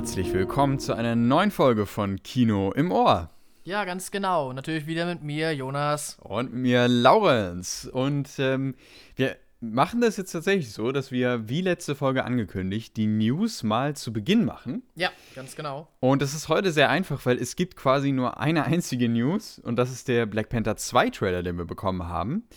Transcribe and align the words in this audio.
Herzlich 0.00 0.32
willkommen 0.32 0.78
zu 0.78 0.94
einer 0.94 1.14
neuen 1.14 1.50
Folge 1.50 1.84
von 1.84 2.22
Kino 2.22 2.72
im 2.72 2.90
Ohr. 2.90 3.28
Ja, 3.64 3.84
ganz 3.84 4.10
genau. 4.10 4.54
Natürlich 4.54 4.86
wieder 4.86 5.04
mit 5.04 5.22
mir, 5.22 5.54
Jonas. 5.54 6.16
Und 6.22 6.54
mir, 6.54 6.88
Laurenz. 6.88 7.86
Und 7.92 8.30
ähm, 8.38 8.76
wir 9.14 9.36
machen 9.60 10.00
das 10.00 10.16
jetzt 10.16 10.32
tatsächlich 10.32 10.72
so, 10.72 10.90
dass 10.90 11.12
wir, 11.12 11.50
wie 11.50 11.60
letzte 11.60 11.94
Folge 11.94 12.24
angekündigt, 12.24 12.96
die 12.96 13.06
News 13.06 13.62
mal 13.62 13.94
zu 13.94 14.10
Beginn 14.10 14.46
machen. 14.46 14.84
Ja, 14.94 15.10
ganz 15.34 15.54
genau. 15.54 15.86
Und 16.00 16.22
das 16.22 16.32
ist 16.32 16.48
heute 16.48 16.72
sehr 16.72 16.88
einfach, 16.88 17.26
weil 17.26 17.36
es 17.36 17.54
gibt 17.54 17.76
quasi 17.76 18.10
nur 18.10 18.40
eine 18.40 18.64
einzige 18.64 19.06
News 19.06 19.58
und 19.58 19.76
das 19.76 19.90
ist 19.90 20.08
der 20.08 20.24
Black 20.24 20.48
Panther 20.48 20.76
2 20.76 21.10
Trailer, 21.10 21.42
den 21.42 21.58
wir 21.58 21.66
bekommen 21.66 22.08
haben. 22.08 22.48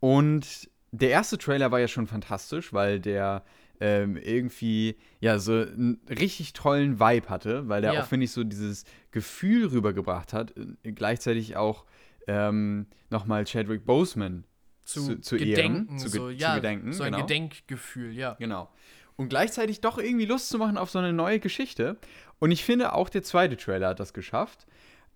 Und 0.00 0.70
der 0.92 1.10
erste 1.10 1.36
Trailer 1.36 1.70
war 1.70 1.78
ja 1.80 1.88
schon 1.88 2.06
fantastisch, 2.06 2.72
weil 2.72 3.00
der 3.00 3.44
ähm, 3.80 4.16
irgendwie 4.16 4.96
ja 5.20 5.38
so 5.38 5.52
einen 5.52 6.00
richtig 6.08 6.52
tollen 6.52 6.98
Vibe 7.00 7.28
hatte, 7.28 7.68
weil 7.68 7.82
der 7.82 7.94
ja. 7.94 8.02
auch, 8.02 8.06
finde 8.06 8.24
ich, 8.24 8.32
so 8.32 8.44
dieses 8.44 8.84
Gefühl 9.10 9.66
rübergebracht 9.68 10.32
hat, 10.32 10.54
äh, 10.56 10.92
gleichzeitig 10.92 11.56
auch 11.56 11.84
ähm, 12.26 12.86
nochmal 13.10 13.44
Chadwick 13.44 13.84
Boseman 13.84 14.44
zu, 14.84 15.20
zu, 15.20 15.36
gedenken, 15.36 15.88
ehren, 15.88 15.98
zu, 15.98 16.08
so, 16.08 16.30
ja, 16.30 16.50
zu 16.50 16.56
gedenken. 16.56 16.92
So 16.92 17.02
ein 17.02 17.12
genau. 17.12 17.26
Gedenkgefühl, 17.26 18.12
ja. 18.12 18.34
Genau. 18.38 18.70
Und 19.16 19.28
gleichzeitig 19.28 19.80
doch 19.80 19.98
irgendwie 19.98 20.26
Lust 20.26 20.48
zu 20.48 20.58
machen 20.58 20.76
auf 20.76 20.90
so 20.90 20.98
eine 20.98 21.12
neue 21.12 21.40
Geschichte. 21.40 21.96
Und 22.38 22.50
ich 22.50 22.64
finde, 22.64 22.92
auch 22.92 23.08
der 23.08 23.22
zweite 23.22 23.56
Trailer 23.56 23.88
hat 23.88 24.00
das 24.00 24.12
geschafft. 24.12 24.66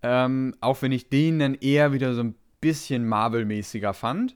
Ähm, 0.01 0.55
auch 0.59 0.81
wenn 0.81 0.91
ich 0.91 1.09
den 1.09 1.39
dann 1.39 1.53
eher 1.55 1.93
wieder 1.93 2.15
so 2.15 2.23
ein 2.23 2.35
bisschen 2.59 3.07
Marvel-mäßiger 3.07 3.93
fand. 3.93 4.35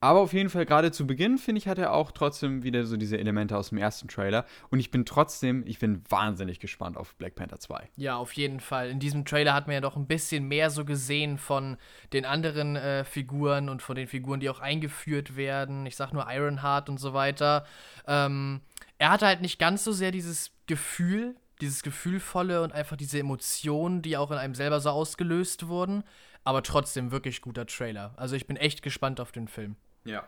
Aber 0.00 0.20
auf 0.20 0.34
jeden 0.34 0.50
Fall, 0.50 0.66
gerade 0.66 0.92
zu 0.92 1.06
Beginn, 1.06 1.38
finde 1.38 1.58
ich, 1.58 1.68
hat 1.68 1.78
er 1.78 1.92
auch 1.92 2.12
trotzdem 2.12 2.62
wieder 2.62 2.84
so 2.84 2.96
diese 2.98 3.18
Elemente 3.18 3.56
aus 3.56 3.70
dem 3.70 3.78
ersten 3.78 4.08
Trailer. 4.08 4.44
Und 4.70 4.78
ich 4.78 4.90
bin 4.90 5.06
trotzdem, 5.06 5.64
ich 5.66 5.78
bin 5.78 6.02
wahnsinnig 6.08 6.60
gespannt 6.60 6.98
auf 6.98 7.14
Black 7.16 7.34
Panther 7.34 7.58
2. 7.58 7.88
Ja, 7.96 8.16
auf 8.16 8.32
jeden 8.34 8.60
Fall. 8.60 8.90
In 8.90 9.00
diesem 9.00 9.24
Trailer 9.24 9.54
hat 9.54 9.66
man 9.66 9.74
ja 9.74 9.80
doch 9.80 9.96
ein 9.96 10.06
bisschen 10.06 10.48
mehr 10.48 10.68
so 10.68 10.84
gesehen 10.84 11.38
von 11.38 11.78
den 12.12 12.26
anderen 12.26 12.76
äh, 12.76 13.04
Figuren 13.04 13.70
und 13.70 13.80
von 13.80 13.96
den 13.96 14.06
Figuren, 14.06 14.40
die 14.40 14.50
auch 14.50 14.60
eingeführt 14.60 15.34
werden. 15.34 15.86
Ich 15.86 15.96
sag 15.96 16.12
nur 16.12 16.26
Ironheart 16.30 16.90
und 16.90 16.98
so 16.98 17.14
weiter. 17.14 17.64
Ähm, 18.06 18.60
er 18.98 19.10
hatte 19.10 19.26
halt 19.26 19.40
nicht 19.40 19.58
ganz 19.58 19.82
so 19.82 19.92
sehr 19.92 20.10
dieses 20.10 20.52
Gefühl, 20.66 21.36
dieses 21.62 21.82
Gefühlvolle 21.82 22.62
und 22.62 22.72
einfach 22.72 22.96
diese 22.96 23.18
Emotionen, 23.18 24.02
die 24.02 24.18
auch 24.18 24.30
in 24.30 24.36
einem 24.36 24.54
selber 24.54 24.80
so 24.80 24.90
ausgelöst 24.90 25.68
wurden. 25.68 26.04
Aber 26.44 26.62
trotzdem 26.62 27.10
wirklich 27.10 27.40
guter 27.40 27.66
Trailer. 27.66 28.14
Also 28.16 28.36
ich 28.36 28.46
bin 28.46 28.56
echt 28.56 28.82
gespannt 28.82 29.20
auf 29.20 29.32
den 29.32 29.48
Film. 29.48 29.74
Ja. 30.06 30.24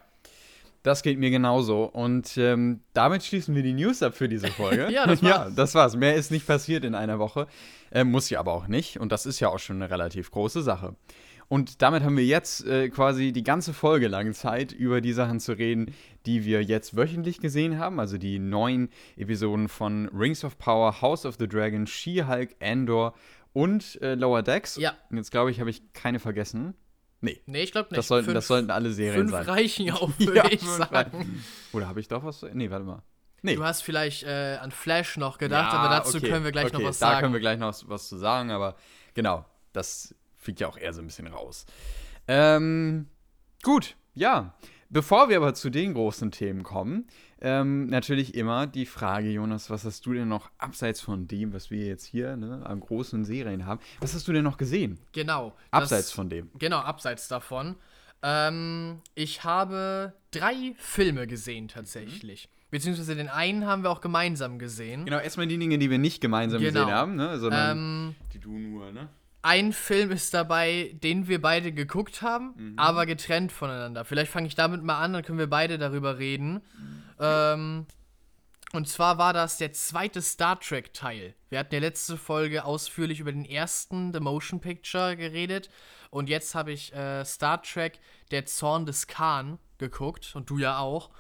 Das 0.83 1.03
geht 1.03 1.19
mir 1.19 1.31
genauso. 1.31 1.85
Und 1.85 2.37
ähm, 2.39 2.81
damit 2.93 3.25
schließen 3.25 3.55
wir 3.55 3.63
die 3.63 3.73
News 3.73 4.03
ab 4.03 4.15
für 4.15 4.29
diese 4.29 4.49
Folge. 4.49 4.89
ja, 4.93 5.07
das 5.07 5.23
war's. 5.23 5.31
ja, 5.31 5.51
das 5.51 5.75
war's. 5.75 5.97
Mehr 5.97 6.15
ist 6.15 6.31
nicht 6.31 6.47
passiert 6.47 6.85
in 6.85 6.95
einer 6.95 7.19
Woche. 7.19 7.47
Äh, 7.91 8.05
muss 8.05 8.31
ja 8.31 8.41
aber 8.41 8.53
auch 8.53 8.69
nicht. 8.69 8.99
Und 8.99 9.13
das 9.13 9.27
ist 9.27 9.41
ja 9.41 9.49
auch 9.49 9.59
schon 9.59 9.77
eine 9.77 9.91
relativ 9.91 10.31
große 10.31 10.63
Sache. 10.63 10.95
Und 11.49 11.81
damit 11.81 12.03
haben 12.03 12.17
wir 12.17 12.25
jetzt 12.25 12.67
äh, 12.67 12.91
quasi 12.91 13.33
die 13.33 13.43
ganze 13.43 13.73
Folge 13.73 14.07
lang 14.07 14.35
Zeit, 14.35 14.71
über 14.71 15.01
die 15.01 15.15
Sachen 15.15 15.41
zu 15.41 15.53
reden, 15.53 15.95
die 16.27 16.45
wir 16.45 16.63
jetzt 16.63 16.95
wöchentlich 16.95 17.41
gesehen 17.41 17.79
haben. 17.79 17.99
Also 18.01 18.19
die 18.19 18.39
neuen 18.39 18.91
Episoden 19.17 19.69
von 19.69 20.09
Rings 20.09 20.45
of 20.45 20.59
Power, 20.59 21.01
House 21.01 21.25
of 21.25 21.37
the 21.39 21.49
Dragon, 21.49 21.87
She-Hulk, 21.87 22.55
Andor 22.61 23.15
und 23.55 24.01
äh, 24.03 24.15
Lower 24.15 24.43
Decks. 24.43 24.77
Ja. 24.77 24.95
Und 25.11 25.17
jetzt 25.17 25.31
glaube 25.31 25.51
ich, 25.51 25.59
habe 25.59 25.71
ich 25.71 25.93
keine 25.95 26.19
vergessen. 26.19 26.75
Nee. 27.21 27.41
Nee, 27.47 27.63
ich 27.63 27.73
glaube 27.73 27.89
nicht. 27.91 27.99
Das 27.99 28.09
sollten, 28.09 28.27
fünf, 28.27 28.35
das 28.35 28.47
sollten 28.47 28.71
alle 28.71 28.93
Serien 28.93 29.29
fünf 29.29 29.31
sein. 29.33 29.45
Fünf 29.45 29.57
reichen 29.57 29.91
auch, 29.91 30.11
würde 30.19 30.37
ja, 30.37 30.45
ich 30.51 30.63
sagen. 30.63 31.43
Oder 31.73 31.89
habe 31.89 32.01
ich 32.01 32.09
doch 32.09 32.23
was? 32.25 32.43
Nee, 32.53 32.71
warte 32.71 32.85
mal. 32.85 33.03
Nee. 33.43 33.55
Du 33.55 33.65
hast 33.65 33.83
vielleicht 33.83 34.25
äh, 34.25 34.59
an 34.61 34.71
Flash 34.73 35.17
noch 35.17 35.39
gedacht, 35.39 35.73
ja, 35.73 35.79
aber 35.79 35.95
dazu 35.95 36.19
okay, 36.19 36.29
können 36.29 36.45
wir 36.45 36.53
gleich 36.53 36.67
okay, 36.67 36.79
noch 36.79 36.89
was 36.89 36.99
da 36.99 37.07
sagen. 37.07 37.17
Da 37.17 37.21
können 37.21 37.33
wir 37.35 37.41
gleich 37.41 37.59
noch 37.59 37.75
was 37.87 38.09
zu 38.09 38.17
sagen, 38.17 38.51
aber 38.51 38.77
genau, 39.15 39.45
das 39.73 40.15
fliegt 40.37 40.61
ja 40.61 40.69
auch 40.69 40.77
eher 40.77 40.93
so 40.93 41.01
ein 41.01 41.07
bisschen 41.07 41.27
raus. 41.29 41.67
Ähm, 42.27 43.09
gut, 43.63 43.97
ja. 44.15 44.55
Bevor 44.91 45.29
wir 45.29 45.37
aber 45.37 45.53
zu 45.53 45.69
den 45.69 45.93
großen 45.93 46.31
Themen 46.31 46.63
kommen, 46.63 47.07
ähm, 47.43 47.87
natürlich 47.87 48.35
immer 48.35 48.67
die 48.67 48.87
Frage, 48.87 49.29
Jonas, 49.31 49.69
was 49.69 49.85
hast 49.85 50.07
du 50.07 50.15
denn 50.15 50.29
noch 50.29 50.51
abseits 50.57 51.03
von 51.03 51.29
dem, 51.29 51.53
was 51.53 51.71
wir 51.71 51.87
jetzt 51.87 52.07
hier 52.07 52.37
ne, 52.37 52.65
an 52.65 52.81
großen 52.81 53.25
Serien 53.25 53.67
haben, 53.67 53.81
was 54.01 54.15
hast 54.15 54.27
du 54.29 54.33
denn 54.33 54.45
noch 54.45 54.57
gesehen? 54.57 54.99
Genau. 55.13 55.55
Abseits 55.71 56.07
das, 56.07 56.13
von 56.13 56.31
dem. 56.31 56.51
Genau, 56.59 56.79
abseits 56.79 57.29
davon. 57.29 57.77
Ähm, 58.23 59.01
ich 59.15 59.45
habe 59.45 60.15
drei 60.31 60.75
Filme 60.79 61.27
gesehen 61.27 61.69
tatsächlich. 61.69 62.49
Mhm. 62.49 62.59
Beziehungsweise 62.71 63.15
den 63.15 63.29
einen 63.29 63.67
haben 63.67 63.83
wir 63.83 63.91
auch 63.91 64.01
gemeinsam 64.01 64.59
gesehen. 64.59 65.05
Genau, 65.05 65.19
erstmal 65.19 65.47
die 65.47 65.59
Dinge, 65.59 65.79
die 65.79 65.91
wir 65.91 65.99
nicht 65.99 66.21
gemeinsam 66.21 66.61
genau. 66.61 66.81
gesehen 66.81 66.95
haben, 66.95 67.15
ne? 67.15 67.39
sondern 67.39 67.79
ähm, 67.79 68.15
die 68.33 68.39
du 68.39 68.59
nur, 68.59 68.91
ne? 68.93 69.09
Ein 69.43 69.73
Film 69.73 70.11
ist 70.11 70.35
dabei, 70.35 70.97
den 71.03 71.29
wir 71.29 71.41
beide 71.41 71.73
geguckt 71.73 72.23
haben, 72.23 72.55
mhm. 72.57 72.79
aber 72.79 73.07
getrennt 73.07 73.53
voneinander. 73.53 74.05
Vielleicht 74.05 74.33
fange 74.33 74.49
ich 74.49 74.55
damit 74.55 74.83
mal 74.83 75.01
an, 75.01 75.13
dann 75.13 75.23
können 75.23 75.39
wir 75.39 75.49
beide 75.49 75.79
darüber 75.79 76.19
reden. 76.19 76.55
Mhm. 76.55 77.03
Ähm, 77.21 77.87
und 78.73 78.87
zwar 78.87 79.17
war 79.17 79.33
das 79.33 79.57
der 79.57 79.73
zweite 79.73 80.21
Star 80.21 80.61
Trek-Teil. 80.61 81.35
Wir 81.49 81.59
hatten 81.59 81.75
ja 81.75 81.81
letzte 81.81 82.19
Folge 82.19 82.65
ausführlich 82.65 83.21
über 83.21 83.33
den 83.33 83.47
ersten 83.47 84.13
The 84.13 84.21
Motion 84.21 84.61
Picture 84.61 85.17
geredet. 85.17 85.71
Und 86.11 86.29
jetzt 86.29 86.55
habe 86.55 86.73
ich 86.73 86.93
äh, 86.95 87.25
Star 87.25 87.63
Trek 87.63 87.99
Der 88.31 88.45
Zorn 88.45 88.85
des 88.85 89.07
Khan 89.07 89.59
geguckt. 89.79 90.33
Und 90.35 90.51
du 90.51 90.59
ja 90.59 90.79
auch. 90.79 91.11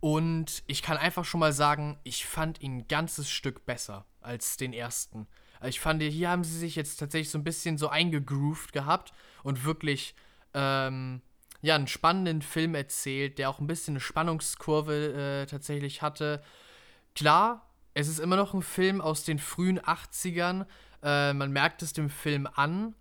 Und 0.00 0.64
ich 0.66 0.82
kann 0.82 0.96
einfach 0.96 1.24
schon 1.24 1.40
mal 1.40 1.52
sagen, 1.52 1.98
ich 2.02 2.26
fand 2.26 2.60
ihn 2.60 2.78
ein 2.78 2.88
ganzes 2.88 3.30
Stück 3.30 3.64
besser 3.64 4.04
als 4.20 4.56
den 4.56 4.72
ersten. 4.72 5.28
Ich 5.64 5.80
fand, 5.80 6.02
hier 6.02 6.30
haben 6.30 6.44
sie 6.44 6.56
sich 6.56 6.76
jetzt 6.76 6.96
tatsächlich 6.96 7.30
so 7.30 7.38
ein 7.38 7.44
bisschen 7.44 7.78
so 7.78 7.88
eingegroovt 7.88 8.72
gehabt 8.72 9.12
und 9.42 9.64
wirklich 9.64 10.14
ähm, 10.54 11.20
ja, 11.60 11.74
einen 11.74 11.88
spannenden 11.88 12.42
Film 12.42 12.74
erzählt, 12.74 13.38
der 13.38 13.50
auch 13.50 13.58
ein 13.58 13.66
bisschen 13.66 13.92
eine 13.92 14.00
Spannungskurve 14.00 15.42
äh, 15.42 15.46
tatsächlich 15.46 16.02
hatte. 16.02 16.42
Klar, 17.14 17.68
es 17.94 18.08
ist 18.08 18.20
immer 18.20 18.36
noch 18.36 18.54
ein 18.54 18.62
Film 18.62 19.00
aus 19.00 19.24
den 19.24 19.38
frühen 19.38 19.80
80ern. 19.80 20.66
Äh, 21.02 21.32
man 21.32 21.50
merkt 21.50 21.82
es 21.82 21.92
dem 21.92 22.10
Film 22.10 22.48
an. 22.54 22.94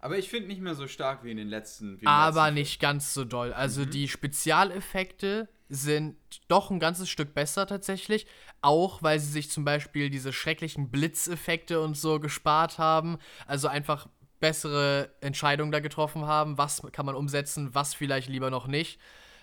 Aber 0.00 0.18
ich 0.18 0.28
finde 0.28 0.48
nicht 0.48 0.60
mehr 0.60 0.74
so 0.74 0.88
stark 0.88 1.24
wie 1.24 1.30
in 1.30 1.36
den 1.36 1.48
letzten. 1.48 2.00
aber 2.04 2.44
letzten 2.44 2.54
nicht 2.54 2.80
ganz 2.80 3.14
so 3.14 3.24
doll. 3.24 3.52
Also 3.52 3.82
mhm. 3.82 3.90
die 3.90 4.08
Spezialeffekte 4.08 5.48
sind 5.70 6.16
doch 6.48 6.70
ein 6.70 6.80
ganzes 6.80 7.08
Stück 7.08 7.32
besser 7.34 7.66
tatsächlich. 7.66 8.26
Auch 8.60 9.02
weil 9.02 9.18
sie 9.18 9.30
sich 9.30 9.50
zum 9.50 9.64
Beispiel 9.64 10.10
diese 10.10 10.32
schrecklichen 10.32 10.90
Blitzeffekte 10.90 11.80
und 11.80 11.96
so 11.96 12.20
gespart 12.20 12.78
haben. 12.78 13.18
Also 13.46 13.68
einfach 13.68 14.08
bessere 14.40 15.10
Entscheidungen 15.20 15.72
da 15.72 15.80
getroffen 15.80 16.26
haben. 16.26 16.58
Was 16.58 16.82
kann 16.92 17.06
man 17.06 17.14
umsetzen, 17.14 17.74
was 17.74 17.94
vielleicht 17.94 18.28
lieber 18.28 18.50
noch 18.50 18.66
nicht. 18.66 18.98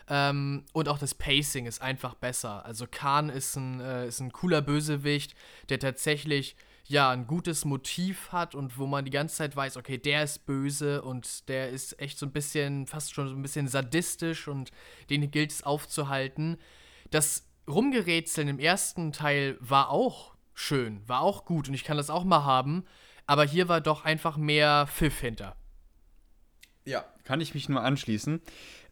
Ähm, 0.09 0.65
und 0.73 0.89
auch 0.89 0.99
das 0.99 1.15
Pacing 1.15 1.65
ist 1.65 1.81
einfach 1.81 2.15
besser. 2.15 2.65
Also 2.65 2.85
Khan 2.89 3.29
ist 3.29 3.55
ein, 3.55 3.79
äh, 3.79 4.07
ist 4.07 4.19
ein 4.19 4.31
cooler 4.31 4.61
Bösewicht, 4.61 5.35
der 5.69 5.79
tatsächlich 5.79 6.55
ja 6.89 7.11
ein 7.11 7.27
gutes 7.27 7.65
Motiv 7.65 8.31
hat 8.31 8.55
und 8.55 8.77
wo 8.77 8.85
man 8.85 9.05
die 9.05 9.11
ganze 9.11 9.35
Zeit 9.35 9.55
weiß, 9.55 9.77
okay, 9.77 9.97
der 9.97 10.23
ist 10.23 10.45
böse 10.45 11.01
und 11.01 11.47
der 11.49 11.69
ist 11.69 11.99
echt 11.99 12.17
so 12.17 12.25
ein 12.25 12.31
bisschen, 12.31 12.87
fast 12.87 13.13
schon 13.13 13.27
so 13.27 13.35
ein 13.35 13.41
bisschen 13.41 13.67
sadistisch 13.67 14.47
und 14.47 14.71
den 15.09 15.29
gilt 15.31 15.51
es 15.51 15.63
aufzuhalten. 15.63 16.57
Das 17.11 17.47
Rumgerätseln 17.67 18.47
im 18.47 18.59
ersten 18.59 19.11
Teil 19.11 19.57
war 19.59 19.89
auch 19.89 20.35
schön, 20.53 21.01
war 21.07 21.21
auch 21.21 21.45
gut 21.45 21.67
und 21.67 21.73
ich 21.73 21.83
kann 21.83 21.97
das 21.97 22.09
auch 22.09 22.23
mal 22.23 22.43
haben, 22.43 22.85
aber 23.25 23.43
hier 23.43 23.67
war 23.67 23.81
doch 23.81 24.05
einfach 24.05 24.37
mehr 24.37 24.87
Pfiff 24.87 25.19
hinter. 25.19 25.55
Ja, 26.85 27.05
kann 27.25 27.41
ich 27.41 27.53
mich 27.53 27.67
nur 27.67 27.81
anschließen. 27.83 28.41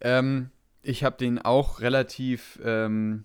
Ähm, 0.01 0.51
ich 0.83 1.03
habe 1.03 1.17
den 1.17 1.39
auch 1.39 1.79
relativ, 1.79 2.59
ähm, 2.63 3.23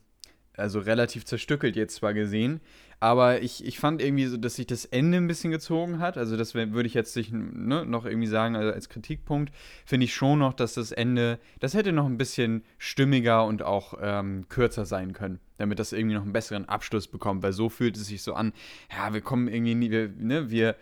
also 0.56 0.78
relativ 0.78 1.24
zerstückelt 1.24 1.74
jetzt 1.74 1.96
zwar 1.96 2.14
gesehen, 2.14 2.60
aber 3.00 3.40
ich, 3.40 3.64
ich 3.64 3.80
fand 3.80 4.02
irgendwie 4.02 4.26
so, 4.26 4.36
dass 4.36 4.56
sich 4.56 4.66
das 4.66 4.84
Ende 4.84 5.16
ein 5.16 5.26
bisschen 5.26 5.50
gezogen 5.50 5.98
hat. 5.98 6.18
Also, 6.18 6.36
das 6.36 6.54
würde 6.54 6.86
ich 6.86 6.92
jetzt 6.92 7.16
nicht, 7.16 7.32
ne, 7.32 7.86
noch 7.86 8.04
irgendwie 8.04 8.26
sagen, 8.26 8.56
also 8.56 8.72
als 8.72 8.90
Kritikpunkt, 8.90 9.52
finde 9.86 10.04
ich 10.04 10.14
schon 10.14 10.38
noch, 10.38 10.52
dass 10.52 10.74
das 10.74 10.92
Ende, 10.92 11.38
das 11.60 11.72
hätte 11.72 11.92
noch 11.92 12.04
ein 12.04 12.18
bisschen 12.18 12.62
stimmiger 12.76 13.46
und 13.46 13.62
auch 13.62 13.94
ähm, 14.02 14.46
kürzer 14.50 14.84
sein 14.84 15.14
können, 15.14 15.40
damit 15.56 15.78
das 15.78 15.92
irgendwie 15.94 16.14
noch 16.14 16.22
einen 16.22 16.34
besseren 16.34 16.68
Abschluss 16.68 17.08
bekommt, 17.08 17.42
weil 17.42 17.54
so 17.54 17.70
fühlt 17.70 17.96
es 17.96 18.06
sich 18.06 18.22
so 18.22 18.34
an, 18.34 18.52
ja, 18.94 19.14
wir 19.14 19.22
kommen 19.22 19.48
irgendwie 19.48 19.74
nie, 19.74 19.90
wir, 19.90 20.10
ne, 20.18 20.50
wir 20.50 20.76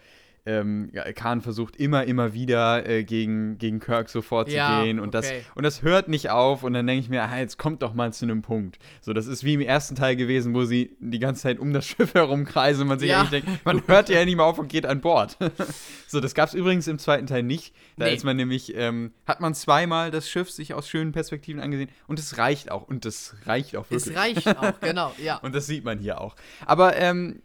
ähm, 0.48 0.90
Khan 1.14 1.42
versucht 1.42 1.76
immer, 1.76 2.04
immer 2.04 2.32
wieder 2.32 2.88
äh, 2.88 3.04
gegen, 3.04 3.58
gegen 3.58 3.80
Kirk 3.80 4.08
so 4.08 4.22
vorzugehen 4.22 4.96
ja, 4.96 5.02
und, 5.02 5.14
okay. 5.14 5.42
das, 5.44 5.56
und 5.56 5.62
das 5.62 5.82
hört 5.82 6.08
nicht 6.08 6.30
auf 6.30 6.62
und 6.62 6.72
dann 6.72 6.86
denke 6.86 7.02
ich 7.02 7.10
mir, 7.10 7.22
ah, 7.22 7.38
jetzt 7.38 7.58
kommt 7.58 7.82
doch 7.82 7.92
mal 7.92 8.12
zu 8.12 8.24
einem 8.24 8.40
Punkt. 8.40 8.78
So, 9.02 9.12
das 9.12 9.26
ist 9.26 9.44
wie 9.44 9.54
im 9.54 9.60
ersten 9.60 9.94
Teil 9.94 10.16
gewesen, 10.16 10.54
wo 10.54 10.64
sie 10.64 10.96
die 11.00 11.18
ganze 11.18 11.42
Zeit 11.42 11.58
um 11.58 11.72
das 11.72 11.86
Schiff 11.86 12.14
herumkreisen 12.14 12.82
und 12.82 12.88
man 12.88 12.98
sich 12.98 13.10
ja. 13.10 13.20
eigentlich 13.20 13.42
denkt, 13.44 13.64
man 13.66 13.86
hört 13.86 14.08
ja 14.08 14.24
nicht 14.24 14.36
mehr 14.36 14.46
auf 14.46 14.58
und 14.58 14.68
geht 14.68 14.86
an 14.86 15.00
Bord. 15.00 15.36
so, 16.06 16.20
das 16.20 16.34
gab 16.34 16.48
es 16.48 16.54
übrigens 16.54 16.88
im 16.88 16.98
zweiten 16.98 17.26
Teil 17.26 17.42
nicht. 17.42 17.74
Da 17.98 18.06
nee. 18.06 18.14
ist 18.14 18.24
man 18.24 18.36
nämlich, 18.36 18.74
ähm, 18.74 19.12
hat 19.26 19.40
man 19.40 19.54
zweimal 19.54 20.10
das 20.10 20.30
Schiff 20.30 20.50
sich 20.50 20.72
aus 20.72 20.88
schönen 20.88 21.12
Perspektiven 21.12 21.60
angesehen 21.60 21.90
und 22.06 22.18
es 22.18 22.38
reicht 22.38 22.70
auch 22.70 22.88
und 22.88 23.04
das 23.04 23.36
reicht 23.44 23.76
auch 23.76 23.90
wirklich. 23.90 24.14
Es 24.14 24.16
reicht 24.16 24.48
auch, 24.56 24.80
genau, 24.80 25.12
ja. 25.22 25.36
und 25.36 25.54
das 25.54 25.66
sieht 25.66 25.84
man 25.84 25.98
hier 25.98 26.20
auch. 26.20 26.36
Aber 26.64 26.96
ähm, 26.96 27.42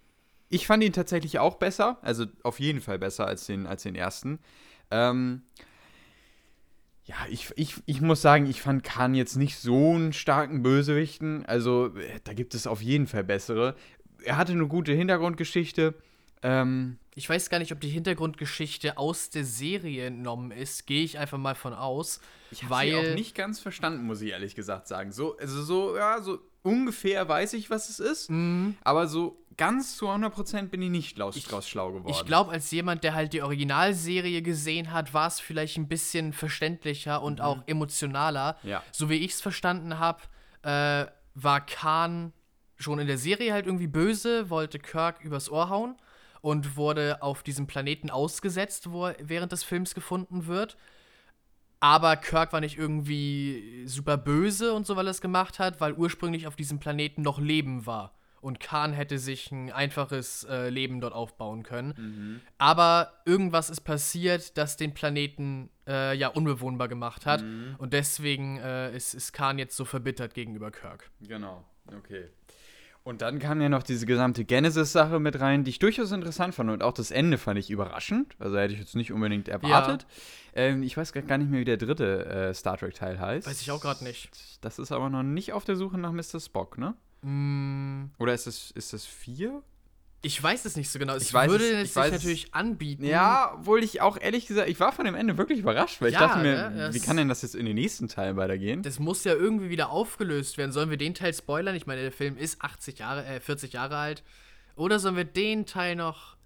ich 0.54 0.68
fand 0.68 0.84
ihn 0.84 0.94
tatsächlich 0.94 1.40
auch 1.40 1.56
besser, 1.56 1.98
also 2.04 2.26
auf 2.44 2.60
jeden 2.60 2.80
Fall 2.80 3.00
besser 3.00 3.26
als 3.26 3.48
den, 3.48 3.66
als 3.66 3.84
den 3.84 3.96
ersten. 3.96 4.40
Ähm, 4.92 5.42
ja, 7.06 7.16
ich, 7.30 7.50
ich, 7.56 7.76
ich 7.86 8.02
muss 8.02 8.22
sagen, 8.22 8.46
ich 8.46 8.62
fand 8.62 8.84
Khan 8.84 9.16
jetzt 9.16 9.36
nicht 9.36 9.58
so 9.58 9.96
einen 9.96 10.14
starken 10.14 10.62
Bösewichten. 10.62 11.44
Also, 11.48 11.88
äh, 11.98 12.20
da 12.24 12.34
gibt 12.34 12.54
es 12.54 12.68
auf 12.68 12.82
jeden 12.82 13.08
Fall 13.08 13.24
bessere. 13.24 13.76
Er 14.24 14.38
hatte 14.38 14.52
eine 14.52 14.68
gute 14.68 14.94
Hintergrundgeschichte. 14.94 15.96
Ähm, 16.44 16.98
ich 17.16 17.28
weiß 17.28 17.50
gar 17.50 17.58
nicht, 17.58 17.72
ob 17.72 17.82
die 17.82 17.90
Hintergrundgeschichte 17.90 18.98
aus 18.98 19.32
der 19.32 19.46
Serie 19.46 20.06
entnommen 20.06 20.52
ist. 20.52 20.86
Gehe 20.86 21.04
ich 21.04 21.18
einfach 21.18 21.40
mal 21.40 21.56
von 21.56 21.74
aus. 21.74 22.22
Ich 22.52 22.64
habe 22.64 22.88
sie 22.88 22.96
auch 22.96 23.16
nicht 23.16 23.34
ganz 23.34 23.60
verstanden, 23.60 24.06
muss 24.06 24.22
ich 24.22 24.32
ehrlich 24.32 24.54
gesagt 24.54 24.88
sagen. 24.88 25.12
So, 25.12 25.36
also 25.38 25.64
so, 25.64 25.98
ja, 25.98 26.22
so 26.22 26.40
ungefähr 26.64 27.28
weiß 27.28 27.54
ich, 27.54 27.70
was 27.70 27.90
es 27.90 28.00
ist. 28.00 28.30
Mhm. 28.30 28.76
Aber 28.84 29.08
so 29.08 29.38
ganz 29.58 29.98
zu 29.98 30.10
100% 30.10 30.70
bin 30.70 30.82
ich 30.82 30.90
nicht 30.90 31.20
draus 31.20 31.70
schlau 31.70 31.92
geworden. 31.92 32.10
Ich 32.10 32.26
glaube, 32.26 32.52
als 32.52 32.72
jemand, 32.72 33.04
der 33.04 33.14
halt 33.14 33.34
die 33.34 33.42
Originalserie 33.42 34.42
gesehen 34.42 34.92
hat, 34.92 35.14
war 35.14 35.28
es 35.28 35.40
vielleicht 35.40 35.78
ein 35.78 35.88
bisschen 35.88 36.34
verständlicher 36.34 37.22
und 37.22 37.40
mhm. 37.40 37.46
auch 37.46 37.58
emotionaler. 37.68 38.58
Ja. 38.64 38.82
So 38.92 39.10
wie 39.10 39.18
ich 39.18 39.34
es 39.34 39.42
verstanden 39.42 40.00
habe, 40.00 40.24
äh, 40.64 41.06
war 41.36 41.66
Khan 41.66 42.34
schon 42.76 43.00
in 43.00 43.08
der 43.08 43.18
Serie 43.18 43.54
halt 43.54 43.66
irgendwie 43.66 43.88
böse, 43.88 44.50
wollte 44.50 44.80
Kirk 44.80 45.22
übers 45.24 45.50
Ohr 45.50 45.70
hauen 45.70 45.96
und 46.42 46.76
wurde 46.76 47.22
auf 47.22 47.44
diesem 47.44 47.68
Planeten 47.68 48.10
ausgesetzt, 48.10 48.92
wo 48.92 49.08
er 49.08 49.16
während 49.20 49.52
des 49.52 49.64
Films 49.64 49.96
gefunden 49.96 50.48
wird. 50.48 50.76
Aber 51.84 52.16
Kirk 52.16 52.54
war 52.54 52.62
nicht 52.62 52.78
irgendwie 52.78 53.84
super 53.88 54.16
böse 54.16 54.72
und 54.72 54.88
so, 54.88 54.96
weil 54.96 55.06
er 55.06 55.12
es 55.12 55.20
gemacht 55.20 55.60
hat, 55.60 55.82
weil 55.82 55.92
ursprünglich 55.92 56.48
auf 56.48 56.56
diesem 56.56 56.80
Planeten 56.80 57.24
noch 57.24 57.42
Leben 57.42 57.86
war 57.86 58.14
und 58.40 58.62
Khan 58.62 58.94
hätte 58.94 59.20
sich 59.20 59.52
ein 59.52 59.70
einfaches 59.70 60.46
äh, 60.46 60.70
Leben 60.70 61.02
dort 61.02 61.14
aufbauen 61.14 61.64
können. 61.64 61.94
Mhm. 61.98 62.42
Aber 62.58 63.12
irgendwas 63.26 63.70
ist 63.70 63.82
passiert, 63.82 64.58
das 64.58 64.78
den 64.78 64.94
Planeten 64.94 65.72
äh, 65.86 66.16
ja 66.16 66.30
unbewohnbar 66.30 66.88
gemacht 66.88 67.26
hat. 67.26 67.42
Mhm. 67.42 67.76
Und 67.80 67.92
deswegen 67.92 68.60
äh, 68.60 68.96
ist, 68.96 69.14
ist 69.14 69.34
Khan 69.34 69.60
jetzt 69.60 69.76
so 69.76 69.84
verbittert 69.84 70.34
gegenüber 70.34 70.72
Kirk. 70.72 71.12
Genau, 71.20 71.66
okay. 71.98 72.30
Und 73.04 73.22
dann 73.22 73.40
kam 73.40 73.60
ja 73.60 73.68
noch 73.68 73.84
diese 73.84 74.06
gesamte 74.06 74.46
Genesis-Sache 74.46 75.20
mit 75.20 75.40
rein, 75.42 75.66
die 75.66 75.72
ich 75.72 75.80
durchaus 75.80 76.14
interessant 76.14 76.56
fand. 76.56 76.70
Und 76.70 76.84
auch 76.84 76.94
das 76.94 77.12
Ende 77.12 77.38
fand 77.38 77.60
ich 77.60 77.70
überraschend. 77.70 78.36
Also 78.40 78.58
hätte 78.58 78.74
ich 78.74 78.80
jetzt 78.80 78.96
nicht 78.96 79.12
unbedingt 79.12 79.50
erwartet. 79.50 80.06
Ja. 80.56 80.62
Ähm, 80.62 80.84
ich 80.84 80.96
weiß 80.96 81.12
gar 81.12 81.38
nicht 81.38 81.52
mehr, 81.52 81.60
wie 81.60 81.66
der 81.66 81.78
dritte 81.78 82.26
äh, 82.26 82.54
Star 82.54 82.78
Trek-Teil 82.78 83.20
heißt. 83.20 83.46
Weiß 83.46 83.62
ich 83.62 83.72
auch 83.72 83.82
gerade 83.82 84.06
nicht. 84.06 84.30
Das 84.62 84.80
ist 84.80 84.94
aber 84.94 85.10
noch 85.10 85.24
nicht 85.24 85.52
auf 85.52 85.66
der 85.66 85.76
Suche 85.76 85.98
nach 85.98 86.14
Mr. 86.14 86.40
Spock, 86.40 86.78
ne? 86.78 86.96
Mm. 87.24 88.12
Oder 88.20 88.34
ist 88.34 88.48
das, 88.48 88.72
ist 88.72 88.94
das 88.94 89.06
vier? 89.06 89.62
Ich 90.26 90.42
weiß 90.42 90.64
es 90.64 90.78
nicht 90.78 90.90
so 90.90 91.00
genau. 91.00 91.18
Ich, 91.18 91.24
ich 91.24 91.34
würde 91.34 91.82
es, 91.82 91.90
es 91.90 91.94
sich 91.94 92.12
natürlich 92.12 92.56
anbieten. 92.56 93.04
Ja, 93.04 93.56
obwohl 93.56 93.84
ich 93.84 94.00
auch 94.00 94.18
ehrlich 94.20 94.48
gesagt, 94.48 94.70
ich 94.70 94.80
war 94.80 94.94
von 94.94 95.04
dem 95.04 95.16
Ende 95.16 95.38
wirklich 95.38 95.60
überrascht, 95.60 96.02
weil 96.02 96.14
ja, 96.14 96.20
ich 96.22 96.26
dachte 96.26 96.42
mir, 96.42 96.70
ne, 96.70 96.90
wie 96.94 97.00
kann 97.02 97.18
denn 97.18 97.28
das 97.28 97.42
jetzt 97.42 97.56
in 97.56 97.66
den 97.66 97.76
nächsten 97.76 98.08
Teil 98.08 98.38
weitergehen? 98.38 98.84
Das 98.84 99.00
muss 99.00 99.26
ja 99.26 99.34
irgendwie 99.34 99.70
wieder 99.70 99.90
aufgelöst 99.90 100.58
werden. 100.58 100.72
Sollen 100.72 100.90
wir 100.90 100.96
den 100.96 101.14
Teil 101.14 101.34
spoilern? 101.34 101.76
Ich 101.76 101.88
meine, 101.88 102.02
der 102.02 102.14
Film 102.14 102.38
ist 102.38 102.62
80 102.62 103.00
Jahre, 103.00 103.26
äh, 103.26 103.42
40 103.42 103.74
Jahre 103.74 103.98
alt. 103.98 104.24
Oder 104.78 104.98
sollen 105.00 105.18
wir 105.18 105.26
den 105.26 105.66
Teil 105.66 105.98
noch. 105.98 106.38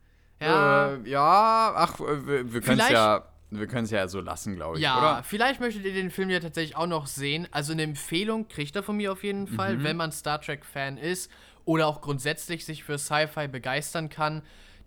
Ja, 0.41 0.93
äh, 0.93 1.09
ja 1.09 1.73
ach, 1.75 1.99
wir, 1.99 2.51
wir 2.51 2.61
können 2.61 2.79
es 2.79 2.89
ja. 2.89 3.27
Wir 3.49 3.67
können 3.67 3.85
es 3.85 3.91
ja 3.91 4.09
so 4.09 4.19
lassen, 4.19 4.57
glaube 4.57 4.75
ich, 4.75 4.83
ja, 4.83 4.97
oder? 4.97 5.23
vielleicht 5.23 5.61
möchtet 5.61 5.85
ihr 5.85 5.93
den 5.93 6.11
Film 6.11 6.29
ja 6.29 6.41
tatsächlich 6.41 6.75
auch 6.75 6.85
noch 6.85 7.07
sehen. 7.07 7.47
Also 7.51 7.71
eine 7.71 7.83
Empfehlung 7.83 8.49
kriegt 8.49 8.75
er 8.75 8.83
von 8.83 8.97
mir 8.97 9.13
auf 9.13 9.23
jeden 9.23 9.47
Fall, 9.47 9.77
mhm. 9.77 9.83
wenn 9.85 9.95
man 9.95 10.11
Star 10.11 10.41
Trek-Fan 10.41 10.97
ist 10.97 11.31
oder 11.67 11.85
auch 11.87 12.01
grundsätzlich 12.01 12.65
sich 12.65 12.83
für 12.83 12.97
Sci-Fi 12.97 13.47
begeistern 13.49 14.09
kann. 14.09 14.41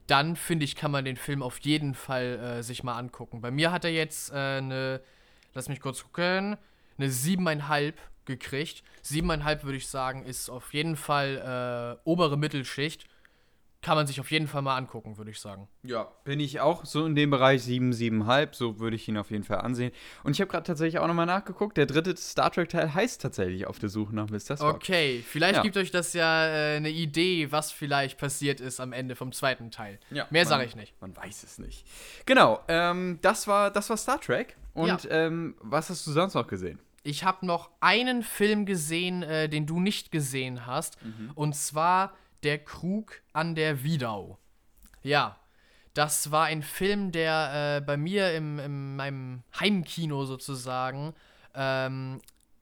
Dann 0.06 0.34
finde 0.34 0.64
ich, 0.64 0.74
kann 0.74 0.90
man 0.90 1.04
den 1.04 1.16
Film 1.16 1.42
auf 1.42 1.58
jeden 1.60 1.94
Fall 1.94 2.58
äh, 2.58 2.62
sich 2.62 2.82
mal 2.82 2.98
angucken. 2.98 3.42
Bei 3.42 3.50
mir 3.50 3.70
hat 3.70 3.84
er 3.84 3.92
jetzt 3.92 4.32
äh, 4.32 4.34
eine, 4.34 5.02
lass 5.52 5.68
mich 5.68 5.80
kurz 5.80 6.02
gucken, 6.02 6.56
eine 6.98 7.10
siebeneinhalb 7.10 8.00
gekriegt. 8.24 8.82
Siebeneinhalb 9.02 9.62
würde 9.62 9.76
ich 9.76 9.88
sagen, 9.88 10.24
ist 10.24 10.48
auf 10.48 10.72
jeden 10.72 10.96
Fall 10.96 11.98
äh, 12.02 12.08
obere 12.08 12.38
Mittelschicht 12.38 13.06
kann 13.82 13.96
man 13.96 14.06
sich 14.06 14.20
auf 14.20 14.30
jeden 14.30 14.46
Fall 14.46 14.60
mal 14.60 14.76
angucken, 14.76 15.16
würde 15.16 15.30
ich 15.30 15.40
sagen. 15.40 15.66
Ja, 15.82 16.08
bin 16.24 16.38
ich 16.38 16.60
auch 16.60 16.84
so 16.84 17.06
in 17.06 17.14
dem 17.14 17.30
Bereich 17.30 17.62
7, 17.62 17.92
7,5, 17.92 18.48
so 18.52 18.78
würde 18.78 18.96
ich 18.96 19.08
ihn 19.08 19.16
auf 19.16 19.30
jeden 19.30 19.44
Fall 19.44 19.58
ansehen. 19.58 19.90
Und 20.22 20.32
ich 20.32 20.40
habe 20.40 20.50
gerade 20.50 20.64
tatsächlich 20.64 20.98
auch 20.98 21.06
nochmal 21.06 21.26
nachgeguckt, 21.26 21.78
der 21.78 21.86
dritte 21.86 22.14
Star 22.16 22.52
Trek-Teil 22.52 22.92
heißt 22.92 23.22
tatsächlich 23.22 23.66
Auf 23.66 23.78
der 23.78 23.88
Suche 23.88 24.14
nach 24.14 24.28
Mr. 24.28 24.56
Spock. 24.56 24.76
Okay, 24.76 25.24
vielleicht 25.26 25.56
ja. 25.56 25.62
gibt 25.62 25.78
euch 25.78 25.90
das 25.90 26.12
ja 26.12 26.46
äh, 26.46 26.76
eine 26.76 26.90
Idee, 26.90 27.50
was 27.50 27.72
vielleicht 27.72 28.18
passiert 28.18 28.60
ist 28.60 28.80
am 28.80 28.92
Ende 28.92 29.16
vom 29.16 29.32
zweiten 29.32 29.70
Teil. 29.70 29.98
Ja, 30.10 30.26
Mehr 30.30 30.44
sage 30.44 30.64
ich 30.64 30.76
nicht. 30.76 31.00
Man 31.00 31.16
weiß 31.16 31.42
es 31.42 31.58
nicht. 31.58 31.86
Genau, 32.26 32.60
ähm, 32.68 33.18
das, 33.22 33.46
war, 33.46 33.70
das 33.70 33.88
war 33.88 33.96
Star 33.96 34.20
Trek. 34.20 34.56
Und 34.74 35.04
ja. 35.04 35.10
ähm, 35.10 35.54
was 35.60 35.88
hast 35.88 36.06
du 36.06 36.12
sonst 36.12 36.34
noch 36.34 36.46
gesehen? 36.46 36.78
Ich 37.02 37.24
habe 37.24 37.46
noch 37.46 37.70
einen 37.80 38.22
Film 38.22 38.66
gesehen, 38.66 39.22
äh, 39.22 39.48
den 39.48 39.66
du 39.66 39.80
nicht 39.80 40.12
gesehen 40.12 40.66
hast. 40.66 41.02
Mhm. 41.02 41.30
Und 41.34 41.56
zwar 41.56 42.12
der 42.42 42.58
Krug 42.58 43.22
an 43.32 43.54
der 43.54 43.82
Wiedau. 43.82 44.38
Ja, 45.02 45.38
das 45.94 46.30
war 46.30 46.44
ein 46.44 46.62
Film, 46.62 47.12
der 47.12 47.78
äh, 47.78 47.80
bei 47.80 47.96
mir 47.96 48.32
im, 48.34 48.58
in 48.58 48.96
meinem 48.96 49.42
Heimkino 49.58 50.24
sozusagen 50.24 51.14
ähm, 51.54 52.20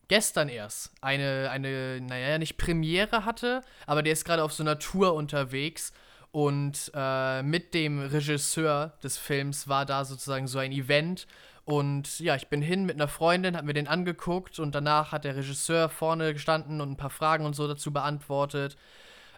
gestern 0.09 0.49
erst 0.49 0.93
eine, 1.03 1.51
eine, 1.51 2.01
naja, 2.01 2.39
nicht 2.39 2.57
Premiere 2.57 3.25
hatte, 3.25 3.63
aber 3.87 4.03
der 4.03 4.15
ist 4.15 4.25
gerade 4.25 4.43
auf 4.43 4.53
so 4.53 4.63
einer 4.63 4.79
Tour 4.79 5.15
unterwegs 5.15 5.93
und 6.31 6.91
äh, 6.95 7.43
mit 7.43 7.75
dem 7.75 8.01
Regisseur 8.01 8.95
des 9.03 9.19
Films 9.19 9.69
war 9.69 9.85
da 9.85 10.05
sozusagen 10.05 10.47
so 10.47 10.59
ein 10.59 10.73
Event 10.73 11.27
und 11.69 12.21
ja, 12.21 12.35
ich 12.35 12.49
bin 12.49 12.63
hin 12.63 12.87
mit 12.87 12.97
einer 12.97 13.09
Freundin, 13.09 13.55
hab 13.55 13.67
mir 13.67 13.75
den 13.75 13.89
angeguckt 13.89 14.59
und 14.59 14.75
danach 14.75 15.13
hat 15.13 15.25
der 15.25 15.37
Regisseur 15.37 15.91
vorne 15.91 16.33
gestanden 16.33 16.81
und 16.81 16.93
ein 16.93 16.97
paar 16.97 17.11
Fragen 17.11 17.45
und 17.45 17.55
so 17.55 17.69
dazu 17.69 17.93
beantwortet. 17.93 18.79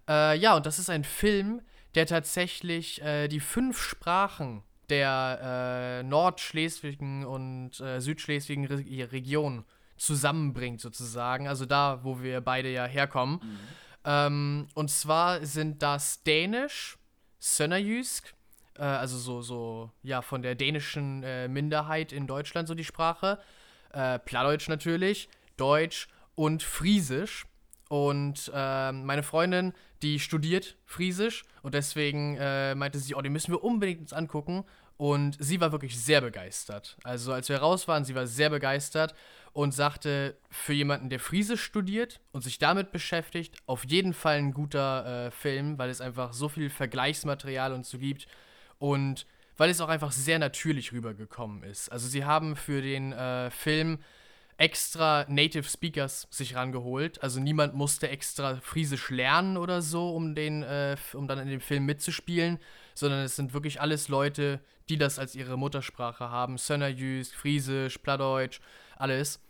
Äh, 0.09 0.37
ja, 0.39 0.57
und 0.57 0.67
das 0.67 0.79
ist 0.79 0.91
ein 0.91 1.05
Film, 1.05 1.63
der 1.95 2.07
tatsächlich 2.07 3.03
äh, 3.03 3.29
die 3.29 3.41
fünf 3.41 3.81
Sprachen 3.81 4.63
der 4.89 6.01
äh, 6.01 6.03
nordschleswigen 6.03 7.25
und 7.25 7.81
äh, 7.81 8.01
südschleswigen 8.01 8.67
Re 8.67 9.13
Region 9.13 9.65
zusammenbringt, 9.97 10.81
sozusagen. 10.81 11.47
Also 11.47 11.67
da, 11.67 12.01
wo 12.03 12.23
wir 12.23 12.41
beide 12.41 12.71
ja 12.71 12.87
herkommen. 12.87 13.41
Mhm. 13.43 13.59
Ähm, 14.05 14.69
und 14.75 14.91
zwar 14.91 15.45
sind 15.45 15.83
das 15.83 16.23
Dänisch, 16.23 16.99
Sönnerjysk, 17.39 18.35
äh, 18.79 18.83
also 18.83 19.19
so, 19.19 19.43
so, 19.43 19.91
ja, 20.03 20.23
von 20.23 20.43
der 20.43 20.55
dänischen 20.55 21.23
äh, 21.23 21.49
Minderheit 21.49 22.13
in 22.13 22.27
Deutschland 22.27 22.69
so 22.69 22.75
die 22.75 22.85
Sprache. 22.85 23.39
Plattdeutsch 23.93 24.69
natürlich, 24.69 25.29
Deutsch 25.57 26.07
und 26.37 26.63
Friesisch. 26.63 27.45
Und 27.89 28.49
äh, 28.55 28.93
meine 28.93 29.25
Freundin, 29.25 29.73
die 30.03 30.19
studiert 30.19 30.77
Friesisch 30.85 31.45
und 31.63 31.75
deswegen 31.75 32.37
äh, 32.39 32.75
meinte 32.75 32.99
sie, 32.99 33.15
oh, 33.15 33.21
den 33.21 33.33
müssen 33.33 33.53
wir 33.53 33.63
unbedingt 33.63 34.01
uns 34.01 34.13
angucken. 34.13 34.65
Und 34.97 35.39
sie 35.41 35.63
war 35.63 35.73
wirklich 35.73 35.99
sehr 35.99 36.21
begeistert. 36.21 36.99
Also 37.05 37.33
als 37.33 37.49
wir 37.49 37.57
raus 37.57 37.89
waren, 37.89 38.05
sie 38.05 38.15
war 38.15 38.27
sehr 38.27 38.51
begeistert 38.51 39.15
und 39.55 39.73
sagte, 39.73 40.37
für 40.51 40.75
jemanden, 40.75 41.09
der 41.09 41.21
Friesisch 41.21 41.63
studiert 41.63 42.21
und 42.33 42.43
sich 42.43 42.59
damit 42.59 42.93
beschäftigt, 42.93 43.57
auf 43.65 43.87
jeden 43.87 44.13
Fall 44.13 44.37
ein 44.37 44.53
guter 44.53 45.29
äh, 45.29 45.31
Film, 45.31 45.79
weil 45.79 45.89
es 45.89 46.03
einfach 46.03 46.35
so 46.35 46.51
viel 46.51 46.69
Vergleichsmaterial 46.69 47.73
und 47.73 47.87
so 47.87 47.97
gibt 47.97 48.27
und 48.79 49.27
weil 49.57 49.71
es 49.71 49.81
auch 49.81 49.89
einfach 49.89 50.13
sehr 50.13 50.39
natürlich 50.39 50.93
rübergekommen 50.93 51.63
ist. 51.63 51.91
Also 51.91 52.07
sie 52.07 52.27
haben 52.27 52.55
für 52.55 52.83
den 52.83 53.13
äh, 53.13 53.51
Film 53.51 54.01
extra 54.61 55.25
Native 55.27 55.65
Speakers 55.65 56.29
sich 56.31 56.55
rangeholt. 56.55 57.23
Also 57.23 57.41
niemand 57.41 57.75
musste 57.75 58.11
extra 58.11 58.57
Friesisch 58.57 59.09
lernen 59.09 59.57
oder 59.57 59.81
so, 59.81 60.11
um, 60.15 60.35
den, 60.35 60.63
äh, 60.63 60.97
um 61.15 61.27
dann 61.27 61.39
in 61.39 61.49
dem 61.49 61.63
Film 61.63 61.87
mitzuspielen, 61.87 62.59
sondern 62.95 63.21
es 63.21 63.37
sind 63.37 63.55
wirklich 63.55 63.81
alles 63.81 64.09
Leute, 64.09 64.61
die 64.91 64.99
das 64.99 65.19
als 65.19 65.35
ihre 65.35 65.57
Muttersprache 65.57 66.29
haben. 66.29 66.59
Sönnerjysk, 66.59 67.35
Friesisch, 67.35 67.97
Plattdeutsch, 67.99 68.61
alles. 68.97 69.41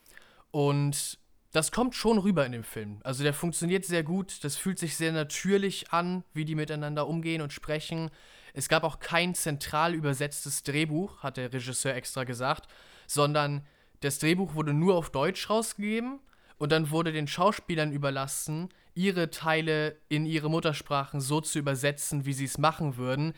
Und 0.53 1.19
das 1.51 1.73
kommt 1.73 1.97
schon 1.97 2.19
rüber 2.19 2.47
in 2.47 2.53
dem 2.53 2.63
Film. 2.63 3.01
Also 3.03 3.25
der 3.25 3.35
funktioniert 3.35 3.85
sehr 3.85 4.05
gut, 4.05 4.45
das 4.45 4.57
fühlt 4.57 4.79
sich 4.79 4.97
sehr 4.97 5.11
natürlich 5.11 5.93
an, 5.93 6.23
wie 6.35 6.45
die 6.45 6.55
miteinander 6.55 7.09
umgehen 7.09 7.43
und 7.43 7.53
sprechen. 7.53 8.13
Es 8.55 8.69
gab 8.69 8.85
auch 8.85 9.01
kein 9.01 9.35
zentral 9.35 9.93
übersetztes 9.93 10.63
Drehbuch, 10.63 11.25
hat 11.25 11.37
der 11.37 11.53
Regisseur 11.53 11.97
extra 11.97 12.23
gesagt, 12.23 12.69
sondern 13.09 13.67
das 14.01 14.19
Drehbuch 14.19 14.55
wurde 14.55 14.73
nur 14.73 14.97
auf 14.97 15.11
Deutsch 15.11 15.49
rausgegeben 15.49 16.21
und 16.59 16.73
dann 16.73 16.91
wurde 16.91 17.13
den 17.13 17.27
Schauspielern 17.27 17.93
überlassen, 17.93 18.69
ihre 18.95 19.31
Teile 19.31 19.97
in 20.09 20.27
ihre 20.27 20.51
Muttersprachen 20.51 21.21
so 21.21 21.41
zu 21.41 21.59
übersetzen, 21.59 22.27
wie 22.27 22.33
sie 22.33 22.45
es 22.45 22.59
machen 22.59 22.97
würden. 22.97 23.35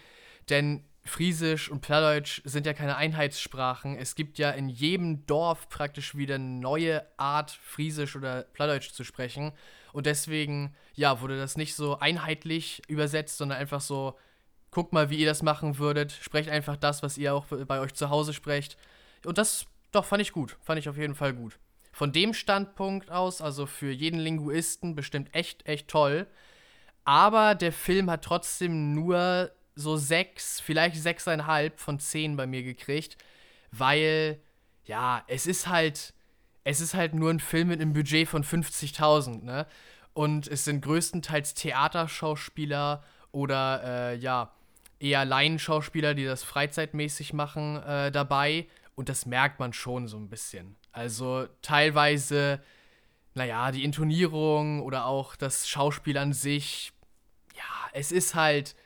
Denn 0.48 0.84
Friesisch 1.04 1.68
und 1.68 1.80
Plattdeutsch 1.80 2.42
sind 2.44 2.64
ja 2.64 2.74
keine 2.74 2.96
Einheitssprachen. 2.96 3.96
Es 3.96 4.14
gibt 4.14 4.38
ja 4.38 4.50
in 4.50 4.68
jedem 4.68 5.26
Dorf 5.26 5.68
praktisch 5.68 6.16
wieder 6.16 6.36
eine 6.36 6.44
neue 6.44 7.04
Art, 7.16 7.50
Friesisch 7.50 8.14
oder 8.14 8.42
Plattdeutsch 8.42 8.92
zu 8.92 9.02
sprechen. 9.02 9.52
Und 9.92 10.06
deswegen, 10.06 10.74
ja, 10.94 11.20
wurde 11.20 11.36
das 11.36 11.56
nicht 11.56 11.74
so 11.74 11.98
einheitlich 11.98 12.82
übersetzt, 12.86 13.36
sondern 13.36 13.58
einfach 13.58 13.80
so, 13.80 14.16
guckt 14.70 14.92
mal, 14.92 15.10
wie 15.10 15.18
ihr 15.18 15.26
das 15.26 15.42
machen 15.42 15.78
würdet. 15.78 16.12
Sprecht 16.12 16.48
einfach 16.48 16.76
das, 16.76 17.02
was 17.02 17.18
ihr 17.18 17.34
auch 17.34 17.46
bei 17.46 17.80
euch 17.80 17.94
zu 17.94 18.08
Hause 18.08 18.32
sprecht. 18.32 18.76
Und 19.24 19.38
das, 19.38 19.66
doch, 19.92 20.04
fand 20.04 20.22
ich 20.22 20.32
gut. 20.32 20.56
Fand 20.60 20.78
ich 20.78 20.88
auf 20.88 20.96
jeden 20.96 21.14
Fall 21.14 21.32
gut. 21.32 21.58
Von 21.92 22.12
dem 22.12 22.32
Standpunkt 22.34 23.10
aus, 23.10 23.42
also 23.42 23.66
für 23.66 23.90
jeden 23.90 24.18
Linguisten, 24.18 24.94
bestimmt 24.94 25.34
echt, 25.34 25.66
echt 25.66 25.88
toll. 25.88 26.26
Aber 27.04 27.54
der 27.54 27.72
Film 27.72 28.10
hat 28.10 28.24
trotzdem 28.24 28.94
nur 28.94 29.50
so 29.74 29.96
sechs, 29.96 30.60
vielleicht 30.60 30.96
sechseinhalb 30.96 31.78
von 31.80 31.98
zehn 31.98 32.36
bei 32.36 32.46
mir 32.46 32.62
gekriegt, 32.62 33.16
weil, 33.70 34.40
ja, 34.84 35.24
es 35.28 35.46
ist 35.46 35.68
halt, 35.68 36.14
es 36.64 36.80
ist 36.80 36.94
halt 36.94 37.14
nur 37.14 37.30
ein 37.30 37.40
Film 37.40 37.68
mit 37.68 37.80
einem 37.80 37.92
Budget 37.92 38.28
von 38.28 38.44
50.000, 38.44 39.44
ne? 39.44 39.66
Und 40.14 40.46
es 40.46 40.64
sind 40.64 40.82
größtenteils 40.82 41.54
Theaterschauspieler 41.54 43.02
oder, 43.32 43.82
äh, 44.12 44.16
ja, 44.16 44.52
eher 45.00 45.24
Laienschauspieler, 45.24 46.14
die 46.14 46.24
das 46.24 46.44
freizeitmäßig 46.44 47.32
machen, 47.32 47.82
äh, 47.82 48.12
dabei. 48.12 48.66
Und 48.94 49.08
das 49.08 49.26
merkt 49.26 49.58
man 49.58 49.72
schon 49.72 50.06
so 50.06 50.18
ein 50.18 50.28
bisschen. 50.28 50.76
Also 50.92 51.46
teilweise, 51.62 52.62
naja, 53.34 53.72
die 53.72 53.84
Intonierung 53.84 54.82
oder 54.82 55.06
auch 55.06 55.36
das 55.36 55.68
Schauspiel 55.68 56.18
an 56.18 56.32
sich, 56.32 56.92
ja, 57.56 57.90
es 57.92 58.12
ist 58.12 58.34
halt, 58.34 58.76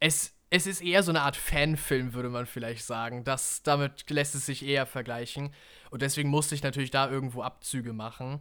es, 0.00 0.34
es 0.50 0.66
ist 0.66 0.82
eher 0.82 1.02
so 1.02 1.12
eine 1.12 1.22
Art 1.22 1.36
Fanfilm, 1.36 2.14
würde 2.14 2.28
man 2.28 2.46
vielleicht 2.46 2.84
sagen. 2.84 3.24
Das, 3.24 3.62
damit 3.62 4.08
lässt 4.10 4.34
es 4.34 4.46
sich 4.46 4.64
eher 4.64 4.86
vergleichen. 4.86 5.54
Und 5.90 6.02
deswegen 6.02 6.30
musste 6.30 6.54
ich 6.54 6.62
natürlich 6.62 6.90
da 6.90 7.10
irgendwo 7.10 7.42
Abzüge 7.42 7.92
machen. 7.92 8.40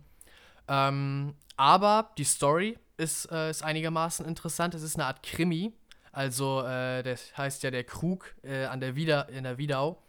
Ähm, 0.67 1.35
aber 1.57 2.11
die 2.17 2.23
Story 2.23 2.77
ist, 2.97 3.31
äh, 3.31 3.49
ist 3.49 3.63
einigermaßen 3.63 4.25
interessant. 4.25 4.73
Es 4.73 4.83
ist 4.83 4.95
eine 4.95 5.05
Art 5.05 5.23
Krimi. 5.23 5.73
Also, 6.11 6.61
äh, 6.63 7.03
das 7.03 7.37
heißt 7.37 7.63
ja 7.63 7.71
der 7.71 7.83
Krug 7.83 8.35
äh, 8.43 8.65
an 8.65 8.79
der 8.79 8.95
Wieder, 8.95 9.29
in 9.29 9.43
der 9.43 9.57
Wiedau. 9.57 10.01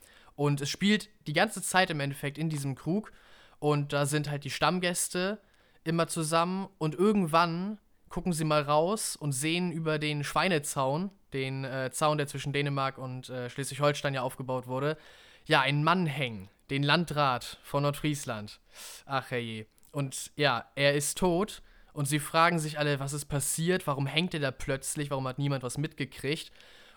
Und 0.43 0.61
es 0.61 0.71
spielt 0.71 1.09
die 1.29 1.35
ganze 1.35 1.63
Zeit 1.63 1.89
im 1.89 2.01
Endeffekt 2.01 2.37
in 2.37 2.49
diesem 2.49 2.75
Krug. 2.75 3.13
Und 3.61 3.93
da 3.93 4.07
sind 4.07 4.29
halt 4.29 4.43
die 4.43 4.51
Stammgäste 4.51 5.41
immer 5.85 6.09
zusammen. 6.09 6.69
Und 6.79 6.97
irgendwann 6.97 7.79
gucken 8.09 8.33
sie 8.33 8.43
mal 8.43 8.63
raus 8.63 9.15
und 9.15 9.31
sehen 9.31 9.71
über 9.71 10.01
den 10.01 10.25
Schweinezaun, 10.25 11.13
den 11.33 11.63
äh, 11.63 11.93
Zaun, 11.93 12.19
der 12.19 12.27
zwischen 12.27 12.53
Dänemark 12.53 12.99
und 12.99 13.31
äh, 13.31 13.51
Schleswig-Holstein 13.51 14.15
ja 14.15 14.23
aufgebaut 14.23 14.67
wurde, 14.67 14.97
ja, 15.45 15.61
einen 15.61 15.85
Mann 15.85 16.07
hängen, 16.07 16.49
den 16.71 16.83
Landrat 16.83 17.61
von 17.63 17.85
Nordfriesland. 17.85 18.59
Ach 19.07 19.31
herrje. 19.31 19.67
Und 19.93 20.33
ja, 20.35 20.67
er 20.75 20.95
ist 20.95 21.19
tot 21.19 21.63
und 21.93 22.07
sie 22.07 22.19
fragen 22.19 22.59
sich 22.59 22.81
alle, 22.81 22.99
was 22.99 23.13
ist 23.13 23.27
passiert, 23.27 23.87
warum 23.87 24.09
hängt 24.09 24.35
er 24.35 24.41
da 24.41 24.51
plötzlich, 24.51 25.09
warum 25.09 25.29
hat 25.29 25.39
niemand 25.39 25.63
was 25.63 25.79
mitgekriegt. 25.79 26.51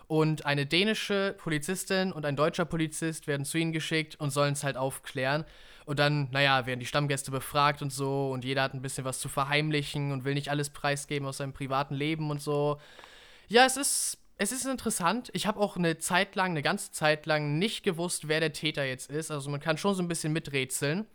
Und 0.08 0.46
eine 0.46 0.66
dänische 0.66 1.34
Polizistin 1.38 2.12
und 2.12 2.24
ein 2.24 2.36
deutscher 2.36 2.64
Polizist 2.64 3.26
werden 3.26 3.44
zu 3.44 3.58
ihnen 3.58 3.72
geschickt 3.72 4.16
und 4.20 4.30
sollen 4.30 4.52
es 4.52 4.62
halt 4.62 4.76
aufklären. 4.76 5.44
Und 5.84 5.98
dann, 5.98 6.28
naja, 6.30 6.66
werden 6.66 6.80
die 6.80 6.86
Stammgäste 6.86 7.30
befragt 7.30 7.82
und 7.82 7.92
so 7.92 8.30
und 8.30 8.44
jeder 8.44 8.62
hat 8.62 8.74
ein 8.74 8.82
bisschen 8.82 9.04
was 9.04 9.20
zu 9.20 9.28
verheimlichen 9.28 10.12
und 10.12 10.24
will 10.24 10.34
nicht 10.34 10.50
alles 10.50 10.70
preisgeben 10.70 11.26
aus 11.26 11.38
seinem 11.38 11.52
privaten 11.52 11.94
Leben 11.94 12.30
und 12.30 12.40
so. 12.40 12.80
Ja, 13.48 13.64
es 13.64 13.76
ist 13.76 14.18
es 14.38 14.52
ist 14.52 14.66
interessant. 14.66 15.30
Ich 15.32 15.46
habe 15.46 15.58
auch 15.60 15.76
eine 15.76 15.98
Zeit 15.98 16.34
lang, 16.34 16.50
eine 16.50 16.62
ganze 16.62 16.92
Zeit 16.92 17.24
lang 17.26 17.58
nicht 17.58 17.82
gewusst, 17.82 18.28
wer 18.28 18.40
der 18.40 18.52
Täter 18.52 18.84
jetzt 18.84 19.10
ist. 19.10 19.30
Also 19.30 19.48
man 19.50 19.60
kann 19.60 19.78
schon 19.78 19.94
so 19.94 20.02
ein 20.02 20.08
bisschen 20.08 20.32
miträtseln. 20.32 21.06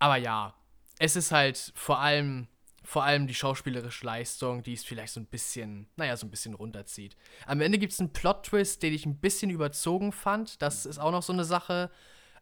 Aber 0.00 0.16
ja, 0.16 0.54
es 0.98 1.14
ist 1.14 1.30
halt 1.30 1.72
vor 1.76 2.00
allem, 2.00 2.48
vor 2.90 3.04
allem 3.04 3.28
die 3.28 3.34
schauspielerische 3.34 4.04
Leistung, 4.04 4.64
die 4.64 4.72
es 4.72 4.82
vielleicht 4.82 5.12
so 5.12 5.20
ein 5.20 5.26
bisschen, 5.26 5.86
naja, 5.94 6.16
so 6.16 6.26
ein 6.26 6.30
bisschen 6.30 6.54
runterzieht. 6.54 7.16
Am 7.46 7.60
Ende 7.60 7.78
gibt 7.78 7.92
es 7.92 8.00
einen 8.00 8.12
Plot-Twist, 8.12 8.82
den 8.82 8.92
ich 8.92 9.06
ein 9.06 9.20
bisschen 9.20 9.48
überzogen 9.48 10.10
fand. 10.10 10.60
Das 10.60 10.86
ist 10.86 10.98
auch 10.98 11.12
noch 11.12 11.22
so 11.22 11.32
eine 11.32 11.44
Sache. 11.44 11.88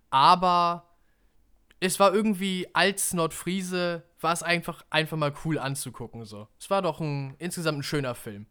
Aber 0.08 0.88
es 1.80 2.00
war 2.00 2.14
irgendwie 2.14 2.66
als 2.72 3.12
Nordfriese, 3.12 4.04
war 4.22 4.32
es 4.32 4.42
einfach, 4.42 4.86
einfach 4.88 5.18
mal 5.18 5.34
cool 5.44 5.58
anzugucken. 5.58 6.24
So. 6.24 6.48
Es 6.58 6.70
war 6.70 6.80
doch 6.80 6.98
ein, 6.98 7.34
insgesamt 7.38 7.80
ein 7.80 7.82
schöner 7.82 8.14
Film. 8.14 8.46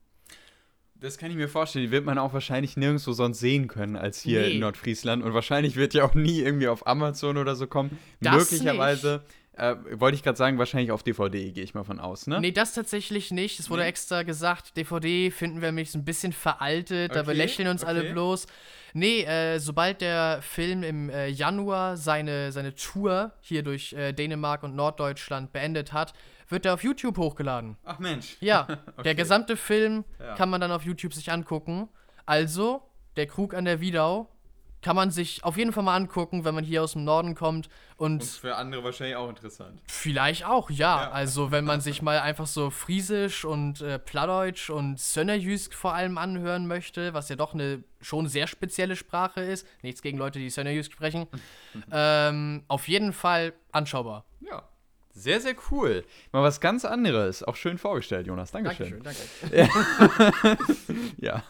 Das 0.94 1.18
kann 1.18 1.32
ich 1.32 1.38
mir 1.38 1.50
vorstellen. 1.50 1.86
Die 1.86 1.92
wird 1.92 2.06
man 2.06 2.20
auch 2.20 2.32
wahrscheinlich 2.32 2.78
nirgendwo 2.78 3.12
sonst 3.14 3.40
sehen 3.40 3.68
können 3.68 3.96
als 3.96 4.22
hier 4.22 4.42
nee. 4.42 4.54
in 4.54 4.60
Nordfriesland. 4.60 5.24
Und 5.24 5.34
wahrscheinlich 5.34 5.76
wird 5.76 5.96
ja 5.96 6.04
auch 6.04 6.14
nie 6.14 6.42
irgendwie 6.42 6.68
auf 6.68 6.86
Amazon 6.86 7.38
oder 7.38 7.56
so 7.56 7.66
kommen. 7.66 7.98
Das 8.22 8.52
Möglicherweise. 8.52 9.24
Äh, 9.58 9.76
wollte 10.00 10.16
ich 10.16 10.22
gerade 10.22 10.38
sagen, 10.38 10.60
wahrscheinlich 10.60 10.92
auf 10.92 11.02
DVD, 11.02 11.52
gehe 11.52 11.64
ich 11.64 11.74
mal 11.74 11.84
von 11.84 12.00
aus, 12.00 12.28
ne? 12.28 12.40
Nee, 12.40 12.52
das 12.52 12.74
tatsächlich 12.74 13.32
nicht. 13.32 13.60
Es 13.60 13.72
wurde 13.72 13.82
nee. 13.82 13.90
extra 13.90 14.22
gesagt, 14.22 14.78
DVD 14.78 15.32
finden 15.32 15.62
wir 15.62 15.70
nämlich 15.70 15.90
so 15.90 15.98
ein 15.98 16.06
bisschen 16.06 16.32
veraltet, 16.32 17.10
okay, 17.10 17.20
da 17.20 17.24
belächeln 17.24 17.68
uns 17.68 17.82
okay. 17.82 17.90
alle 17.90 18.12
bloß. 18.12 18.46
Nee, 18.94 19.24
äh, 19.24 19.58
sobald 19.60 20.02
der 20.02 20.44
Film 20.44 20.84
im 20.84 21.10
äh, 21.10 21.28
Januar 21.28 21.98
seine, 21.98 22.52
seine 22.52 22.76
Tour 22.76 23.32
hier 23.42 23.64
durch 23.64 23.94
äh, 23.94 24.14
Dänemark 24.14 24.62
und 24.62 24.76
Norddeutschland 24.76 25.52
beendet 25.54 25.92
hat, 25.92 26.14
wird 26.50 26.66
er 26.66 26.76
auf 26.76 26.84
YouTube 26.84 27.18
hochgeladen. 27.18 27.78
Ach 27.84 27.98
Mensch. 27.98 28.38
Ja, 28.40 28.62
okay. 28.94 29.04
der 29.04 29.16
gesamte 29.16 29.58
Film 29.58 30.06
ja. 30.20 30.36
kann 30.36 30.52
man 30.52 30.62
dann 30.62 30.72
auf 30.72 30.84
YouTube 30.84 31.16
sich 31.16 31.32
angucken. 31.32 31.90
Also, 32.28 32.84
der 33.16 33.26
Krug 33.26 33.56
an 33.56 33.66
der 33.66 33.82
Wiedau 33.82 34.30
kann 34.82 34.96
man 34.96 35.12
sich 35.12 35.44
auf 35.44 35.58
jeden 35.58 35.74
Fall 35.74 35.84
mal 35.84 35.96
angucken, 35.96 36.46
wenn 36.46 36.54
man 36.56 36.64
hier 36.64 36.84
aus 36.84 36.94
dem 36.94 37.04
Norden 37.04 37.36
kommt. 37.36 37.70
Und, 37.98 38.22
und 38.22 38.24
für 38.24 38.56
andere 38.56 38.84
wahrscheinlich 38.84 39.16
auch 39.16 39.30
interessant. 39.30 39.82
Vielleicht 39.88 40.46
auch, 40.46 40.70
ja. 40.70 41.02
ja. 41.04 41.12
Also, 41.12 41.52
wenn 41.52 41.66
man 41.66 41.82
sich 41.82 42.02
mal 42.02 42.20
einfach 42.20 42.48
so 42.48 42.70
Friesisch 42.70 43.44
und 43.44 43.82
äh, 43.82 43.98
Plattdeutsch 44.00 44.70
und 44.70 45.00
Sönnerjysk 45.00 45.74
vor 45.74 45.94
allem 45.94 46.18
anhören 46.18 46.68
möchte, 46.68 47.14
was 47.14 47.30
ja 47.30 47.36
doch 47.36 47.54
eine 47.54 47.84
schon 48.02 48.28
sehr 48.28 48.48
spezielle 48.48 48.96
Sprache 48.96 49.42
ist. 49.42 49.68
Nichts 49.82 50.02
gegen 50.02 50.18
Leute, 50.18 50.40
die 50.40 50.50
Sönnerjysk 50.50 50.92
sprechen. 50.92 51.28
ähm, 51.92 52.64
auf 52.68 52.88
jeden 52.88 53.14
Fall 53.14 53.54
anschaubar. 53.72 54.26
Ja. 54.42 54.64
Sehr, 55.18 55.42
sehr 55.42 55.56
cool. 55.72 56.06
Mal 56.32 56.44
was 56.44 56.62
ganz 56.62 56.86
anderes. 56.86 57.42
Auch 57.42 57.56
schön 57.56 57.80
vorgestellt, 57.80 58.28
Jonas. 58.28 58.52
Dankeschön. 58.52 59.02
Dankeschön, 59.02 59.52
danke. 59.52 60.64
ja. 61.18 61.44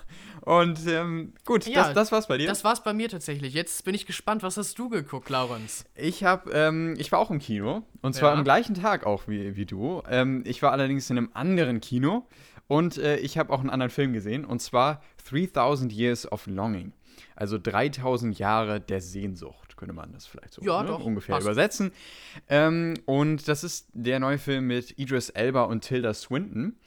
Und 0.47 0.87
ähm, 0.87 1.33
gut, 1.43 1.67
ja, 1.67 1.83
das, 1.83 1.93
das 1.93 2.11
war's 2.13 2.27
bei 2.29 2.37
dir. 2.37 2.47
Das 2.47 2.63
war's 2.63 2.81
bei 2.81 2.93
mir 2.93 3.09
tatsächlich. 3.09 3.53
Jetzt 3.53 3.83
bin 3.83 3.93
ich 3.93 4.05
gespannt, 4.05 4.43
was 4.43 4.55
hast 4.55 4.79
du 4.79 4.87
geguckt, 4.87 5.27
Laurens? 5.27 5.83
Ich 5.93 6.23
hab, 6.23 6.53
ähm, 6.53 6.95
ich 6.97 7.11
war 7.11 7.19
auch 7.19 7.31
im 7.31 7.39
Kino. 7.39 7.83
Und 8.01 8.13
zwar 8.15 8.31
ja. 8.31 8.37
am 8.37 8.45
gleichen 8.45 8.73
Tag 8.73 9.05
auch 9.05 9.27
wie, 9.27 9.57
wie 9.57 9.65
du. 9.65 10.01
Ähm, 10.09 10.43
ich 10.45 10.61
war 10.61 10.71
allerdings 10.71 11.09
in 11.09 11.17
einem 11.17 11.31
anderen 11.33 11.81
Kino. 11.81 12.29
Und 12.67 12.97
äh, 12.97 13.17
ich 13.17 13.37
habe 13.37 13.51
auch 13.51 13.59
einen 13.59 13.69
anderen 13.69 13.89
Film 13.89 14.13
gesehen. 14.13 14.45
Und 14.45 14.61
zwar 14.61 15.01
3000 15.29 15.91
Years 15.91 16.31
of 16.31 16.47
Longing. 16.47 16.93
Also 17.35 17.57
3000 17.61 18.39
Jahre 18.39 18.79
der 18.79 19.01
Sehnsucht 19.01 19.75
könnte 19.75 19.93
man 19.93 20.13
das 20.13 20.27
vielleicht 20.27 20.53
so 20.53 20.61
ja, 20.61 20.81
ne, 20.81 20.87
doch, 20.87 21.03
ungefähr 21.03 21.35
passt. 21.35 21.45
übersetzen. 21.45 21.91
Ähm, 22.47 22.93
und 23.05 23.49
das 23.49 23.65
ist 23.65 23.89
der 23.91 24.21
neue 24.21 24.37
Film 24.37 24.67
mit 24.67 24.97
Idris 24.97 25.29
Elba 25.29 25.63
und 25.63 25.81
Tilda 25.81 26.13
Swinton. 26.13 26.77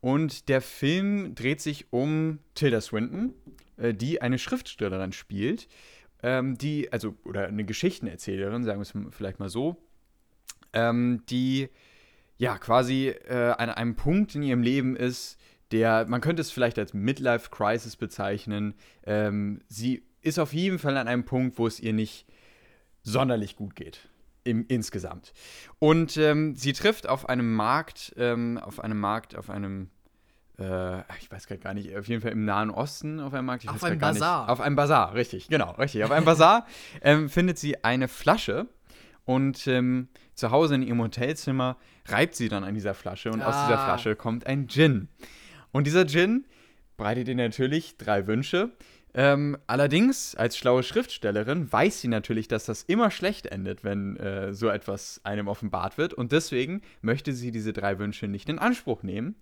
Und 0.00 0.48
der 0.48 0.60
Film 0.60 1.34
dreht 1.34 1.60
sich 1.60 1.92
um 1.92 2.38
Tilda 2.54 2.80
Swinton, 2.80 3.34
äh, 3.76 3.92
die 3.94 4.22
eine 4.22 4.38
Schriftstellerin 4.38 5.12
spielt, 5.12 5.68
ähm, 6.22 6.56
die, 6.56 6.92
also, 6.92 7.14
oder 7.24 7.46
eine 7.46 7.64
Geschichtenerzählerin, 7.64 8.64
sagen 8.64 8.78
wir 8.78 8.82
es 8.82 9.14
vielleicht 9.14 9.38
mal 9.38 9.48
so, 9.48 9.76
ähm, 10.72 11.22
die 11.28 11.68
ja 12.38 12.56
quasi 12.58 13.08
äh, 13.08 13.54
an 13.58 13.70
einem 13.70 13.96
Punkt 13.96 14.34
in 14.34 14.42
ihrem 14.42 14.62
Leben 14.62 14.96
ist, 14.96 15.38
der, 15.72 16.06
man 16.06 16.20
könnte 16.20 16.42
es 16.42 16.50
vielleicht 16.50 16.78
als 16.78 16.94
Midlife 16.94 17.50
Crisis 17.50 17.96
bezeichnen. 17.96 18.74
Ähm, 19.04 19.60
sie 19.68 20.02
ist 20.22 20.38
auf 20.38 20.52
jeden 20.52 20.78
Fall 20.78 20.96
an 20.96 21.06
einem 21.06 21.24
Punkt, 21.24 21.58
wo 21.58 21.66
es 21.66 21.80
ihr 21.80 21.92
nicht 21.92 22.26
sonderlich 23.02 23.56
gut 23.56 23.76
geht. 23.76 24.08
Im, 24.44 24.64
insgesamt. 24.68 25.32
Und 25.78 26.16
ähm, 26.16 26.56
sie 26.56 26.72
trifft 26.72 27.08
auf 27.08 27.28
einem 27.28 27.54
Markt, 27.54 28.14
ähm, 28.16 28.58
auf 28.58 28.80
einem 28.80 28.98
Markt, 28.98 29.36
auf 29.36 29.50
einem, 29.50 29.90
äh, 30.58 31.00
ich 31.18 31.30
weiß 31.30 31.46
gar 31.46 31.74
nicht, 31.74 31.94
auf 31.96 32.08
jeden 32.08 32.22
Fall 32.22 32.32
im 32.32 32.44
Nahen 32.44 32.70
Osten 32.70 33.20
auf 33.20 33.34
einem 33.34 33.46
Markt. 33.46 33.68
auf 33.68 33.84
einem 33.84 33.98
Bazar. 33.98 34.48
Auf 34.48 34.60
einem 34.60 34.76
Bazar, 34.76 35.14
richtig, 35.14 35.48
genau, 35.48 35.72
richtig. 35.72 36.04
Auf 36.04 36.10
einem 36.10 36.24
Bazar 36.24 36.66
ähm, 37.02 37.28
findet 37.28 37.58
sie 37.58 37.84
eine 37.84 38.08
Flasche 38.08 38.66
und 39.24 39.66
ähm, 39.66 40.08
zu 40.34 40.50
Hause 40.50 40.74
in 40.74 40.82
ihrem 40.82 41.00
Hotelzimmer 41.00 41.76
reibt 42.06 42.34
sie 42.34 42.48
dann 42.48 42.64
an 42.64 42.74
dieser 42.74 42.94
Flasche 42.94 43.30
und 43.30 43.42
ah. 43.42 43.48
aus 43.48 43.66
dieser 43.66 43.78
ah. 43.78 43.84
Flasche 43.84 44.16
kommt 44.16 44.46
ein 44.46 44.68
Gin. 44.68 45.08
Und 45.70 45.86
dieser 45.86 46.06
Gin 46.06 46.46
bereitet 46.96 47.28
ihr 47.28 47.34
natürlich 47.34 47.96
drei 47.96 48.26
Wünsche. 48.26 48.72
Ähm, 49.12 49.58
allerdings, 49.66 50.36
als 50.36 50.56
schlaue 50.56 50.82
Schriftstellerin, 50.82 51.72
weiß 51.72 52.00
sie 52.00 52.08
natürlich, 52.08 52.46
dass 52.46 52.64
das 52.64 52.84
immer 52.84 53.10
schlecht 53.10 53.46
endet, 53.46 53.82
wenn 53.82 54.16
äh, 54.16 54.54
so 54.54 54.68
etwas 54.68 55.20
einem 55.24 55.48
offenbart 55.48 55.98
wird. 55.98 56.14
Und 56.14 56.32
deswegen 56.32 56.82
möchte 57.02 57.32
sie 57.32 57.50
diese 57.50 57.72
drei 57.72 57.98
Wünsche 57.98 58.28
nicht 58.28 58.48
in 58.48 58.58
Anspruch 58.58 59.02
nehmen. 59.02 59.34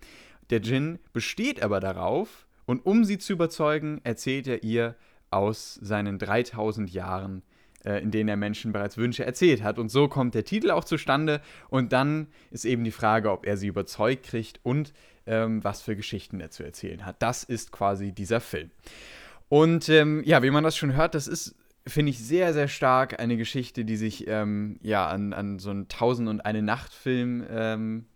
Der 0.51 0.61
Djinn 0.61 0.99
besteht 1.13 1.63
aber 1.63 1.81
darauf 1.81 2.47
Und 2.65 2.85
um 2.85 3.05
sie 3.05 3.19
zu 3.19 3.33
überzeugen, 3.33 4.01
erzählt 4.05 4.47
er 4.47 4.63
ihr 4.63 4.95
aus 5.31 5.75
seinen 5.75 6.19
3000 6.19 6.91
Jahren, 6.91 7.43
äh, 7.85 8.03
in 8.03 8.11
denen 8.11 8.29
er 8.29 8.37
Menschen 8.37 8.73
bereits 8.73 8.97
Wünsche 8.97 9.25
erzählt 9.25 9.63
hat. 9.63 9.79
Und 9.79 9.91
so 9.91 10.09
kommt 10.09 10.35
der 10.35 10.45
Titel 10.45 10.71
auch 10.71 10.85
zustande. 10.85 11.41
Und 11.69 11.93
dann 11.93 12.29
ist 12.51 12.65
eben 12.65 12.85
die 12.85 12.91
Frage, 12.91 13.31
ob 13.31 13.47
er 13.47 13.57
sie 13.57 13.69
überzeugt 13.69 14.25
kriegt 14.25 14.61
und 14.63 14.93
ähm, 15.27 15.63
was 15.63 15.83
für 15.83 15.97
Geschichten 15.97 16.41
er 16.41 16.51
zu 16.51 16.63
erzählen 16.63 17.05
hat. 17.05 17.17
Das 17.21 17.45
ist 17.45 17.73
quasi 17.73 18.13
dieser 18.13 18.41
Film. 18.41 18.71
Und 19.49 19.89
ähm, 19.89 20.23
ja, 20.25 20.43
wie 20.43 20.51
man 20.51 20.65
das 20.65 20.77
schon 20.77 20.95
hört, 20.95 21.15
das 21.15 21.27
ist 21.27 21.55
finde 21.87 22.11
ich 22.11 22.19
sehr, 22.19 22.53
sehr 22.53 22.69
stark 22.69 23.19
eine 23.19 23.37
Geschichte, 23.37 23.85
die 23.85 23.97
sich 23.97 24.27
ähm, 24.29 24.79
ja 24.83 25.09
an, 25.09 25.33
an 25.33 25.59
so 25.59 25.71
einen 25.71 25.89
Tausend 25.89 26.29
und 26.29 26.45
eine 26.45 26.63
Nacht-Film 26.63 27.47
ähm, 27.49 28.07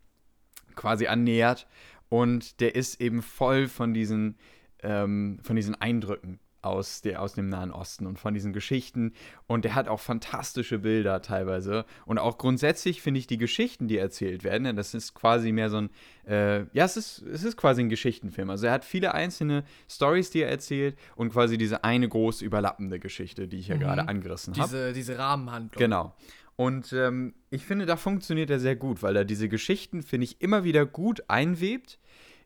quasi 0.74 1.06
annähert. 1.06 1.66
Und 2.08 2.60
der 2.60 2.74
ist 2.74 3.00
eben 3.00 3.22
voll 3.22 3.68
von 3.68 3.94
diesen, 3.94 4.36
ähm, 4.82 5.38
von 5.42 5.56
diesen 5.56 5.74
Eindrücken 5.74 6.38
aus, 6.62 7.02
der, 7.02 7.20
aus 7.20 7.34
dem 7.34 7.48
Nahen 7.48 7.72
Osten 7.72 8.06
und 8.06 8.18
von 8.18 8.34
diesen 8.34 8.52
Geschichten. 8.52 9.12
Und 9.46 9.64
der 9.64 9.74
hat 9.74 9.88
auch 9.88 10.00
fantastische 10.00 10.78
Bilder 10.78 11.20
teilweise. 11.20 11.84
Und 12.06 12.18
auch 12.18 12.38
grundsätzlich 12.38 13.02
finde 13.02 13.18
ich 13.18 13.26
die 13.26 13.38
Geschichten, 13.38 13.88
die 13.88 13.98
erzählt 13.98 14.44
werden, 14.44 14.64
denn 14.64 14.76
das 14.76 14.94
ist 14.94 15.14
quasi 15.14 15.52
mehr 15.52 15.70
so 15.70 15.78
ein, 15.78 15.90
äh, 16.26 16.60
ja, 16.72 16.84
es 16.84 16.96
ist, 16.96 17.22
es 17.22 17.42
ist 17.42 17.56
quasi 17.56 17.82
ein 17.82 17.88
Geschichtenfilm. 17.88 18.48
Also 18.48 18.66
er 18.66 18.72
hat 18.72 18.84
viele 18.84 19.12
einzelne 19.12 19.64
Stories, 19.90 20.30
die 20.30 20.42
er 20.42 20.50
erzählt 20.50 20.96
und 21.16 21.32
quasi 21.32 21.58
diese 21.58 21.84
eine 21.84 22.08
große 22.08 22.44
überlappende 22.44 23.00
Geschichte, 23.00 23.48
die 23.48 23.58
ich 23.58 23.68
ja 23.68 23.74
mhm. 23.74 23.80
gerade 23.80 24.08
angerissen 24.08 24.54
habe. 24.56 24.68
Diese, 24.68 24.92
diese 24.92 25.18
Rahmenhandlung. 25.18 25.78
Genau. 25.78 26.14
Und 26.54 26.92
ähm, 26.92 27.34
ich 27.50 27.64
finde, 27.64 27.86
da 27.86 27.96
funktioniert 27.96 28.50
er 28.50 28.60
sehr 28.60 28.76
gut, 28.76 29.02
weil 29.02 29.16
er 29.16 29.24
diese 29.24 29.48
Geschichten, 29.48 30.02
finde 30.02 30.24
ich, 30.24 30.40
immer 30.40 30.64
wieder 30.64 30.86
gut 30.86 31.24
einwebt 31.28 31.98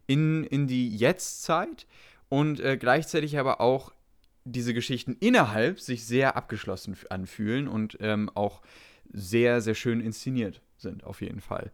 in, 0.06 0.44
in 0.44 0.66
die 0.66 0.96
Jetztzeit 0.96 1.86
und 2.28 2.60
äh, 2.60 2.76
gleichzeitig 2.76 3.38
aber 3.38 3.60
auch 3.60 3.92
diese 4.46 4.74
Geschichten 4.74 5.16
innerhalb 5.20 5.80
sich 5.80 6.06
sehr 6.06 6.36
abgeschlossen 6.36 6.96
anfühlen 7.10 7.68
und 7.68 7.98
ähm, 8.00 8.30
auch 8.34 8.62
sehr, 9.12 9.60
sehr 9.60 9.74
schön 9.74 10.00
inszeniert 10.00 10.62
sind, 10.78 11.04
auf 11.04 11.22
jeden 11.22 11.40
Fall. 11.40 11.72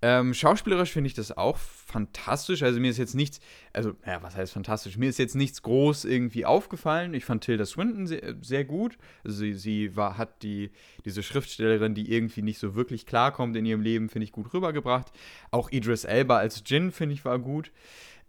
Ähm, 0.00 0.32
schauspielerisch 0.32 0.92
finde 0.92 1.08
ich 1.08 1.14
das 1.14 1.36
auch 1.36 1.58
fantastisch. 1.58 2.62
Also 2.62 2.78
mir 2.80 2.90
ist 2.90 2.98
jetzt 2.98 3.14
nichts, 3.14 3.40
also, 3.72 3.94
ja, 4.06 4.22
was 4.22 4.36
heißt 4.36 4.52
fantastisch? 4.52 4.96
Mir 4.96 5.08
ist 5.08 5.18
jetzt 5.18 5.34
nichts 5.34 5.62
groß 5.62 6.04
irgendwie 6.04 6.46
aufgefallen. 6.46 7.14
Ich 7.14 7.24
fand 7.24 7.44
Tilda 7.44 7.64
Swinton 7.66 8.06
sehr, 8.06 8.36
sehr 8.40 8.64
gut. 8.64 8.96
Also 9.24 9.38
sie, 9.38 9.54
sie 9.54 9.96
war, 9.96 10.18
hat 10.18 10.42
die, 10.42 10.70
diese 11.04 11.22
Schriftstellerin, 11.22 11.94
die 11.94 12.12
irgendwie 12.12 12.42
nicht 12.42 12.58
so 12.58 12.74
wirklich 12.74 13.06
klarkommt 13.06 13.56
in 13.56 13.66
ihrem 13.66 13.80
Leben, 13.80 14.08
finde 14.08 14.24
ich 14.24 14.32
gut 14.32 14.52
rübergebracht. 14.54 15.12
Auch 15.50 15.70
Idris 15.70 16.04
Elba 16.04 16.38
als 16.38 16.62
Jin, 16.64 16.92
finde 16.92 17.14
ich, 17.14 17.24
war 17.24 17.38
gut. 17.38 17.72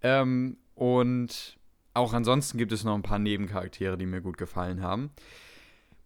Ähm, 0.01 0.57
und 0.73 1.57
auch 1.95 2.13
ansonsten 2.13 2.57
gibt 2.57 2.71
es 2.71 2.83
noch 2.83 2.95
ein 2.95 3.03
paar 3.03 3.19
Nebencharaktere, 3.19 3.97
die 3.97 4.05
mir 4.05 4.21
gut 4.21 4.37
gefallen 4.37 4.81
haben. 4.81 5.11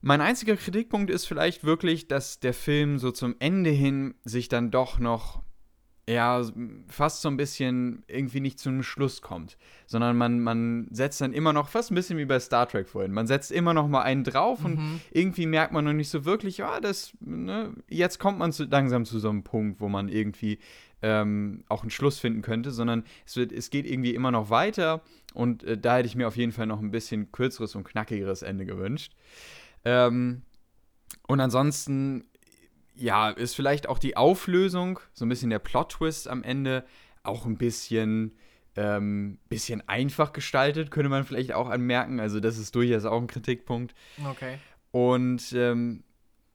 Mein 0.01 0.21
einziger 0.21 0.55
Kritikpunkt 0.55 1.09
ist 1.09 1.25
vielleicht 1.25 1.63
wirklich, 1.63 2.07
dass 2.07 2.39
der 2.39 2.53
Film 2.53 2.99
so 2.99 3.11
zum 3.11 3.35
Ende 3.39 3.69
hin 3.69 4.15
sich 4.23 4.47
dann 4.47 4.71
doch 4.71 4.99
noch 4.99 5.41
ja, 6.09 6.41
fast 6.87 7.21
so 7.21 7.29
ein 7.29 7.37
bisschen 7.37 8.03
irgendwie 8.07 8.39
nicht 8.39 8.57
zu 8.57 8.69
einem 8.69 8.81
Schluss 8.81 9.21
kommt, 9.21 9.57
sondern 9.85 10.17
man, 10.17 10.39
man 10.39 10.87
setzt 10.89 11.21
dann 11.21 11.33
immer 11.33 11.53
noch, 11.53 11.69
fast 11.69 11.91
ein 11.91 11.95
bisschen 11.95 12.17
wie 12.17 12.25
bei 12.25 12.39
Star 12.39 12.67
Trek 12.67 12.89
vorhin, 12.89 13.11
man 13.11 13.27
setzt 13.27 13.51
immer 13.51 13.75
noch 13.75 13.87
mal 13.87 14.01
einen 14.01 14.23
drauf 14.23 14.61
mhm. 14.61 14.65
und 14.65 15.01
irgendwie 15.11 15.45
merkt 15.45 15.71
man 15.71 15.85
noch 15.85 15.93
nicht 15.93 16.09
so 16.09 16.25
wirklich, 16.25 16.57
ja, 16.57 16.79
das, 16.79 17.13
ne, 17.19 17.73
jetzt 17.87 18.19
kommt 18.19 18.39
man 18.39 18.51
zu, 18.51 18.63
langsam 18.63 19.05
zu 19.05 19.19
so 19.19 19.29
einem 19.29 19.43
Punkt, 19.43 19.81
wo 19.81 19.87
man 19.87 20.09
irgendwie 20.09 20.57
ähm, 21.03 21.63
auch 21.69 21.83
einen 21.83 21.91
Schluss 21.91 22.17
finden 22.17 22.41
könnte, 22.41 22.71
sondern 22.71 23.03
es, 23.27 23.35
wird, 23.35 23.51
es 23.51 23.69
geht 23.69 23.85
irgendwie 23.85 24.15
immer 24.15 24.31
noch 24.31 24.49
weiter 24.49 25.01
und 25.35 25.63
äh, 25.63 25.77
da 25.77 25.97
hätte 25.97 26.07
ich 26.07 26.15
mir 26.15 26.27
auf 26.27 26.37
jeden 26.37 26.51
Fall 26.51 26.65
noch 26.65 26.79
ein 26.79 26.91
bisschen 26.91 27.31
kürzeres 27.31 27.75
und 27.75 27.83
knackigeres 27.83 28.41
Ende 28.41 28.65
gewünscht. 28.65 29.13
Ähm, 29.85 30.41
und 31.27 31.39
ansonsten, 31.39 32.25
ja, 32.99 33.29
ist 33.29 33.55
vielleicht 33.55 33.87
auch 33.87 33.99
die 33.99 34.17
Auflösung, 34.17 34.99
so 35.13 35.25
ein 35.25 35.29
bisschen 35.29 35.49
der 35.49 35.59
Plot-Twist 35.59 36.27
am 36.27 36.43
Ende, 36.43 36.85
auch 37.23 37.45
ein 37.45 37.57
bisschen, 37.57 38.35
ähm, 38.75 39.39
bisschen 39.49 39.87
einfach 39.87 40.33
gestaltet, 40.33 40.91
könnte 40.91 41.09
man 41.09 41.23
vielleicht 41.23 41.53
auch 41.53 41.69
anmerken. 41.69 42.19
Also, 42.19 42.39
das 42.39 42.57
ist 42.57 42.75
durchaus 42.75 43.05
auch 43.05 43.21
ein 43.21 43.27
Kritikpunkt. 43.27 43.95
Okay. 44.25 44.57
Und 44.91 45.53
ähm, 45.53 46.03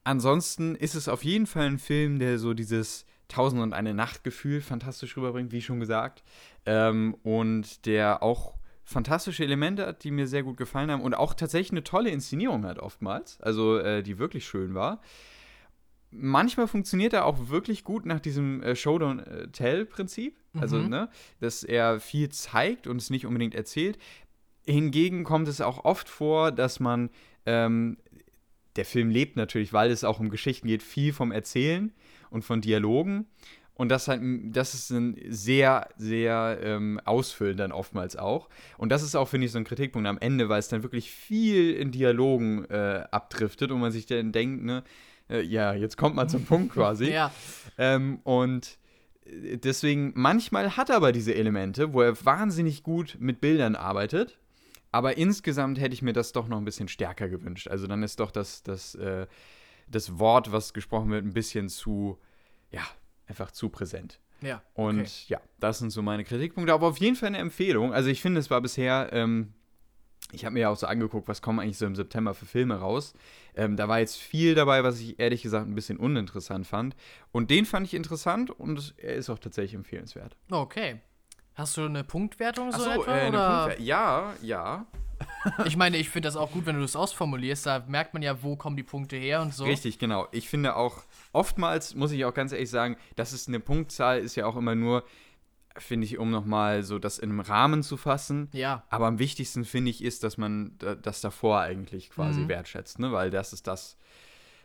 ansonsten 0.03 0.75
ist 0.75 0.95
es 0.95 1.07
auf 1.07 1.23
jeden 1.23 1.47
Fall 1.47 1.67
ein 1.67 1.79
Film, 1.79 2.19
der 2.19 2.39
so 2.39 2.53
dieses 2.53 3.05
Tausend 3.27 3.61
und 3.61 3.73
eine 3.73 3.95
Nacht 3.95 4.23
Gefühl 4.23 4.61
fantastisch 4.61 5.17
rüberbringt, 5.17 5.51
wie 5.51 5.61
schon 5.61 5.79
gesagt. 5.79 6.23
Ähm, 6.65 7.15
und 7.23 7.85
der 7.87 8.21
auch 8.21 8.55
fantastische 8.83 9.43
Elemente 9.43 9.87
hat, 9.87 10.03
die 10.03 10.11
mir 10.11 10.27
sehr 10.27 10.43
gut 10.43 10.57
gefallen 10.57 10.91
haben 10.91 11.01
und 11.01 11.15
auch 11.15 11.33
tatsächlich 11.33 11.71
eine 11.71 11.83
tolle 11.83 12.11
Inszenierung 12.11 12.65
hat 12.65 12.77
oftmals, 12.77 13.41
also 13.41 13.79
äh, 13.79 14.03
die 14.03 14.19
wirklich 14.19 14.45
schön 14.45 14.75
war. 14.75 15.01
Manchmal 16.17 16.67
funktioniert 16.67 17.13
er 17.13 17.25
auch 17.25 17.49
wirklich 17.49 17.83
gut 17.83 18.05
nach 18.05 18.19
diesem 18.19 18.63
äh, 18.63 18.75
Show-Don't-Tell-Prinzip, 18.75 20.37
also 20.53 20.77
mhm. 20.77 20.89
ne, 20.89 21.09
dass 21.39 21.63
er 21.63 21.99
viel 21.99 22.29
zeigt 22.29 22.87
und 22.87 22.97
es 22.97 23.09
nicht 23.09 23.25
unbedingt 23.25 23.55
erzählt. 23.55 23.97
Hingegen 24.65 25.23
kommt 25.23 25.47
es 25.47 25.61
auch 25.61 25.85
oft 25.85 26.09
vor, 26.09 26.51
dass 26.51 26.79
man 26.79 27.09
ähm, 27.45 27.97
der 28.75 28.85
Film 28.85 29.09
lebt 29.09 29.35
natürlich, 29.37 29.73
weil 29.73 29.91
es 29.91 30.03
auch 30.03 30.19
um 30.19 30.29
Geschichten 30.29 30.67
geht, 30.67 30.83
viel 30.83 31.13
vom 31.13 31.31
Erzählen 31.31 31.93
und 32.29 32.43
von 32.43 32.61
Dialogen. 32.61 33.27
Und 33.75 33.89
das, 33.89 34.07
halt, 34.07 34.21
das 34.55 34.73
ist 34.73 34.89
ein 34.91 35.17
sehr, 35.27 35.89
sehr 35.97 36.59
ähm, 36.63 36.99
ausfüllend 37.03 37.59
dann 37.59 37.73
oftmals 37.73 38.15
auch. 38.15 38.49
Und 38.77 38.89
das 38.89 39.03
ist 39.03 39.15
auch, 39.15 39.27
finde 39.27 39.45
ich, 39.45 39.51
so 39.51 39.57
ein 39.57 39.65
Kritikpunkt 39.65 40.07
am 40.07 40.17
Ende, 40.17 40.47
weil 40.47 40.59
es 40.59 40.69
dann 40.69 40.81
wirklich 40.81 41.11
viel 41.11 41.73
in 41.73 41.91
Dialogen 41.91 42.63
äh, 42.65 43.03
abdriftet 43.11 43.71
und 43.71 43.81
man 43.81 43.91
sich 43.91 44.05
dann 44.05 44.31
denkt, 44.31 44.63
ne, 44.63 44.83
äh, 45.29 45.41
ja, 45.41 45.73
jetzt 45.73 45.97
kommt 45.97 46.15
man 46.15 46.29
zum 46.29 46.45
Punkt 46.45 46.73
quasi. 46.73 47.11
ja. 47.11 47.31
Ähm, 47.77 48.19
und 48.23 48.77
äh, 49.25 49.57
deswegen, 49.57 50.13
manchmal 50.15 50.77
hat 50.77 50.89
er 50.89 50.97
aber 50.97 51.11
diese 51.11 51.35
Elemente, 51.35 51.93
wo 51.93 52.01
er 52.01 52.25
wahnsinnig 52.25 52.83
gut 52.83 53.17
mit 53.19 53.41
Bildern 53.41 53.75
arbeitet. 53.75 54.37
Aber 54.91 55.17
insgesamt 55.17 55.79
hätte 55.79 55.93
ich 55.93 56.01
mir 56.01 56.13
das 56.13 56.31
doch 56.31 56.47
noch 56.47 56.57
ein 56.57 56.63
bisschen 56.63 56.87
stärker 56.87 57.27
gewünscht. 57.27 57.67
Also 57.67 57.85
dann 57.85 58.01
ist 58.01 58.19
doch 58.21 58.31
das, 58.31 58.63
das, 58.63 58.95
äh, 58.95 59.27
das 59.87 60.19
Wort, 60.19 60.53
was 60.53 60.73
gesprochen 60.73 61.09
wird, 61.09 61.25
ein 61.25 61.33
bisschen 61.33 61.67
zu, 61.67 62.17
ja, 62.71 62.81
einfach 63.27 63.51
zu 63.51 63.67
präsent. 63.67 64.21
Ja. 64.41 64.61
Und 64.73 65.01
okay. 65.01 65.09
ja, 65.27 65.41
das 65.59 65.79
sind 65.79 65.89
so 65.89 66.01
meine 66.01 66.23
Kritikpunkte. 66.23 66.73
Aber 66.73 66.87
auf 66.87 66.97
jeden 66.97 67.17
Fall 67.17 67.27
eine 67.27 67.39
Empfehlung. 67.39 67.93
Also 67.93 68.09
ich 68.09 68.21
finde, 68.21 68.39
es 68.39 68.49
war 68.49 68.61
bisher, 68.61 69.09
ähm, 69.11 69.53
ich 70.31 70.45
habe 70.45 70.53
mir 70.53 70.61
ja 70.61 70.69
auch 70.69 70.77
so 70.77 70.87
angeguckt, 70.87 71.27
was 71.27 71.41
kommen 71.41 71.59
eigentlich 71.59 71.77
so 71.77 71.85
im 71.85 71.95
September 71.95 72.33
für 72.33 72.45
Filme 72.45 72.75
raus. 72.75 73.13
Ähm, 73.55 73.77
da 73.77 73.87
war 73.87 73.99
jetzt 73.99 74.17
viel 74.17 74.55
dabei, 74.55 74.83
was 74.83 74.99
ich 74.99 75.19
ehrlich 75.19 75.41
gesagt 75.43 75.67
ein 75.67 75.75
bisschen 75.75 75.97
uninteressant 75.97 76.67
fand. 76.67 76.95
Und 77.31 77.51
den 77.51 77.65
fand 77.65 77.87
ich 77.87 77.93
interessant 77.93 78.51
und 78.51 78.95
er 78.97 79.15
ist 79.15 79.29
auch 79.29 79.39
tatsächlich 79.39 79.75
empfehlenswert. 79.75 80.35
Okay. 80.49 80.99
Hast 81.53 81.77
du 81.77 81.85
eine 81.85 82.03
Punktwertung 82.03 82.71
so, 82.71 82.79
so 82.79 82.89
etwa? 82.89 83.17
Äh, 83.17 83.29
oder? 83.29 83.79
Ja, 83.79 84.33
ja. 84.41 84.85
ich 85.65 85.77
meine, 85.77 85.97
ich 85.97 86.09
finde 86.09 86.27
das 86.27 86.35
auch 86.35 86.51
gut, 86.51 86.65
wenn 86.65 86.75
du 86.75 86.81
das 86.81 86.97
ausformulierst. 86.97 87.65
Da 87.65 87.85
merkt 87.87 88.13
man 88.13 88.21
ja, 88.21 88.43
wo 88.43 88.57
kommen 88.57 88.75
die 88.75 88.83
Punkte 88.83 89.15
her 89.15 89.41
und 89.41 89.53
so. 89.53 89.63
Richtig, 89.63 89.97
genau. 89.97 90.27
Ich 90.31 90.49
finde 90.49 90.75
auch, 90.75 91.03
oftmals 91.31 91.95
muss 91.95 92.11
ich 92.11 92.25
auch 92.25 92.33
ganz 92.33 92.51
ehrlich 92.51 92.69
sagen, 92.69 92.97
das 93.15 93.31
ist 93.31 93.47
eine 93.47 93.61
Punktzahl, 93.61 94.19
ist 94.19 94.35
ja 94.35 94.45
auch 94.45 94.57
immer 94.57 94.75
nur, 94.75 95.05
finde 95.77 96.05
ich, 96.05 96.17
um 96.17 96.31
nochmal 96.31 96.83
so 96.83 96.99
das 96.99 97.19
in 97.19 97.29
einem 97.29 97.39
Rahmen 97.39 97.83
zu 97.83 97.97
fassen. 97.97 98.49
Ja. 98.53 98.83
Aber 98.89 99.07
am 99.07 99.19
wichtigsten, 99.19 99.65
finde 99.65 99.91
ich, 99.91 100.03
ist, 100.03 100.23
dass 100.23 100.37
man 100.37 100.77
das 101.01 101.21
davor 101.21 101.61
eigentlich 101.61 102.09
quasi 102.09 102.41
mhm. 102.41 102.49
wertschätzt, 102.49 102.99
ne? 102.99 103.11
Weil 103.11 103.29
das 103.29 103.53
ist 103.53 103.67
das, 103.67 103.97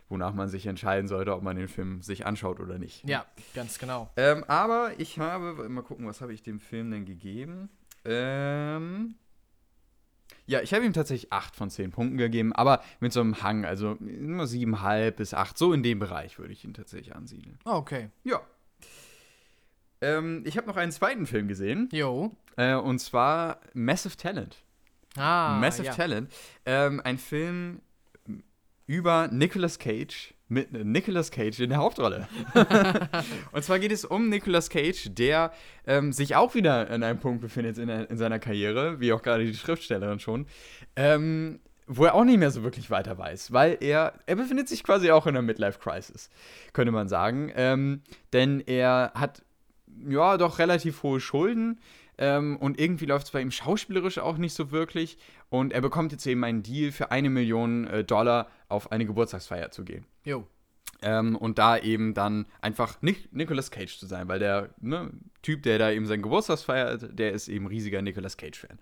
wonach 0.09 0.33
man 0.33 0.49
sich 0.49 0.65
entscheiden 0.65 1.07
sollte, 1.07 1.35
ob 1.35 1.43
man 1.43 1.57
den 1.57 1.67
Film 1.67 2.01
sich 2.01 2.25
anschaut 2.25 2.59
oder 2.59 2.77
nicht. 2.77 3.07
Ja, 3.07 3.25
ganz 3.53 3.79
genau. 3.79 4.09
Ähm, 4.15 4.43
aber 4.47 4.91
ich 4.97 5.19
habe, 5.19 5.67
mal 5.69 5.83
gucken, 5.83 6.07
was 6.07 6.21
habe 6.21 6.33
ich 6.33 6.43
dem 6.43 6.59
Film 6.59 6.91
denn 6.91 7.05
gegeben? 7.05 7.69
Ähm, 8.05 9.15
ja, 10.47 10.61
ich 10.61 10.73
habe 10.73 10.85
ihm 10.85 10.93
tatsächlich 10.93 11.31
8 11.31 11.55
von 11.55 11.69
10 11.69 11.91
Punkten 11.91 12.17
gegeben, 12.17 12.53
aber 12.53 12.81
mit 12.99 13.13
so 13.13 13.21
einem 13.21 13.41
Hang, 13.41 13.65
also 13.65 13.95
nur 13.99 14.45
7,5 14.45 15.11
bis 15.11 15.33
8, 15.33 15.57
so 15.57 15.73
in 15.73 15.83
dem 15.83 15.99
Bereich 15.99 16.39
würde 16.39 16.53
ich 16.53 16.65
ihn 16.65 16.73
tatsächlich 16.73 17.15
ansiedeln. 17.15 17.59
Ah, 17.63 17.77
okay. 17.77 18.09
Ja. 18.23 18.41
Ähm, 20.01 20.43
ich 20.45 20.57
habe 20.57 20.67
noch 20.67 20.77
einen 20.77 20.91
zweiten 20.91 21.25
Film 21.25 21.47
gesehen. 21.47 21.89
Jo. 21.91 22.35
Äh, 22.57 22.75
und 22.75 22.99
zwar 22.99 23.61
Massive 23.73 24.17
Talent. 24.17 24.57
Ah, 25.15 25.57
Massive 25.59 25.87
ja. 25.87 25.93
Talent. 25.93 26.31
Ähm, 26.65 27.01
ein 27.03 27.17
Film 27.17 27.81
über 28.87 29.27
Nicolas 29.31 29.79
Cage 29.79 30.33
mit 30.51 30.73
Nicolas 30.73 31.31
Cage 31.31 31.61
in 31.61 31.69
der 31.69 31.79
Hauptrolle. 31.79 32.27
und 33.53 33.63
zwar 33.63 33.79
geht 33.79 33.93
es 33.93 34.03
um 34.03 34.27
Nicolas 34.27 34.69
Cage, 34.69 35.07
der 35.11 35.53
ähm, 35.87 36.11
sich 36.11 36.35
auch 36.35 36.55
wieder 36.55 36.89
an 36.89 37.03
einem 37.03 37.19
Punkt 37.19 37.39
befindet 37.39 37.77
in, 37.77 37.87
in, 37.87 38.17
seiner 38.17 38.37
Karriere, 38.37 38.99
wie 38.99 39.13
auch 39.13 39.21
gerade 39.21 39.45
die 39.45 39.53
Schriftstellerin 39.53 40.19
schon, 40.19 40.45
ähm, 40.97 41.61
wo 41.87 42.03
er 42.03 42.15
auch 42.15 42.25
nicht 42.25 42.37
mehr 42.37 42.51
so 42.51 42.63
wirklich 42.63 42.91
weiter 42.91 43.17
weiß, 43.17 43.53
weil 43.53 43.77
er, 43.79 44.13
er 44.25 44.35
befindet 44.35 44.67
sich 44.67 44.83
quasi 44.83 45.09
auch 45.11 45.25
in 45.25 45.37
einer 45.37 45.41
Midlife-Crisis, 45.41 46.29
könnte 46.73 46.91
man 46.91 47.07
sagen. 47.07 47.49
Ähm, 47.55 48.01
denn 48.33 48.59
er 48.59 49.13
hat, 49.15 49.43
ja, 50.07 50.37
doch 50.37 50.59
relativ 50.59 51.03
hohe 51.03 51.19
Schulden 51.19 51.79
Ähm, 52.17 52.57
und 52.57 52.79
irgendwie 52.79 53.05
läuft 53.05 53.25
es 53.25 53.31
bei 53.31 53.41
ihm 53.41 53.49
schauspielerisch 53.49 54.19
auch 54.19 54.37
nicht 54.37 54.53
so 54.53 54.69
wirklich. 54.71 55.17
Und 55.49 55.73
er 55.73 55.81
bekommt 55.81 56.11
jetzt 56.11 56.25
eben 56.27 56.43
einen 56.43 56.61
Deal 56.61 56.91
für 56.91 57.09
eine 57.09 57.31
Million 57.31 57.87
äh, 57.87 58.03
Dollar 58.03 58.47
auf 58.69 58.91
eine 58.91 59.07
Geburtstagsfeier 59.07 59.71
zu 59.71 59.83
gehen. 59.83 60.05
Jo. 60.23 60.45
Ähm, 61.01 61.35
und 61.35 61.57
da 61.57 61.79
eben 61.79 62.13
dann 62.13 62.45
einfach 62.61 63.01
Nic 63.01 63.33
Nicolas 63.33 63.71
Cage 63.71 63.97
zu 63.97 64.05
sein, 64.05 64.27
weil 64.27 64.37
der 64.37 64.69
ne, 64.79 65.09
Typ, 65.41 65.63
der 65.63 65.79
da 65.79 65.89
eben 65.89 66.05
seinen 66.05 66.21
Geburtstag 66.21 66.59
feiert, 66.59 67.17
der 67.17 67.31
ist 67.31 67.47
eben 67.47 67.65
riesiger 67.65 68.03
Nicolas 68.03 68.37
Cage-Fan. 68.37 68.77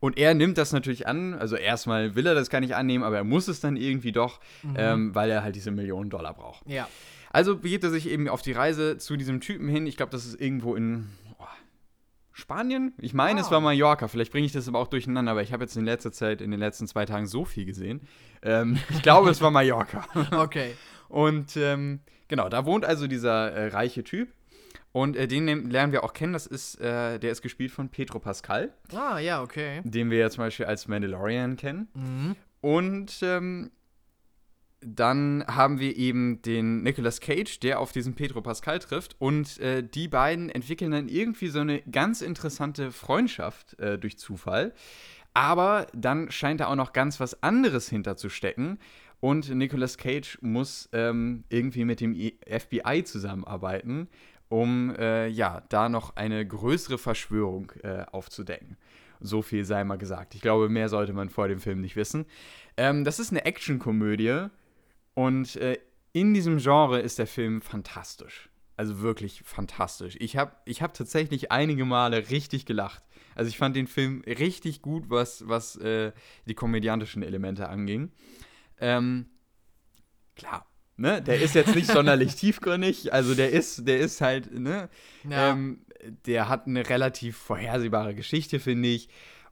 Und 0.00 0.16
er 0.16 0.32
nimmt 0.32 0.56
das 0.56 0.72
natürlich 0.72 1.06
an, 1.06 1.34
also 1.34 1.56
erstmal 1.56 2.14
will 2.14 2.26
er 2.26 2.34
das 2.34 2.48
gar 2.48 2.60
nicht 2.60 2.74
annehmen, 2.74 3.04
aber 3.04 3.18
er 3.18 3.24
muss 3.24 3.48
es 3.48 3.60
dann 3.60 3.76
irgendwie 3.76 4.12
doch, 4.12 4.40
mhm. 4.62 4.74
ähm, 4.78 5.14
weil 5.14 5.28
er 5.28 5.42
halt 5.42 5.56
diese 5.56 5.70
Millionen 5.70 6.08
Dollar 6.08 6.32
braucht. 6.32 6.66
Ja. 6.66 6.88
Also 7.30 7.56
begibt 7.56 7.84
er 7.84 7.90
sich 7.90 8.08
eben 8.08 8.28
auf 8.28 8.42
die 8.42 8.52
Reise 8.52 8.98
zu 8.98 9.16
diesem 9.16 9.40
Typen 9.40 9.68
hin. 9.68 9.86
Ich 9.86 9.96
glaube, 9.96 10.12
das 10.12 10.26
ist 10.26 10.40
irgendwo 10.40 10.74
in 10.74 11.08
oh, 11.38 11.44
Spanien? 12.32 12.94
Ich 12.98 13.14
meine, 13.14 13.40
ah. 13.40 13.42
es 13.42 13.50
war 13.50 13.60
Mallorca. 13.60 14.08
Vielleicht 14.08 14.32
bringe 14.32 14.46
ich 14.46 14.52
das 14.52 14.68
aber 14.68 14.78
auch 14.78 14.88
durcheinander, 14.88 15.32
aber 15.32 15.42
ich 15.42 15.52
habe 15.52 15.64
jetzt 15.64 15.76
in 15.76 15.84
letzter 15.84 16.12
Zeit, 16.12 16.40
in 16.40 16.50
den 16.50 16.60
letzten 16.60 16.86
zwei 16.86 17.04
Tagen 17.04 17.26
so 17.26 17.44
viel 17.44 17.64
gesehen. 17.64 18.00
Ähm, 18.42 18.78
ich 18.90 19.02
glaube, 19.02 19.30
es 19.30 19.40
war 19.40 19.50
Mallorca. 19.50 20.06
Okay. 20.32 20.74
Und 21.08 21.56
ähm, 21.56 22.00
genau, 22.28 22.48
da 22.48 22.66
wohnt 22.66 22.84
also 22.84 23.06
dieser 23.06 23.50
äh, 23.50 23.68
reiche 23.68 24.04
Typ. 24.04 24.28
Und 24.92 25.16
äh, 25.16 25.28
den 25.28 25.70
lernen 25.70 25.92
wir 25.92 26.04
auch 26.04 26.12
kennen. 26.12 26.32
Das 26.32 26.46
ist, 26.46 26.80
äh, 26.80 27.18
der 27.18 27.30
ist 27.30 27.42
gespielt 27.42 27.70
von 27.70 27.88
Pedro 27.88 28.18
Pascal. 28.18 28.72
Ah, 28.94 29.18
ja, 29.18 29.42
okay. 29.42 29.80
Den 29.84 30.10
wir 30.10 30.18
ja 30.18 30.30
zum 30.30 30.44
Beispiel 30.44 30.66
als 30.66 30.88
Mandalorian 30.88 31.56
kennen. 31.56 31.88
Mhm. 31.94 32.36
Und 32.60 33.18
ähm, 33.22 33.70
dann 34.80 35.44
haben 35.48 35.80
wir 35.80 35.96
eben 35.96 36.40
den 36.42 36.82
Nicolas 36.82 37.20
Cage, 37.20 37.58
der 37.60 37.80
auf 37.80 37.92
diesen 37.92 38.14
Pedro 38.14 38.42
Pascal 38.42 38.78
trifft. 38.78 39.16
Und 39.18 39.58
äh, 39.58 39.82
die 39.82 40.08
beiden 40.08 40.50
entwickeln 40.50 40.92
dann 40.92 41.08
irgendwie 41.08 41.48
so 41.48 41.60
eine 41.60 41.82
ganz 41.82 42.22
interessante 42.22 42.92
Freundschaft 42.92 43.78
äh, 43.80 43.98
durch 43.98 44.18
Zufall. 44.18 44.72
Aber 45.34 45.86
dann 45.94 46.30
scheint 46.30 46.60
da 46.60 46.66
auch 46.66 46.76
noch 46.76 46.92
ganz 46.92 47.20
was 47.20 47.42
anderes 47.42 47.88
hinterzustecken. 47.88 48.78
Und 49.20 49.52
Nicolas 49.52 49.98
Cage 49.98 50.38
muss 50.42 50.88
ähm, 50.92 51.44
irgendwie 51.48 51.84
mit 51.84 52.00
dem 52.00 52.14
FBI 52.46 53.02
zusammenarbeiten, 53.04 54.08
um 54.48 54.94
äh, 54.96 55.26
ja 55.26 55.62
da 55.68 55.88
noch 55.88 56.14
eine 56.16 56.46
größere 56.46 56.98
Verschwörung 56.98 57.72
äh, 57.82 58.04
aufzudecken. 58.12 58.76
So 59.20 59.42
viel 59.42 59.64
sei 59.64 59.82
mal 59.82 59.98
gesagt. 59.98 60.36
Ich 60.36 60.40
glaube, 60.40 60.68
mehr 60.68 60.88
sollte 60.88 61.12
man 61.12 61.28
vor 61.28 61.48
dem 61.48 61.58
Film 61.58 61.80
nicht 61.80 61.96
wissen. 61.96 62.26
Ähm, 62.76 63.02
das 63.02 63.18
ist 63.18 63.32
eine 63.32 63.44
Actionkomödie 63.44 64.48
und 65.18 65.56
äh, 65.56 65.76
in 66.12 66.32
diesem 66.32 66.58
Genre 66.58 67.00
ist 67.00 67.18
der 67.18 67.26
Film 67.26 67.60
fantastisch. 67.60 68.50
Also 68.76 69.00
wirklich 69.00 69.42
fantastisch. 69.44 70.14
Ich 70.20 70.36
habe 70.36 70.52
ich 70.64 70.80
hab 70.80 70.94
tatsächlich 70.94 71.50
einige 71.50 71.84
Male 71.84 72.30
richtig 72.30 72.66
gelacht. 72.66 73.02
Also 73.34 73.48
ich 73.48 73.58
fand 73.58 73.74
den 73.74 73.88
Film 73.88 74.22
richtig 74.24 74.80
gut, 74.80 75.10
was, 75.10 75.48
was 75.48 75.74
äh, 75.74 76.12
die 76.46 76.54
komödiantischen 76.54 77.24
Elemente 77.24 77.68
anging. 77.68 78.12
Ähm, 78.78 79.26
klar, 80.36 80.64
ne? 80.96 81.20
Der 81.20 81.40
ist 81.40 81.56
jetzt 81.56 81.74
nicht 81.74 81.88
sonderlich 81.90 82.36
tiefgründig. 82.36 83.12
Also 83.12 83.34
der 83.34 83.50
ist, 83.50 83.88
der 83.88 83.98
ist 83.98 84.20
halt, 84.20 84.56
ne? 84.56 84.88
Ja. 85.28 85.50
Ähm, 85.50 85.80
der 86.26 86.48
hat 86.48 86.68
eine 86.68 86.88
relativ 86.88 87.36
vorhersehbare 87.36 88.14
Geschichte, 88.14 88.60
finde 88.60 88.90
ich. 88.90 89.08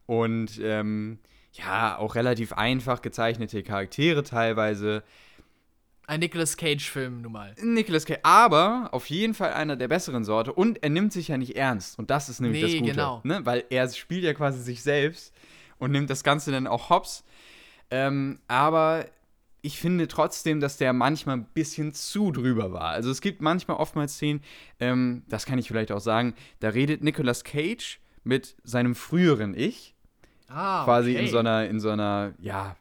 Und 0.06 0.60
ähm, 0.62 1.18
ja, 1.54 1.98
auch 1.98 2.14
relativ 2.14 2.52
einfach 2.52 3.02
gezeichnete 3.02 3.64
Charaktere 3.64 4.22
teilweise. 4.22 5.02
Ein 6.08 6.20
Nicolas 6.20 6.56
Cage-Film, 6.56 7.22
nun 7.22 7.32
mal. 7.32 7.54
Nicolas 7.60 8.06
Cage, 8.06 8.20
aber 8.22 8.90
auf 8.92 9.10
jeden 9.10 9.34
Fall 9.34 9.52
einer 9.54 9.76
der 9.76 9.88
besseren 9.88 10.24
Sorte. 10.24 10.52
Und 10.52 10.82
er 10.82 10.90
nimmt 10.90 11.12
sich 11.12 11.28
ja 11.28 11.36
nicht 11.36 11.56
ernst. 11.56 11.98
Und 11.98 12.10
das 12.10 12.28
ist 12.28 12.40
nämlich 12.40 12.62
nee, 12.62 12.68
das 12.68 12.78
Gute. 12.78 12.92
Genau. 12.92 13.20
Ne? 13.24 13.40
Weil 13.44 13.64
er 13.70 13.88
spielt 13.88 14.22
ja 14.22 14.32
quasi 14.32 14.62
sich 14.62 14.82
selbst 14.82 15.34
und 15.78 15.90
nimmt 15.90 16.08
das 16.08 16.22
Ganze 16.22 16.52
dann 16.52 16.68
auch 16.68 16.90
hops. 16.90 17.24
Ähm, 17.90 18.38
aber 18.46 19.06
ich 19.62 19.80
finde 19.80 20.06
trotzdem, 20.06 20.60
dass 20.60 20.76
der 20.76 20.92
manchmal 20.92 21.38
ein 21.38 21.46
bisschen 21.54 21.92
zu 21.92 22.30
drüber 22.30 22.72
war. 22.72 22.90
Also 22.90 23.10
es 23.10 23.20
gibt 23.20 23.42
manchmal 23.42 23.76
oftmals 23.78 24.14
Szenen, 24.14 24.42
ähm, 24.78 25.24
das 25.28 25.44
kann 25.44 25.58
ich 25.58 25.66
vielleicht 25.66 25.90
auch 25.90 26.00
sagen, 26.00 26.34
da 26.60 26.68
redet 26.68 27.02
Nicolas 27.02 27.42
Cage 27.42 27.98
mit 28.22 28.56
seinem 28.62 28.94
früheren 28.94 29.54
Ich. 29.56 29.94
Ah, 30.48 30.84
quasi 30.84 31.16
okay. 31.16 31.24
in 31.24 31.30
so 31.30 31.38
einer, 31.38 31.66
in 31.66 31.80
so 31.80 31.90
einer, 31.90 32.34
ja, 32.38 32.76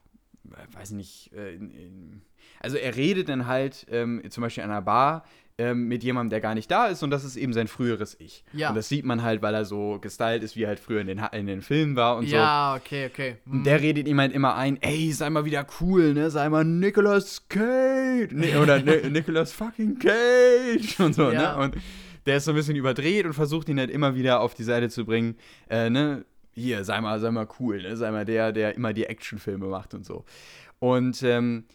weiß 0.73 0.91
nicht, 0.91 1.33
äh, 1.33 1.55
in, 1.55 1.71
in, 1.71 2.21
also 2.59 2.77
er 2.77 2.95
redet 2.95 3.29
dann 3.29 3.47
halt 3.47 3.85
ähm, 3.89 4.21
zum 4.29 4.41
Beispiel 4.41 4.63
an 4.63 4.71
einer 4.71 4.81
Bar 4.81 5.23
ähm, 5.57 5.87
mit 5.87 6.03
jemandem, 6.03 6.31
der 6.31 6.41
gar 6.41 6.53
nicht 6.53 6.69
da 6.69 6.87
ist 6.87 7.01
und 7.01 7.11
das 7.11 7.23
ist 7.23 7.37
eben 7.37 7.53
sein 7.53 7.67
früheres 7.67 8.19
Ich. 8.19 8.43
Ja. 8.51 8.69
Und 8.69 8.75
das 8.75 8.89
sieht 8.89 9.05
man 9.05 9.23
halt, 9.23 9.41
weil 9.41 9.53
er 9.53 9.63
so 9.63 9.99
gestylt 10.01 10.43
ist, 10.43 10.55
wie 10.55 10.63
er 10.63 10.69
halt 10.69 10.79
früher 10.79 10.99
in 10.99 11.07
den, 11.07 11.21
in 11.31 11.47
den 11.47 11.61
Filmen 11.61 11.95
war 11.95 12.17
und 12.17 12.27
so. 12.27 12.35
Ja, 12.35 12.75
okay, 12.75 13.07
okay. 13.09 13.37
Und 13.45 13.63
der 13.65 13.81
redet 13.81 14.07
ihm 14.07 14.19
halt 14.19 14.33
immer 14.33 14.55
ein, 14.55 14.77
ey, 14.81 15.11
sei 15.13 15.29
mal 15.29 15.45
wieder 15.45 15.65
cool, 15.79 16.13
ne? 16.13 16.29
Sei 16.29 16.49
mal 16.49 16.65
Nicolas 16.65 17.47
Cage. 17.47 18.31
Ne, 18.31 18.59
oder 18.59 18.81
ne, 18.81 18.97
Nicolas 19.09 19.53
fucking 19.53 19.97
Cage 19.97 20.99
und 20.99 21.15
so, 21.15 21.29
ne? 21.29 21.35
ja. 21.35 21.57
ne? 21.57 21.63
Und 21.63 21.77
der 22.25 22.37
ist 22.37 22.45
so 22.45 22.51
ein 22.51 22.55
bisschen 22.55 22.75
überdreht 22.75 23.25
und 23.25 23.33
versucht 23.33 23.69
ihn 23.69 23.79
halt 23.79 23.91
immer 23.91 24.15
wieder 24.15 24.41
auf 24.41 24.55
die 24.55 24.63
Seite 24.63 24.89
zu 24.89 25.05
bringen, 25.05 25.37
äh, 25.69 25.89
ne? 25.89 26.25
Hier, 26.51 26.85
sei 26.85 26.99
mal, 27.01 27.19
sei 27.19 27.31
mal 27.31 27.47
cool, 27.59 27.81
ne? 27.81 27.95
Sei 27.95 28.11
mal 28.11 28.25
der, 28.25 28.51
der 28.51 28.75
immer 28.75 28.93
die 28.93 29.05
Actionfilme 29.05 29.67
macht 29.67 29.93
und 29.93 30.05
so. 30.05 30.25
Und 30.79 31.21
ähm, 31.23 31.65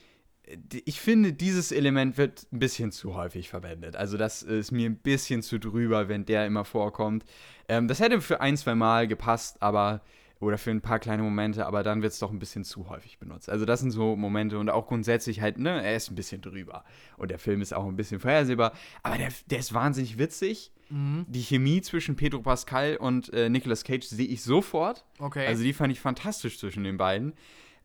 ich 0.84 1.00
finde, 1.00 1.32
dieses 1.32 1.72
Element 1.72 2.18
wird 2.18 2.46
ein 2.52 2.58
bisschen 2.58 2.92
zu 2.92 3.14
häufig 3.14 3.48
verwendet. 3.48 3.96
Also, 3.96 4.16
das 4.16 4.42
ist 4.42 4.72
mir 4.72 4.88
ein 4.88 4.96
bisschen 4.96 5.42
zu 5.42 5.58
drüber, 5.58 6.08
wenn 6.08 6.24
der 6.24 6.46
immer 6.46 6.64
vorkommt. 6.64 7.24
Ähm, 7.68 7.88
das 7.88 8.00
hätte 8.00 8.20
für 8.20 8.40
ein, 8.40 8.56
zwei 8.56 8.74
Mal 8.74 9.08
gepasst, 9.08 9.62
aber. 9.62 10.02
Oder 10.42 10.56
für 10.56 10.70
ein 10.70 10.80
paar 10.80 10.98
kleine 10.98 11.22
Momente, 11.22 11.66
aber 11.66 11.82
dann 11.82 12.00
wird 12.00 12.14
es 12.14 12.18
doch 12.18 12.30
ein 12.30 12.38
bisschen 12.38 12.64
zu 12.64 12.88
häufig 12.88 13.18
benutzt. 13.18 13.50
Also, 13.50 13.66
das 13.66 13.80
sind 13.80 13.90
so 13.90 14.16
Momente 14.16 14.58
und 14.58 14.70
auch 14.70 14.86
grundsätzlich 14.86 15.42
halt, 15.42 15.58
ne, 15.58 15.84
er 15.84 15.94
ist 15.94 16.10
ein 16.10 16.14
bisschen 16.14 16.40
drüber. 16.40 16.82
Und 17.18 17.30
der 17.30 17.38
Film 17.38 17.60
ist 17.60 17.74
auch 17.74 17.84
ein 17.84 17.94
bisschen 17.94 18.20
vorhersehbar. 18.20 18.72
Aber 19.02 19.18
der, 19.18 19.28
der 19.50 19.58
ist 19.58 19.74
wahnsinnig 19.74 20.18
witzig. 20.18 20.72
Mhm. 20.88 21.26
Die 21.28 21.42
Chemie 21.42 21.82
zwischen 21.82 22.16
Pedro 22.16 22.40
Pascal 22.40 22.96
und 22.96 23.30
äh, 23.34 23.50
Nicolas 23.50 23.84
Cage 23.84 24.06
sehe 24.06 24.26
ich 24.26 24.42
sofort. 24.42 25.04
Okay. 25.18 25.46
Also, 25.46 25.62
die 25.62 25.74
fand 25.74 25.92
ich 25.92 26.00
fantastisch 26.00 26.58
zwischen 26.58 26.84
den 26.84 26.96
beiden. 26.96 27.34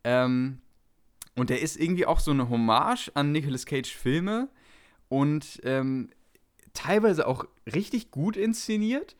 Ähm, 0.06 0.60
und 1.36 1.50
der 1.50 1.62
ist 1.62 1.78
irgendwie 1.78 2.06
auch 2.06 2.19
so 2.19 2.32
eine 2.32 2.50
Hommage 2.50 3.12
an 3.13 3.32
Nicolas 3.32 3.65
Cage 3.65 3.93
Filme 3.93 4.50
und 5.10 5.62
ähm, 5.63 6.10
teilweise 6.74 7.28
auch 7.28 7.45
richtig 7.74 8.12
gut 8.12 8.38
inszeniert 8.38 9.15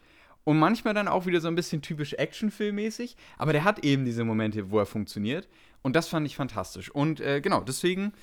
und 0.46 0.60
manchmal 0.60 0.94
dann 0.94 1.08
auch 1.08 1.26
wieder 1.26 1.42
so 1.42 1.48
ein 1.48 1.56
bisschen 1.56 1.82
typisch 1.82 2.14
Actionfilmmäßig. 2.14 3.18
Aber 3.38 3.52
der 3.52 3.64
hat 3.64 3.84
eben 3.84 4.06
diese 4.06 4.24
Momente, 4.24 4.70
wo 4.70 4.80
er 4.80 4.86
funktioniert. 4.86 5.50
Und 5.82 5.96
das 5.96 6.08
fand 6.08 6.26
ich 6.26 6.36
fantastisch. 6.36 6.90
Und 6.90 7.20
äh, 7.20 7.42
genau, 7.42 7.62
deswegen 7.62 8.14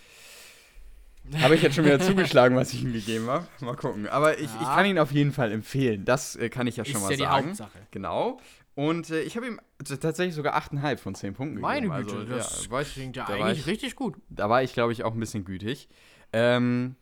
habe 1.41 1.57
ich 1.57 1.63
jetzt 1.63 1.75
schon 1.75 1.85
wieder 1.85 2.01
zugeschlagen, 2.01 2.57
was 2.57 2.73
ich 2.73 2.83
ihm 2.83 2.93
gegeben 2.93 3.27
habe. 3.29 3.47
Mal 3.61 3.77
gucken. 3.77 4.09
Aber 4.09 4.39
ich, 4.39 4.47
ja. 4.47 4.59
ich 4.61 4.69
kann 4.69 4.87
ihn 4.87 4.99
auf 4.99 5.13
jeden 5.13 5.33
Fall 5.33 5.53
empfehlen. 5.53 6.05
Das 6.05 6.37
äh, 6.37 6.49
kann 6.49 6.67
ich 6.67 6.77
ja 6.77 6.85
schon 6.85 6.97
ist 6.97 7.03
mal 7.03 7.11
ja 7.13 7.19
sagen. 7.19 7.43
Die 7.43 7.49
Hauptsache. 7.49 7.79
Genau. 7.91 8.41
Und 8.75 9.11
äh, 9.11 9.23
ich 9.23 9.37
habe 9.37 9.47
ihm 9.47 9.61
tatsächlich 9.79 10.35
sogar 10.35 10.57
8,5 10.57 10.97
von 10.99 11.15
10 11.15 11.35
Punkten 11.35 11.61
Meine 11.61 11.89
gegeben. 11.89 12.07
Güte, 12.07 12.17
also, 12.17 12.35
das 12.35 12.65
ja, 12.65 12.71
war 12.71 12.85
klingt 12.85 13.17
ja 13.17 13.27
eigentlich 13.27 13.61
ich, 13.61 13.67
richtig 13.67 13.97
gut. 13.97 14.17
Da 14.31 14.49
war 14.49 14.63
ich, 14.63 14.73
glaube 14.73 14.93
ich, 14.93 15.05
auch 15.05 15.13
ein 15.13 15.21
bisschen 15.21 15.45
gütig. 15.45 15.89
Ähm, 16.33 16.97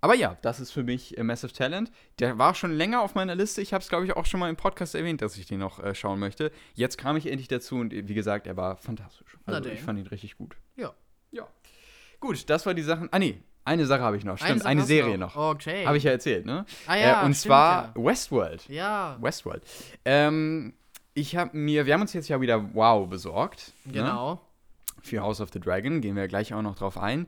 aber 0.00 0.16
ja, 0.16 0.36
das 0.42 0.58
ist 0.58 0.72
für 0.72 0.82
mich 0.82 1.16
äh, 1.16 1.22
Massive 1.22 1.52
Talent. 1.52 1.92
Der 2.18 2.36
war 2.36 2.56
schon 2.56 2.72
länger 2.72 3.02
auf 3.02 3.14
meiner 3.14 3.36
Liste. 3.36 3.60
Ich 3.62 3.72
habe 3.72 3.82
es, 3.82 3.88
glaube 3.88 4.04
ich, 4.04 4.16
auch 4.16 4.26
schon 4.26 4.40
mal 4.40 4.50
im 4.50 4.56
Podcast 4.56 4.96
erwähnt, 4.96 5.22
dass 5.22 5.36
ich 5.36 5.46
den 5.46 5.60
noch 5.60 5.78
äh, 5.78 5.94
schauen 5.94 6.18
möchte. 6.18 6.50
Jetzt 6.74 6.98
kam 6.98 7.16
ich 7.16 7.26
endlich 7.26 7.46
dazu 7.46 7.76
und 7.76 7.92
wie 7.92 8.14
gesagt, 8.14 8.48
er 8.48 8.56
war 8.56 8.76
fantastisch. 8.76 9.38
Also 9.46 9.70
ich 9.70 9.80
fand 9.80 10.00
ihn 10.00 10.08
richtig 10.08 10.36
gut. 10.36 10.56
Ja. 10.76 10.92
Ja. 11.30 11.46
Gut, 12.18 12.50
das 12.50 12.66
war 12.66 12.74
die 12.74 12.82
Sachen. 12.82 13.08
Ah, 13.12 13.20
nee. 13.20 13.40
Eine 13.64 13.86
Sache 13.86 14.02
habe 14.02 14.16
ich 14.16 14.24
noch, 14.24 14.38
stimmt, 14.38 14.62
eine, 14.62 14.80
eine 14.80 14.82
Serie 14.82 15.16
noch. 15.16 15.36
noch. 15.36 15.50
Okay. 15.54 15.86
Habe 15.86 15.96
ich 15.96 16.02
ja 16.02 16.10
erzählt, 16.10 16.46
ne? 16.46 16.66
Ah 16.88 16.96
ja, 16.96 17.22
äh, 17.22 17.24
Und 17.24 17.34
stimmt, 17.34 17.36
zwar 17.36 17.94
ja. 17.96 18.04
Westworld. 18.04 18.68
Ja. 18.68 19.16
Westworld. 19.20 19.62
Ähm, 20.04 20.74
ich 21.14 21.36
habe 21.36 21.56
mir, 21.56 21.86
wir 21.86 21.94
haben 21.94 22.00
uns 22.02 22.12
jetzt 22.12 22.28
ja 22.28 22.40
wieder 22.40 22.74
Wow 22.74 23.08
besorgt. 23.08 23.72
Genau. 23.86 24.34
Ne? 24.34 24.38
Für 25.02 25.20
House 25.20 25.40
of 25.40 25.50
the 25.52 25.60
Dragon, 25.60 26.00
gehen 26.00 26.14
wir 26.16 26.28
gleich 26.28 26.54
auch 26.54 26.62
noch 26.62 26.76
drauf 26.76 26.96
ein. 26.96 27.26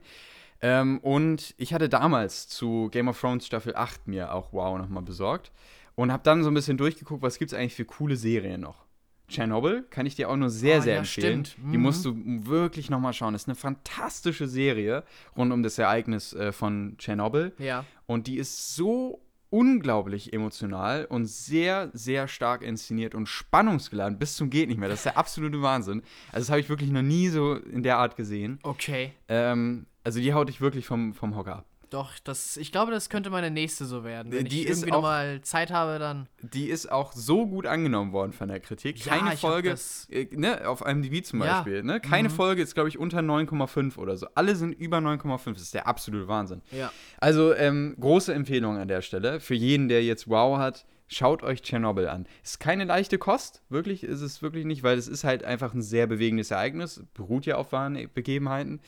Ähm, 0.61 0.99
und 0.99 1.53
ich 1.57 1.73
hatte 1.73 1.89
damals 1.89 2.47
zu 2.47 2.87
Game 2.91 3.07
of 3.09 3.19
Thrones 3.19 3.45
Staffel 3.45 3.75
8 3.75 4.07
mir 4.07 4.33
auch 4.33 4.53
Wow 4.53 4.77
nochmal 4.77 5.03
besorgt. 5.03 5.51
Und 5.95 6.11
habe 6.11 6.23
dann 6.23 6.43
so 6.43 6.49
ein 6.49 6.53
bisschen 6.53 6.77
durchgeguckt, 6.77 7.21
was 7.21 7.37
gibt 7.37 7.51
es 7.51 7.57
eigentlich 7.57 7.75
für 7.75 7.85
coole 7.85 8.15
Serien 8.15 8.61
noch. 8.61 8.85
Tschernobyl 9.27 9.83
kann 9.89 10.05
ich 10.05 10.15
dir 10.15 10.29
auch 10.29 10.35
nur 10.35 10.49
sehr, 10.49 10.77
Ah, 10.77 10.81
sehr 10.81 10.93
ja, 10.93 10.99
empfehlen. 10.99 11.45
stimmt. 11.45 11.71
Die 11.73 11.77
Mhm. 11.77 11.83
musst 11.83 12.05
du 12.05 12.13
wirklich 12.15 12.89
nochmal 12.89 13.13
schauen. 13.13 13.33
Das 13.33 13.43
ist 13.43 13.47
eine 13.47 13.55
fantastische 13.55 14.47
Serie 14.47 15.03
rund 15.35 15.51
um 15.51 15.63
das 15.63 15.77
Ereignis 15.79 16.33
äh, 16.33 16.51
von 16.51 16.95
Tschernobyl. 16.97 17.53
Ja. 17.57 17.85
Und 18.05 18.27
die 18.27 18.37
ist 18.37 18.75
so 18.75 19.19
unglaublich 19.55 20.33
emotional 20.33 21.05
und 21.05 21.27
sehr, 21.27 21.89
sehr 21.93 22.27
stark 22.27 22.61
inszeniert 22.61 23.15
und 23.15 23.29
spannungsgeladen 23.29 24.19
bis 24.19 24.35
zum 24.35 24.49
geht 24.49 24.67
nicht 24.67 24.77
mehr. 24.77 24.89
Das 24.89 24.99
ist 24.99 25.05
der 25.05 25.17
absolute 25.17 25.61
Wahnsinn. 25.61 26.01
Also 26.33 26.41
das 26.41 26.49
habe 26.49 26.59
ich 26.59 26.67
wirklich 26.67 26.91
noch 26.91 27.01
nie 27.01 27.29
so 27.29 27.53
in 27.53 27.81
der 27.81 27.97
Art 27.97 28.17
gesehen. 28.17 28.59
Okay. 28.63 29.13
Ähm, 29.29 29.85
also 30.03 30.19
die 30.19 30.33
haut 30.33 30.49
dich 30.49 30.59
wirklich 30.59 30.85
vom, 30.85 31.13
vom 31.13 31.37
Hocker 31.37 31.55
ab. 31.59 31.65
Doch, 31.91 32.11
das, 32.23 32.57
ich 32.57 32.71
glaube, 32.71 32.91
das 32.91 33.09
könnte 33.09 33.29
meine 33.29 33.51
nächste 33.51 33.85
so 33.85 34.03
werden. 34.03 34.31
Wenn 34.31 34.45
Die 34.45 34.61
ich 34.63 34.69
irgendwie 34.69 34.89
nochmal 34.91 35.41
Zeit 35.41 35.71
habe, 35.71 35.99
dann. 35.99 36.27
Die 36.41 36.65
ist 36.69 36.91
auch 36.91 37.13
so 37.13 37.45
gut 37.47 37.65
angenommen 37.67 38.11
worden 38.11 38.33
von 38.33 38.47
der 38.47 38.59
Kritik. 38.59 39.05
Ja, 39.05 39.17
Keine 39.17 39.37
Folge, 39.37 39.69
das- 39.69 40.07
äh, 40.09 40.27
ne, 40.31 40.67
auf 40.67 40.81
IMDb 40.85 41.23
zum 41.23 41.41
Ja. 41.43 41.57
Beispiel, 41.57 41.83
ne? 41.83 41.99
Keine 41.99 42.29
Mhm. 42.29 42.33
Folge 42.33 42.61
ist, 42.61 42.73
glaube 42.73 42.89
ich, 42.89 42.97
unter 42.97 43.21
9,5 43.21 43.97
oder 43.97 44.17
so. 44.17 44.27
Alle 44.35 44.55
sind 44.55 44.73
über 44.73 44.99
9,5. 44.99 45.53
Das 45.53 45.63
ist 45.63 45.73
der 45.73 45.87
absolute 45.87 46.27
Wahnsinn. 46.27 46.61
Ja. 46.71 46.91
Also, 47.19 47.53
ähm, 47.53 47.95
große 47.99 48.33
Empfehlung 48.33 48.77
an 48.77 48.87
der 48.87 49.01
Stelle. 49.01 49.39
Für 49.39 49.55
jeden, 49.55 49.87
der 49.87 50.03
jetzt 50.03 50.27
Wow 50.27 50.57
hat, 50.57 50.85
schaut 51.07 51.43
euch 51.43 51.61
Tschernobyl 51.61 52.07
an. 52.07 52.25
Ist 52.43 52.59
keine 52.59 52.85
leichte 52.85 53.19
Kost, 53.19 53.61
wirklich 53.69 54.03
ist 54.03 54.21
es 54.21 54.41
wirklich 54.41 54.65
nicht, 54.65 54.81
weil 54.81 54.97
es 54.97 55.07
ist 55.07 55.23
halt 55.23 55.43
einfach 55.43 55.73
ein 55.75 55.83
sehr 55.83 56.07
bewegendes 56.07 56.49
Ereignis. 56.49 57.03
Beruht 57.13 57.45
ja 57.45 57.57
auf 57.57 57.71
wahren 57.71 58.09
Begebenheiten. 58.15 58.81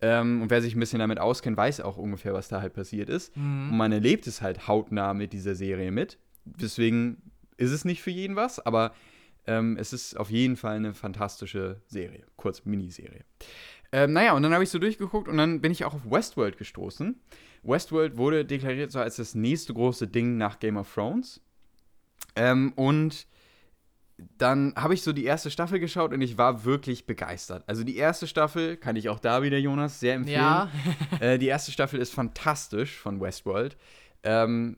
Ähm, 0.00 0.42
und 0.42 0.50
wer 0.50 0.62
sich 0.62 0.76
ein 0.76 0.80
bisschen 0.80 1.00
damit 1.00 1.18
auskennt, 1.18 1.56
weiß 1.56 1.80
auch 1.80 1.96
ungefähr, 1.96 2.32
was 2.32 2.48
da 2.48 2.60
halt 2.60 2.72
passiert 2.72 3.08
ist. 3.08 3.36
Mhm. 3.36 3.70
Und 3.70 3.76
man 3.76 3.92
erlebt 3.92 4.26
es 4.26 4.42
halt 4.42 4.68
hautnah 4.68 5.14
mit 5.14 5.32
dieser 5.32 5.54
Serie 5.54 5.90
mit. 5.90 6.18
Deswegen 6.44 7.22
ist 7.56 7.72
es 7.72 7.84
nicht 7.84 8.02
für 8.02 8.10
jeden 8.10 8.36
was, 8.36 8.64
aber 8.64 8.92
ähm, 9.46 9.76
es 9.78 9.92
ist 9.92 10.16
auf 10.16 10.30
jeden 10.30 10.56
Fall 10.56 10.76
eine 10.76 10.94
fantastische 10.94 11.80
Serie. 11.86 12.24
Kurz 12.36 12.64
Miniserie. 12.64 13.24
Ähm, 13.90 14.12
naja, 14.12 14.34
und 14.34 14.42
dann 14.42 14.52
habe 14.52 14.62
ich 14.62 14.70
so 14.70 14.78
durchgeguckt 14.78 15.28
und 15.28 15.38
dann 15.38 15.60
bin 15.60 15.72
ich 15.72 15.84
auch 15.84 15.94
auf 15.94 16.10
Westworld 16.10 16.58
gestoßen. 16.58 17.18
Westworld 17.62 18.16
wurde 18.16 18.44
deklariert 18.44 18.92
so 18.92 19.00
als 19.00 19.16
das 19.16 19.34
nächste 19.34 19.74
große 19.74 20.06
Ding 20.06 20.36
nach 20.36 20.60
Game 20.60 20.76
of 20.76 20.92
Thrones. 20.92 21.40
Ähm, 22.36 22.72
und 22.76 23.26
dann 24.36 24.74
habe 24.76 24.94
ich 24.94 25.02
so 25.02 25.12
die 25.12 25.24
erste 25.24 25.50
Staffel 25.50 25.78
geschaut 25.78 26.12
und 26.12 26.20
ich 26.20 26.36
war 26.38 26.64
wirklich 26.64 27.06
begeistert. 27.06 27.62
Also 27.66 27.84
die 27.84 27.96
erste 27.96 28.26
Staffel 28.26 28.76
kann 28.76 28.96
ich 28.96 29.08
auch 29.08 29.20
da 29.20 29.42
wieder, 29.42 29.58
Jonas, 29.58 30.00
sehr 30.00 30.14
empfehlen. 30.14 30.36
Ja. 30.36 30.70
Äh, 31.20 31.38
die 31.38 31.46
erste 31.46 31.72
Staffel 31.72 32.00
ist 32.00 32.12
fantastisch 32.12 32.96
von 32.96 33.20
Westworld. 33.20 33.76
Ähm, 34.22 34.76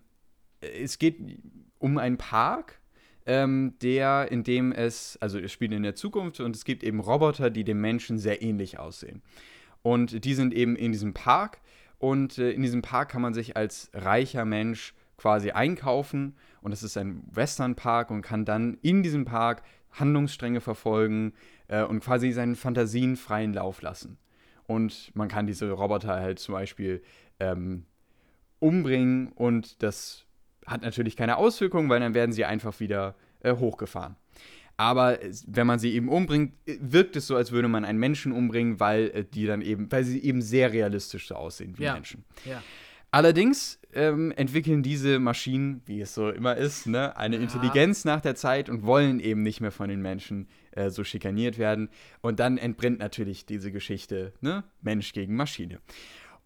es 0.61 0.99
geht 0.99 1.19
um 1.79 1.99
einen 1.99 2.19
Park, 2.19 2.81
ähm, 3.27 3.75
der, 3.83 4.31
in 4.31 4.45
dem 4.45 4.73
es, 4.73 5.19
also 5.21 5.39
es 5.39 5.53
spielt 5.53 5.73
in 5.73 5.83
der 5.83 5.95
Zukunft 5.95 6.41
und 6.41 6.57
es 6.57 6.65
gibt 6.65 6.83
eben 6.83 7.01
Roboter, 7.01 7.51
die 7.51 7.65
dem 7.65 7.81
Menschen 7.81 8.19
sehr 8.19 8.43
ähnlich 8.43 8.79
aussehen. 8.79 9.23
Und 9.83 10.25
die 10.25 10.35
sind 10.35 10.55
eben 10.55 10.77
in 10.77 10.93
diesem 10.93 11.15
Park 11.15 11.61
und 11.99 12.39
äh, 12.39 12.51
in 12.53 12.63
diesem 12.63 12.83
Park 12.83 13.11
kann 13.11 13.23
man 13.23 13.35
sich 13.35 13.57
als 13.57 13.91
reicher 13.93 14.45
Mensch 14.45 14.95
quasi 15.21 15.51
einkaufen 15.51 16.35
und 16.63 16.73
es 16.73 16.83
ist 16.83 16.97
ein 16.97 17.23
Westernpark 17.31 18.11
und 18.11 18.23
kann 18.23 18.47
dann 18.47 18.79
in 18.81 19.03
diesem 19.03 19.27
Park 19.27 19.63
Handlungsstränge 19.93 20.63
verfolgen 20.63 21.35
äh, 21.69 21.83
und 21.83 22.01
quasi 22.01 22.33
seinen 22.33 22.57
Fantasien 22.57 23.17
freien 23.17 23.53
Lauf 23.53 23.83
lassen. 23.83 24.17
Und 24.67 25.11
man 25.15 25.29
kann 25.29 25.47
diese 25.47 25.71
Roboter 25.71 26.15
halt 26.15 26.39
zum 26.39 26.55
Beispiel 26.55 27.03
ähm, 27.39 27.85
umbringen 28.61 29.33
und 29.33 29.83
das 29.83 30.25
hat 30.67 30.83
natürlich 30.83 31.17
keine 31.17 31.37
Auswirkungen, 31.37 31.89
weil 31.91 32.01
dann 32.01 32.15
werden 32.15 32.33
sie 32.33 32.45
einfach 32.47 32.81
wieder 32.81 33.15
äh, 33.41 33.55
hochgefahren. 33.55 34.17
Aber 34.77 35.19
wenn 35.47 35.67
man 35.67 35.79
sie 35.79 35.93
eben 35.93 36.09
umbringt, 36.09 36.55
äh, 36.67 36.79
wirkt 36.81 37.17
es 37.17 37.27
so, 37.27 37.37
als 37.37 37.53
würde 37.53 37.69
man 37.69 37.85
einen 37.85 37.99
Menschen 37.99 38.33
umbringen, 38.33 38.81
weil 38.81 39.11
äh, 39.11 39.25
die 39.25 39.45
dann 39.45 39.61
eben, 39.61 39.93
weil 39.93 40.05
sie 40.05 40.23
eben 40.23 40.41
sehr 40.41 40.73
realistisch 40.73 41.29
so 41.29 41.35
aussehen 41.35 41.77
wie 41.77 41.85
Ja. 41.85 41.93
Menschen. 41.93 42.25
ja. 42.47 42.63
Allerdings 43.11 43.81
ähm, 43.93 44.31
entwickeln 44.33 44.83
diese 44.83 45.19
Maschinen, 45.19 45.83
wie 45.87 46.01
es 46.01 46.15
so 46.15 46.31
immer 46.31 46.57
ist, 46.57 46.87
ne, 46.87 47.17
eine 47.17 47.37
Ja. 47.37 47.43
Intelligenz 47.43 48.05
nach 48.05 48.21
der 48.21 48.37
Zeit 48.37 48.69
und 48.69 48.85
wollen 48.85 49.19
eben 49.19 49.43
nicht 49.43 49.61
mehr 49.61 49.73
von 49.73 49.89
den 49.89 50.01
Menschen 50.01 50.49
äh, 50.73 50.91
so 50.91 51.03
schikaniert 51.03 51.59
werden. 51.59 51.89
Und 52.21 52.39
dann 52.39 52.57
entbrennt 52.57 53.01
natürlich 53.01 53.47
diese 53.47 53.73
Geschichte, 53.73 54.33
ne, 54.41 54.65
Mensch 54.81 55.13
gegen 55.13 55.35
Maschine. 55.35 55.81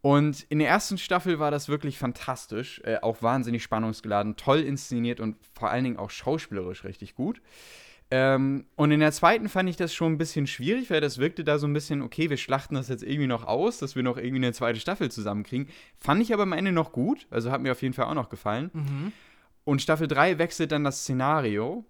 Und 0.00 0.42
in 0.50 0.58
der 0.58 0.68
ersten 0.68 0.98
Staffel 0.98 1.38
war 1.38 1.50
das 1.50 1.68
wirklich 1.68 1.98
fantastisch, 1.98 2.80
äh, 2.84 2.98
auch 3.00 3.22
wahnsinnig 3.22 3.62
spannungsgeladen, 3.62 4.36
toll 4.36 4.60
inszeniert 4.60 5.20
und 5.20 5.36
vor 5.52 5.70
allen 5.70 5.84
Dingen 5.84 5.96
auch 5.96 6.10
schauspielerisch 6.10 6.84
richtig 6.84 7.14
gut. 7.14 7.40
Ähm, 8.16 8.66
und 8.76 8.92
in 8.92 9.00
der 9.00 9.10
zweiten 9.10 9.48
fand 9.48 9.68
ich 9.68 9.76
das 9.76 9.92
schon 9.92 10.12
ein 10.12 10.18
bisschen 10.18 10.46
schwierig, 10.46 10.88
weil 10.90 11.00
das 11.00 11.18
wirkte 11.18 11.42
da 11.42 11.58
so 11.58 11.66
ein 11.66 11.72
bisschen, 11.72 12.00
okay, 12.00 12.30
wir 12.30 12.36
schlachten 12.36 12.76
das 12.76 12.88
jetzt 12.88 13.02
irgendwie 13.02 13.26
noch 13.26 13.44
aus, 13.44 13.78
dass 13.78 13.96
wir 13.96 14.02
noch 14.04 14.16
irgendwie 14.18 14.36
eine 14.36 14.52
zweite 14.52 14.78
Staffel 14.78 15.10
zusammenkriegen. 15.10 15.68
Fand 15.98 16.22
ich 16.22 16.32
aber 16.32 16.44
am 16.44 16.52
Ende 16.52 16.70
noch 16.70 16.92
gut, 16.92 17.26
also 17.30 17.50
hat 17.50 17.60
mir 17.60 17.72
auf 17.72 17.82
jeden 17.82 17.94
Fall 17.94 18.04
auch 18.06 18.14
noch 18.14 18.28
gefallen. 18.28 18.70
Mhm. 18.72 19.12
Und 19.64 19.82
Staffel 19.82 20.06
3 20.06 20.38
wechselt 20.38 20.70
dann 20.72 20.84
das 20.84 21.00
Szenario. 21.00 21.84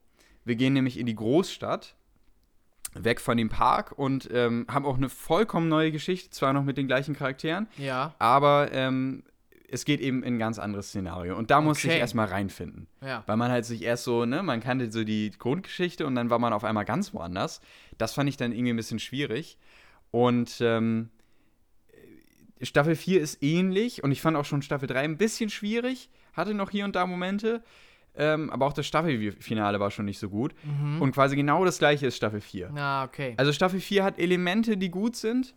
Wir 0.44 0.56
gehen 0.56 0.72
nämlich 0.72 0.98
in 0.98 1.06
die 1.06 1.14
Großstadt, 1.16 1.94
weg 2.94 3.20
von 3.20 3.36
dem 3.36 3.48
Park 3.48 3.92
und 3.98 4.28
ähm, 4.32 4.66
haben 4.70 4.86
auch 4.86 4.96
eine 4.96 5.08
vollkommen 5.08 5.68
neue 5.68 5.90
Geschichte, 5.92 6.30
zwar 6.30 6.52
noch 6.52 6.62
mit 6.64 6.76
den 6.78 6.86
gleichen 6.86 7.14
Charakteren, 7.16 7.66
Ja. 7.76 8.14
aber 8.18 8.68
ähm, 8.72 9.24
es 9.68 9.84
geht 9.84 10.00
eben 10.00 10.22
in 10.22 10.34
ein 10.34 10.38
ganz 10.38 10.58
anderes 10.58 10.88
Szenario. 10.88 11.36
Und 11.36 11.50
da 11.50 11.60
musste 11.60 11.86
ich 11.88 11.92
Okay. 11.94 12.00
erstmal 12.00 12.26
reinfinden. 12.26 12.86
Ja. 13.02 13.22
Weil 13.26 13.36
man 13.36 13.50
halt 13.50 13.64
sich 13.64 13.82
erst 13.82 14.04
so, 14.04 14.24
ne, 14.24 14.42
man 14.42 14.60
kannte 14.60 14.90
so 14.92 15.04
die 15.04 15.30
Grundgeschichte 15.30 16.06
und 16.06 16.14
dann 16.14 16.30
war 16.30 16.38
man 16.38 16.52
auf 16.52 16.64
einmal 16.64 16.84
ganz 16.84 17.12
woanders. 17.14 17.60
Das 17.98 18.12
fand 18.14 18.28
ich 18.28 18.36
dann 18.36 18.52
irgendwie 18.52 18.72
ein 18.72 18.76
bisschen 18.76 18.98
schwierig. 19.00 19.58
Und 20.10 20.58
ähm, 20.60 21.10
Staffel 22.62 22.94
4 22.96 23.20
ist 23.20 23.42
ähnlich 23.42 24.02
und 24.04 24.12
ich 24.12 24.20
fand 24.20 24.36
auch 24.36 24.44
schon 24.44 24.62
Staffel 24.62 24.86
3 24.86 25.00
ein 25.00 25.16
bisschen 25.18 25.50
schwierig. 25.50 26.08
Hatte 26.32 26.54
noch 26.54 26.70
hier 26.70 26.84
und 26.84 26.94
da 26.96 27.06
Momente. 27.06 27.62
Ähm, 28.16 28.50
aber 28.50 28.66
auch 28.66 28.72
das 28.72 28.86
Staffelfinale 28.86 29.80
war 29.80 29.90
schon 29.90 30.04
nicht 30.04 30.20
so 30.20 30.30
gut. 30.30 30.54
Mhm. 30.62 31.02
Und 31.02 31.12
quasi 31.12 31.34
genau 31.34 31.64
das 31.64 31.78
gleiche 31.78 32.06
ist 32.06 32.16
Staffel 32.16 32.40
4. 32.40 32.70
Na, 32.72 33.04
okay. 33.04 33.34
Also 33.36 33.52
Staffel 33.52 33.80
4 33.80 34.04
hat 34.04 34.18
Elemente, 34.20 34.76
die 34.76 34.88
gut 34.90 35.16
sind 35.16 35.54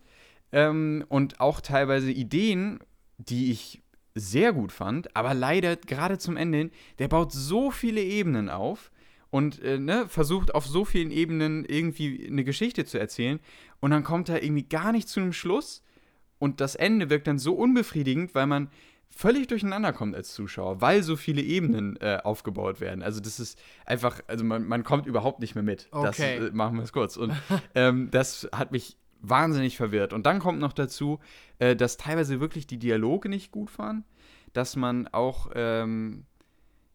ähm, 0.50 1.04
und 1.08 1.40
auch 1.40 1.60
teilweise 1.60 2.10
Ideen, 2.10 2.80
die 3.18 3.52
ich 3.52 3.80
sehr 4.18 4.52
gut 4.52 4.72
fand, 4.72 5.14
aber 5.16 5.34
leider 5.34 5.76
gerade 5.76 6.18
zum 6.18 6.36
Ende 6.36 6.58
hin, 6.58 6.70
der 6.98 7.08
baut 7.08 7.32
so 7.32 7.70
viele 7.70 8.02
Ebenen 8.02 8.48
auf 8.48 8.90
und 9.30 9.62
äh, 9.62 9.78
ne, 9.78 10.06
versucht 10.08 10.54
auf 10.54 10.66
so 10.66 10.84
vielen 10.84 11.10
Ebenen 11.10 11.64
irgendwie 11.64 12.26
eine 12.26 12.44
Geschichte 12.44 12.84
zu 12.84 12.98
erzählen 12.98 13.40
und 13.80 13.90
dann 13.90 14.04
kommt 14.04 14.28
er 14.28 14.42
irgendwie 14.42 14.64
gar 14.64 14.92
nicht 14.92 15.08
zu 15.08 15.20
einem 15.20 15.32
Schluss 15.32 15.82
und 16.38 16.60
das 16.60 16.74
Ende 16.74 17.10
wirkt 17.10 17.26
dann 17.26 17.38
so 17.38 17.54
unbefriedigend, 17.54 18.34
weil 18.34 18.46
man 18.46 18.70
völlig 19.10 19.46
durcheinander 19.48 19.92
kommt 19.92 20.14
als 20.14 20.32
Zuschauer, 20.32 20.80
weil 20.80 21.02
so 21.02 21.16
viele 21.16 21.42
Ebenen 21.42 21.96
äh, 22.00 22.18
aufgebaut 22.22 22.80
werden. 22.80 23.02
Also 23.02 23.20
das 23.20 23.40
ist 23.40 23.58
einfach, 23.84 24.20
also 24.26 24.44
man, 24.44 24.66
man 24.66 24.84
kommt 24.84 25.06
überhaupt 25.06 25.40
nicht 25.40 25.54
mehr 25.54 25.64
mit. 25.64 25.88
Das 25.90 26.20
Okay. 26.20 26.36
äh, 26.36 26.50
machen 26.52 26.76
wir 26.76 26.84
es 26.84 26.92
kurz. 26.92 27.16
Und 27.16 27.32
ähm, 27.74 28.10
das 28.10 28.48
hat 28.52 28.70
mich 28.70 28.96
wahnsinnig 29.20 29.76
verwirrt. 29.76 30.12
Und 30.12 30.26
dann 30.26 30.38
kommt 30.38 30.60
noch 30.60 30.72
dazu, 30.72 31.18
äh, 31.58 31.76
dass 31.76 31.96
teilweise 31.96 32.40
wirklich 32.40 32.66
die 32.66 32.78
Dialoge 32.78 33.28
nicht 33.28 33.50
gut 33.50 33.76
waren, 33.78 34.04
dass 34.52 34.76
man 34.76 35.08
auch, 35.08 35.50
ähm, 35.54 36.24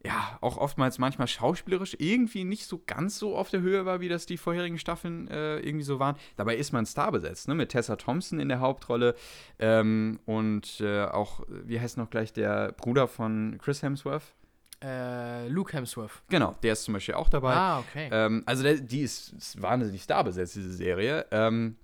ja, 0.04 0.38
auch 0.42 0.58
oftmals 0.58 0.98
manchmal 0.98 1.28
schauspielerisch 1.28 1.96
irgendwie 1.98 2.44
nicht 2.44 2.66
so 2.66 2.82
ganz 2.86 3.18
so 3.18 3.36
auf 3.36 3.48
der 3.48 3.60
Höhe 3.60 3.86
war, 3.86 4.00
wie 4.00 4.08
das 4.08 4.26
die 4.26 4.36
vorherigen 4.36 4.78
Staffeln 4.78 5.28
äh, 5.28 5.60
irgendwie 5.60 5.84
so 5.84 5.98
waren. 5.98 6.16
Dabei 6.36 6.56
ist 6.56 6.72
man 6.72 6.84
Star 6.84 7.10
besetzt, 7.10 7.48
ne? 7.48 7.54
Mit 7.54 7.70
Tessa 7.70 7.96
Thompson 7.96 8.38
in 8.38 8.50
der 8.50 8.60
Hauptrolle 8.60 9.14
ähm, 9.58 10.20
und 10.26 10.80
äh, 10.80 11.04
auch, 11.04 11.40
wie 11.48 11.80
heißt 11.80 11.96
noch 11.96 12.10
gleich 12.10 12.34
der 12.34 12.72
Bruder 12.72 13.08
von 13.08 13.56
Chris 13.58 13.82
Hemsworth? 13.82 14.34
Äh, 14.82 15.48
Luke 15.48 15.72
Hemsworth. 15.72 16.22
Genau, 16.28 16.54
der 16.62 16.74
ist 16.74 16.84
zum 16.84 16.92
Beispiel 16.92 17.14
auch 17.14 17.30
dabei. 17.30 17.54
Ah, 17.54 17.78
okay. 17.78 18.10
Ähm, 18.12 18.42
also 18.44 18.62
der, 18.62 18.74
die 18.74 19.00
ist, 19.00 19.32
ist 19.32 19.62
wahnsinnig 19.62 20.02
starbesetzt, 20.02 20.56
diese 20.56 20.74
Serie. 20.74 21.24
Ähm, 21.30 21.76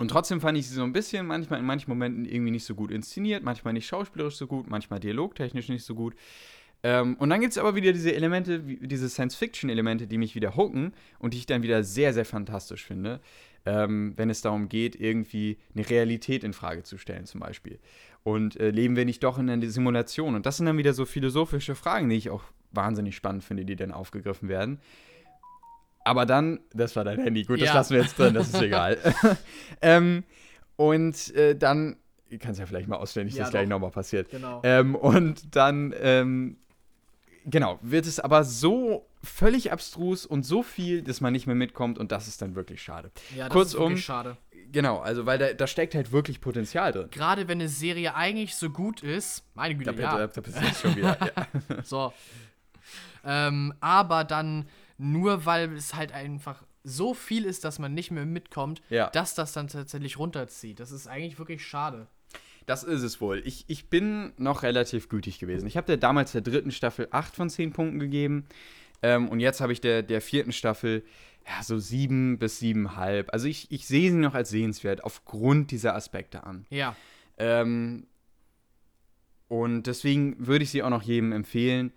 und 0.00 0.08
trotzdem 0.08 0.40
fand 0.40 0.56
ich 0.56 0.66
sie 0.66 0.74
so 0.74 0.82
ein 0.82 0.94
bisschen, 0.94 1.26
manchmal 1.26 1.60
in 1.60 1.66
manchen 1.66 1.90
Momenten 1.90 2.24
irgendwie 2.24 2.52
nicht 2.52 2.64
so 2.64 2.74
gut 2.74 2.90
inszeniert, 2.90 3.42
manchmal 3.42 3.74
nicht 3.74 3.86
schauspielerisch 3.86 4.36
so 4.36 4.46
gut, 4.46 4.66
manchmal 4.66 4.98
dialogtechnisch 4.98 5.68
nicht 5.68 5.84
so 5.84 5.94
gut. 5.94 6.14
Ähm, 6.82 7.16
und 7.16 7.28
dann 7.28 7.42
gibt 7.42 7.50
es 7.50 7.58
aber 7.58 7.74
wieder 7.74 7.92
diese 7.92 8.14
Elemente, 8.14 8.60
diese 8.60 9.10
Science-Fiction-Elemente, 9.10 10.06
die 10.06 10.16
mich 10.16 10.34
wieder 10.34 10.56
hooken 10.56 10.94
und 11.18 11.34
die 11.34 11.38
ich 11.38 11.44
dann 11.44 11.62
wieder 11.62 11.84
sehr, 11.84 12.14
sehr 12.14 12.24
fantastisch 12.24 12.82
finde, 12.82 13.20
ähm, 13.66 14.14
wenn 14.16 14.30
es 14.30 14.40
darum 14.40 14.70
geht, 14.70 14.98
irgendwie 14.98 15.58
eine 15.74 15.90
Realität 15.90 16.44
in 16.44 16.54
Frage 16.54 16.82
zu 16.82 16.96
stellen, 16.96 17.26
zum 17.26 17.40
Beispiel. 17.40 17.78
Und 18.22 18.58
äh, 18.58 18.70
leben 18.70 18.96
wir 18.96 19.04
nicht 19.04 19.22
doch 19.22 19.38
in 19.38 19.50
einer 19.50 19.68
Simulation? 19.68 20.34
Und 20.34 20.46
das 20.46 20.56
sind 20.56 20.64
dann 20.64 20.78
wieder 20.78 20.94
so 20.94 21.04
philosophische 21.04 21.74
Fragen, 21.74 22.08
die 22.08 22.16
ich 22.16 22.30
auch 22.30 22.44
wahnsinnig 22.72 23.16
spannend 23.16 23.44
finde, 23.44 23.66
die 23.66 23.76
dann 23.76 23.92
aufgegriffen 23.92 24.48
werden. 24.48 24.80
Aber 26.04 26.24
dann, 26.26 26.60
das 26.72 26.96
war 26.96 27.04
dein 27.04 27.20
Handy, 27.20 27.44
gut, 27.44 27.60
das 27.60 27.68
Ja. 27.68 27.74
lassen 27.74 27.94
wir 27.94 28.02
jetzt 28.02 28.18
drin, 28.18 28.34
das 28.34 28.48
ist 28.48 28.60
egal. 28.62 28.96
ähm, 29.82 30.24
und 30.76 31.34
äh, 31.34 31.54
dann, 31.56 31.96
du 32.30 32.38
kannst 32.38 32.58
ja 32.58 32.66
vielleicht 32.66 32.88
mal 32.88 32.96
auswendig, 32.96 33.34
Ja, 33.34 33.42
dass 33.44 33.50
gleich 33.50 33.68
nochmal 33.68 33.90
passiert. 33.90 34.30
genau. 34.30 34.60
Ähm, 34.64 34.94
und 34.94 35.54
dann, 35.54 35.94
ähm, 36.00 36.56
genau, 37.44 37.78
wird 37.82 38.06
es 38.06 38.18
aber 38.18 38.44
so 38.44 39.06
völlig 39.22 39.70
abstrus 39.72 40.24
und 40.24 40.44
so 40.46 40.62
viel, 40.62 41.02
dass 41.02 41.20
man 41.20 41.32
nicht 41.34 41.46
mehr 41.46 41.54
mitkommt 41.56 41.98
und 41.98 42.10
das 42.12 42.28
ist 42.28 42.40
dann 42.40 42.54
wirklich 42.54 42.82
schade. 42.82 43.10
ja, 43.36 43.48
das 43.48 43.52
kurzum- 43.54 43.64
ist 43.64 43.78
wirklich 43.90 44.04
schade. 44.04 44.36
Genau, 44.72 44.98
also 45.00 45.26
weil 45.26 45.36
da, 45.36 45.52
da 45.52 45.66
steckt 45.66 45.94
halt 45.96 46.12
wirklich 46.12 46.40
Potenzial 46.40 46.92
drin. 46.92 47.08
Gerade 47.10 47.48
wenn 47.48 47.58
eine 47.60 47.68
Serie 47.68 48.14
eigentlich 48.14 48.54
so 48.54 48.70
gut 48.70 49.02
ist, 49.02 49.42
meine 49.54 49.74
Güte, 49.74 49.92
Da, 49.92 50.00
ja. 50.00 50.18
da, 50.18 50.26
da 50.28 50.40
passiert 50.40 50.76
schon 50.76 50.96
wieder. 50.96 51.18
ja. 51.68 51.82
So. 51.82 52.12
Ähm, 53.24 53.74
aber 53.80 54.24
dann 54.24 54.66
nur 55.00 55.46
weil 55.46 55.72
es 55.74 55.94
halt 55.94 56.12
einfach 56.12 56.62
so 56.84 57.14
viel 57.14 57.44
ist, 57.44 57.64
dass 57.64 57.78
man 57.78 57.94
nicht 57.94 58.10
mehr 58.10 58.26
mitkommt, 58.26 58.82
Ja. 58.90 59.10
dass 59.10 59.34
das 59.34 59.52
dann 59.52 59.68
tatsächlich 59.68 60.18
runterzieht. 60.18 60.78
Das 60.80 60.92
ist 60.92 61.06
eigentlich 61.06 61.38
wirklich 61.38 61.64
schade. 61.66 62.06
Das 62.66 62.84
ist 62.84 63.02
es 63.02 63.20
wohl. 63.20 63.42
Ich, 63.44 63.64
ich 63.68 63.88
bin 63.88 64.32
noch 64.36 64.62
relativ 64.62 65.08
gütig 65.08 65.38
gewesen. 65.38 65.66
Ich 65.66 65.76
habe 65.76 65.86
der 65.86 65.96
damals 65.96 66.32
der 66.32 66.42
dritten 66.42 66.70
Staffel 66.70 67.08
8 67.10 67.34
von 67.34 67.50
10 67.50 67.72
Punkten 67.72 67.98
gegeben. 67.98 68.46
Ähm, 69.02 69.28
und 69.28 69.40
jetzt 69.40 69.60
habe 69.60 69.72
ich 69.72 69.80
der, 69.80 70.02
der 70.02 70.20
vierten 70.20 70.52
Staffel 70.52 71.02
ja, 71.46 71.62
so 71.62 71.78
7 71.78 72.38
bis 72.38 72.60
7,5. 72.60 73.28
Also 73.30 73.48
ich, 73.48 73.70
ich 73.72 73.86
sehe 73.86 74.10
sie 74.10 74.16
noch 74.18 74.34
als 74.34 74.50
sehenswert 74.50 75.02
aufgrund 75.04 75.70
dieser 75.70 75.94
Aspekte 75.96 76.44
an. 76.44 76.66
Ja. 76.70 76.94
Ähm, 77.38 78.06
und 79.48 79.84
deswegen 79.84 80.46
würde 80.46 80.62
ich 80.62 80.70
sie 80.70 80.82
auch 80.82 80.90
noch 80.90 81.02
jedem 81.02 81.32
empfehlen 81.32 81.92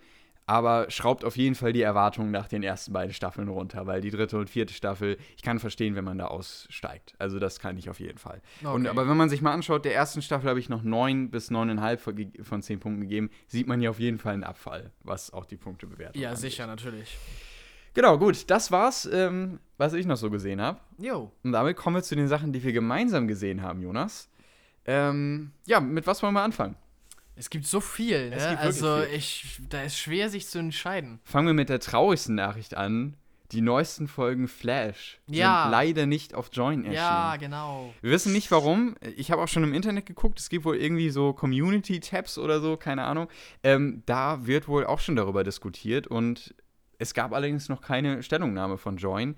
aber 0.46 0.90
schraubt 0.90 1.24
auf 1.24 1.38
jeden 1.38 1.56
Fall 1.56 1.74
die 1.74 1.82
Erwartungen 1.82 2.32
nach 2.32 2.48
den 2.48 2.64
ersten 2.64 2.92
beiden 2.92 3.14
Staffeln 3.14 3.48
runter, 3.48 3.88
weil 3.88 4.02
die 4.02 4.12
dritte 4.12 4.38
und 4.38 4.50
vierte 4.50 4.74
Staffel, 4.74 5.18
ich 5.38 5.42
kann 5.42 5.60
verstehen, 5.60 5.96
wenn 5.96 6.04
man 6.04 6.18
da 6.18 6.26
aussteigt. 6.26 7.16
Also 7.18 7.40
das 7.40 7.60
kann 7.60 7.78
ich 7.78 7.90
auf 7.90 8.00
jeden 8.00 8.18
Fall. 8.18 8.42
Okay. 8.62 8.74
Und, 8.74 8.88
aber 8.88 9.08
wenn 9.08 9.18
man 9.18 9.30
sich 9.30 9.42
mal 9.42 9.54
anschaut, 9.54 9.86
der 9.86 9.96
ersten 9.96 10.22
Staffel 10.22 10.50
habe 10.50 10.60
ich 10.60 10.70
noch 10.70 10.84
neun 10.84 11.30
bis 11.32 11.50
neuneinhalb 11.50 12.02
von 12.02 12.62
zehn 12.62 12.80
Punkten 12.80 13.02
gegeben, 13.02 13.30
sieht 13.48 13.68
man 13.68 13.80
hier 13.80 13.90
auf 13.90 14.00
jeden 14.00 14.18
Fall 14.18 14.34
einen 14.34 14.44
Abfall, 14.44 14.92
was 15.04 15.32
auch 15.32 15.46
die 15.46 15.58
Punkte 15.58 15.88
bewertet. 15.88 16.18
Ja, 16.18 16.30
angeht. 16.30 16.42
sicher, 16.42 16.68
natürlich. 16.68 17.18
Genau, 17.94 18.18
gut, 18.18 18.50
das 18.50 18.72
war's, 18.72 19.08
ähm, 19.12 19.60
was 19.78 19.94
ich 19.94 20.06
noch 20.06 20.18
so 20.18 20.32
gesehen 20.32 20.60
habe. 20.60 20.80
Jo. 20.98 21.32
Und 21.44 21.52
damit 21.52 21.78
kommen 21.78 21.96
wir 21.96 22.04
zu 22.04 22.16
den 22.16 22.28
Sachen, 22.28 22.52
die 22.52 22.64
wir 22.64 22.74
gemeinsam 22.74 23.28
gesehen 23.28 23.62
haben, 23.62 23.82
Jonas. 23.82 24.30
Ähm, 24.86 25.52
ja, 25.66 25.80
mit 25.80 26.08
was 26.08 26.22
wollen 26.24 26.34
wir 26.34 26.42
anfangen? 26.42 26.76
Es 27.36 27.50
gibt 27.50 27.66
so 27.66 27.80
viel, 27.80 28.30
ne? 28.30 28.60
Also 28.60 28.98
viel. 28.98 29.16
ich, 29.16 29.60
da 29.70 29.82
ist 29.82 29.98
schwer, 29.98 30.30
sich 30.30 30.48
zu 30.48 30.60
entscheiden. 30.60 31.20
Fangen 31.24 31.48
wir 31.48 31.54
mit 31.54 31.70
der 31.70 31.80
traurigsten 31.80 32.36
Nachricht 32.36 32.76
an. 32.78 33.16
Die 33.52 33.62
neuesten 33.62 34.08
Folgen 34.08 34.48
Flash 34.48 35.20
ja. 35.28 35.64
sind 35.64 35.72
leider 35.72 36.06
nicht 36.08 36.34
auf 36.34 36.50
Join 36.52 36.80
erschienen. 36.80 36.96
Ja, 36.96 37.36
genau. 37.36 37.94
Wir 38.02 38.10
wissen 38.10 38.34
nicht 38.34 38.50
warum. 38.50 38.96
Ich 39.16 39.30
habe 39.30 39.44
auch 39.44 39.48
schon 39.48 39.64
im 39.64 39.76
Internet 39.76 40.08
geguckt. 40.08 40.40
Es 40.40 40.50
gibt 40.50 40.66
wohl 40.66 40.76
irgendwie 40.76 41.12
so 41.12 41.34
Community-Tabs 41.34 42.40
oder 42.40 42.62
so, 42.62 42.78
keine 42.78 43.04
Ahnung. 43.04 43.28
Ähm, 43.62 44.02
da 44.08 44.48
wird 44.48 44.68
wohl 44.68 44.88
auch 44.88 45.00
schon 45.00 45.16
darüber 45.16 45.44
diskutiert 45.44 46.08
und 46.08 46.56
es 46.98 47.14
gab 47.14 47.32
allerdings 47.32 47.70
noch 47.70 47.82
keine 47.82 48.24
Stellungnahme 48.24 48.78
von 48.78 48.98
Join. 48.98 49.36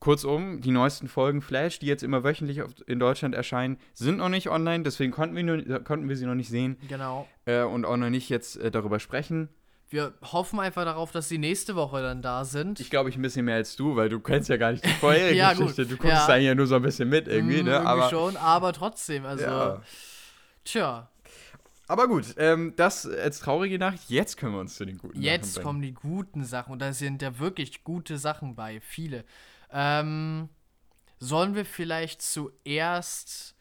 Kurzum, 0.00 0.62
die 0.62 0.70
neuesten 0.70 1.08
Folgen 1.08 1.42
Flash, 1.42 1.78
die 1.78 1.86
jetzt 1.86 2.02
immer 2.02 2.24
wöchentlich 2.24 2.60
in 2.86 2.98
Deutschland 2.98 3.34
erscheinen, 3.34 3.78
sind 3.92 4.16
noch 4.16 4.30
nicht 4.30 4.48
online, 4.48 4.82
deswegen 4.82 5.12
konnten 5.12 5.36
wir, 5.36 5.42
nur, 5.42 5.84
konnten 5.84 6.08
wir 6.08 6.16
sie 6.16 6.24
noch 6.26 6.34
nicht 6.34 6.48
sehen. 6.48 6.78
Genau. 6.88 7.28
Äh, 7.44 7.62
und 7.62 7.84
auch 7.84 7.98
noch 7.98 8.08
nicht 8.08 8.30
jetzt 8.30 8.56
äh, 8.56 8.70
darüber 8.70 8.98
sprechen. 8.98 9.50
Wir 9.90 10.14
hoffen 10.22 10.60
einfach 10.60 10.84
darauf, 10.84 11.10
dass 11.10 11.28
sie 11.28 11.36
nächste 11.36 11.74
Woche 11.74 12.00
dann 12.00 12.22
da 12.22 12.44
sind. 12.44 12.80
Ich 12.80 12.90
glaube, 12.90 13.10
ich 13.10 13.16
ein 13.16 13.22
bisschen 13.22 13.44
mehr 13.44 13.56
als 13.56 13.76
du, 13.76 13.96
weil 13.96 14.08
du 14.08 14.20
kennst 14.20 14.48
ja 14.48 14.56
gar 14.56 14.70
nicht 14.70 14.84
die 14.84 14.88
vorherige 14.88 15.36
ja, 15.36 15.52
Geschichte. 15.52 15.84
Du 15.84 15.96
guckst 15.96 16.16
ja. 16.16 16.26
da 16.28 16.36
ja 16.36 16.54
nur 16.54 16.66
so 16.66 16.76
ein 16.76 16.82
bisschen 16.82 17.08
mit 17.08 17.26
irgendwie, 17.28 17.62
mm, 17.62 17.66
ne? 17.66 17.72
Irgendwie 17.72 17.88
aber 17.88 18.08
schon, 18.08 18.36
aber 18.36 18.72
trotzdem, 18.72 19.26
also. 19.26 19.44
Ja. 19.44 19.82
Tja. 20.64 21.10
Aber 21.88 22.06
gut, 22.06 22.36
ähm, 22.36 22.72
das 22.76 23.04
als 23.04 23.40
traurige 23.40 23.80
Nachricht. 23.80 24.08
Jetzt 24.08 24.36
können 24.36 24.54
wir 24.54 24.60
uns 24.60 24.76
zu 24.76 24.84
den 24.84 24.96
guten 24.96 25.20
jetzt 25.20 25.54
Sachen 25.54 25.56
Jetzt 25.56 25.64
kommen 25.64 25.82
die 25.82 25.92
guten 25.92 26.44
Sachen. 26.44 26.72
Und 26.72 26.78
da 26.78 26.92
sind 26.92 27.20
ja 27.20 27.40
wirklich 27.40 27.82
gute 27.82 28.16
Sachen 28.16 28.54
bei. 28.54 28.80
Viele. 28.80 29.24
Ähm, 29.72 30.48
sollen 31.18 31.54
wir 31.54 31.64
vielleicht 31.64 32.22
zuerst 32.22 33.54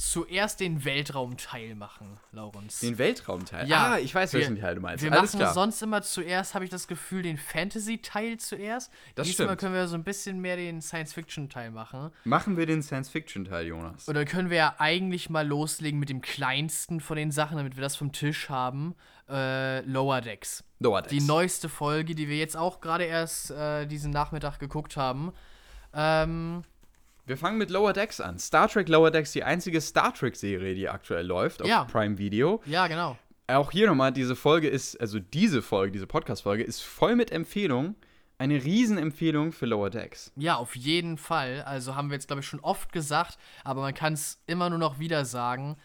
zuerst 0.00 0.60
den 0.60 0.86
Weltraumteil 0.86 1.74
machen, 1.74 2.18
Laurens. 2.32 2.80
Den 2.80 2.96
Weltraumteil? 2.96 3.68
Ja. 3.68 3.92
Ah, 3.92 3.98
ich 3.98 4.14
weiß, 4.14 4.32
welchen 4.32 4.58
Teil 4.58 4.76
du 4.76 4.80
meinst. 4.80 5.04
Wir 5.04 5.12
Alles 5.12 5.34
machen 5.34 5.40
klar. 5.40 5.52
sonst 5.52 5.82
immer 5.82 6.00
zuerst, 6.00 6.54
habe 6.54 6.64
ich 6.64 6.70
das 6.70 6.88
Gefühl, 6.88 7.22
den 7.22 7.36
Fantasy-Teil 7.36 8.38
zuerst. 8.38 8.90
Das 9.14 9.26
Diesmal 9.26 9.48
stimmt. 9.48 9.60
können 9.60 9.74
wir 9.74 9.86
so 9.88 9.96
ein 9.96 10.04
bisschen 10.04 10.40
mehr 10.40 10.56
den 10.56 10.80
Science-Fiction-Teil 10.80 11.70
machen. 11.70 12.12
Machen 12.24 12.56
wir 12.56 12.64
den 12.64 12.82
Science-Fiction-Teil, 12.82 13.66
Jonas. 13.66 14.08
Oder 14.08 14.24
können 14.24 14.48
wir 14.48 14.56
ja 14.56 14.74
eigentlich 14.78 15.28
mal 15.28 15.46
loslegen 15.46 16.00
mit 16.00 16.08
dem 16.08 16.22
kleinsten 16.22 17.00
von 17.00 17.18
den 17.18 17.30
Sachen, 17.30 17.58
damit 17.58 17.76
wir 17.76 17.82
das 17.82 17.96
vom 17.96 18.10
Tisch 18.10 18.48
haben. 18.48 18.94
Äh, 19.28 19.80
Lower 19.82 20.22
Decks. 20.22 20.64
Lower 20.78 21.02
Decks. 21.02 21.12
Die 21.12 21.20
neueste 21.20 21.68
Folge, 21.68 22.14
die 22.14 22.26
wir 22.26 22.38
jetzt 22.38 22.56
auch 22.56 22.80
gerade 22.80 23.04
erst 23.04 23.50
äh, 23.50 23.84
diesen 23.84 24.12
Nachmittag 24.12 24.58
geguckt 24.58 24.96
haben. 24.96 25.34
Ähm, 25.92 26.62
wir 27.30 27.36
fangen 27.36 27.58
mit 27.58 27.70
Lower 27.70 27.92
Decks 27.92 28.20
an. 28.20 28.40
Star 28.40 28.68
Trek 28.68 28.88
Lower 28.88 29.12
Decks, 29.12 29.30
die 29.30 29.44
einzige 29.44 29.80
Star 29.80 30.12
Trek-Serie, 30.12 30.74
die 30.74 30.88
aktuell 30.88 31.24
läuft 31.24 31.62
auf 31.62 31.68
ja. 31.68 31.84
Prime 31.84 32.18
Video. 32.18 32.60
Ja, 32.66 32.88
genau. 32.88 33.16
Auch 33.46 33.70
hier 33.70 33.86
nochmal, 33.86 34.12
diese 34.12 34.34
Folge 34.34 34.68
ist, 34.68 35.00
also 35.00 35.20
diese 35.20 35.62
Folge, 35.62 35.92
diese 35.92 36.08
Podcast-Folge 36.08 36.64
ist 36.64 36.82
voll 36.82 37.14
mit 37.14 37.30
Empfehlungen. 37.30 37.94
Eine 38.38 38.64
Riesenempfehlung 38.64 39.52
für 39.52 39.66
Lower 39.66 39.90
Decks. 39.90 40.32
Ja, 40.34 40.56
auf 40.56 40.74
jeden 40.74 41.18
Fall. 41.18 41.62
Also 41.62 41.94
haben 41.94 42.10
wir 42.10 42.14
jetzt, 42.14 42.26
glaube 42.26 42.40
ich, 42.40 42.46
schon 42.46 42.60
oft 42.60 42.92
gesagt, 42.92 43.38
aber 43.62 43.82
man 43.82 43.94
kann 43.94 44.14
es 44.14 44.42
immer 44.48 44.68
nur 44.68 44.80
noch 44.80 44.98
wieder 44.98 45.24
sagen. 45.24 45.76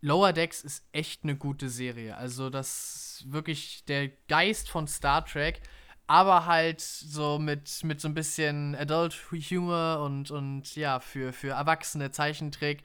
Lower 0.00 0.32
Decks 0.32 0.64
ist 0.64 0.84
echt 0.90 1.22
eine 1.22 1.36
gute 1.36 1.68
Serie. 1.68 2.16
Also, 2.16 2.50
das 2.50 3.20
ist 3.20 3.32
wirklich 3.32 3.84
der 3.84 4.08
Geist 4.26 4.68
von 4.68 4.88
Star 4.88 5.24
Trek 5.24 5.60
aber 6.06 6.46
halt 6.46 6.80
so 6.80 7.38
mit, 7.38 7.84
mit 7.84 8.00
so 8.00 8.08
ein 8.08 8.14
bisschen 8.14 8.74
Adult 8.74 9.14
Humor 9.30 10.02
und, 10.04 10.30
und 10.30 10.74
ja, 10.76 11.00
für, 11.00 11.32
für 11.32 11.50
Erwachsene 11.50 12.10
Zeichentrick. 12.10 12.82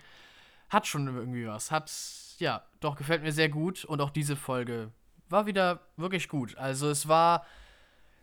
Hat 0.69 0.85
schon 0.85 1.07
irgendwie 1.07 1.47
was. 1.47 1.71
Hat, 1.71 1.91
ja, 2.39 2.63
doch, 2.79 2.95
gefällt 2.95 3.23
mir 3.23 3.31
sehr 3.31 3.49
gut. 3.49 3.85
Und 3.85 4.01
auch 4.01 4.09
diese 4.09 4.35
Folge 4.35 4.91
war 5.29 5.45
wieder 5.45 5.81
wirklich 5.95 6.29
gut. 6.29 6.57
Also 6.57 6.89
es 6.89 7.07
war, 7.07 7.45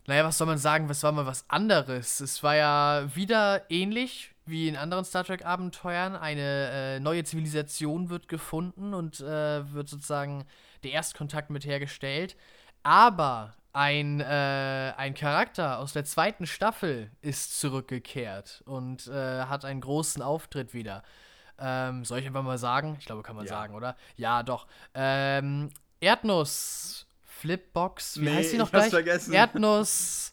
naja, 0.07 0.23
was 0.23 0.37
soll 0.37 0.47
man 0.47 0.57
sagen, 0.57 0.89
es 0.89 1.03
war 1.03 1.11
mal 1.11 1.25
was 1.25 1.49
anderes. 1.49 2.19
Es 2.19 2.41
war 2.43 2.55
ja 2.55 3.07
wieder 3.15 3.69
ähnlich 3.69 4.31
wie 4.45 4.67
in 4.67 4.75
anderen 4.75 5.05
Star 5.05 5.23
Trek-Abenteuern. 5.23 6.15
Eine 6.15 6.69
äh, 6.71 6.99
neue 6.99 7.23
Zivilisation 7.23 8.09
wird 8.09 8.27
gefunden 8.27 8.93
und 8.93 9.19
äh, 9.19 9.71
wird 9.73 9.89
sozusagen 9.89 10.45
der 10.83 10.91
Erstkontakt 10.91 11.49
mit 11.49 11.65
hergestellt. 11.65 12.35
Aber 12.83 13.55
ein, 13.75 14.21
äh, 14.21 14.93
ein 14.95 15.13
Charakter 15.15 15.79
aus 15.79 15.91
der 15.91 16.05
zweiten 16.05 16.47
Staffel 16.47 17.11
ist 17.21 17.59
zurückgekehrt 17.59 18.63
und 18.65 19.07
äh, 19.07 19.43
hat 19.43 19.65
einen 19.65 19.81
großen 19.81 20.21
Auftritt 20.21 20.73
wieder. 20.73 21.03
Ähm, 21.59 22.05
soll 22.05 22.19
ich 22.19 22.25
einfach 22.25 22.43
mal 22.43 22.57
sagen? 22.57 22.95
Ich 22.99 23.05
glaube, 23.05 23.21
kann 23.21 23.35
man 23.35 23.45
ja. 23.45 23.49
sagen, 23.49 23.75
oder? 23.75 23.97
Ja, 24.15 24.43
doch. 24.43 24.65
Ähm, 24.93 25.71
Erdnuss 25.99 27.05
Flipbox. 27.23 28.21
Wie 28.21 28.25
nee, 28.25 28.35
heißt 28.35 28.53
die 28.53 28.57
noch 28.57 28.67
ich 28.67 28.71
gleich? 28.71 28.89
vergessen. 28.89 29.33
Erdnuss. 29.33 30.31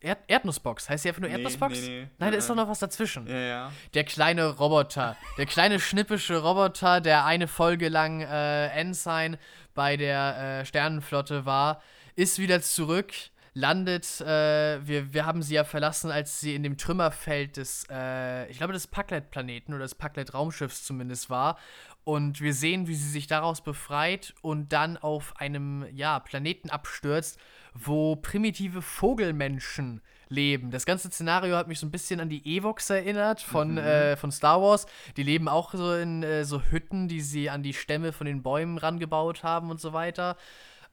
Erd 0.00 0.18
Erdnussbox. 0.26 0.90
Heißt 0.90 1.04
die 1.04 1.08
einfach 1.08 1.20
nur 1.20 1.30
nee, 1.30 1.36
Erdnussbox? 1.36 1.80
Nee, 1.80 1.88
nee. 1.88 2.08
Nein, 2.18 2.32
da 2.32 2.38
ist 2.38 2.50
doch 2.50 2.56
noch 2.56 2.68
was 2.68 2.80
dazwischen. 2.80 3.26
Ja, 3.28 3.38
ja. 3.38 3.72
Der 3.94 4.04
kleine 4.04 4.48
Roboter. 4.48 5.16
der 5.38 5.46
kleine 5.46 5.80
schnippische 5.80 6.38
Roboter, 6.38 7.00
der 7.00 7.24
eine 7.24 7.48
Folge 7.48 7.88
lang 7.88 8.20
äh, 8.20 8.66
Ensign 8.68 9.38
bei 9.74 9.96
der 9.96 10.60
äh, 10.60 10.66
Sternenflotte 10.66 11.46
war 11.46 11.80
ist 12.14 12.38
wieder 12.38 12.60
zurück, 12.62 13.12
landet, 13.54 14.20
äh, 14.20 14.86
wir, 14.86 15.12
wir 15.12 15.26
haben 15.26 15.42
sie 15.42 15.54
ja 15.54 15.64
verlassen, 15.64 16.10
als 16.10 16.40
sie 16.40 16.54
in 16.54 16.62
dem 16.62 16.78
Trümmerfeld 16.78 17.56
des, 17.56 17.84
äh, 17.90 18.50
ich 18.50 18.58
glaube, 18.58 18.72
des 18.72 18.86
Packlet-Planeten 18.86 19.74
oder 19.74 19.84
des 19.84 19.94
Packlet-Raumschiffs 19.94 20.84
zumindest 20.84 21.28
war. 21.28 21.58
Und 22.04 22.40
wir 22.40 22.54
sehen, 22.54 22.88
wie 22.88 22.94
sie 22.94 23.10
sich 23.10 23.26
daraus 23.26 23.60
befreit 23.60 24.34
und 24.40 24.72
dann 24.72 24.96
auf 24.96 25.36
einem, 25.36 25.86
ja, 25.94 26.18
Planeten 26.18 26.70
abstürzt, 26.70 27.38
wo 27.74 28.16
primitive 28.16 28.82
Vogelmenschen 28.82 30.00
leben. 30.28 30.70
Das 30.70 30.86
ganze 30.86 31.08
Szenario 31.08 31.56
hat 31.56 31.68
mich 31.68 31.78
so 31.78 31.86
ein 31.86 31.90
bisschen 31.90 32.18
an 32.18 32.28
die 32.28 32.56
Evox 32.56 32.88
erinnert 32.90 33.40
von, 33.40 33.72
mhm. 33.72 33.78
äh, 33.78 34.16
von 34.16 34.32
Star 34.32 34.60
Wars. 34.60 34.86
Die 35.16 35.22
leben 35.22 35.46
auch 35.46 35.74
so 35.74 35.94
in 35.94 36.22
äh, 36.22 36.44
so 36.44 36.62
Hütten, 36.62 37.06
die 37.06 37.20
sie 37.20 37.50
an 37.50 37.62
die 37.62 37.74
Stämme 37.74 38.12
von 38.12 38.26
den 38.26 38.42
Bäumen 38.42 38.78
rangebaut 38.78 39.44
haben 39.44 39.70
und 39.70 39.80
so 39.80 39.92
weiter. 39.92 40.36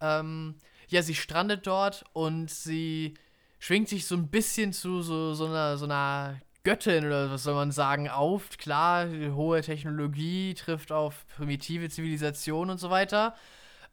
Ähm, 0.01 0.55
ja, 0.91 1.01
sie 1.01 1.15
strandet 1.15 1.67
dort 1.67 2.03
und 2.13 2.49
sie 2.49 3.15
schwingt 3.59 3.89
sich 3.89 4.05
so 4.05 4.15
ein 4.15 4.29
bisschen 4.29 4.73
zu 4.73 5.01
so, 5.01 5.33
so, 5.33 5.45
einer, 5.45 5.77
so 5.77 5.85
einer 5.85 6.39
Göttin 6.63 7.05
oder 7.05 7.31
was 7.31 7.43
soll 7.43 7.55
man 7.55 7.71
sagen 7.71 8.09
auf. 8.09 8.57
Klar, 8.57 9.07
hohe 9.07 9.61
Technologie 9.61 10.53
trifft 10.53 10.91
auf 10.91 11.25
primitive 11.35 11.89
Zivilisation 11.89 12.69
und 12.69 12.79
so 12.79 12.89
weiter. 12.89 13.35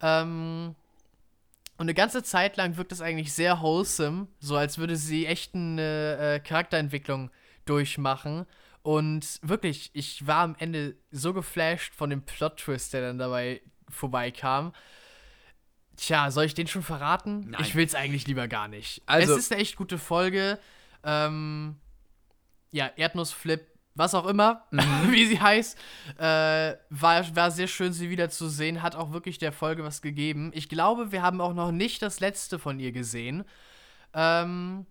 Ähm, 0.00 0.74
und 1.78 1.84
eine 1.84 1.94
ganze 1.94 2.22
Zeit 2.22 2.56
lang 2.56 2.76
wirkt 2.76 2.92
es 2.92 3.02
eigentlich 3.02 3.32
sehr 3.34 3.60
wholesome, 3.60 4.28
so 4.40 4.56
als 4.56 4.78
würde 4.78 4.96
sie 4.96 5.26
echt 5.26 5.54
eine 5.54 6.16
äh, 6.18 6.40
Charakterentwicklung 6.40 7.30
durchmachen. 7.66 8.46
Und 8.82 9.40
wirklich, 9.42 9.90
ich 9.92 10.26
war 10.26 10.42
am 10.42 10.56
Ende 10.58 10.96
so 11.10 11.34
geflasht 11.34 11.94
von 11.94 12.08
dem 12.08 12.22
Plot-Twist, 12.22 12.92
der 12.92 13.02
dann 13.02 13.18
dabei 13.18 13.60
vorbeikam. 13.90 14.72
Tja, 15.96 16.30
soll 16.30 16.44
ich 16.44 16.54
den 16.54 16.66
schon 16.66 16.82
verraten? 16.82 17.50
Nein. 17.50 17.60
Ich 17.62 17.74
will 17.74 17.84
es 17.84 17.94
eigentlich 17.94 18.26
lieber 18.26 18.48
gar 18.48 18.68
nicht. 18.68 19.02
Also, 19.06 19.32
es 19.32 19.38
ist 19.40 19.52
eine 19.52 19.60
echt 19.60 19.76
gute 19.76 19.98
Folge. 19.98 20.58
Ähm, 21.02 21.76
ja, 22.70 22.90
Erdnussflip, 22.96 23.66
was 23.94 24.14
auch 24.14 24.26
immer, 24.26 24.64
mhm. 24.70 24.80
wie 25.10 25.26
sie 25.26 25.40
heißt. 25.40 25.78
Äh, 26.18 26.74
war, 26.90 27.36
war 27.36 27.50
sehr 27.50 27.66
schön, 27.66 27.92
sie 27.92 28.10
wiederzusehen. 28.10 28.82
Hat 28.82 28.94
auch 28.94 29.12
wirklich 29.12 29.38
der 29.38 29.52
Folge 29.52 29.84
was 29.84 30.02
gegeben. 30.02 30.50
Ich 30.54 30.68
glaube, 30.68 31.12
wir 31.12 31.22
haben 31.22 31.40
auch 31.40 31.54
noch 31.54 31.72
nicht 31.72 32.02
das 32.02 32.20
letzte 32.20 32.58
von 32.58 32.78
ihr 32.78 32.92
gesehen. 32.92 33.44
Ähm, 34.12 34.86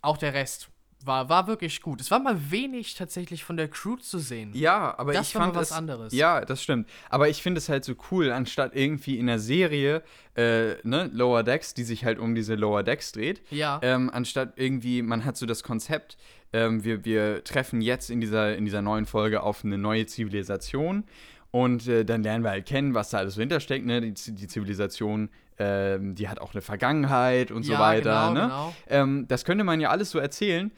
auch 0.00 0.16
der 0.16 0.34
Rest 0.34 0.71
war, 1.06 1.28
war 1.28 1.46
wirklich 1.46 1.80
gut. 1.82 2.00
Es 2.00 2.10
war 2.10 2.18
mal 2.20 2.36
wenig 2.50 2.94
tatsächlich 2.94 3.44
von 3.44 3.56
der 3.56 3.68
Crew 3.68 3.96
zu 3.96 4.18
sehen. 4.18 4.50
Ja, 4.54 4.94
aber 4.98 5.12
Das 5.12 5.28
ich 5.28 5.32
fand 5.34 5.54
was 5.54 5.70
es, 5.70 5.76
anderes. 5.76 6.12
Ja, 6.12 6.42
das 6.44 6.62
stimmt. 6.62 6.88
Aber 7.10 7.28
ich 7.28 7.42
finde 7.42 7.58
es 7.58 7.68
halt 7.68 7.84
so 7.84 7.94
cool, 8.10 8.30
anstatt 8.32 8.74
irgendwie 8.74 9.18
in 9.18 9.26
der 9.26 9.38
Serie, 9.38 10.02
äh, 10.36 10.74
ne, 10.82 11.10
Lower 11.12 11.42
Decks, 11.42 11.74
die 11.74 11.84
sich 11.84 12.04
halt 12.04 12.18
um 12.18 12.34
diese 12.34 12.54
Lower 12.54 12.82
Decks 12.82 13.12
dreht, 13.12 13.42
Ja. 13.50 13.78
ähm, 13.82 14.10
anstatt 14.12 14.54
irgendwie, 14.56 15.02
man 15.02 15.24
hat 15.24 15.36
so 15.36 15.46
das 15.46 15.62
Konzept, 15.62 16.16
ähm, 16.52 16.84
wir, 16.84 17.04
wir 17.04 17.44
treffen 17.44 17.80
jetzt 17.80 18.10
in 18.10 18.20
dieser, 18.20 18.56
in 18.56 18.64
dieser 18.64 18.82
neuen 18.82 19.06
Folge 19.06 19.42
auf 19.42 19.64
eine 19.64 19.78
neue 19.78 20.06
Zivilisation 20.06 21.04
und 21.50 21.86
äh, 21.86 22.04
dann 22.04 22.22
lernen 22.22 22.44
wir 22.44 22.50
halt 22.50 22.66
kennen, 22.66 22.94
was 22.94 23.10
da 23.10 23.18
alles 23.18 23.34
so 23.34 23.40
hintersteckt, 23.40 23.84
ne? 23.84 24.00
Die, 24.00 24.12
die 24.12 24.46
Zivilisation, 24.48 25.28
ähm, 25.58 26.14
die 26.14 26.28
hat 26.28 26.40
auch 26.40 26.52
eine 26.54 26.62
Vergangenheit 26.62 27.50
und 27.50 27.62
so 27.64 27.74
Ja, 27.74 27.78
weiter, 27.80 28.28
genau, 28.30 28.32
ne? 28.32 28.40
genau. 28.40 28.74
Ähm, 28.88 29.26
das 29.28 29.44
könnte 29.44 29.62
man 29.64 29.78
ja 29.80 29.90
alles 29.90 30.10
so 30.10 30.18
erzählen 30.18 30.70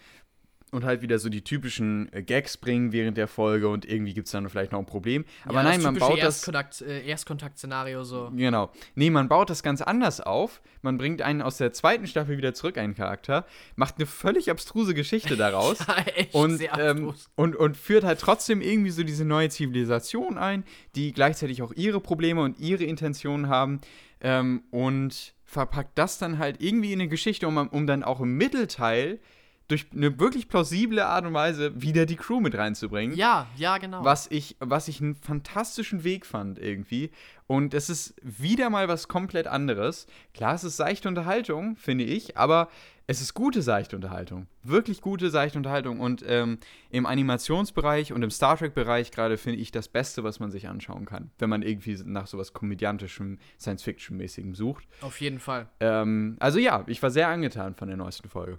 und 0.74 0.84
halt 0.84 1.02
wieder 1.02 1.18
so 1.18 1.28
die 1.28 1.42
typischen 1.42 2.12
äh, 2.12 2.22
Gags 2.22 2.56
bringen 2.56 2.92
während 2.92 3.16
der 3.16 3.28
Folge 3.28 3.68
und 3.68 3.84
irgendwie 3.84 4.12
gibt 4.12 4.26
es 4.26 4.32
dann 4.32 4.48
vielleicht 4.48 4.72
noch 4.72 4.80
ein 4.80 4.86
Problem. 4.86 5.24
Aber 5.44 5.56
ja, 5.56 5.62
nein, 5.62 5.74
das 5.76 5.84
man 5.84 5.98
baut 5.98 6.18
das. 6.18 6.46
Erstkontakt, 6.46 6.80
äh, 6.82 7.06
Erstkontakt-Szenario 7.06 8.02
so. 8.02 8.30
Genau. 8.34 8.70
Nee, 8.94 9.10
man 9.10 9.28
baut 9.28 9.50
das 9.50 9.62
ganz 9.62 9.80
anders 9.80 10.20
auf. 10.20 10.60
Man 10.82 10.98
bringt 10.98 11.22
einen 11.22 11.40
aus 11.42 11.56
der 11.56 11.72
zweiten 11.72 12.06
Staffel 12.06 12.36
wieder 12.36 12.54
zurück, 12.54 12.76
einen 12.76 12.94
Charakter, 12.94 13.46
macht 13.76 13.96
eine 13.96 14.06
völlig 14.06 14.50
abstruse 14.50 14.94
Geschichte 14.94 15.36
daraus. 15.38 15.78
Ja, 15.86 15.96
echt 16.14 16.34
Und, 16.34 16.58
sehr 16.58 16.76
ähm, 16.78 17.14
und, 17.36 17.56
und 17.56 17.76
führt 17.76 18.04
halt 18.04 18.20
trotzdem 18.20 18.60
irgendwie 18.60 18.90
so 18.90 19.04
diese 19.04 19.24
neue 19.24 19.48
Zivilisation 19.48 20.38
ein, 20.38 20.64
die 20.96 21.12
gleichzeitig 21.12 21.62
auch 21.62 21.72
ihre 21.72 22.00
Probleme 22.00 22.42
und 22.42 22.58
ihre 22.58 22.84
Intentionen 22.84 23.48
haben 23.48 23.80
ähm, 24.20 24.64
und 24.70 25.34
verpackt 25.44 25.96
das 25.96 26.18
dann 26.18 26.38
halt 26.38 26.60
irgendwie 26.60 26.92
in 26.92 27.00
eine 27.00 27.08
Geschichte, 27.08 27.46
um, 27.46 27.56
um 27.56 27.86
dann 27.86 28.02
auch 28.02 28.20
im 28.20 28.36
Mittelteil 28.36 29.20
durch 29.68 29.86
eine 29.94 30.18
wirklich 30.18 30.48
plausible 30.48 31.04
Art 31.04 31.24
und 31.24 31.34
Weise 31.34 31.80
wieder 31.80 32.04
die 32.06 32.16
Crew 32.16 32.40
mit 32.40 32.54
reinzubringen. 32.54 33.16
Ja, 33.16 33.46
ja, 33.56 33.78
genau. 33.78 34.04
Was 34.04 34.30
ich, 34.30 34.56
was 34.60 34.88
ich 34.88 35.00
einen 35.00 35.14
fantastischen 35.14 36.04
Weg 36.04 36.26
fand 36.26 36.58
irgendwie. 36.58 37.10
Und 37.46 37.74
es 37.74 37.88
ist 37.88 38.14
wieder 38.22 38.70
mal 38.70 38.88
was 38.88 39.08
komplett 39.08 39.46
anderes. 39.46 40.06
Klar, 40.34 40.54
es 40.54 40.64
ist 40.64 40.76
seichte 40.76 41.08
Unterhaltung, 41.08 41.76
finde 41.76 42.04
ich, 42.04 42.36
aber 42.36 42.68
es 43.06 43.20
ist 43.20 43.34
gute 43.34 43.60
seichte 43.60 43.96
Unterhaltung. 43.96 44.46
Wirklich 44.62 45.02
gute 45.02 45.28
seichte 45.28 45.58
Unterhaltung. 45.58 46.00
Und 46.00 46.24
ähm, 46.26 46.58
im 46.90 47.04
Animationsbereich 47.04 48.12
und 48.12 48.22
im 48.22 48.30
Star 48.30 48.56
Trek-Bereich 48.56 49.10
gerade 49.10 49.36
finde 49.36 49.60
ich 49.60 49.70
das 49.70 49.88
Beste, 49.88 50.24
was 50.24 50.40
man 50.40 50.50
sich 50.50 50.68
anschauen 50.68 51.04
kann, 51.04 51.30
wenn 51.38 51.50
man 51.50 51.62
irgendwie 51.62 51.98
nach 52.04 52.26
sowas 52.26 52.52
komödiantischem, 52.54 53.38
Science-Fiction-mäßigem 53.60 54.54
sucht. 54.54 54.86
Auf 55.02 55.20
jeden 55.20 55.38
Fall. 55.38 55.68
Ähm, 55.80 56.36
also 56.40 56.58
ja, 56.58 56.84
ich 56.86 57.02
war 57.02 57.10
sehr 57.10 57.28
angetan 57.28 57.74
von 57.74 57.88
der 57.88 57.96
neuesten 57.98 58.28
Folge. 58.28 58.58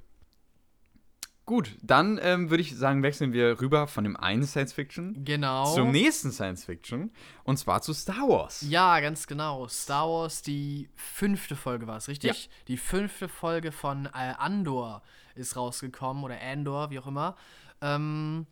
Gut, 1.45 1.77
dann 1.83 2.19
ähm, 2.23 2.49
würde 2.49 2.61
ich 2.61 2.75
sagen, 2.75 3.03
wechseln 3.03 3.31
wir 3.31 3.61
rüber 3.61 3.85
von 3.87 4.03
dem 4.03 4.17
einen 4.17 4.43
Science-Fiction 4.45 5.23
Genau. 5.23 5.71
zum 5.75 5.91
nächsten 5.91 6.31
Science-Fiction. 6.31 7.11
Und 7.43 7.57
zwar 7.57 7.83
zu 7.83 7.93
Star 7.93 8.27
Wars. 8.27 8.61
Ja, 8.67 8.99
ganz 8.99 9.27
genau. 9.27 9.67
Star 9.67 10.07
Wars, 10.09 10.41
die 10.41 10.89
fünfte 10.95 11.55
Folge 11.55 11.85
war 11.85 11.97
es, 11.97 12.07
richtig? 12.07 12.45
Ja. 12.45 12.51
Die 12.67 12.77
fünfte 12.77 13.27
Folge 13.27 13.71
von 13.71 14.07
äh, 14.07 14.09
Andor 14.37 15.03
ist 15.35 15.55
rausgekommen 15.55 16.23
oder 16.23 16.41
Andor, 16.41 16.89
wie 16.89 16.97
auch 16.97 17.07
immer. 17.07 17.35
Ähm, 17.79 18.47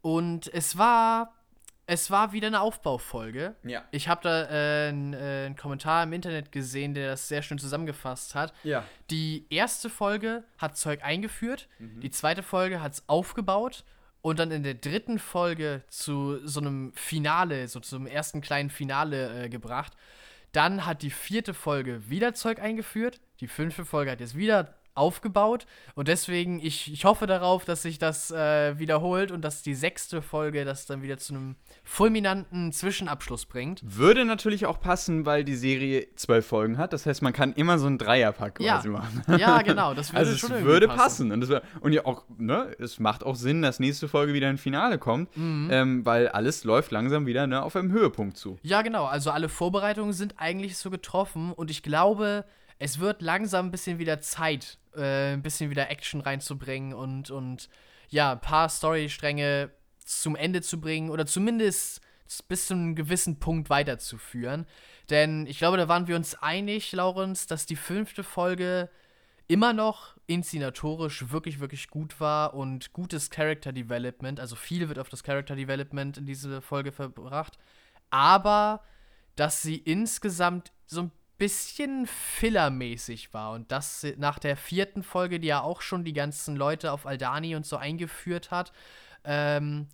und 0.00 0.46
es 0.54 0.78
war, 0.78 1.34
es 1.90 2.10
war 2.10 2.32
wieder 2.32 2.46
eine 2.48 2.60
Aufbaufolge. 2.60 3.56
Ja. 3.64 3.82
Ich 3.90 4.08
habe 4.08 4.20
da 4.22 4.42
äh, 4.44 4.88
einen 4.90 5.14
äh, 5.14 5.46
einen 5.46 5.56
Kommentar 5.56 6.02
im 6.04 6.12
Internet 6.12 6.52
gesehen, 6.52 6.92
der 6.94 7.10
das 7.10 7.28
sehr 7.28 7.40
schön 7.42 7.58
zusammengefasst 7.58 8.34
hat. 8.34 8.52
Ja. 8.62 8.84
Die 9.10 9.46
erste 9.50 9.88
Folge 9.90 10.44
hat 10.58 10.76
Zeug 10.76 11.02
eingeführt, 11.02 11.66
Mhm. 11.78 12.00
die 12.00 12.10
zweite 12.10 12.42
Folge 12.42 12.82
hat 12.82 12.92
es 12.92 13.08
aufgebaut 13.08 13.84
und 14.20 14.38
dann 14.38 14.50
in 14.50 14.62
der 14.62 14.74
dritten 14.74 15.18
Folge 15.18 15.82
zu 15.88 16.46
so 16.46 16.60
einem 16.60 16.92
Finale, 16.94 17.68
so 17.68 17.80
zum 17.80 18.06
ersten 18.06 18.42
kleinen 18.42 18.68
Finale 18.70 19.44
äh, 19.44 19.48
gebracht. 19.48 19.94
Dann 20.52 20.84
hat 20.86 21.02
die 21.02 21.10
vierte 21.10 21.54
Folge 21.54 22.08
wieder 22.10 22.34
Zeug 22.34 22.60
eingeführt, 22.60 23.20
die 23.40 23.48
fünfte 23.48 23.84
Folge 23.84 24.10
hat 24.10 24.20
jetzt 24.20 24.36
wieder 24.36 24.74
aufgebaut 24.98 25.66
und 25.94 26.08
deswegen, 26.08 26.60
ich, 26.60 26.92
ich 26.92 27.04
hoffe 27.04 27.26
darauf, 27.26 27.64
dass 27.64 27.82
sich 27.82 27.98
das 27.98 28.30
äh, 28.30 28.78
wiederholt 28.78 29.30
und 29.30 29.42
dass 29.42 29.62
die 29.62 29.74
sechste 29.74 30.20
Folge 30.22 30.64
das 30.64 30.84
dann 30.86 31.02
wieder 31.02 31.16
zu 31.18 31.34
einem 31.34 31.56
fulminanten 31.84 32.72
Zwischenabschluss 32.72 33.46
bringt. 33.46 33.80
Würde 33.84 34.24
natürlich 34.24 34.66
auch 34.66 34.80
passen, 34.80 35.26
weil 35.26 35.42
die 35.44 35.56
Serie 35.56 36.06
zwölf 36.16 36.46
Folgen 36.46 36.78
hat. 36.78 36.92
Das 36.92 37.06
heißt, 37.06 37.22
man 37.22 37.32
kann 37.32 37.52
immer 37.54 37.78
so 37.78 37.86
einen 37.86 37.98
Dreierpack 37.98 38.60
Ja. 38.60 38.74
quasi 38.76 38.88
machen. 38.88 39.22
Ja, 39.38 39.62
genau, 39.62 39.94
das 39.94 40.08
würde 40.12 40.18
Also 40.18 40.36
schon 40.36 40.50
es 40.50 40.56
irgendwie 40.58 40.72
würde 40.72 40.88
passen. 40.88 41.32
Und, 41.32 41.40
das 41.40 41.48
wär, 41.50 41.62
und 41.80 41.92
ja 41.92 42.04
auch, 42.06 42.24
ne, 42.36 42.74
es 42.78 42.98
macht 43.00 43.24
auch 43.24 43.36
Sinn, 43.36 43.62
dass 43.62 43.80
nächste 43.80 44.08
Folge 44.08 44.32
wieder 44.34 44.48
ein 44.48 44.58
Finale 44.58 44.98
kommt, 44.98 45.36
Mhm. 45.36 45.68
ähm, 45.70 46.06
weil 46.06 46.28
alles 46.28 46.64
läuft 46.64 46.90
langsam 46.92 47.26
wieder 47.26 47.46
ne, 47.46 47.62
auf 47.62 47.74
einem 47.76 47.90
Höhepunkt 47.92 48.36
zu. 48.36 48.58
Ja, 48.62 48.82
genau. 48.82 49.04
Also 49.06 49.30
alle 49.30 49.48
Vorbereitungen 49.48 50.12
sind 50.12 50.34
eigentlich 50.38 50.76
so 50.78 50.90
getroffen 50.90 51.52
und 51.52 51.70
ich 51.70 51.82
glaube, 51.82 52.44
es 52.78 52.98
wird 52.98 53.22
langsam 53.22 53.66
ein 53.66 53.70
bisschen 53.70 53.98
wieder 53.98 54.20
Zeit, 54.20 54.78
äh, 54.94 55.32
ein 55.32 55.42
bisschen 55.42 55.70
wieder 55.70 55.90
Action 55.90 56.20
reinzubringen 56.20 56.94
und, 56.94 57.30
und 57.30 57.68
ja, 58.08 58.32
ein 58.32 58.40
paar 58.40 58.68
Storystränge 58.68 59.70
zum 59.98 60.36
Ende 60.36 60.62
zu 60.62 60.80
bringen 60.80 61.10
oder 61.10 61.26
zumindest 61.26 62.00
bis 62.46 62.66
zu 62.66 62.74
einem 62.74 62.94
gewissen 62.94 63.38
Punkt 63.38 63.70
weiterzuführen. 63.70 64.66
Denn 65.10 65.46
ich 65.46 65.58
glaube, 65.58 65.76
da 65.76 65.88
waren 65.88 66.06
wir 66.06 66.16
uns 66.16 66.34
einig, 66.34 66.92
Laurens, 66.92 67.46
dass 67.46 67.66
die 67.66 67.76
fünfte 67.76 68.22
Folge 68.22 68.90
immer 69.48 69.72
noch 69.72 70.16
inszenatorisch 70.26 71.30
wirklich, 71.30 71.58
wirklich 71.58 71.88
gut 71.88 72.20
war 72.20 72.52
und 72.54 72.92
gutes 72.92 73.30
Character 73.30 73.72
Development, 73.72 74.38
also 74.40 74.56
viel 74.56 74.88
wird 74.88 74.98
auf 74.98 75.08
das 75.08 75.22
Character 75.22 75.56
Development 75.56 76.18
in 76.18 76.26
diese 76.26 76.60
Folge 76.60 76.92
verbracht, 76.92 77.58
aber 78.10 78.84
dass 79.36 79.62
sie 79.62 79.76
insgesamt 79.76 80.72
so 80.86 81.02
ein 81.02 81.12
bisschen 81.38 82.06
fillermäßig 82.06 83.32
war 83.32 83.52
und 83.52 83.70
das 83.72 84.06
nach 84.16 84.38
der 84.38 84.56
vierten 84.56 85.02
Folge, 85.02 85.40
die 85.40 85.48
ja 85.48 85.60
auch 85.60 85.80
schon 85.80 86.04
die 86.04 86.12
ganzen 86.12 86.56
Leute 86.56 86.92
auf 86.92 87.06
Aldani 87.06 87.54
und 87.54 87.64
so 87.64 87.76
eingeführt 87.76 88.50
hat, 88.50 88.72
ähm, 89.24 89.86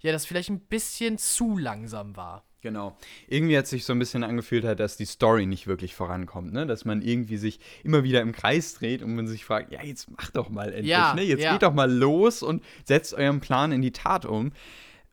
ja, 0.00 0.12
das 0.12 0.26
vielleicht 0.26 0.50
ein 0.50 0.60
bisschen 0.60 1.18
zu 1.18 1.58
langsam 1.58 2.16
war. 2.16 2.44
Genau. 2.62 2.96
Irgendwie 3.26 3.58
hat 3.58 3.66
sich 3.66 3.84
so 3.84 3.92
ein 3.92 3.98
bisschen 3.98 4.22
angefühlt, 4.22 4.64
halt, 4.64 4.78
dass 4.78 4.96
die 4.96 5.04
Story 5.04 5.46
nicht 5.46 5.66
wirklich 5.66 5.96
vorankommt, 5.96 6.52
ne? 6.52 6.64
Dass 6.64 6.84
man 6.84 7.02
irgendwie 7.02 7.36
sich 7.36 7.58
immer 7.82 8.04
wieder 8.04 8.20
im 8.20 8.30
Kreis 8.30 8.74
dreht 8.74 9.02
und 9.02 9.16
man 9.16 9.26
sich 9.26 9.44
fragt, 9.44 9.72
ja, 9.72 9.82
jetzt 9.82 10.08
macht 10.10 10.36
doch 10.36 10.48
mal 10.48 10.68
endlich, 10.68 10.86
Ja, 10.86 11.14
ne? 11.14 11.22
Jetzt 11.22 11.42
ja. 11.42 11.52
geht 11.52 11.64
doch 11.64 11.74
mal 11.74 11.92
los 11.92 12.42
und 12.42 12.62
setzt 12.84 13.14
euren 13.14 13.40
Plan 13.40 13.72
in 13.72 13.82
die 13.82 13.90
Tat 13.90 14.24
um. 14.24 14.52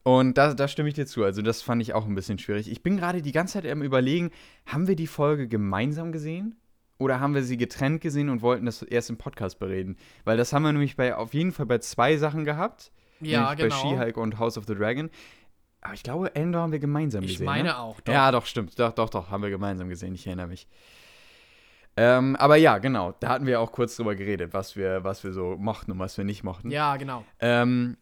Und 0.09 0.39
da, 0.39 0.55
da 0.55 0.67
stimme 0.67 0.89
ich 0.89 0.95
dir 0.95 1.05
zu. 1.05 1.23
Also, 1.23 1.43
das 1.43 1.61
fand 1.61 1.83
ich 1.83 1.93
auch 1.93 2.07
ein 2.07 2.15
bisschen 2.15 2.39
schwierig. 2.39 2.71
Ich 2.71 2.81
bin 2.81 2.97
gerade 2.97 3.21
die 3.21 3.31
ganze 3.31 3.53
Zeit 3.61 3.71
am 3.71 3.83
Überlegen, 3.83 4.31
haben 4.65 4.87
wir 4.87 4.95
die 4.95 5.05
Folge 5.05 5.47
gemeinsam 5.47 6.11
gesehen? 6.11 6.55
Oder 6.97 7.19
haben 7.19 7.35
wir 7.35 7.43
sie 7.43 7.57
getrennt 7.57 8.01
gesehen 8.01 8.29
und 8.29 8.41
wollten 8.41 8.65
das 8.65 8.81
erst 8.81 9.11
im 9.11 9.17
Podcast 9.17 9.59
bereden? 9.59 9.97
Weil 10.25 10.35
das 10.35 10.51
haben 10.51 10.63
wir 10.63 10.71
nämlich 10.71 10.95
bei, 10.95 11.15
auf 11.15 11.35
jeden 11.35 11.51
Fall 11.51 11.67
bei 11.67 11.77
zwei 11.77 12.17
Sachen 12.17 12.43
gehabt. 12.43 12.91
Ja, 13.21 13.51
nämlich 13.51 13.69
genau. 13.69 13.83
Bei 13.83 13.89
She-Hulk 13.89 14.17
und 14.17 14.39
House 14.39 14.57
of 14.57 14.65
the 14.65 14.73
Dragon. 14.73 15.11
Aber 15.81 15.93
ich 15.93 16.01
glaube, 16.01 16.33
Endor 16.35 16.63
haben 16.63 16.71
wir 16.71 16.79
gemeinsam 16.79 17.23
Ich 17.23 17.33
gesehen. 17.33 17.45
meine 17.45 17.69
ne? 17.69 17.77
auch, 17.77 18.01
doch. 18.01 18.11
Ja, 18.11 18.31
doch, 18.31 18.47
stimmt. 18.47 18.79
Doch, 18.79 18.93
doch, 18.93 19.11
doch, 19.11 19.29
haben 19.29 19.43
wir 19.43 19.51
gemeinsam 19.51 19.89
gesehen. 19.89 20.15
Ich 20.15 20.25
erinnere 20.25 20.47
mich. 20.47 20.67
Ähm, 21.95 22.35
aber 22.35 22.55
ja, 22.55 22.79
genau. 22.79 23.13
Da 23.19 23.29
hatten 23.29 23.45
wir 23.45 23.61
auch 23.61 23.71
kurz 23.71 23.95
drüber 23.95 24.15
geredet, 24.15 24.53
was 24.55 24.75
wir, 24.75 25.03
was 25.03 25.23
wir 25.23 25.33
so 25.33 25.55
mochten 25.55 25.91
und 25.91 25.99
was 25.99 26.17
wir 26.17 26.25
nicht 26.25 26.43
mochten. 26.43 26.71
Ja, 26.71 26.97
genau. 26.97 27.23
Ähm, 27.39 27.95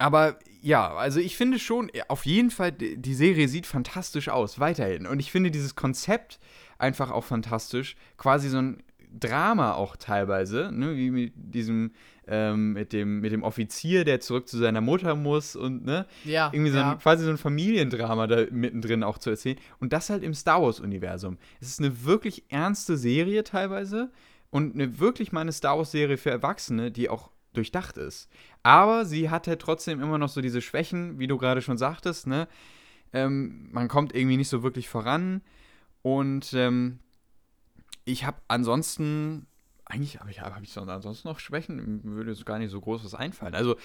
aber 0.00 0.38
ja, 0.62 0.94
also 0.94 1.20
ich 1.20 1.36
finde 1.36 1.58
schon, 1.58 1.90
auf 2.08 2.24
jeden 2.24 2.50
Fall, 2.50 2.72
die 2.72 3.14
Serie 3.14 3.48
sieht 3.48 3.66
fantastisch 3.66 4.30
aus, 4.30 4.58
weiterhin. 4.58 5.06
Und 5.06 5.20
ich 5.20 5.30
finde 5.30 5.50
dieses 5.50 5.74
Konzept 5.74 6.40
einfach 6.78 7.10
auch 7.10 7.24
fantastisch. 7.24 7.96
Quasi 8.16 8.48
so 8.48 8.58
ein 8.58 8.82
Drama 9.12 9.74
auch 9.74 9.96
teilweise, 9.96 10.70
ne? 10.72 10.96
wie 10.96 11.10
mit 11.10 11.32
diesem, 11.36 11.92
ähm, 12.26 12.72
mit 12.72 12.94
dem, 12.94 13.20
mit 13.20 13.32
dem 13.32 13.42
Offizier, 13.42 14.04
der 14.04 14.20
zurück 14.20 14.48
zu 14.48 14.56
seiner 14.56 14.80
Mutter 14.80 15.14
muss 15.16 15.54
und 15.54 15.84
ne, 15.84 16.06
Ja, 16.24 16.48
irgendwie 16.52 16.70
so 16.70 16.78
ja. 16.78 16.92
ein, 16.92 16.98
quasi 16.98 17.24
so 17.24 17.30
ein 17.30 17.38
Familiendrama 17.38 18.26
da 18.26 18.46
mittendrin 18.50 19.02
auch 19.02 19.18
zu 19.18 19.28
erzählen. 19.28 19.58
Und 19.80 19.92
das 19.92 20.08
halt 20.08 20.22
im 20.22 20.32
Star 20.32 20.62
Wars-Universum. 20.62 21.36
Es 21.60 21.68
ist 21.68 21.80
eine 21.80 22.04
wirklich 22.04 22.44
ernste 22.48 22.96
Serie 22.96 23.44
teilweise 23.44 24.10
und 24.48 24.74
eine 24.74 24.98
wirklich 24.98 25.32
mal 25.32 25.42
eine 25.42 25.52
Star 25.52 25.76
Wars-Serie 25.76 26.16
für 26.16 26.30
Erwachsene, 26.30 26.90
die 26.90 27.10
auch 27.10 27.30
durchdacht 27.52 27.96
ist. 27.96 28.28
Aber 28.62 29.04
sie 29.04 29.30
hat 29.30 29.46
halt 29.46 29.60
trotzdem 29.60 30.00
immer 30.00 30.18
noch 30.18 30.28
so 30.28 30.40
diese 30.40 30.60
Schwächen, 30.60 31.18
wie 31.18 31.26
du 31.26 31.38
gerade 31.38 31.62
schon 31.62 31.78
sagtest, 31.78 32.26
ne? 32.26 32.48
Ähm, 33.12 33.68
man 33.72 33.88
kommt 33.88 34.14
irgendwie 34.14 34.36
nicht 34.36 34.48
so 34.48 34.62
wirklich 34.62 34.88
voran. 34.88 35.42
Und 36.02 36.52
ähm, 36.54 37.00
ich 38.04 38.24
habe 38.24 38.38
ansonsten, 38.48 39.46
eigentlich 39.84 40.20
habe 40.20 40.30
ich, 40.30 40.40
hab 40.40 40.62
ich 40.62 40.72
sonst 40.72 40.88
ansonsten 40.88 41.28
noch 41.28 41.40
Schwächen, 41.40 42.02
Mir 42.04 42.16
würde 42.16 42.30
jetzt 42.30 42.46
gar 42.46 42.58
nicht 42.58 42.70
so 42.70 42.80
groß 42.80 43.04
was 43.04 43.14
einfallen. 43.14 43.54
Also, 43.54 43.76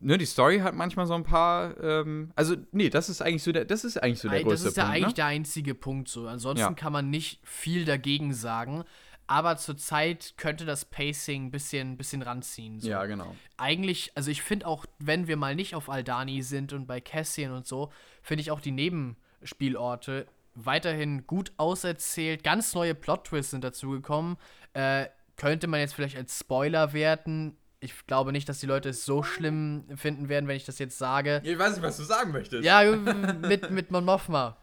ne, 0.00 0.18
die 0.18 0.26
Story 0.26 0.58
hat 0.58 0.74
manchmal 0.74 1.06
so 1.06 1.14
ein 1.14 1.24
paar, 1.24 1.80
ähm, 1.82 2.30
also, 2.36 2.56
nee, 2.72 2.90
das 2.90 3.08
ist 3.08 3.22
eigentlich 3.22 3.42
so 3.42 3.52
der, 3.52 3.64
das 3.64 3.84
ist 3.84 4.02
eigentlich 4.02 4.20
so 4.20 4.28
der 4.28 4.42
größte 4.42 4.64
das 4.64 4.72
ist 4.72 4.76
ja 4.76 4.84
Punkt, 4.84 4.96
eigentlich 4.96 5.08
ne? 5.08 5.14
der 5.14 5.26
einzige 5.26 5.74
Punkt 5.74 6.08
so. 6.08 6.28
Ansonsten 6.28 6.60
Ja. 6.60 6.74
kann 6.74 6.92
man 6.92 7.10
nicht 7.10 7.40
viel 7.42 7.84
dagegen 7.84 8.34
sagen. 8.34 8.84
Aber 9.26 9.56
zurzeit 9.56 10.34
könnte 10.36 10.64
das 10.64 10.84
Pacing 10.84 11.46
ein 11.46 11.50
bisschen, 11.50 11.96
bisschen 11.96 12.22
ranziehen. 12.22 12.80
So. 12.80 12.88
Ja, 12.88 13.06
genau. 13.06 13.34
Eigentlich, 13.56 14.12
also 14.14 14.30
ich 14.30 14.42
finde 14.42 14.66
auch, 14.66 14.84
wenn 14.98 15.26
wir 15.26 15.36
mal 15.36 15.54
nicht 15.54 15.74
auf 15.74 15.88
Aldani 15.88 16.42
sind 16.42 16.72
und 16.72 16.86
bei 16.86 17.00
Cassian 17.00 17.52
und 17.52 17.66
so, 17.66 17.90
finde 18.22 18.42
ich 18.42 18.50
auch 18.50 18.60
die 18.60 18.72
Nebenspielorte 18.72 20.26
weiterhin 20.54 21.26
gut 21.26 21.52
auserzählt. 21.56 22.44
Ganz 22.44 22.74
neue 22.74 22.94
Plot-Twists 22.94 23.50
sind 23.50 23.64
dazugekommen. 23.64 24.36
Äh, 24.72 25.06
könnte 25.36 25.66
man 25.66 25.80
jetzt 25.80 25.94
vielleicht 25.94 26.16
als 26.16 26.38
Spoiler 26.38 26.92
werten. 26.92 27.56
Ich 27.80 28.06
glaube 28.06 28.32
nicht, 28.32 28.48
dass 28.48 28.60
die 28.60 28.66
Leute 28.66 28.90
es 28.90 29.04
so 29.04 29.22
schlimm 29.22 29.84
finden 29.96 30.28
werden, 30.28 30.48
wenn 30.48 30.56
ich 30.56 30.64
das 30.64 30.78
jetzt 30.78 30.96
sage. 30.96 31.42
Ich 31.44 31.58
weiß 31.58 31.74
nicht, 31.74 31.82
was 31.82 31.96
du 31.96 32.04
sagen 32.04 32.32
möchtest. 32.32 32.64
Ja, 32.64 32.82
mit, 32.84 33.70
mit 33.70 33.90
Mon 33.90 34.04
Mothma. 34.04 34.56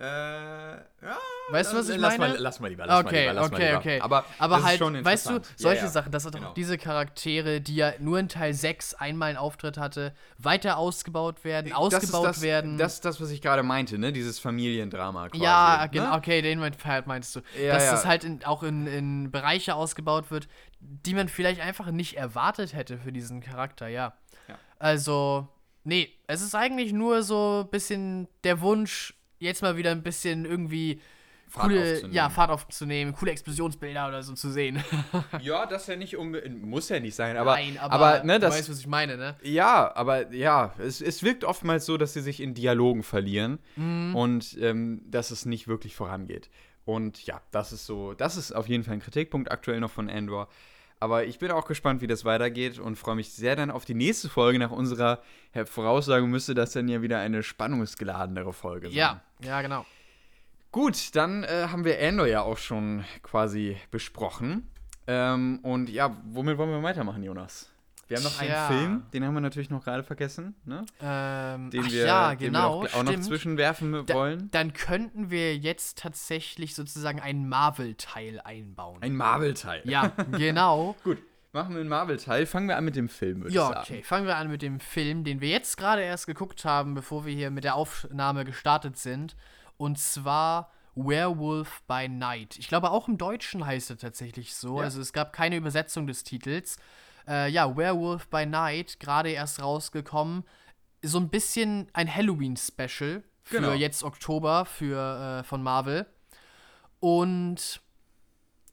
Äh, 0.00 0.04
ja. 0.04 0.80
Weißt 1.50 1.72
du, 1.72 1.76
was 1.76 1.90
ich 1.90 1.98
lass 1.98 2.16
meine? 2.16 2.34
Mal, 2.34 2.40
lass 2.40 2.58
mal 2.58 2.68
lieber, 2.68 2.86
lass 2.86 3.04
okay, 3.04 3.12
mal 3.12 3.20
lieber, 3.20 3.32
lass 3.34 3.46
okay, 3.46 3.58
mal 3.58 3.66
lieber. 3.66 3.78
okay. 3.78 4.00
Aber, 4.00 4.24
Aber 4.38 4.62
halt, 4.62 4.80
weißt 4.80 5.28
du, 5.28 5.40
solche 5.56 5.80
ja, 5.80 5.84
ja. 5.84 5.90
Sachen, 5.90 6.10
dass 6.10 6.24
er 6.24 6.30
doch 6.30 6.38
genau. 6.38 6.54
diese 6.54 6.78
Charaktere, 6.78 7.60
die 7.60 7.76
ja 7.76 7.92
nur 7.98 8.18
in 8.18 8.30
Teil 8.30 8.54
6 8.54 8.94
einmal 8.94 9.28
einen 9.28 9.36
Auftritt 9.36 9.76
hatte, 9.76 10.14
weiter 10.38 10.78
ausgebaut 10.78 11.44
werden, 11.44 11.74
ausgebaut 11.74 12.24
das 12.24 12.36
das, 12.36 12.42
werden. 12.42 12.78
Das 12.78 12.94
ist 12.94 13.04
das, 13.04 13.20
was 13.20 13.30
ich 13.30 13.42
gerade 13.42 13.62
meinte, 13.62 13.98
ne? 13.98 14.10
Dieses 14.10 14.38
Familiendrama 14.38 15.28
quasi. 15.28 15.44
ja, 15.44 15.80
ne? 15.82 15.90
genau, 15.90 16.16
okay, 16.16 16.40
den 16.40 16.60
Part 16.78 17.06
meinst 17.06 17.36
du. 17.36 17.40
Ja, 17.62 17.74
dass 17.74 17.90
das 17.90 18.06
halt 18.06 18.24
in, 18.24 18.42
auch 18.44 18.62
in, 18.62 18.86
in 18.86 19.30
Bereiche 19.30 19.74
ausgebaut 19.74 20.30
wird, 20.30 20.48
die 20.80 21.12
man 21.12 21.28
vielleicht 21.28 21.60
einfach 21.60 21.90
nicht 21.90 22.16
erwartet 22.16 22.72
hätte 22.72 22.96
für 22.96 23.12
diesen 23.12 23.42
Charakter, 23.42 23.88
ja. 23.88 24.14
Ja. 24.48 24.54
Also, 24.78 25.46
nee, 25.84 26.08
es 26.26 26.40
ist 26.40 26.54
eigentlich 26.54 26.94
nur 26.94 27.22
so 27.22 27.64
ein 27.66 27.70
bisschen 27.70 28.28
der 28.44 28.62
Wunsch, 28.62 29.14
jetzt 29.40 29.62
mal 29.62 29.76
wieder 29.76 29.90
ein 29.90 30.02
bisschen 30.02 30.44
irgendwie 30.44 31.00
Fahrt 31.48 31.66
coole, 31.66 31.80
aufzunehmen. 31.94 32.14
ja, 32.14 32.30
Fahrt 32.30 32.50
aufzunehmen, 32.50 33.12
coole 33.12 33.32
Explosionsbilder 33.32 34.06
oder 34.06 34.22
so 34.22 34.34
zu 34.34 34.50
sehen. 34.52 34.84
Ja, 35.40 35.66
das 35.66 35.88
ja 35.88 35.96
nicht 35.96 36.16
unbedingt, 36.16 36.62
muss 36.62 36.88
ja 36.88 37.00
nicht 37.00 37.14
sein, 37.16 37.36
aber, 37.36 37.54
Nein, 37.54 37.76
aber, 37.78 37.92
aber 37.94 38.24
ne, 38.24 38.34
du 38.34 38.40
das, 38.40 38.54
weißt, 38.54 38.70
was 38.70 38.78
ich 38.78 38.86
meine, 38.86 39.16
ne? 39.16 39.36
Ja, 39.42 39.92
aber 39.96 40.32
ja, 40.32 40.74
es, 40.78 41.00
es 41.00 41.22
wirkt 41.24 41.44
oftmals 41.44 41.86
so, 41.86 41.96
dass 41.96 42.12
sie 42.12 42.20
sich 42.20 42.40
in 42.40 42.54
Dialogen 42.54 43.02
verlieren 43.02 43.58
Mhm. 43.76 44.14
und 44.14 44.56
ähm, 44.60 45.02
dass 45.10 45.32
es 45.32 45.44
nicht 45.46 45.66
wirklich 45.66 45.96
vorangeht. 45.96 46.50
Und 46.84 47.24
ja, 47.26 47.40
das 47.50 47.72
ist 47.72 47.84
so, 47.86 48.14
das 48.14 48.36
ist 48.36 48.52
auf 48.52 48.68
jeden 48.68 48.84
Fall 48.84 48.94
ein 48.94 49.00
Kritikpunkt 49.00 49.50
aktuell 49.50 49.80
noch 49.80 49.90
von 49.90 50.08
Andor. 50.08 50.48
Aber 51.00 51.24
ich 51.24 51.38
bin 51.38 51.50
auch 51.50 51.64
gespannt, 51.64 52.02
wie 52.02 52.06
das 52.06 52.26
weitergeht 52.26 52.78
und 52.78 52.96
freue 52.96 53.16
mich 53.16 53.32
sehr 53.32 53.56
dann 53.56 53.70
auf 53.70 53.86
die 53.86 53.94
nächste 53.94 54.28
Folge. 54.28 54.58
Nach 54.58 54.70
unserer 54.70 55.22
Voraussage 55.64 56.26
müsste 56.26 56.54
das 56.54 56.72
dann 56.72 56.88
ja 56.88 57.00
wieder 57.00 57.18
eine 57.18 57.42
spannungsgeladenere 57.42 58.52
Folge 58.52 58.88
sein. 58.88 58.96
Ja, 58.96 59.20
ja, 59.42 59.62
genau. 59.62 59.86
Gut, 60.72 61.16
dann 61.16 61.42
äh, 61.42 61.68
haben 61.68 61.84
wir 61.84 61.98
Andor 62.00 62.26
ja 62.26 62.42
auch 62.42 62.58
schon 62.58 63.04
quasi 63.22 63.78
besprochen. 63.90 64.68
Ähm, 65.06 65.58
und 65.62 65.88
ja, 65.88 66.16
womit 66.24 66.58
wollen 66.58 66.70
wir 66.70 66.82
weitermachen, 66.82 67.22
Jonas? 67.24 67.70
Wir 68.10 68.16
haben 68.16 68.24
noch 68.24 68.38
Tja. 68.38 68.66
einen 68.68 68.78
Film, 68.78 69.02
den 69.14 69.24
haben 69.24 69.34
wir 69.34 69.40
natürlich 69.40 69.70
noch 69.70 69.84
gerade 69.84 70.02
vergessen, 70.02 70.56
ne? 70.64 70.84
Ähm, 71.00 71.70
Den 71.70 71.84
wir, 71.90 72.06
ja, 72.06 72.30
den 72.34 72.38
genau, 72.38 72.82
wir 72.82 72.90
auch, 72.90 72.94
auch 72.96 73.02
noch 73.04 73.20
zwischenwerfen 73.20 74.04
Da- 74.04 74.14
wollen. 74.14 74.50
Dann 74.50 74.72
könnten 74.72 75.30
wir 75.30 75.56
jetzt 75.56 75.96
tatsächlich 75.98 76.74
sozusagen 76.74 77.20
einen 77.20 77.48
Marvel-Teil 77.48 78.40
einbauen. 78.40 79.00
Ein 79.00 79.14
Marvel-Teil. 79.14 79.82
ja, 79.84 80.08
genau. 80.32 80.96
Gut, 81.04 81.18
machen 81.52 81.74
wir 81.74 81.80
einen 81.80 81.88
Marvel-Teil. 81.88 82.46
Fangen 82.46 82.66
wir 82.68 82.76
an 82.76 82.84
mit 82.84 82.96
dem 82.96 83.08
Film, 83.08 83.38
würde 83.42 83.50
ich 83.50 83.54
Ja, 83.54 83.68
sagen. 83.68 83.80
okay. 83.80 84.02
Fangen 84.02 84.26
wir 84.26 84.36
an 84.36 84.50
mit 84.50 84.62
dem 84.62 84.80
Film, 84.80 85.22
den 85.22 85.40
wir 85.40 85.48
jetzt 85.48 85.76
gerade 85.76 86.02
erst 86.02 86.26
geguckt 86.26 86.64
haben, 86.64 86.94
bevor 86.94 87.24
wir 87.24 87.32
hier 87.32 87.50
mit 87.52 87.62
der 87.62 87.76
Aufnahme 87.76 88.44
gestartet 88.44 88.96
sind. 88.98 89.36
Und 89.76 90.00
zwar 90.00 90.72
Werewolf 90.96 91.82
by 91.86 92.08
Night. 92.08 92.58
Ich 92.58 92.66
glaube, 92.68 92.90
auch 92.90 93.06
im 93.08 93.18
Deutschen 93.18 93.64
heißt 93.64 93.90
er 93.90 93.98
tatsächlich 93.98 94.54
so. 94.54 94.78
Ja. 94.78 94.84
Also 94.84 95.00
es 95.00 95.12
gab 95.12 95.32
keine 95.32 95.54
Übersetzung 95.56 96.06
des 96.08 96.24
Titels. 96.24 96.76
Äh, 97.30 97.48
ja, 97.48 97.76
Werewolf 97.76 98.28
by 98.28 98.44
Night, 98.44 98.98
gerade 98.98 99.30
erst 99.30 99.62
rausgekommen. 99.62 100.44
So 101.02 101.18
ein 101.18 101.28
bisschen 101.30 101.88
ein 101.92 102.12
Halloween-Special 102.14 103.22
für 103.42 103.56
Genau. 103.56 103.72
jetzt 103.72 104.02
Oktober 104.02 104.66
für, 104.66 105.40
äh, 105.40 105.44
von 105.44 105.62
Marvel. 105.62 106.06
Und 106.98 107.80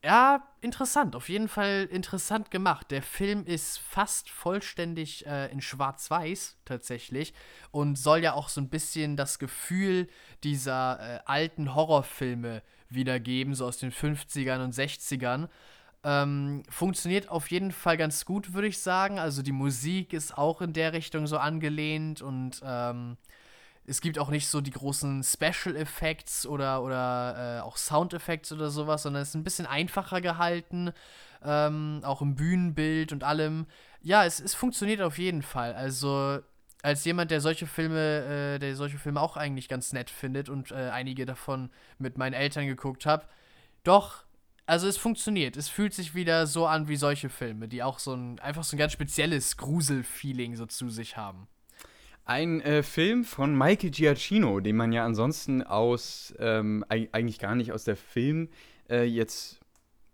ja, 0.03 0.43
interessant. 0.61 1.15
Auf 1.15 1.29
jeden 1.29 1.47
Fall 1.47 1.87
interessant 1.91 2.51
gemacht. 2.51 2.91
Der 2.91 3.01
Film 3.01 3.45
ist 3.45 3.79
fast 3.79 4.29
vollständig 4.29 5.25
äh, 5.25 5.51
in 5.51 5.61
Schwarz-Weiß 5.61 6.57
tatsächlich 6.65 7.33
und 7.71 7.97
soll 7.97 8.19
ja 8.19 8.33
auch 8.33 8.49
so 8.49 8.61
ein 8.61 8.69
bisschen 8.69 9.17
das 9.17 9.39
Gefühl 9.39 10.07
dieser 10.43 10.99
äh, 10.99 11.19
alten 11.25 11.75
Horrorfilme 11.75 12.61
wiedergeben, 12.89 13.53
so 13.55 13.65
aus 13.65 13.77
den 13.77 13.91
50ern 13.91 14.63
und 14.63 14.73
60ern. 14.73 15.49
Ähm, 16.09 16.63
funktioniert 16.69 17.27
auf 17.27 17.51
jeden 17.51 17.73
Fall 17.73 17.97
ganz 17.97 18.23
gut, 18.23 18.53
würde 18.53 18.69
ich 18.69 18.79
sagen. 18.79 19.19
Also 19.19 19.41
die 19.41 19.51
Musik 19.51 20.13
ist 20.13 20.37
auch 20.37 20.61
in 20.61 20.71
der 20.71 20.93
Richtung 20.93 21.27
so 21.27 21.37
angelehnt 21.37 22.21
und 22.21 22.61
ähm, 22.63 23.17
es 23.85 23.99
gibt 23.99 24.17
auch 24.17 24.29
nicht 24.29 24.47
so 24.47 24.61
die 24.61 24.71
großen 24.71 25.21
Special 25.21 25.75
Effects 25.75 26.45
oder, 26.45 26.81
oder 26.81 27.57
äh, 27.57 27.61
auch 27.61 27.75
Sound 27.75 28.13
Effects 28.13 28.53
oder 28.53 28.69
sowas, 28.69 29.03
sondern 29.03 29.21
es 29.21 29.29
ist 29.29 29.35
ein 29.35 29.43
bisschen 29.43 29.65
einfacher 29.65 30.21
gehalten, 30.21 30.93
ähm, 31.43 31.99
auch 32.03 32.21
im 32.21 32.35
Bühnenbild 32.35 33.11
und 33.11 33.25
allem. 33.25 33.65
Ja, 34.01 34.23
es, 34.23 34.39
es 34.39 34.55
funktioniert 34.55 35.01
auf 35.01 35.17
jeden 35.17 35.41
Fall. 35.41 35.73
Also 35.73 36.39
als 36.83 37.03
jemand, 37.03 37.31
der 37.31 37.41
solche 37.41 37.67
Filme, 37.67 38.55
äh, 38.55 38.59
der 38.59 38.77
solche 38.77 38.97
Filme 38.97 39.19
auch 39.19 39.35
eigentlich 39.35 39.67
ganz 39.67 39.91
nett 39.91 40.09
findet 40.09 40.47
und 40.47 40.71
äh, 40.71 40.89
einige 40.89 41.25
davon 41.25 41.69
mit 41.97 42.17
meinen 42.17 42.33
Eltern 42.33 42.65
geguckt 42.65 43.05
habe, 43.05 43.25
doch, 43.83 44.23
also 44.67 44.87
es 44.87 44.97
funktioniert. 44.97 45.57
Es 45.57 45.69
fühlt 45.69 45.93
sich 45.93 46.13
wieder 46.13 46.45
so 46.45 46.67
an 46.67 46.87
wie 46.87 46.97
solche 46.97 47.29
Filme, 47.29 47.67
die 47.67 47.81
auch 47.81 47.97
so 47.99 48.13
ein 48.13 48.39
einfach 48.39 48.63
so 48.63 48.75
ein 48.75 48.79
ganz 48.79 48.91
spezielles 48.91 49.57
Grusel-Feeling 49.57 50.55
so 50.55 50.65
zu 50.65 50.89
sich 50.89 51.17
haben. 51.17 51.47
Ein 52.25 52.61
äh, 52.61 52.83
Film 52.83 53.23
von 53.23 53.57
Michael 53.57 53.89
Giacchino, 53.89 54.59
den 54.59 54.75
man 54.75 54.91
ja 54.91 55.05
ansonsten 55.05 55.63
aus, 55.63 56.33
ähm, 56.39 56.83
eig- 56.89 57.09
eigentlich 57.13 57.39
gar 57.39 57.55
nicht 57.55 57.71
aus 57.71 57.85
der 57.85 57.95
Film 57.95 58.49
äh, 58.89 59.03
jetzt. 59.03 59.61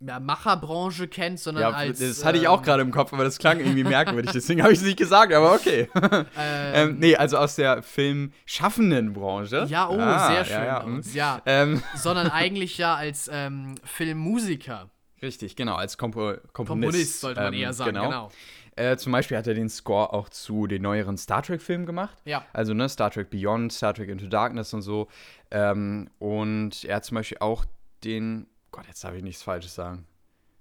Ja, 0.00 0.20
Macherbranche 0.20 1.08
kennt, 1.08 1.40
sondern 1.40 1.62
Ja, 1.62 1.70
als. 1.70 1.98
das 1.98 2.24
hatte 2.24 2.38
ich 2.38 2.46
auch 2.48 2.58
ähm, 2.58 2.64
gerade 2.64 2.82
im 2.82 2.90
Kopf, 2.90 3.12
aber 3.12 3.24
das 3.24 3.38
klang 3.38 3.58
irgendwie 3.60 3.84
merkwürdig, 3.84 4.32
deswegen 4.32 4.62
habe 4.62 4.72
ich 4.72 4.80
es 4.80 4.84
nicht 4.84 4.98
gesagt, 4.98 5.32
aber 5.32 5.54
okay. 5.54 5.88
ähm, 6.02 6.26
Ähm, 6.36 6.98
nee, 6.98 7.16
also 7.16 7.38
aus 7.38 7.56
der 7.56 7.82
filmschaffenden 7.82 9.12
Branche. 9.12 9.66
Ja, 9.68 9.88
oh, 9.88 9.98
Ah, 9.98 10.28
sehr 10.28 10.44
schön. 10.44 10.54
Ja, 10.64 10.86
ja, 10.86 11.00
ja. 11.14 11.42
Ähm, 11.46 11.82
sondern 11.94 12.26
eigentlich 12.30 12.78
ja 12.78 12.94
als 12.94 13.30
ähm, 13.32 13.76
Filmmusiker. 13.84 14.90
richtig, 15.22 15.56
genau, 15.56 15.76
als 15.76 15.96
Kompo 15.98 16.34
Komponist. 16.52 16.54
Komponist 16.56 17.20
sollte 17.20 17.40
man 17.40 17.54
ähm, 17.54 17.60
eher 17.60 17.72
sagen, 17.72 17.94
genau. 17.94 18.30
Äh, 18.76 18.96
zum 18.96 19.12
Beispiel 19.12 19.36
hat 19.36 19.46
er 19.46 19.54
den 19.54 19.68
Score 19.68 20.12
auch 20.12 20.28
zu 20.28 20.66
den 20.66 20.82
neueren 20.82 21.16
Star 21.16 21.42
Trek-Filmen 21.42 21.86
gemacht. 21.86 22.16
Ja. 22.24 22.44
Also, 22.52 22.74
ne, 22.74 22.88
Star 22.88 23.08
Trek 23.10 23.30
Beyond, 23.30 23.72
Star 23.72 23.94
Trek 23.94 24.08
Into 24.08 24.26
Darkness 24.26 24.74
und 24.74 24.82
so. 24.82 25.06
Ähm, 25.52 26.10
und 26.18 26.84
er 26.84 26.96
hat 26.96 27.04
zum 27.04 27.14
Beispiel 27.14 27.38
auch 27.40 27.64
den. 28.02 28.48
Gott, 28.74 28.86
jetzt 28.88 29.04
darf 29.04 29.14
ich 29.14 29.22
nichts 29.22 29.42
Falsches 29.42 29.74
sagen. 29.74 30.06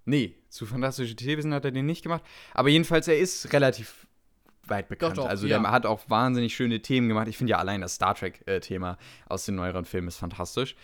Nee, 0.05 0.36
zu 0.49 0.66
Fantastische 0.66 1.16
Tierwesen 1.16 1.53
hat 1.53 1.66
er 1.66 1.72
den 1.72 1.86
nicht 1.86 2.03
gemacht. 2.03 2.24
Aber 2.53 2.70
jedenfalls, 2.70 3.07
er 3.07 3.18
ist 3.18 3.51
relativ 3.53 4.05
weit 4.66 4.88
bekannt. 4.88 5.18
doch, 5.18 5.28
also, 5.28 5.47
ja. 5.47 5.59
der 5.59 5.72
hat 5.72 5.86
auch 5.86 6.09
wahnsinnig 6.09 6.55
schöne 6.55 6.82
Themen 6.82 7.07
gemacht. 7.09 7.28
Ich 7.28 7.38
finde 7.38 7.51
ja 7.51 7.57
allein 7.57 7.82
das 7.82 7.95
Star 7.95 8.16
Trek-Thema 8.16 8.97
aus 9.28 9.45
den 9.45 9.55
neueren 9.55 9.86
Filmen 9.86 10.07
ist 10.07 10.18
fantastisch. 10.18 10.76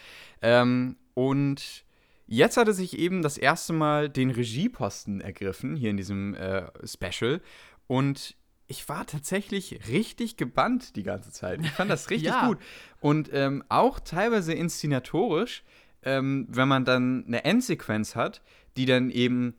Ähm, 0.41 0.97
und 1.13 1.85
Jetzt 2.31 2.57
hat 2.57 2.67
er 2.67 2.75
sich 2.75 2.99
eben 2.99 3.23
das 3.23 3.39
erste 3.39 3.73
Mal 3.73 4.07
den 4.07 4.29
Regieposten 4.29 5.19
ergriffen, 5.19 5.75
hier 5.75 5.89
in 5.89 5.97
diesem 5.97 6.35
äh, 6.35 6.67
Special. 6.85 7.41
Und 7.87 8.35
ich 8.67 8.87
war 8.87 9.07
tatsächlich 9.07 9.79
richtig 9.87 10.37
gebannt 10.37 10.95
die 10.95 11.01
ganze 11.01 11.31
Zeit. 11.31 11.59
Ich 11.63 11.71
fand 11.71 11.89
das 11.89 12.07
richtig 12.11 12.29
Ja. 12.29 12.45
gut. 12.45 12.59
Und 12.99 13.31
ähm, 13.33 13.63
auch 13.67 13.99
teilweise 13.99 14.53
inszenatorisch, 14.53 15.63
ähm, 16.03 16.47
wenn 16.49 16.67
man 16.67 16.85
dann 16.85 17.25
eine 17.27 17.43
Endsequenz 17.45 18.15
hat, 18.15 18.41
die 18.77 18.85
dann 18.85 19.09
eben 19.09 19.55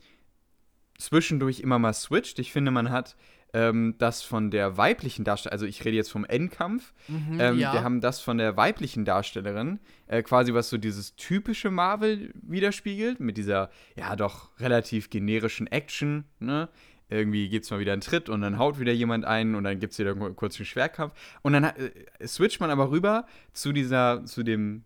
zwischendurch 0.98 1.60
immer 1.60 1.78
mal 1.78 1.92
switcht. 1.92 2.38
Ich 2.38 2.52
finde, 2.52 2.70
man 2.70 2.90
hat 2.90 3.16
ähm, 3.52 3.96
das 3.98 4.22
von 4.22 4.50
der 4.50 4.76
weiblichen 4.76 5.24
Darstellerin, 5.24 5.52
also 5.54 5.66
ich 5.66 5.84
rede 5.84 5.96
jetzt 5.96 6.12
vom 6.12 6.24
Endkampf, 6.24 6.92
Mhm, 7.08 7.40
ähm, 7.40 7.58
ja. 7.58 7.72
Wir 7.72 7.82
haben 7.82 8.00
das 8.00 8.20
von 8.20 8.38
der 8.38 8.56
weiblichen 8.56 9.04
Darstellerin, 9.04 9.80
äh, 10.06 10.22
quasi 10.22 10.54
was 10.54 10.70
so 10.70 10.78
dieses 10.78 11.16
typische 11.16 11.70
Marvel 11.70 12.30
widerspiegelt, 12.42 13.18
mit 13.18 13.36
dieser, 13.36 13.70
ja, 13.96 14.14
doch 14.14 14.50
relativ 14.60 15.10
generischen 15.10 15.66
Action, 15.66 16.24
ne? 16.38 16.68
Irgendwie 17.12 17.48
gibt 17.48 17.64
es 17.64 17.72
mal 17.72 17.80
wieder 17.80 17.92
einen 17.92 18.02
Tritt 18.02 18.28
und 18.28 18.40
dann 18.40 18.56
haut 18.56 18.78
wieder 18.78 18.92
jemand 18.92 19.24
ein 19.24 19.56
und 19.56 19.64
dann 19.64 19.80
gibt 19.80 19.94
es 19.94 19.98
wieder 19.98 20.14
ku- 20.14 20.32
kurz 20.34 20.58
einen 20.60 20.66
Schwerkampf. 20.66 21.12
Und 21.42 21.54
dann 21.54 21.64
äh, 21.64 21.90
switcht 22.24 22.60
man 22.60 22.70
aber 22.70 22.92
rüber 22.92 23.26
zu 23.52 23.72
dieser, 23.72 24.24
zu 24.26 24.44
dem 24.44 24.84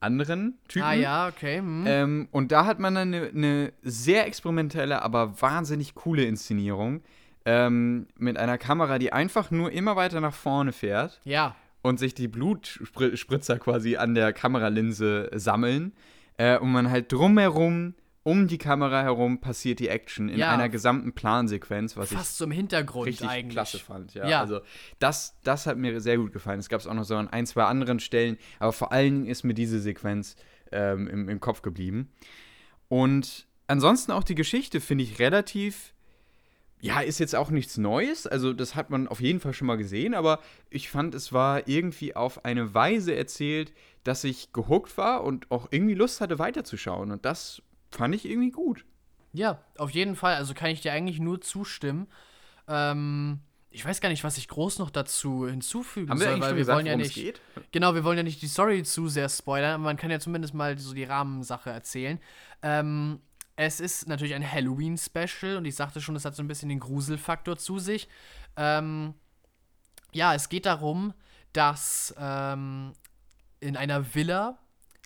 anderen 0.00 0.58
Typen. 0.66 0.86
Ah 0.86 0.92
ja, 0.94 1.28
okay. 1.28 1.58
Hm. 1.58 1.84
Ähm, 1.86 2.28
und 2.32 2.52
da 2.52 2.64
hat 2.64 2.78
man 2.78 2.94
dann 2.94 3.14
eine, 3.14 3.28
eine 3.28 3.72
sehr 3.82 4.26
experimentelle, 4.26 5.02
aber 5.02 5.40
wahnsinnig 5.40 5.94
coole 5.94 6.24
Inszenierung. 6.24 7.02
Ähm, 7.44 8.06
mit 8.18 8.36
einer 8.36 8.58
Kamera, 8.58 8.98
die 8.98 9.12
einfach 9.12 9.50
nur 9.50 9.72
immer 9.72 9.96
weiter 9.96 10.20
nach 10.20 10.34
vorne 10.34 10.72
fährt 10.72 11.20
ja. 11.24 11.56
und 11.80 11.98
sich 11.98 12.14
die 12.14 12.28
Blutspritzer 12.28 13.58
quasi 13.58 13.96
an 13.96 14.14
der 14.14 14.32
Kameralinse 14.32 15.30
sammeln. 15.34 15.92
Äh, 16.36 16.58
und 16.58 16.72
man 16.72 16.90
halt 16.90 17.12
drumherum 17.12 17.94
um 18.22 18.48
die 18.48 18.58
Kamera 18.58 19.02
herum 19.02 19.40
passiert 19.40 19.78
die 19.78 19.88
Action 19.88 20.28
in 20.28 20.38
Ja. 20.38 20.52
einer 20.52 20.68
gesamten 20.68 21.12
Plansequenz, 21.14 21.96
was 21.96 22.12
Fast 22.12 22.36
so 22.36 22.44
im 22.44 22.50
Hintergrund 22.50 23.08
ich 23.08 23.14
richtig 23.16 23.28
eigentlich. 23.30 23.52
klasse 23.54 23.78
fand. 23.78 24.12
Ja, 24.14 24.28
Ja. 24.28 24.40
also 24.40 24.60
das, 24.98 25.38
das 25.42 25.66
hat 25.66 25.78
mir 25.78 26.00
sehr 26.00 26.18
gut 26.18 26.32
gefallen. 26.32 26.60
Es 26.60 26.68
gab 26.68 26.80
es 26.80 26.86
auch 26.86 26.94
noch 26.94 27.04
so 27.04 27.16
an 27.16 27.28
ein, 27.28 27.46
zwei 27.46 27.64
anderen 27.64 27.98
Stellen, 27.98 28.36
aber 28.58 28.72
vor 28.72 28.92
allen 28.92 29.14
Dingen 29.20 29.26
ist 29.26 29.42
mir 29.44 29.54
diese 29.54 29.80
Sequenz 29.80 30.36
ähm, 30.70 31.08
im, 31.08 31.28
im 31.30 31.40
Kopf 31.40 31.62
geblieben. 31.62 32.10
Und 32.88 33.46
ansonsten 33.66 34.12
auch 34.12 34.24
die 34.24 34.34
Geschichte 34.34 34.80
finde 34.80 35.04
ich 35.04 35.18
relativ, 35.18 35.94
ja, 36.80 37.00
ist 37.00 37.20
jetzt 37.20 37.34
auch 37.34 37.50
nichts 37.50 37.78
Neues. 37.78 38.26
Also 38.26 38.52
das 38.52 38.74
hat 38.74 38.90
man 38.90 39.08
auf 39.08 39.20
jeden 39.20 39.40
Fall 39.40 39.54
schon 39.54 39.66
mal 39.66 39.76
gesehen, 39.76 40.12
aber 40.14 40.40
ich 40.68 40.90
fand, 40.90 41.14
es 41.14 41.32
war 41.32 41.66
irgendwie 41.68 42.16
auf 42.16 42.44
eine 42.44 42.74
Weise 42.74 43.14
erzählt, 43.14 43.72
dass 44.04 44.24
ich 44.24 44.52
gehuckt 44.52 44.96
war 44.98 45.24
und 45.24 45.50
auch 45.50 45.68
irgendwie 45.70 45.94
Lust 45.94 46.20
hatte 46.20 46.38
weiterzuschauen. 46.38 47.10
Und 47.12 47.24
das 47.24 47.62
fand 47.90 48.14
ich 48.14 48.24
irgendwie 48.24 48.50
gut. 48.50 48.84
Ja, 49.32 49.62
auf 49.78 49.90
jeden 49.90 50.16
Fall. 50.16 50.34
Also 50.34 50.54
kann 50.54 50.70
ich 50.70 50.80
dir 50.80 50.92
eigentlich 50.92 51.20
nur 51.20 51.40
zustimmen. 51.40 52.08
Ähm, 52.68 53.40
ich 53.70 53.84
weiß 53.84 54.00
gar 54.00 54.08
nicht, 54.08 54.24
was 54.24 54.38
ich 54.38 54.48
groß 54.48 54.78
noch 54.80 54.90
dazu 54.90 55.46
hinzufügen 55.46 56.10
Haben 56.10 56.18
wir 56.18 56.24
soll, 56.24 56.34
eigentlich 56.34 56.42
weil 56.42 56.48
schon 56.48 56.56
wir 56.56 56.60
gesagt, 56.60 56.76
wollen 56.76 56.86
ja 56.86 56.92
worum 56.92 57.02
nicht. 57.02 57.14
geht? 57.14 57.40
Genau, 57.70 57.94
wir 57.94 58.02
wollen 58.02 58.16
ja 58.16 58.24
nicht 58.24 58.42
die 58.42 58.48
Story 58.48 58.82
zu 58.82 59.08
sehr 59.08 59.28
spoilern, 59.28 59.74
aber 59.74 59.84
man 59.84 59.96
kann 59.96 60.10
ja 60.10 60.18
zumindest 60.18 60.54
mal 60.54 60.76
so 60.78 60.92
die 60.92 61.04
Rahmensache 61.04 61.70
erzählen. 61.70 62.18
Ähm, 62.62 63.20
es 63.54 63.78
ist 63.78 64.08
natürlich 64.08 64.34
ein 64.34 64.50
Halloween-Special 64.50 65.56
und 65.56 65.64
ich 65.66 65.76
sagte 65.76 66.00
schon, 66.00 66.16
es 66.16 66.24
hat 66.24 66.34
so 66.34 66.42
ein 66.42 66.48
bisschen 66.48 66.68
den 66.68 66.80
Gruselfaktor 66.80 67.58
zu 67.58 67.78
sich. 67.78 68.08
Ähm, 68.56 69.14
ja, 70.12 70.34
es 70.34 70.48
geht 70.48 70.66
darum, 70.66 71.14
dass 71.52 72.14
ähm, 72.18 72.92
in 73.60 73.76
einer 73.76 74.14
Villa 74.14 74.58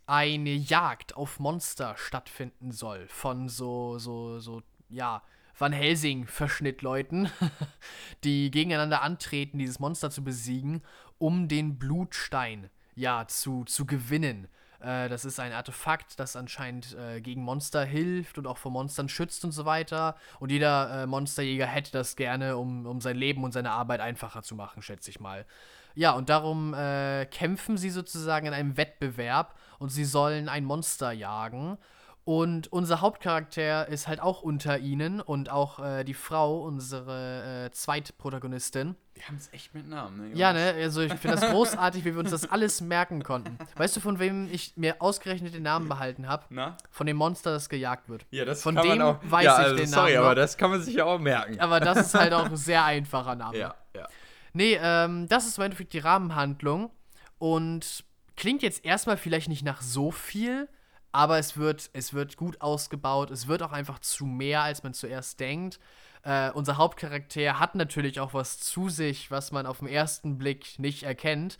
eine 0.06 0.54
Jagd 0.54 1.16
auf 1.16 1.40
Monster 1.40 1.96
stattfinden 1.96 2.72
soll 2.72 3.06
von 3.08 3.48
so, 3.48 3.98
so, 3.98 4.38
so, 4.38 4.62
ja, 4.88 5.22
Van 5.56 5.72
Helsing-Verschnittleuten, 5.72 7.30
die 8.24 8.50
gegeneinander 8.50 9.02
antreten, 9.02 9.58
dieses 9.58 9.78
Monster 9.78 10.10
zu 10.10 10.24
besiegen, 10.24 10.82
um 11.18 11.48
den 11.48 11.78
Blutstein, 11.78 12.70
ja, 12.94 13.26
zu, 13.28 13.64
zu 13.64 13.86
gewinnen. 13.86 14.48
Äh, 14.80 15.08
das 15.08 15.24
ist 15.24 15.40
ein 15.40 15.52
Artefakt, 15.52 16.18
das 16.18 16.36
anscheinend 16.36 16.96
äh, 16.96 17.20
gegen 17.20 17.42
Monster 17.42 17.84
hilft 17.84 18.36
und 18.36 18.46
auch 18.46 18.58
vor 18.58 18.72
Monstern 18.72 19.08
schützt 19.08 19.44
und 19.44 19.52
so 19.52 19.64
weiter. 19.64 20.16
Und 20.40 20.50
jeder 20.50 21.02
äh, 21.02 21.06
Monsterjäger 21.06 21.66
hätte 21.66 21.92
das 21.92 22.16
gerne, 22.16 22.56
um, 22.56 22.86
um 22.86 23.00
sein 23.00 23.16
Leben 23.16 23.44
und 23.44 23.52
seine 23.52 23.70
Arbeit 23.70 24.00
einfacher 24.00 24.42
zu 24.42 24.54
machen, 24.54 24.82
schätze 24.82 25.10
ich 25.10 25.20
mal. 25.20 25.46
Ja, 25.94 26.12
und 26.12 26.28
darum 26.28 26.74
äh, 26.74 27.26
kämpfen 27.26 27.76
sie 27.76 27.90
sozusagen 27.90 28.46
in 28.46 28.52
einem 28.52 28.76
Wettbewerb 28.76 29.54
und 29.78 29.90
sie 29.90 30.04
sollen 30.04 30.48
ein 30.48 30.64
Monster 30.64 31.12
jagen. 31.12 31.78
Und 32.26 32.72
unser 32.72 33.02
Hauptcharakter 33.02 33.86
ist 33.88 34.08
halt 34.08 34.18
auch 34.18 34.40
unter 34.40 34.78
ihnen 34.78 35.20
und 35.20 35.50
auch 35.50 35.78
äh, 35.78 36.04
die 36.04 36.14
Frau, 36.14 36.62
unsere 36.62 37.66
äh, 37.66 37.70
Zweitprotagonistin. 37.70 38.96
Wir 39.12 39.28
haben 39.28 39.36
es 39.36 39.52
echt 39.52 39.74
mit 39.74 39.86
Namen, 39.86 40.30
ne? 40.30 40.34
Ja, 40.34 40.54
ne, 40.54 40.72
also 40.74 41.02
ich 41.02 41.12
finde 41.12 41.36
das 41.38 41.50
großartig, 41.50 42.02
wie 42.06 42.14
wir 42.14 42.20
uns 42.20 42.30
das 42.30 42.50
alles 42.50 42.80
merken 42.80 43.22
konnten. 43.22 43.58
Weißt 43.76 43.94
du, 43.94 44.00
von 44.00 44.18
wem 44.18 44.48
ich 44.50 44.72
mir 44.76 45.02
ausgerechnet 45.02 45.52
den 45.52 45.64
Namen 45.64 45.86
behalten 45.86 46.26
habe? 46.26 46.46
Na? 46.48 46.78
Von 46.90 47.06
dem 47.06 47.18
Monster, 47.18 47.52
das 47.52 47.68
gejagt 47.68 48.08
wird. 48.08 48.24
Ja, 48.30 48.46
das 48.46 48.62
Von 48.62 48.74
kann 48.74 48.84
dem 48.88 48.98
man 48.98 49.02
auch. 49.02 49.18
weiß 49.22 49.44
ja, 49.44 49.52
ich 49.52 49.64
also, 49.64 49.76
den 49.76 49.86
sorry, 49.86 50.12
Namen 50.14 50.24
aber 50.24 50.28
noch. 50.30 50.34
das 50.36 50.56
kann 50.56 50.70
man 50.70 50.80
sich 50.82 50.94
ja 50.94 51.04
auch 51.04 51.18
merken. 51.18 51.60
Aber 51.60 51.78
das 51.78 51.98
ist 51.98 52.14
halt 52.14 52.32
auch 52.32 52.46
ein 52.46 52.56
sehr 52.56 52.84
einfacher 52.86 53.34
Name. 53.34 53.58
ja, 53.58 53.74
ja. 53.94 54.08
Nee, 54.54 54.78
ähm, 54.80 55.28
das 55.28 55.46
ist 55.46 55.58
im 55.58 55.64
Endeffekt 55.64 55.92
die 55.92 55.98
Rahmenhandlung 55.98 56.90
und 57.38 58.04
klingt 58.36 58.62
jetzt 58.62 58.84
erstmal 58.84 59.16
vielleicht 59.16 59.48
nicht 59.48 59.64
nach 59.64 59.82
so 59.82 60.10
viel, 60.10 60.68
aber 61.12 61.38
es 61.38 61.56
wird, 61.56 61.90
es 61.92 62.12
wird 62.12 62.36
gut 62.36 62.60
ausgebaut. 62.60 63.30
Es 63.30 63.46
wird 63.46 63.62
auch 63.62 63.72
einfach 63.72 64.00
zu 64.00 64.26
mehr, 64.26 64.62
als 64.62 64.82
man 64.82 64.94
zuerst 64.94 65.38
denkt. 65.38 65.78
Äh, 66.22 66.50
unser 66.52 66.76
Hauptcharakter 66.76 67.60
hat 67.60 67.74
natürlich 67.74 68.18
auch 68.18 68.34
was 68.34 68.58
zu 68.58 68.88
sich, 68.88 69.30
was 69.30 69.52
man 69.52 69.66
auf 69.66 69.78
den 69.78 69.88
ersten 69.88 70.38
Blick 70.38 70.78
nicht 70.78 71.02
erkennt. 71.02 71.58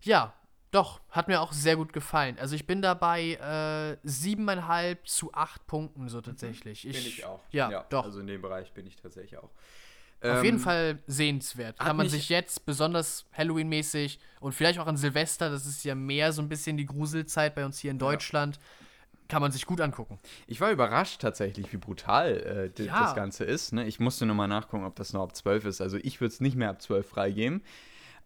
Ja, 0.00 0.34
doch, 0.70 1.00
hat 1.10 1.28
mir 1.28 1.40
auch 1.40 1.52
sehr 1.52 1.76
gut 1.76 1.92
gefallen. 1.92 2.38
Also 2.38 2.54
ich 2.54 2.66
bin 2.66 2.82
dabei 2.82 3.32
äh, 3.34 3.96
siebeneinhalb 4.06 5.08
zu 5.08 5.32
acht 5.32 5.66
Punkten 5.66 6.08
so 6.08 6.20
tatsächlich. 6.20 6.82
Bin 6.82 6.92
ich 6.92 7.24
auch. 7.24 7.40
Ja, 7.50 7.84
doch. 7.88 8.04
Also 8.04 8.20
in 8.20 8.26
dem 8.26 8.42
Bereich 8.42 8.72
bin 8.74 8.86
ich 8.86 8.96
tatsächlich 8.96 9.38
auch. 9.38 9.50
Auf 10.20 10.38
Ähm, 10.38 10.44
jeden 10.44 10.58
Fall 10.58 10.98
sehenswert. 11.06 11.78
Kann 11.78 11.96
man 11.96 12.08
sich 12.08 12.28
jetzt 12.28 12.66
besonders 12.66 13.24
Halloween-mäßig 13.36 14.18
und 14.40 14.52
vielleicht 14.52 14.78
auch 14.80 14.86
an 14.86 14.96
Silvester, 14.96 15.48
das 15.50 15.64
ist 15.66 15.84
ja 15.84 15.94
mehr 15.94 16.32
so 16.32 16.42
ein 16.42 16.48
bisschen 16.48 16.76
die 16.76 16.86
Gruselzeit 16.86 17.54
bei 17.54 17.64
uns 17.64 17.78
hier 17.78 17.90
in 17.92 17.98
Deutschland, 17.98 18.58
kann 19.28 19.42
man 19.42 19.52
sich 19.52 19.66
gut 19.66 19.80
angucken. 19.80 20.18
Ich 20.46 20.60
war 20.60 20.70
überrascht 20.72 21.20
tatsächlich, 21.20 21.70
wie 21.72 21.76
brutal 21.76 22.72
äh, 22.78 22.82
Ja. 22.82 23.00
das 23.02 23.14
Ganze 23.14 23.44
ist. 23.44 23.72
Ne? 23.74 23.86
Ich 23.86 24.00
musste 24.00 24.24
nur 24.26 24.34
mal 24.34 24.48
nachgucken, 24.48 24.84
ob 24.84 24.96
das 24.96 25.12
noch 25.12 25.22
ab 25.22 25.36
12 25.36 25.66
ist. 25.66 25.80
Also 25.80 25.98
ich 25.98 26.20
würde 26.20 26.32
es 26.32 26.40
nicht 26.40 26.56
mehr 26.56 26.70
ab 26.70 26.80
12 26.82 27.06
freigeben. 27.08 27.62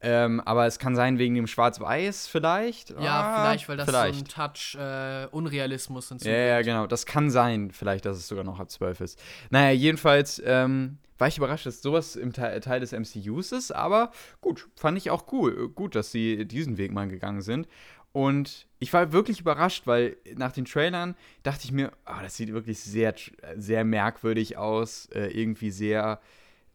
Ähm, 0.05 0.41
aber 0.41 0.67
es 0.67 0.79
kann 0.81 0.97
sein 0.97 1.19
wegen 1.19 1.35
dem 1.37 1.47
Schwarz-Weiß 1.47 2.27
vielleicht. 2.27 2.91
Ja, 2.91 2.99
Ah, 3.21 3.41
vielleicht, 3.41 3.69
weil 3.69 3.77
das 3.77 3.89
vielleicht. 3.89 4.15
so 4.15 4.25
ein 4.25 4.29
Touch 4.53 4.75
äh, 4.77 5.27
Unrealismus 5.31 6.09
Ja, 6.09 6.15
hinzufügt. 6.15 6.37
ja, 6.37 6.63
genau. 6.63 6.87
Das 6.89 7.07
kann 7.07 7.31
sein, 7.31 7.71
vielleicht, 7.71 8.05
dass 8.05 8.17
es 8.17 8.27
sogar 8.27 8.43
noch 8.45 8.59
ab 8.59 8.69
12 8.71 9.01
ist. 9.01 9.21
Naja, 9.51 9.71
jedenfalls 9.71 10.43
ähm, 10.45 10.99
war 11.23 11.29
ich 11.29 11.39
überrascht, 11.39 11.67
dass 11.67 11.81
sowas 11.83 12.17
im 12.17 12.33
Teil, 12.33 12.59
Teil 12.59 12.81
des 12.81 12.91
MCUs 12.93 13.53
ist, 13.53 13.71
aber 13.71 14.11
gut, 14.41 14.69
fand 14.75 14.99
ich 14.99 15.09
auch 15.11 15.31
cool. 15.33 15.69
Gut, 15.69 15.95
dass 15.95 16.11
sie 16.11 16.45
diesen 16.47 16.79
Weg 16.79 16.91
mal 16.91 17.07
gegangen 17.07 17.43
sind. 17.43 17.69
Und 18.11 18.67
ich 18.81 18.93
war 18.93 19.13
wirklich 19.13 19.39
überrascht, 19.39 19.87
weil 19.87 20.17
nach 20.35 20.51
den 20.51 20.65
Trailern 20.65 21.15
dachte 21.45 21.61
ich 21.65 21.71
mir, 21.71 21.93
ah, 22.07 22.21
das 22.25 22.37
sieht 22.37 22.53
wirklich 22.53 22.81
sehr, 22.81 23.15
sehr 23.57 23.85
merkwürdig 23.85 24.57
aus, 24.57 25.07
äh, 25.15 25.29
irgendwie 25.29 25.71
sehr, 25.71 26.21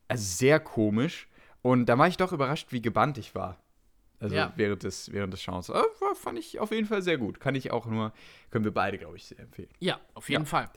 also 0.08 0.24
sehr 0.24 0.62
komisch. 0.62 1.28
Und 1.62 1.88
da 1.88 1.98
war 1.98 2.08
ich 2.08 2.16
doch 2.16 2.32
überrascht, 2.32 2.68
wie 2.72 2.82
gebannt 2.82 3.18
ich 3.18 3.36
war. 3.36 3.58
Also 4.22 4.36
Ja. 4.38 4.54
während 4.56 4.84
des, 4.84 5.12
während 5.12 5.34
des 5.34 5.42
Schauens. 5.42 5.68
Äh, 5.68 5.82
fand 6.16 6.40
ich 6.40 6.60
auf 6.62 6.72
jeden 6.72 6.88
Fall 6.88 7.02
sehr 7.02 7.18
gut. 7.18 7.42
Kann 7.42 7.54
ich 7.54 7.70
auch 7.72 7.86
nur, 7.86 8.14
können 8.50 8.64
wir 8.64 8.74
beide, 8.74 8.98
glaube 8.98 9.18
ich, 9.18 9.26
sehr 9.26 9.40
empfehlen. 9.40 9.70
Ja, 9.80 10.00
auf 10.14 10.30
jeden 10.30 10.44
Ja. 10.44 10.50
Fall. 10.50 10.70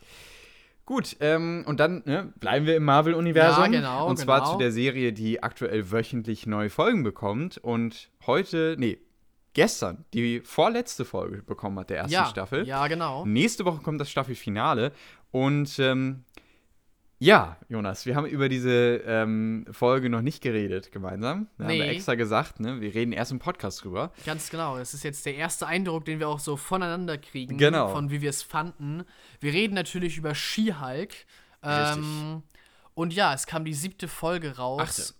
Gut, 0.90 1.16
ähm, 1.20 1.62
und 1.68 1.78
dann 1.78 2.02
ne, 2.04 2.32
bleiben 2.40 2.66
wir 2.66 2.74
im 2.74 2.82
Marvel-Universum. 2.82 3.62
Ja, 3.62 3.70
genau, 3.70 4.08
Und 4.08 4.16
zwar 4.16 4.40
genau. 4.40 4.52
zu 4.54 4.58
der 4.58 4.72
Serie, 4.72 5.12
die 5.12 5.40
aktuell 5.40 5.92
wöchentlich 5.92 6.48
neue 6.48 6.68
Folgen 6.68 7.04
bekommt. 7.04 7.58
Und 7.58 8.10
heute, 8.26 8.74
nee, 8.76 8.98
gestern 9.54 10.04
die 10.14 10.40
vorletzte 10.40 11.04
Folge 11.04 11.44
bekommen 11.44 11.78
hat 11.78 11.90
der 11.90 11.98
ersten 11.98 12.12
Ja, 12.12 12.26
Staffel. 12.26 12.66
ja, 12.66 12.88
genau. 12.88 13.24
Nächste 13.24 13.64
Woche 13.66 13.80
kommt 13.82 14.00
das 14.00 14.10
Staffelfinale. 14.10 14.90
Und 15.30 15.78
ähm, 15.78 16.24
ja, 17.22 17.58
Jonas, 17.68 18.06
wir 18.06 18.16
haben 18.16 18.24
über 18.26 18.48
diese 18.48 19.02
ähm, 19.06 19.66
Folge 19.70 20.08
noch 20.08 20.22
nicht 20.22 20.42
geredet 20.42 20.90
gemeinsam. 20.90 21.48
Da 21.58 21.64
haben 21.64 21.72
wir 21.74 21.84
Nee. 21.84 21.90
extra 21.90 22.14
gesagt, 22.14 22.60
ne, 22.60 22.80
wir 22.80 22.94
reden 22.94 23.12
erst 23.12 23.30
im 23.30 23.38
Podcast 23.38 23.84
drüber. 23.84 24.10
Ganz 24.24 24.48
genau. 24.48 24.78
Es 24.78 24.94
ist 24.94 25.04
jetzt 25.04 25.26
der 25.26 25.34
erste 25.34 25.66
Eindruck, 25.66 26.06
den 26.06 26.18
wir 26.18 26.28
auch 26.28 26.38
so 26.40 26.56
voneinander 26.56 27.18
kriegen, 27.18 27.58
Genau. 27.58 27.88
von 27.88 28.10
wie 28.10 28.22
wir 28.22 28.30
es 28.30 28.42
fanden. 28.42 29.04
Wir 29.40 29.52
reden 29.52 29.74
natürlich 29.74 30.16
über 30.16 30.34
She-Hulk. 30.34 31.14
Ähm, 31.62 32.42
und 32.94 33.12
ja, 33.12 33.34
es 33.34 33.46
kam 33.46 33.66
die 33.66 33.74
siebte 33.74 34.08
Folge 34.08 34.56
raus. 34.56 34.80
Achte. 34.80 35.14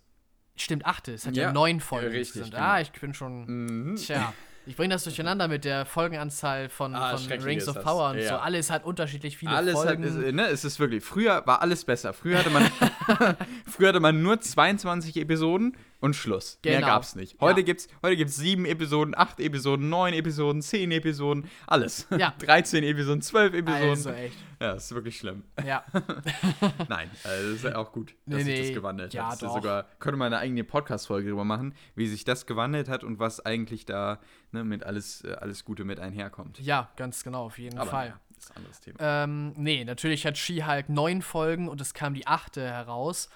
Stimmt, 0.56 0.86
achte. 0.86 1.12
Es 1.12 1.26
hat 1.26 1.36
ja, 1.36 1.44
Ja, 1.44 1.52
neun 1.52 1.80
Folgen. 1.80 2.06
ja, 2.06 2.18
richtig, 2.18 2.36
insgesamt. 2.42 2.52
genau. 2.54 2.64
Ah, 2.64 2.80
ich 2.80 2.92
bin 2.92 3.12
schon. 3.14 3.44
Mhm. 3.90 3.96
Tja. 3.96 4.32
Ich 4.70 4.76
bringe 4.76 4.94
das 4.94 5.02
durcheinander 5.02 5.48
mit 5.48 5.64
der 5.64 5.84
Folgenanzahl 5.84 6.68
von, 6.68 6.94
Ah, 6.94 7.16
von 7.16 7.32
Rings 7.42 7.66
of 7.66 7.74
das. 7.74 7.82
Power 7.82 8.10
und 8.10 8.18
Ja. 8.18 8.28
so. 8.28 8.34
Alles 8.36 8.70
hat 8.70 8.84
unterschiedlich 8.84 9.36
viele 9.36 9.50
Alles 9.50 9.76
hat, 9.76 9.84
Folgen. 9.84 10.04
ist, 10.04 10.32
ne, 10.32 10.46
es 10.46 10.64
ist 10.64 10.78
wirklich, 10.78 11.02
früher 11.02 11.42
war 11.44 11.60
alles 11.60 11.84
besser. 11.84 12.12
Früher 12.12 12.38
hatte 12.38 12.50
man, 12.50 12.62
früher 13.66 13.88
hatte 13.88 13.98
man 13.98 14.22
nur 14.22 14.40
22 14.40 15.16
Episoden 15.16 15.76
und 15.98 16.14
Schluss. 16.14 16.60
Mehr 16.64 16.76
Genau. 16.76 16.86
gab's 16.86 17.16
nicht. 17.16 17.40
Heute 17.40 17.60
Ja. 17.60 17.66
gibt's, 17.66 17.88
heute 18.00 18.16
gibt's 18.16 18.36
sieben 18.36 18.64
Episoden, 18.64 19.12
acht 19.18 19.40
Episoden, 19.40 19.88
neun 19.88 20.14
Episoden, 20.14 20.62
zehn 20.62 20.92
Episoden, 20.92 21.50
alles. 21.66 22.06
Ja. 22.16 22.32
13 22.38 22.84
Episoden, 22.84 23.22
12 23.22 23.52
Episoden. 23.54 23.88
also 23.90 24.10
echt. 24.12 24.36
Ja, 24.60 24.74
das 24.74 24.84
ist 24.84 24.94
wirklich 24.94 25.16
schlimm. 25.16 25.42
Ja. 25.66 25.84
Nein, 26.88 27.10
also 27.24 27.52
das 27.52 27.64
ist 27.64 27.74
auch 27.74 27.92
gut, 27.92 28.14
dass 28.26 28.38
Nee, 28.38 28.44
sich 28.44 28.60
nee. 28.60 28.66
das 28.68 28.74
gewandelt 28.74 29.14
Ja, 29.14 29.24
hat. 29.24 29.32
Das 29.32 29.38
doch. 29.40 29.54
sogar, 29.54 29.86
könnte 29.98 30.18
man 30.18 30.26
eine 30.26 30.38
eigene 30.38 30.64
Podcast-Folge 30.64 31.30
drüber 31.30 31.44
machen, 31.44 31.74
wie 31.96 32.06
sich 32.06 32.24
das 32.24 32.46
gewandelt 32.46 32.88
hat 32.88 33.02
und 33.02 33.18
was 33.18 33.44
eigentlich 33.44 33.84
da 33.86 34.20
ne, 34.52 34.64
mit 34.64 34.84
alles, 34.84 35.24
äh, 35.24 35.34
alles 35.34 35.64
Gute 35.64 35.84
mit 35.84 36.00
einherkommt. 36.00 36.58
ja, 36.60 36.90
ganz 36.96 37.24
genau, 37.24 37.44
auf 37.46 37.58
jeden 37.58 37.78
Aber 37.78 37.90
Fall. 37.90 38.14
das 38.34 38.44
ist 38.44 38.50
ein 38.50 38.56
anderes 38.58 38.80
Thema. 38.80 38.98
Ähm, 39.00 39.52
nee, 39.56 39.84
natürlich 39.84 40.26
hat 40.26 40.38
She-Hulk 40.38 40.88
neun 40.88 41.22
Folgen 41.22 41.68
und 41.68 41.80
es 41.80 41.94
kam 41.94 42.14
die 42.14 42.26
achte 42.26 42.62
heraus. 42.62 43.28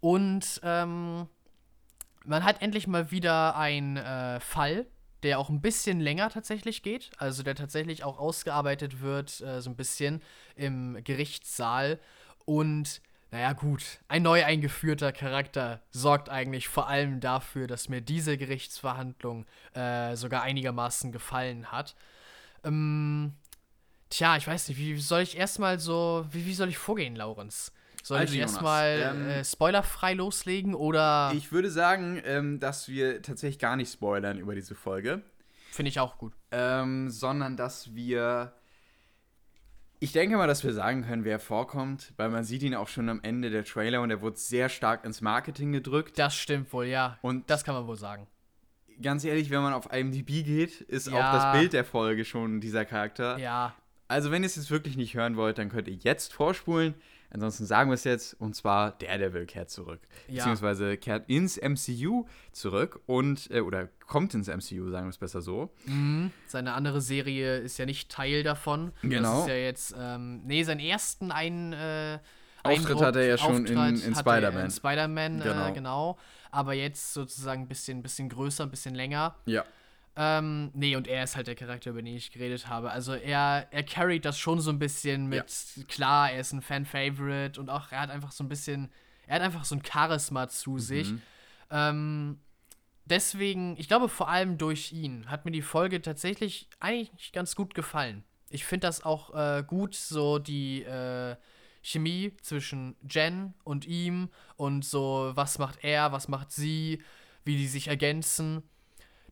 Und 0.00 0.60
ähm, 0.62 1.26
man 2.24 2.44
hat 2.44 2.62
endlich 2.62 2.86
mal 2.86 3.10
wieder 3.10 3.56
einen 3.56 3.96
äh, 3.96 4.38
Fall, 4.40 4.86
der 5.22 5.38
auch 5.38 5.48
ein 5.48 5.60
bisschen 5.60 6.00
länger 6.00 6.30
tatsächlich 6.30 6.82
geht. 6.82 7.10
Also 7.18 7.42
der 7.42 7.54
tatsächlich 7.54 8.04
auch 8.04 8.18
ausgearbeitet 8.18 9.00
wird, 9.00 9.40
äh, 9.40 9.60
so 9.60 9.70
ein 9.70 9.76
bisschen 9.76 10.22
im 10.54 11.02
Gerichtssaal. 11.02 11.98
Und 12.44 13.00
naja, 13.30 13.52
gut, 13.52 13.98
ein 14.08 14.22
neu 14.22 14.44
eingeführter 14.44 15.12
Charakter 15.12 15.82
sorgt 15.90 16.28
eigentlich 16.28 16.68
vor 16.68 16.88
allem 16.88 17.20
dafür, 17.20 17.66
dass 17.66 17.88
mir 17.88 18.00
diese 18.00 18.36
Gerichtsverhandlung 18.38 19.46
äh, 19.74 20.16
sogar 20.16 20.42
einigermaßen 20.42 21.12
gefallen 21.12 21.70
hat. 21.70 21.94
Ähm, 22.64 23.34
Tja, 24.10 24.36
ich 24.36 24.46
weiß 24.46 24.68
nicht, 24.68 24.78
wie 24.78 24.96
soll 24.98 25.20
ich 25.20 25.36
erstmal 25.36 25.78
so, 25.78 26.24
wie, 26.30 26.46
wie 26.46 26.54
soll 26.54 26.68
ich 26.68 26.78
vorgehen, 26.78 27.14
Laurens? 27.14 27.72
Soll 28.02 28.18
Also, 28.20 28.32
ich 28.32 28.40
erstmal 28.40 29.00
ähm, 29.14 29.28
äh, 29.28 29.44
spoilerfrei 29.44 30.14
loslegen 30.14 30.74
oder 30.74 31.32
Ich 31.34 31.52
würde 31.52 31.70
sagen, 31.70 32.22
ähm, 32.24 32.58
dass 32.58 32.88
wir 32.88 33.20
tatsächlich 33.20 33.58
gar 33.58 33.76
nicht 33.76 33.92
spoilern 33.92 34.38
über 34.38 34.54
diese 34.54 34.74
Folge, 34.74 35.20
finde 35.70 35.90
ich 35.90 36.00
auch 36.00 36.16
gut? 36.16 36.32
ähm, 36.52 37.10
sondern 37.10 37.56
dass 37.56 37.94
wir. 37.94 38.52
Ich 40.00 40.12
denke 40.12 40.36
mal, 40.36 40.46
dass 40.46 40.62
wir 40.62 40.72
sagen 40.72 41.02
können, 41.04 41.24
wer 41.24 41.40
vorkommt, 41.40 42.12
weil 42.16 42.28
man 42.28 42.44
sieht 42.44 42.62
ihn 42.62 42.74
auch 42.74 42.86
schon 42.88 43.08
am 43.08 43.20
Ende 43.22 43.50
der 43.50 43.64
Trailer 43.64 44.00
und 44.00 44.10
er 44.10 44.20
wurde 44.20 44.36
sehr 44.36 44.68
stark 44.68 45.04
ins 45.04 45.20
Marketing 45.20 45.72
gedrückt. 45.72 46.18
Das 46.18 46.36
stimmt 46.36 46.72
wohl, 46.72 46.86
ja. 46.86 47.18
Und 47.20 47.50
Das 47.50 47.64
kann 47.64 47.74
man 47.74 47.86
wohl 47.86 47.96
sagen. 47.96 48.28
ganz 49.02 49.24
ehrlich, 49.24 49.50
wenn 49.50 49.62
man 49.62 49.72
auf 49.72 49.92
IMDb 49.92 50.44
geht, 50.44 50.80
ist 50.82 51.08
Ja. 51.08 51.14
auch 51.14 51.32
das 51.32 51.52
Bild 51.58 51.72
der 51.72 51.84
Folge 51.84 52.24
schon 52.24 52.60
dieser 52.60 52.84
Charakter. 52.84 53.38
Ja, 53.38 53.74
Also, 54.10 54.30
wenn 54.30 54.42
ihr 54.42 54.46
es 54.46 54.56
jetzt 54.56 54.70
wirklich 54.70 54.96
nicht 54.96 55.14
hören 55.14 55.36
wollt, 55.36 55.58
dann 55.58 55.68
könnt 55.68 55.86
ihr 55.86 55.94
jetzt 55.94 56.32
vorspulen. 56.32 56.94
Ansonsten 57.30 57.66
sagen 57.66 57.90
wir 57.90 57.94
es 57.94 58.04
jetzt, 58.04 58.34
und 58.40 58.54
zwar 58.56 58.92
Daredevil 58.92 59.44
kehrt 59.46 59.70
zurück. 59.70 60.00
Ja. 60.28 60.36
Beziehungsweise 60.36 60.96
kehrt 60.96 61.28
ins 61.28 61.58
MCU 61.60 62.24
zurück 62.52 63.00
und, 63.06 63.50
äh, 63.50 63.60
oder 63.60 63.88
kommt 64.06 64.32
ins 64.34 64.48
MCU, 64.48 64.90
sagen 64.90 65.06
wir 65.06 65.10
es 65.10 65.18
besser 65.18 65.42
so. 65.42 65.70
Mhm. 65.84 66.30
Seine 66.46 66.72
andere 66.72 67.00
Serie 67.02 67.58
ist 67.58 67.76
ja 67.78 67.84
nicht 67.86 68.10
Teil 68.10 68.42
davon. 68.42 68.92
Genau. 69.02 69.32
Das 69.32 69.40
ist 69.42 69.48
ja 69.48 69.54
jetzt, 69.56 69.94
ähm, 69.98 70.40
nee, 70.46 70.62
seinen 70.64 70.80
ersten 70.80 71.30
ein, 71.30 71.72
äh, 71.74 72.18
Auftritt 72.62 72.86
Eindruck- 72.88 73.04
hat 73.04 73.16
er 73.16 73.26
ja 73.26 73.38
schon 73.38 73.66
in- 73.66 73.78
Auftritt 73.78 74.04
in 74.06 74.14
hatte 74.16 74.30
er 74.30 74.34
Spider-Man. 74.34 74.64
In 74.64 74.70
Spider-Man, 74.70 75.32
genau. 75.40 75.52
Genau. 75.54 75.68
Äh, 75.68 75.72
genau. 75.72 76.18
Aber 76.50 76.72
jetzt 76.72 77.12
sozusagen 77.12 77.62
ein 77.62 77.68
bisschen, 77.68 78.02
bisschen 78.02 78.28
größer, 78.30 78.64
ein 78.64 78.70
bisschen 78.70 78.94
länger. 78.94 79.36
Ja. 79.44 79.64
Ähm, 80.20 80.72
nee, 80.74 80.96
und 80.96 81.06
er 81.06 81.22
ist 81.22 81.36
halt 81.36 81.46
der 81.46 81.54
Charakter, 81.54 81.90
über 81.90 82.02
den 82.02 82.16
ich 82.16 82.32
geredet 82.32 82.66
habe. 82.66 82.90
Also 82.90 83.14
er, 83.14 83.68
er 83.70 83.82
carried 83.84 84.24
das 84.24 84.36
schon 84.36 84.60
so 84.60 84.70
ein 84.72 84.80
bisschen 84.80 85.28
mit, 85.28 85.44
klar, 85.86 86.32
er 86.32 86.40
ist 86.40 86.52
ein 86.52 86.60
Fan-Favorite 86.60 87.60
und 87.60 87.70
auch 87.70 87.92
er 87.92 88.00
hat 88.00 88.10
einfach 88.10 88.32
so 88.32 88.42
ein 88.42 88.48
bisschen, 88.48 88.90
er 89.28 89.36
hat 89.36 89.42
einfach 89.42 89.64
so 89.64 89.76
ein 89.76 89.82
Charisma 89.84 90.48
zu 90.48 90.80
sich. 90.80 91.12
Ähm, 91.70 92.40
deswegen, 93.04 93.76
ich 93.78 93.86
glaube 93.86 94.08
vor 94.08 94.28
allem 94.28 94.58
durch 94.58 94.92
ihn 94.92 95.30
hat 95.30 95.44
mir 95.44 95.52
die 95.52 95.62
Folge 95.62 96.02
tatsächlich 96.02 96.68
eigentlich 96.80 97.30
ganz 97.30 97.54
gut 97.54 97.74
gefallen. 97.74 98.24
Ich 98.50 98.64
finde 98.64 98.88
das 98.88 99.04
auch 99.04 99.32
äh, 99.36 99.62
gut, 99.64 99.94
so 99.94 100.40
die 100.40 100.82
äh, 100.82 101.36
Chemie 101.80 102.32
zwischen 102.42 102.96
Jen 103.08 103.54
und 103.62 103.86
ihm 103.86 104.30
und 104.56 104.84
so, 104.84 105.30
was 105.34 105.58
macht 105.58 105.84
er, 105.84 106.10
was 106.10 106.26
macht 106.26 106.50
sie, 106.50 107.02
wie 107.44 107.56
die 107.56 107.68
sich 107.68 107.86
ergänzen. 107.86 108.64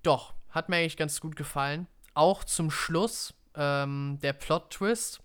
Doch, 0.04 0.34
hat 0.56 0.70
mir 0.70 0.76
eigentlich 0.76 0.96
ganz 0.96 1.20
gut 1.20 1.36
gefallen. 1.36 1.86
Auch 2.14 2.42
zum 2.42 2.70
Schluss 2.70 3.34
ähm, 3.54 4.18
der 4.22 4.32
Plot-Twist. 4.32 5.20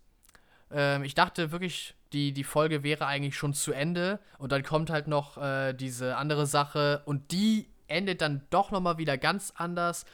Ähm, 0.72 1.04
ich 1.04 1.16
dachte 1.16 1.52
wirklich, 1.52 1.96
die, 2.12 2.34
die 2.34 2.44
Folge 2.44 2.84
wäre 2.84 3.06
eigentlich 3.08 3.38
schon 3.38 3.54
zu 3.54 3.72
Ende 3.72 4.20
und 4.38 4.52
dann 4.52 4.64
kommt 4.64 4.90
halt 4.90 5.08
noch 5.08 5.38
äh, 5.38 5.74
diese 5.74 6.18
andere 6.18 6.46
Sache 6.46 7.02
und 7.06 7.32
die 7.32 7.70
endet 7.88 8.22
dann 8.22 8.46
doch 8.50 8.72
nochmal 8.72 8.98
wieder 8.98 9.18
ganz 9.18 9.54
anders. 9.56 10.06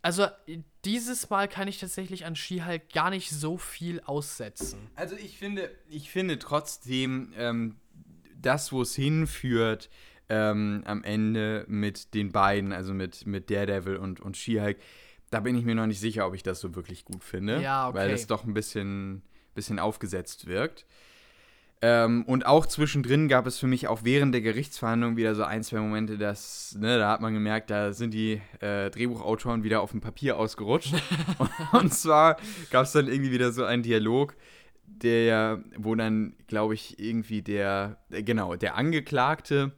Also 0.00 0.26
dieses 0.84 1.28
Mal 1.28 1.48
kann 1.48 1.68
ich 1.68 1.78
tatsächlich 1.78 2.24
an 2.24 2.36
She-Hulk 2.36 2.92
gar 2.92 3.10
nicht 3.10 3.30
so 3.30 3.58
viel 3.58 4.00
aussetzen. 4.00 4.90
Also 4.94 5.14
ich 5.16 5.38
finde, 5.38 5.70
ich 5.88 6.10
finde 6.10 6.38
trotzdem, 6.38 7.34
ähm, 7.36 7.76
das, 8.34 8.72
wo 8.72 8.82
es 8.82 8.94
hinführt, 8.94 9.90
ähm, 10.28 10.82
am 10.86 11.04
Ende 11.04 11.64
mit 11.68 12.14
den 12.14 12.32
beiden, 12.32 12.72
also 12.72 12.94
mit, 12.94 13.26
mit 13.26 13.50
Daredevil 13.50 13.96
und, 13.96 14.20
und 14.20 14.36
She-Hulk, 14.36 14.78
da 15.30 15.40
bin 15.40 15.56
ich 15.56 15.64
mir 15.64 15.74
noch 15.74 15.86
nicht 15.86 16.00
sicher, 16.00 16.26
ob 16.26 16.34
ich 16.34 16.42
das 16.42 16.60
so 16.60 16.74
wirklich 16.74 17.04
gut 17.04 17.24
finde. 17.24 17.60
Ja, 17.60 17.88
okay. 17.88 17.98
Weil 17.98 18.10
es 18.10 18.26
doch 18.26 18.44
ein 18.44 18.54
bisschen, 18.54 19.22
bisschen 19.54 19.78
aufgesetzt 19.78 20.46
wirkt. 20.46 20.86
Ähm, 21.82 22.24
und 22.24 22.46
auch 22.46 22.64
zwischendrin 22.64 23.28
gab 23.28 23.46
es 23.46 23.58
für 23.58 23.66
mich 23.66 23.86
auch 23.86 24.00
während 24.02 24.32
der 24.32 24.40
Gerichtsverhandlung 24.40 25.16
wieder 25.16 25.34
so 25.34 25.44
ein, 25.44 25.62
zwei 25.62 25.78
Momente, 25.78 26.16
dass, 26.16 26.74
ne, 26.80 26.98
da 26.98 27.10
hat 27.10 27.20
man 27.20 27.34
gemerkt, 27.34 27.70
da 27.70 27.92
sind 27.92 28.14
die 28.14 28.40
äh, 28.60 28.90
Drehbuchautoren 28.90 29.62
wieder 29.62 29.82
auf 29.82 29.90
dem 29.90 30.00
Papier 30.00 30.38
ausgerutscht. 30.38 30.94
und 31.72 31.92
zwar 31.92 32.38
gab 32.70 32.84
es 32.84 32.92
dann 32.92 33.08
irgendwie 33.08 33.30
wieder 33.30 33.52
so 33.52 33.64
einen 33.64 33.82
Dialog, 33.82 34.36
der, 34.86 35.62
wo 35.76 35.94
dann, 35.94 36.34
glaube 36.46 36.72
ich, 36.74 36.98
irgendwie 36.98 37.42
der, 37.42 37.98
äh, 38.10 38.22
genau, 38.22 38.56
der 38.56 38.76
Angeklagte 38.76 39.72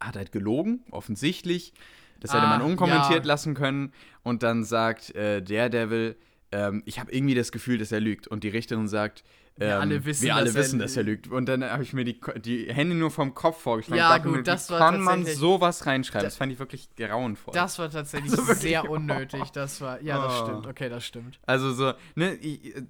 hat 0.00 0.16
halt 0.16 0.32
gelogen, 0.32 0.80
offensichtlich. 0.90 1.72
Das 2.20 2.32
hätte 2.34 2.42
Ah, 2.44 2.58
man 2.58 2.62
unkommentiert 2.62 3.24
ja. 3.24 3.28
lassen 3.28 3.54
können. 3.54 3.92
Und 4.22 4.42
dann 4.42 4.64
sagt 4.64 5.14
äh, 5.14 5.40
Daredevil, 5.42 6.16
ähm, 6.52 6.82
ich 6.84 6.98
habe 7.00 7.10
irgendwie 7.12 7.34
das 7.34 7.50
Gefühl, 7.52 7.78
dass 7.78 7.92
er 7.92 8.00
lügt. 8.00 8.26
Und 8.28 8.44
die 8.44 8.48
Richterin 8.48 8.88
sagt, 8.88 9.24
ähm, 9.58 9.66
Wir 9.68 9.80
alle 9.80 10.04
wissen, 10.04 10.22
wir 10.24 10.34
alle 10.36 10.46
dass 10.46 10.54
er 10.54 10.60
wissen, 10.60 10.78
dass 10.80 10.96
er 10.98 11.02
lügt. 11.02 11.28
Und 11.28 11.46
dann 11.46 11.64
habe 11.64 11.82
ich 11.82 11.92
mir 11.94 12.04
die, 12.04 12.20
die 12.44 12.66
Hände 12.72 12.94
nur 12.94 13.10
vom 13.10 13.32
Kopf 13.34 13.62
vorgeschlagen. 13.62 13.98
Ja, 13.98 14.18
gut, 14.18 14.32
mir, 14.36 14.42
das 14.42 14.68
war 14.70 14.78
kann 14.78 15.00
man 15.00 15.24
sowas 15.24 15.86
reinschreiben? 15.86 16.24
Das 16.26 16.36
fand 16.36 16.52
ich 16.52 16.58
wirklich 16.58 16.88
grauenvoll. 16.94 17.54
Das 17.54 17.78
war 17.78 17.90
tatsächlich 17.90 18.32
Also 18.32 18.52
sehr 18.52 18.90
unnötig. 18.90 19.42
Das 19.54 19.80
war, 19.80 20.02
ja, 20.02 20.22
das 20.22 20.40
Oh. 20.42 20.44
stimmt. 20.46 20.66
Okay, 20.66 20.88
das 20.90 21.04
stimmt. 21.06 21.40
Also 21.46 21.72
so, 21.72 21.92
ne, 22.16 22.38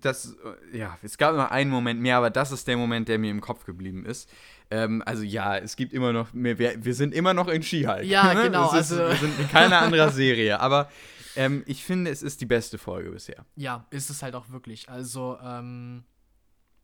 das, 0.00 0.36
ja, 0.72 0.98
es 1.02 1.18
gab 1.18 1.36
noch 1.36 1.50
einen 1.52 1.70
Moment 1.70 2.00
mehr, 2.00 2.16
aber 2.16 2.30
das 2.30 2.50
ist 2.50 2.66
der 2.66 2.76
Moment, 2.76 3.08
der 3.08 3.18
mir 3.18 3.30
im 3.30 3.40
Kopf 3.40 3.64
geblieben 3.64 4.04
ist. 4.04 4.28
Ähm, 4.70 5.02
also 5.04 5.22
ja, 5.22 5.56
es 5.56 5.74
gibt 5.76 5.92
immer 5.92 6.12
noch, 6.12 6.32
mehr, 6.32 6.58
wir, 6.58 6.84
wir 6.84 6.94
sind 6.94 7.12
immer 7.12 7.34
noch 7.34 7.48
in 7.48 7.62
Ski-Hulk. 7.62 8.04
Ja, 8.04 8.34
ne? 8.34 8.44
genau, 8.44 8.68
ist, 8.68 8.74
also- 8.92 8.98
Wir 9.08 9.16
sind 9.16 9.38
in 9.38 9.48
keiner 9.48 9.78
anderen 9.80 10.12
Serie, 10.12 10.60
aber 10.60 10.88
ähm, 11.36 11.62
ich 11.66 11.84
finde, 11.84 12.10
es 12.10 12.22
ist 12.22 12.40
die 12.40 12.46
beste 12.46 12.78
Folge 12.78 13.10
bisher. 13.10 13.44
Ja, 13.56 13.86
ist 13.90 14.10
es 14.10 14.22
halt 14.22 14.34
auch 14.34 14.50
wirklich. 14.50 14.88
Also, 14.88 15.38
ähm, 15.42 16.04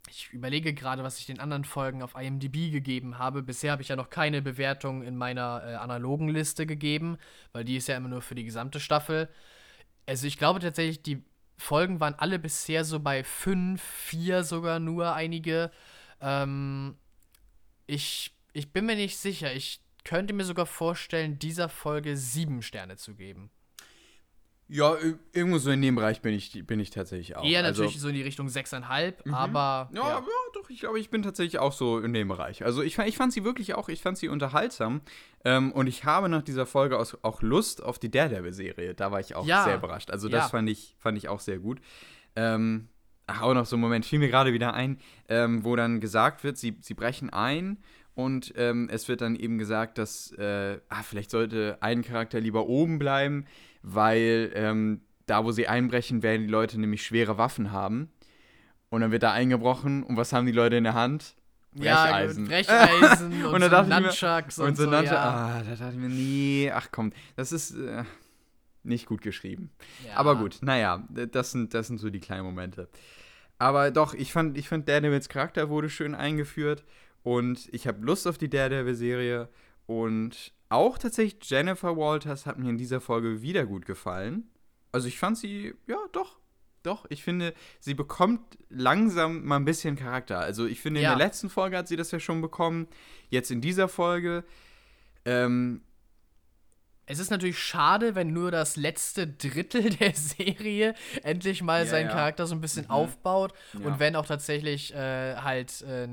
ich 0.08 0.32
überlege 0.32 0.72
gerade, 0.72 1.02
was 1.02 1.18
ich 1.18 1.26
den 1.26 1.40
anderen 1.40 1.64
Folgen 1.64 2.00
auf 2.02 2.14
IMDb 2.14 2.70
gegeben 2.70 3.18
habe. 3.18 3.42
Bisher 3.42 3.72
habe 3.72 3.82
ich 3.82 3.88
ja 3.88 3.96
noch 3.96 4.08
keine 4.10 4.40
Bewertung 4.42 5.02
in 5.02 5.16
meiner 5.16 5.62
äh, 5.66 5.74
analogen 5.74 6.28
Liste 6.28 6.64
gegeben, 6.66 7.18
weil 7.52 7.64
die 7.64 7.76
ist 7.76 7.88
ja 7.88 7.96
immer 7.96 8.08
nur 8.08 8.22
für 8.22 8.36
die 8.36 8.44
gesamte 8.44 8.78
Staffel. 8.80 9.28
Also, 10.06 10.26
ich 10.26 10.38
glaube 10.38 10.60
tatsächlich, 10.60 11.02
die 11.02 11.24
Folgen 11.58 12.00
waren 12.00 12.14
alle 12.14 12.38
bisher 12.38 12.84
so 12.84 13.00
bei 13.00 13.24
5, 13.24 13.80
4 13.82 14.44
sogar 14.44 14.78
nur 14.78 15.14
einige. 15.14 15.70
Ähm, 16.20 16.96
ich, 17.86 18.34
ich 18.52 18.72
bin 18.72 18.86
mir 18.86 18.96
nicht 18.96 19.16
sicher. 19.18 19.52
Ich 19.54 19.80
könnte 20.04 20.32
mir 20.34 20.44
sogar 20.44 20.66
vorstellen, 20.66 21.38
dieser 21.38 21.68
Folge 21.68 22.16
sieben 22.16 22.62
Sterne 22.62 22.96
zu 22.96 23.14
geben. 23.14 23.50
Ja, 24.68 24.94
ir- 24.94 25.18
irgendwo 25.32 25.58
so 25.58 25.70
in 25.70 25.80
dem 25.80 25.94
Bereich 25.94 26.22
bin 26.22 26.34
ich, 26.34 26.66
bin 26.66 26.80
ich 26.80 26.90
tatsächlich 26.90 27.36
auch. 27.36 27.44
Eher 27.44 27.64
also, 27.64 27.82
natürlich 27.82 28.00
so 28.00 28.08
in 28.08 28.14
die 28.16 28.22
Richtung 28.22 28.48
6,5, 28.48 29.32
aber. 29.32 29.88
Ja, 29.94 30.08
ja. 30.08 30.24
doch, 30.54 30.68
ich 30.70 30.80
glaube, 30.80 30.98
ich 30.98 31.08
bin 31.08 31.22
tatsächlich 31.22 31.60
auch 31.60 31.72
so 31.72 32.00
in 32.00 32.12
dem 32.12 32.26
Bereich. 32.26 32.64
Also 32.64 32.82
ich, 32.82 32.98
ich 32.98 33.16
fand 33.16 33.32
sie 33.32 33.44
wirklich 33.44 33.74
auch, 33.74 33.88
ich 33.88 34.02
fand 34.02 34.18
sie 34.18 34.28
unterhaltsam. 34.28 35.02
Ähm, 35.44 35.70
und 35.70 35.86
ich 35.86 36.04
habe 36.04 36.28
nach 36.28 36.42
dieser 36.42 36.66
Folge 36.66 36.98
auch 36.98 37.42
Lust 37.42 37.80
auf 37.80 38.00
die 38.00 38.10
Daredevil-Serie. 38.10 38.94
Da 38.94 39.12
war 39.12 39.20
ich 39.20 39.36
auch 39.36 39.46
Ja. 39.46 39.62
sehr 39.62 39.76
überrascht. 39.76 40.10
Also 40.10 40.28
das 40.28 40.46
Ja. 40.46 40.48
fand, 40.48 40.68
ich, 40.68 40.96
fand 40.98 41.16
ich 41.16 41.28
auch 41.28 41.38
sehr 41.40 41.60
gut. 41.60 41.80
Ähm, 42.34 42.88
ach, 43.26 43.42
auch 43.42 43.54
noch 43.54 43.66
so 43.66 43.76
ein 43.76 43.80
Moment, 43.80 44.04
fiel 44.04 44.18
mir 44.18 44.28
gerade 44.28 44.52
wieder 44.52 44.74
ein, 44.74 44.98
ähm, 45.28 45.64
wo 45.64 45.76
dann 45.76 46.00
gesagt 46.00 46.44
wird, 46.44 46.56
sie, 46.56 46.76
sie 46.80 46.94
brechen 46.94 47.30
ein 47.30 47.78
und 48.14 48.54
ähm, 48.56 48.88
es 48.90 49.08
wird 49.08 49.20
dann 49.20 49.36
eben 49.36 49.58
gesagt, 49.58 49.98
dass 49.98 50.32
äh, 50.32 50.78
ah, 50.88 51.02
vielleicht 51.02 51.30
sollte 51.30 51.76
ein 51.80 52.02
Charakter 52.02 52.40
lieber 52.40 52.66
oben 52.66 52.98
bleiben, 52.98 53.44
weil 53.82 54.50
ähm, 54.54 55.02
da, 55.26 55.44
wo 55.44 55.52
sie 55.52 55.68
einbrechen, 55.68 56.22
werden 56.22 56.42
die 56.42 56.50
Leute 56.50 56.80
nämlich 56.80 57.04
schwere 57.04 57.36
Waffen 57.36 57.72
haben. 57.72 58.10
Und 58.88 59.00
dann 59.00 59.10
wird 59.10 59.24
da 59.24 59.32
eingebrochen 59.32 60.02
und 60.04 60.16
was 60.16 60.32
haben 60.32 60.46
die 60.46 60.52
Leute 60.52 60.76
in 60.76 60.84
der 60.84 60.94
Hand? 60.94 61.34
Brecheisen. 61.74 62.48
Ja, 62.48 62.62
Brecheisen 62.62 63.44
und, 63.44 63.62
Und 63.62 63.70
so 63.70 63.82
Nunchucks 63.82 64.58
Und 64.58 64.76
so 64.76 64.88
nannte, 64.88 65.12
ja. 65.12 65.22
ah, 65.22 65.62
da 65.62 65.74
dachte 65.74 65.92
ich 65.92 66.00
mir, 66.00 66.08
nee, 66.08 66.70
ach 66.72 66.88
komm, 66.90 67.12
das 67.34 67.52
ist 67.52 67.72
äh, 67.72 68.04
nicht 68.86 69.06
gut 69.06 69.20
geschrieben. 69.22 69.70
Ja. 70.06 70.16
Aber 70.16 70.36
gut, 70.36 70.58
naja, 70.62 71.06
das 71.10 71.52
sind, 71.52 71.74
das 71.74 71.86
sind 71.88 71.98
so 71.98 72.10
die 72.10 72.20
kleinen 72.20 72.44
Momente. 72.44 72.88
Aber 73.58 73.90
doch, 73.90 74.14
ich 74.14 74.32
fand, 74.32 74.56
ich 74.58 74.68
fand 74.68 74.88
Daredevils 74.88 75.28
Charakter 75.28 75.68
wurde 75.70 75.88
schön 75.90 76.14
eingeführt 76.14 76.84
und 77.22 77.68
ich 77.72 77.86
habe 77.86 78.04
Lust 78.04 78.26
auf 78.26 78.38
die 78.38 78.50
Daredevil-Serie 78.50 79.48
und 79.86 80.52
auch 80.68 80.98
tatsächlich 80.98 81.48
Jennifer 81.48 81.96
Walters 81.96 82.44
hat 82.46 82.58
mir 82.58 82.68
in 82.70 82.78
dieser 82.78 83.00
Folge 83.00 83.40
wieder 83.42 83.64
gut 83.66 83.86
gefallen. 83.86 84.50
Also 84.92 85.08
ich 85.08 85.18
fand 85.18 85.38
sie, 85.38 85.74
ja, 85.86 85.98
doch, 86.12 86.38
doch, 86.82 87.06
ich 87.08 87.22
finde, 87.24 87.54
sie 87.80 87.94
bekommt 87.94 88.40
langsam 88.68 89.44
mal 89.44 89.56
ein 89.56 89.64
bisschen 89.64 89.96
Charakter. 89.96 90.38
Also 90.38 90.66
ich 90.66 90.80
finde, 90.80 91.00
Ja. 91.00 91.12
in 91.12 91.18
der 91.18 91.26
letzten 91.26 91.48
Folge 91.50 91.76
hat 91.78 91.88
sie 91.88 91.96
das 91.96 92.10
ja 92.10 92.20
schon 92.20 92.40
bekommen. 92.40 92.88
Jetzt 93.28 93.50
in 93.50 93.60
dieser 93.60 93.88
Folge, 93.88 94.44
ähm, 95.24 95.82
Es 97.08 97.18
ist 97.20 97.30
natürlich 97.30 97.58
schade, 97.58 98.14
wenn 98.16 98.32
nur 98.32 98.50
das 98.50 98.76
letzte 98.76 99.26
Drittel 99.28 99.90
der 100.00 100.14
Serie 100.14 100.94
endlich 101.22 101.62
mal 101.62 101.84
Ja, 101.84 101.90
seinen 101.90 102.08
ja. 102.08 102.12
Charakter 102.14 102.46
so 102.46 102.54
ein 102.54 102.60
bisschen 102.60 102.84
Mhm. 102.86 102.90
aufbaut. 102.90 103.52
Ja. 103.74 103.86
Und 103.86 103.98
wenn 104.00 104.16
auch 104.16 104.26
tatsächlich 104.26 104.92
äh, 104.94 105.36
halt 105.36 105.82
äh, 105.82 106.08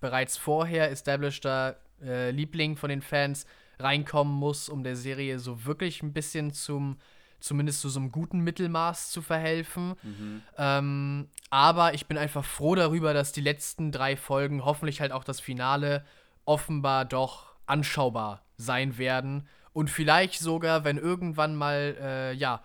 bereits 0.00 0.36
vorher 0.38 0.90
establishter 0.90 1.76
äh, 2.02 2.30
Liebling 2.30 2.76
von 2.76 2.88
den 2.90 3.02
Fans 3.02 3.44
reinkommen 3.78 4.32
muss, 4.34 4.68
um 4.68 4.82
der 4.82 4.96
Serie 4.96 5.38
so 5.38 5.64
wirklich 5.64 6.02
ein 6.02 6.12
bisschen 6.12 6.52
zum, 6.52 6.98
zumindest 7.40 7.80
zu 7.80 7.88
so 7.88 8.00
einem 8.00 8.10
guten 8.12 8.40
Mittelmaß 8.40 9.10
zu 9.10 9.22
verhelfen. 9.22 9.94
Mhm. 10.02 10.42
Ähm, 10.58 11.28
aber 11.50 11.94
ich 11.94 12.06
bin 12.06 12.16
einfach 12.18 12.44
froh 12.44 12.74
darüber, 12.74 13.12
dass 13.14 13.32
die 13.32 13.40
letzten 13.40 13.92
drei 13.92 14.16
Folgen, 14.16 14.64
hoffentlich 14.64 15.00
halt 15.00 15.12
auch 15.12 15.24
das 15.24 15.40
Finale, 15.40 16.04
offenbar 16.44 17.04
doch 17.04 17.54
anschaubar 17.66 18.42
sein 18.56 18.98
werden. 18.98 19.46
Und 19.72 19.90
vielleicht 19.90 20.38
sogar, 20.40 20.84
wenn 20.84 20.98
irgendwann 20.98 21.54
mal, 21.54 21.96
äh, 22.00 22.32
ja, 22.32 22.62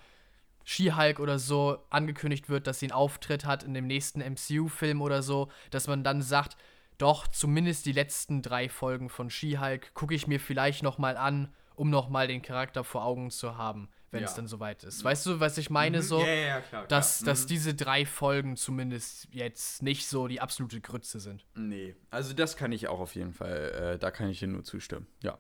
She-Hulk 0.65 1.19
oder 1.19 1.37
so 1.37 1.77
angekündigt 1.91 2.49
wird, 2.49 2.67
dass 2.67 2.79
sie 2.79 2.87
einen 2.87 2.93
Auftritt 2.93 3.45
hat 3.45 3.63
in 3.63 3.73
dem 3.73 3.87
nächsten 3.87 4.19
MCU-Film 4.19 5.01
oder 5.01 5.21
so, 5.21 5.49
dass 5.69 5.87
man 5.87 6.03
dann 6.03 6.21
sagt, 6.21 6.57
doch, 6.97 7.27
zumindest 7.27 7.85
die 7.85 7.91
letzten 7.91 8.41
drei 8.41 8.67
Folgen 8.67 9.09
von 9.09 9.29
She-Hulk 9.29 9.93
gucke 9.93 10.15
ich 10.15 10.27
mir 10.27 10.39
vielleicht 10.39 10.81
noch 10.81 10.97
mal 10.97 11.17
an, 11.17 11.53
um 11.75 11.89
noch 11.89 12.09
mal 12.09 12.27
den 12.27 12.41
Charakter 12.41 12.83
vor 12.83 13.05
Augen 13.05 13.29
zu 13.29 13.57
haben, 13.57 13.89
wenn 14.11 14.21
ja. 14.21 14.27
es 14.27 14.33
dann 14.33 14.47
soweit 14.47 14.83
ist. 14.83 15.03
Weißt 15.03 15.25
du, 15.25 15.39
was 15.39 15.57
ich 15.57 15.69
meine? 15.69 15.97
Mhm. 15.97 16.01
So, 16.01 16.21
ja, 16.21 16.33
ja, 16.33 16.61
klar, 16.61 16.87
dass, 16.87 17.19
klar. 17.19 17.33
dass 17.33 17.43
mhm. 17.43 17.47
diese 17.47 17.73
drei 17.75 18.05
Folgen 18.05 18.55
zumindest 18.55 19.27
jetzt 19.31 19.83
nicht 19.83 20.07
so 20.07 20.27
die 20.27 20.41
absolute 20.41 20.81
Grütze 20.81 21.19
sind. 21.19 21.45
Nee, 21.53 21.95
also 22.09 22.33
das 22.33 22.55
kann 22.57 22.71
ich 22.71 22.87
auch 22.87 22.99
auf 22.99 23.13
jeden 23.15 23.33
Fall, 23.33 23.95
äh, 23.95 23.99
da 23.99 24.09
kann 24.09 24.29
ich 24.29 24.39
dir 24.39 24.47
nur 24.47 24.63
zustimmen, 24.63 25.05
ja. 25.21 25.37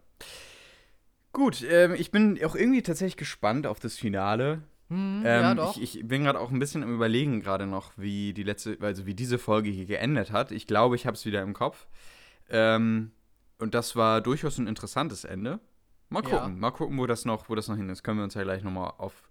Gut, 1.35 1.65
ähm, 1.69 1.95
ich 1.95 2.11
bin 2.11 2.39
auch 2.45 2.55
irgendwie 2.55 2.81
tatsächlich 2.81 3.17
gespannt 3.17 3.67
auf 3.67 3.81
das 3.81 3.97
Finale. 3.97 4.61
Mhm, 4.87 5.23
ähm, 5.25 5.41
ja, 5.41 5.53
doch. 5.53 5.75
Ich, 5.75 5.97
ich 5.97 6.07
bin 6.07 6.23
gerade 6.23 6.39
auch 6.39 6.49
ein 6.49 6.59
bisschen 6.59 6.81
am 6.81 6.93
überlegen 6.93 7.41
gerade 7.41 7.67
noch, 7.67 7.91
wie 7.97 8.33
die 8.33 8.43
letzte, 8.43 8.77
also 8.79 9.05
wie 9.05 9.15
diese 9.15 9.37
Folge 9.37 9.69
hier 9.69 9.85
geendet 9.85 10.31
hat. 10.31 10.53
Ich 10.53 10.65
glaube, 10.65 10.95
ich 10.95 11.05
habe 11.05 11.15
es 11.15 11.25
wieder 11.25 11.41
im 11.41 11.51
Kopf. 11.51 11.87
Ähm, 12.49 13.11
und 13.59 13.75
das 13.75 13.97
war 13.97 14.21
durchaus 14.21 14.57
ein 14.59 14.67
interessantes 14.67 15.25
Ende. 15.25 15.59
Mal 16.07 16.21
gucken, 16.21 16.37
ja. 16.37 16.47
mal 16.47 16.71
gucken, 16.71 16.97
wo 16.97 17.05
das 17.05 17.25
noch, 17.25 17.49
wo 17.49 17.55
das 17.55 17.67
noch 17.67 17.75
hin 17.75 17.89
ist. 17.89 18.03
Können 18.03 18.19
wir 18.19 18.23
uns 18.23 18.35
ja 18.35 18.43
gleich 18.43 18.63
nochmal 18.63 18.93
auf, 18.97 19.29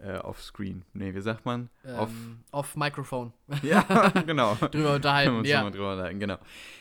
äh, 0.00 0.18
auf 0.18 0.42
Screen. 0.42 0.84
Nee, 0.92 1.14
wie 1.14 1.20
sagt 1.20 1.44
man? 1.44 1.70
Ähm, 1.84 1.96
auf, 1.96 2.10
auf 2.50 2.76
Mikrofon. 2.76 3.32
Ja, 3.62 3.82
genau. 4.26 4.54
drüber 4.54 4.94
unterhalten. 4.94 5.26
Können 5.26 5.36
wir 5.36 5.40
uns 5.40 5.48
ja. 5.48 5.70
drüber 5.70 5.92
unterhalten, 5.92 6.20
genau. 6.20 6.38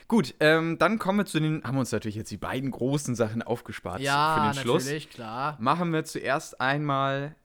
Gut, 0.08 0.36
ähm, 0.40 0.78
dann 0.78 1.00
kommen 1.00 1.20
wir 1.20 1.26
zu 1.26 1.40
den, 1.40 1.64
haben 1.64 1.76
wir 1.76 1.82
uns 1.82 1.92
natürlich 1.92 2.16
jetzt 2.16 2.32
die 2.32 2.38
beiden 2.38 2.72
großen 2.72 3.16
Sachen 3.16 3.42
aufgespart 3.42 4.02
ja, 4.02 4.36
für 4.36 4.54
den 4.54 4.62
Schluss. 4.64 4.86
Ja, 4.86 4.92
natürlich, 4.92 5.10
klar. 5.10 5.58
Machen 5.60 5.92
wir 5.92 6.04
zuerst 6.06 6.62
einmal 6.62 7.36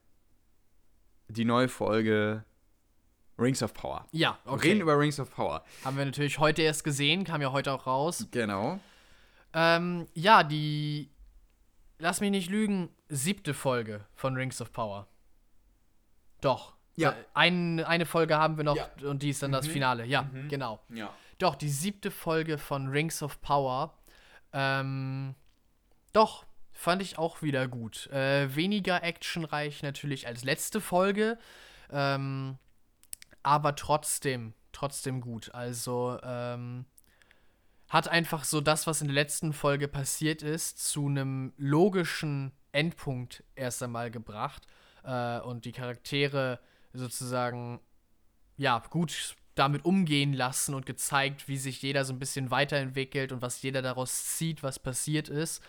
die 1.29 1.45
neue 1.45 1.69
Folge 1.69 2.45
Rings 3.39 3.63
of 3.63 3.75
Power. 3.75 4.07
Ja, 4.13 4.39
okay. 4.45 4.69
reden 4.69 4.81
über 4.83 4.99
Rings 4.99 5.19
of 5.19 5.35
Power. 5.35 5.65
Haben 5.85 5.97
wir 5.97 6.05
natürlich 6.05 6.39
heute 6.39 6.63
erst 6.63 6.85
gesehen, 6.85 7.25
kam 7.25 7.41
ja 7.41 7.53
heute 7.53 7.73
auch 7.73 7.87
raus. 7.87 8.29
Genau. 8.31 8.79
Ähm, 9.55 10.07
ja, 10.15 10.45
die, 10.45 11.11
lass 11.99 12.21
mich 12.21 12.31
nicht 12.31 12.51
lügen, 12.51 12.91
siebte 13.09 13.55
Folge 13.55 14.05
von 14.15 14.37
Rings 14.37 14.61
of 14.61 14.73
Power. 14.73 15.09
Doch. 16.43 16.75
Ja. 16.97 17.13
Äh, 17.13 17.15
ein, 17.33 17.81
eine 17.81 18.05
Folge 18.05 18.37
haben 18.37 18.59
wir 18.59 18.65
noch 18.65 18.77
ja. 18.77 18.91
und 19.09 19.23
die 19.23 19.31
ist 19.31 19.43
dann 19.43 19.53
mhm. 19.53 19.55
das 19.55 19.67
Finale. 19.67 20.05
Ja, 20.05 20.23
mhm. 20.23 20.49
genau. 20.49 20.81
Ja. 20.91 21.11
Doch, 21.39 21.55
die 21.55 21.71
siebte 21.71 22.11
Folge 22.11 22.59
von 22.59 22.89
Rings 22.89 23.23
of 23.23 23.41
Power. 23.41 23.99
Ähm, 24.53 25.35
doch, 26.13 26.45
fand 26.73 27.01
ich 27.01 27.17
auch 27.17 27.41
wieder 27.41 27.67
gut. 27.69 28.09
Äh, 28.09 28.55
weniger 28.55 29.03
actionreich 29.03 29.83
natürlich 29.83 30.27
als 30.27 30.45
letzte 30.45 30.81
Folge, 30.81 31.39
ähm, 31.91 32.59
aber 33.43 33.75
trotzdem, 33.75 34.53
trotzdem 34.73 35.21
gut. 35.21 35.55
Also 35.55 36.19
ähm, 36.23 36.85
hat 37.89 38.09
einfach 38.09 38.45
so 38.45 38.61
das, 38.61 38.87
was 38.87 39.01
in 39.01 39.09
der 39.09 39.15
letzten 39.15 39.53
Folge 39.53 39.89
passiert 39.89 40.43
ist, 40.43 40.87
zu 40.87 41.07
einem 41.07 41.55
logischen 41.57 42.53
Endpunkt 42.73 43.43
erst 43.55 43.83
einmal 43.83 44.11
gebracht 44.11 44.67
äh, 45.05 45.41
und 45.41 45.65
die 45.65 45.73
Charaktere 45.73 46.59
sozusagen 46.93 47.81
ja 48.57 48.83
gut 48.91 49.37
damit 49.55 49.85
umgehen 49.85 50.33
lassen 50.33 50.75
und 50.75 50.87
gezeigt, 50.87 51.49
wie 51.49 51.57
sich 51.57 51.83
jeder 51.83 52.05
so 52.05 52.13
ein 52.13 52.19
bisschen 52.19 52.51
weiterentwickelt 52.51 53.33
und 53.33 53.43
was 53.43 53.61
jeder 53.63 53.83
daraus 53.83 54.37
zieht, 54.37 54.63
was 54.63 54.79
passiert 54.79 55.29
ist. 55.29 55.63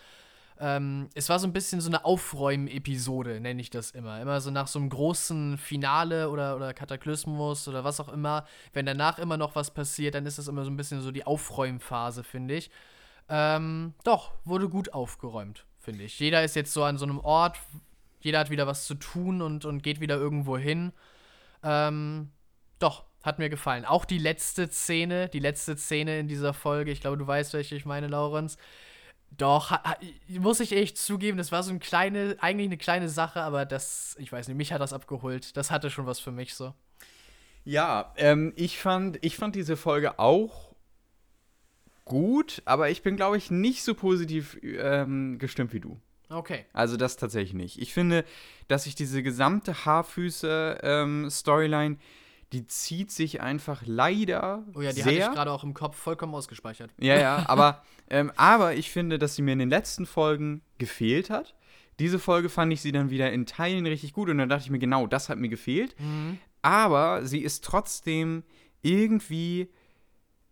Ähm, 0.59 1.09
es 1.15 1.29
war 1.29 1.39
so 1.39 1.47
ein 1.47 1.53
bisschen 1.53 1.81
so 1.81 1.89
eine 1.89 2.05
Aufräumen-Episode, 2.05 3.41
nenne 3.41 3.59
ich 3.59 3.69
das 3.69 3.91
immer. 3.91 4.21
Immer 4.21 4.39
so 4.39 4.51
nach 4.51 4.67
so 4.67 4.79
einem 4.79 4.89
großen 4.89 5.57
Finale 5.57 6.29
oder, 6.29 6.55
oder 6.55 6.73
Kataklysmus 6.73 7.67
oder 7.67 7.83
was 7.83 7.99
auch 7.99 8.09
immer. 8.09 8.45
Wenn 8.71 8.85
danach 8.85 9.17
immer 9.19 9.35
noch 9.35 9.55
was 9.55 9.71
passiert, 9.71 10.15
dann 10.15 10.25
ist 10.25 10.37
das 10.37 10.47
immer 10.47 10.63
so 10.63 10.71
ein 10.71 10.77
bisschen 10.77 11.01
so 11.01 11.11
die 11.11 11.25
Aufräumphase, 11.25 12.23
finde 12.23 12.55
ich. 12.55 12.69
Ähm, 13.29 13.93
doch, 14.03 14.33
wurde 14.45 14.69
gut 14.69 14.93
aufgeräumt, 14.93 15.65
finde 15.79 16.03
ich. 16.03 16.19
Jeder 16.19 16.43
ist 16.43 16.55
jetzt 16.55 16.73
so 16.73 16.83
an 16.83 16.97
so 16.97 17.05
einem 17.05 17.19
Ort, 17.19 17.57
jeder 18.23 18.39
hat 18.39 18.49
wieder 18.49 18.67
was 18.67 18.85
zu 18.85 18.95
tun 18.95 19.41
und, 19.41 19.65
und 19.65 19.83
geht 19.83 19.99
wieder 19.99 20.15
irgendwo 20.15 20.57
hin. 20.57 20.93
Ähm, 21.63 22.29
doch, 22.79 23.05
hat 23.23 23.39
mir 23.39 23.49
gefallen. 23.49 23.85
Auch 23.85 24.05
die 24.05 24.17
letzte 24.17 24.69
Szene, 24.69 25.29
die 25.29 25.39
letzte 25.39 25.77
Szene 25.77 26.19
in 26.19 26.27
dieser 26.27 26.53
Folge, 26.53 26.91
ich 26.91 27.01
glaube, 27.01 27.17
du 27.17 27.27
weißt, 27.27 27.53
welche 27.53 27.75
ich 27.75 27.85
meine, 27.85 28.07
Laurenz 28.07 28.57
doch, 29.37 29.71
ha, 29.71 29.81
ha, 29.83 29.97
muss 30.39 30.59
ich 30.59 30.73
echt 30.73 30.97
zugeben, 30.97 31.37
das 31.37 31.51
war 31.51 31.63
so 31.63 31.71
eine 31.71 31.79
kleine, 31.79 32.35
eigentlich 32.39 32.67
eine 32.67 32.77
kleine 32.77 33.09
Sache, 33.09 33.41
aber 33.41 33.65
das, 33.65 34.15
ich 34.19 34.31
weiß 34.31 34.47
nicht, 34.47 34.57
mich 34.57 34.73
hat 34.73 34.81
das 34.81 34.93
abgeholt. 34.93 35.55
Das 35.57 35.71
hatte 35.71 35.89
schon 35.89 36.05
was 36.05 36.19
für 36.19 36.31
mich 36.31 36.53
so. 36.53 36.73
Ja, 37.65 38.13
ähm, 38.17 38.53
ich 38.55 38.79
fand, 38.79 39.23
ich 39.23 39.37
fand 39.37 39.55
diese 39.55 39.77
Folge 39.77 40.19
auch 40.19 40.75
gut, 42.05 42.61
aber 42.65 42.89
ich 42.89 43.01
bin, 43.01 43.15
glaube 43.15 43.37
ich, 43.37 43.49
nicht 43.49 43.83
so 43.83 43.95
positiv 43.95 44.57
ähm, 44.61 45.39
gestimmt 45.39 45.73
wie 45.73 45.79
du. 45.79 45.99
Okay. 46.33 46.65
Also 46.73 46.97
das 46.97 47.15
tatsächlich 47.17 47.53
nicht. 47.53 47.79
Ich 47.81 47.93
finde, 47.93 48.25
dass 48.67 48.83
sich 48.85 48.95
diese 48.95 49.21
gesamte 49.23 49.85
Haarfüße-Storyline 49.85 51.95
ähm, 51.95 51.99
die 52.53 52.67
zieht 52.67 53.11
sich 53.11 53.41
einfach 53.41 53.81
leider. 53.85 54.63
Oh 54.75 54.81
ja, 54.81 54.91
die 54.91 55.01
sehr. 55.01 55.05
hatte 55.05 55.15
ich 55.15 55.31
gerade 55.31 55.51
auch 55.51 55.63
im 55.63 55.73
Kopf 55.73 55.97
vollkommen 55.97 56.35
ausgespeichert. 56.35 56.91
Ja, 56.99 57.19
ja, 57.19 57.43
aber, 57.47 57.83
ähm, 58.09 58.31
aber 58.35 58.75
ich 58.75 58.91
finde, 58.91 59.17
dass 59.17 59.35
sie 59.35 59.41
mir 59.41 59.53
in 59.53 59.59
den 59.59 59.71
letzten 59.71 60.05
Folgen 60.05 60.61
gefehlt 60.77 61.31
hat. 61.31 61.55
Diese 61.99 62.19
Folge 62.19 62.49
fand 62.49 62.71
ich 62.71 62.81
sie 62.81 62.91
dann 62.91 63.09
wieder 63.09 63.31
in 63.31 63.47
Teilen 63.47 63.87
richtig 63.87 64.13
gut 64.13 64.29
und 64.29 64.37
dann 64.37 64.49
dachte 64.49 64.65
ich 64.65 64.69
mir, 64.69 64.79
genau, 64.79 65.07
das 65.07 65.29
hat 65.29 65.39
mir 65.39 65.49
gefehlt. 65.49 65.99
Mhm. 65.99 66.37
Aber 66.61 67.25
sie 67.25 67.39
ist 67.39 67.63
trotzdem 67.63 68.43
irgendwie 68.83 69.69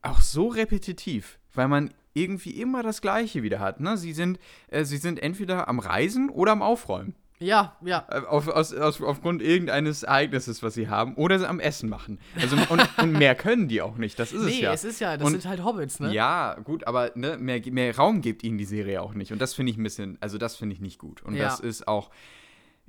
auch 0.02 0.22
so 0.22 0.48
repetitiv, 0.48 1.40
weil 1.54 1.68
man 1.68 1.94
irgendwie 2.14 2.52
immer 2.52 2.84
das 2.84 3.02
Gleiche 3.02 3.44
wieder 3.44 3.60
hat. 3.60 3.80
Ne? 3.80 3.98
Sie, 3.98 4.14
sind, 4.14 4.40
äh, 4.70 4.84
sie 4.84 4.98
sind 4.98 5.22
entweder 5.22 5.68
am 5.68 5.80
Reisen 5.80 6.30
oder 6.30 6.52
am 6.52 6.62
Aufräumen. 6.62 7.16
Ja, 7.42 7.76
ja. 7.84 8.06
Äh, 8.10 8.20
auf, 8.28 8.48
aus, 8.48 8.74
aus, 8.74 9.02
aufgrund 9.02 9.42
irgendeines 9.42 10.04
Ereignisses, 10.04 10.62
was 10.62 10.76
sie 10.76 10.90
haben, 10.90 11.16
oder 11.16 11.40
sie 11.40 11.50
am 11.50 11.60
Essen 11.60 11.90
machen. 11.90 12.20
Also, 12.40 12.56
und, 12.70 12.88
und 13.00 13.14
mehr 13.14 13.34
können 13.34 13.68
die 13.68 13.82
auch 13.82 13.98
nicht, 13.98 14.20
das 14.20 14.32
ist 14.32 14.44
nee, 14.44 14.52
es 14.52 14.60
ja. 14.60 14.70
Nee, 14.70 14.76
es 14.76 14.84
ist 14.84 15.00
ja, 15.00 15.18
das 15.18 15.26
und, 15.26 15.34
sind 15.34 15.50
halt 15.50 15.64
Hobbits, 15.64 16.00
ne? 16.00 16.14
Ja, 16.14 16.56
gut, 16.64 16.86
aber 16.86 17.12
ne, 17.16 17.38
mehr, 17.40 17.60
mehr 17.72 17.96
Raum 17.96 18.22
gibt 18.22 18.44
ihnen 18.44 18.60
die 18.60 18.66
Serie 18.66 19.02
auch 19.02 19.16
nicht. 19.16 19.34
Und 19.34 19.42
das 19.42 19.56
finde 19.56 19.72
ich 19.72 19.78
ein 19.78 19.84
bisschen, 19.84 20.18
also 20.22 20.38
das 20.38 20.56
finde 20.56 20.76
ich 20.76 20.82
nicht 20.82 21.00
gut. 21.00 21.24
Und 21.24 21.34
ja. 21.34 21.46
das 21.46 21.60
ist 21.60 21.88
auch, 21.88 22.12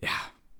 ja, 0.03 0.11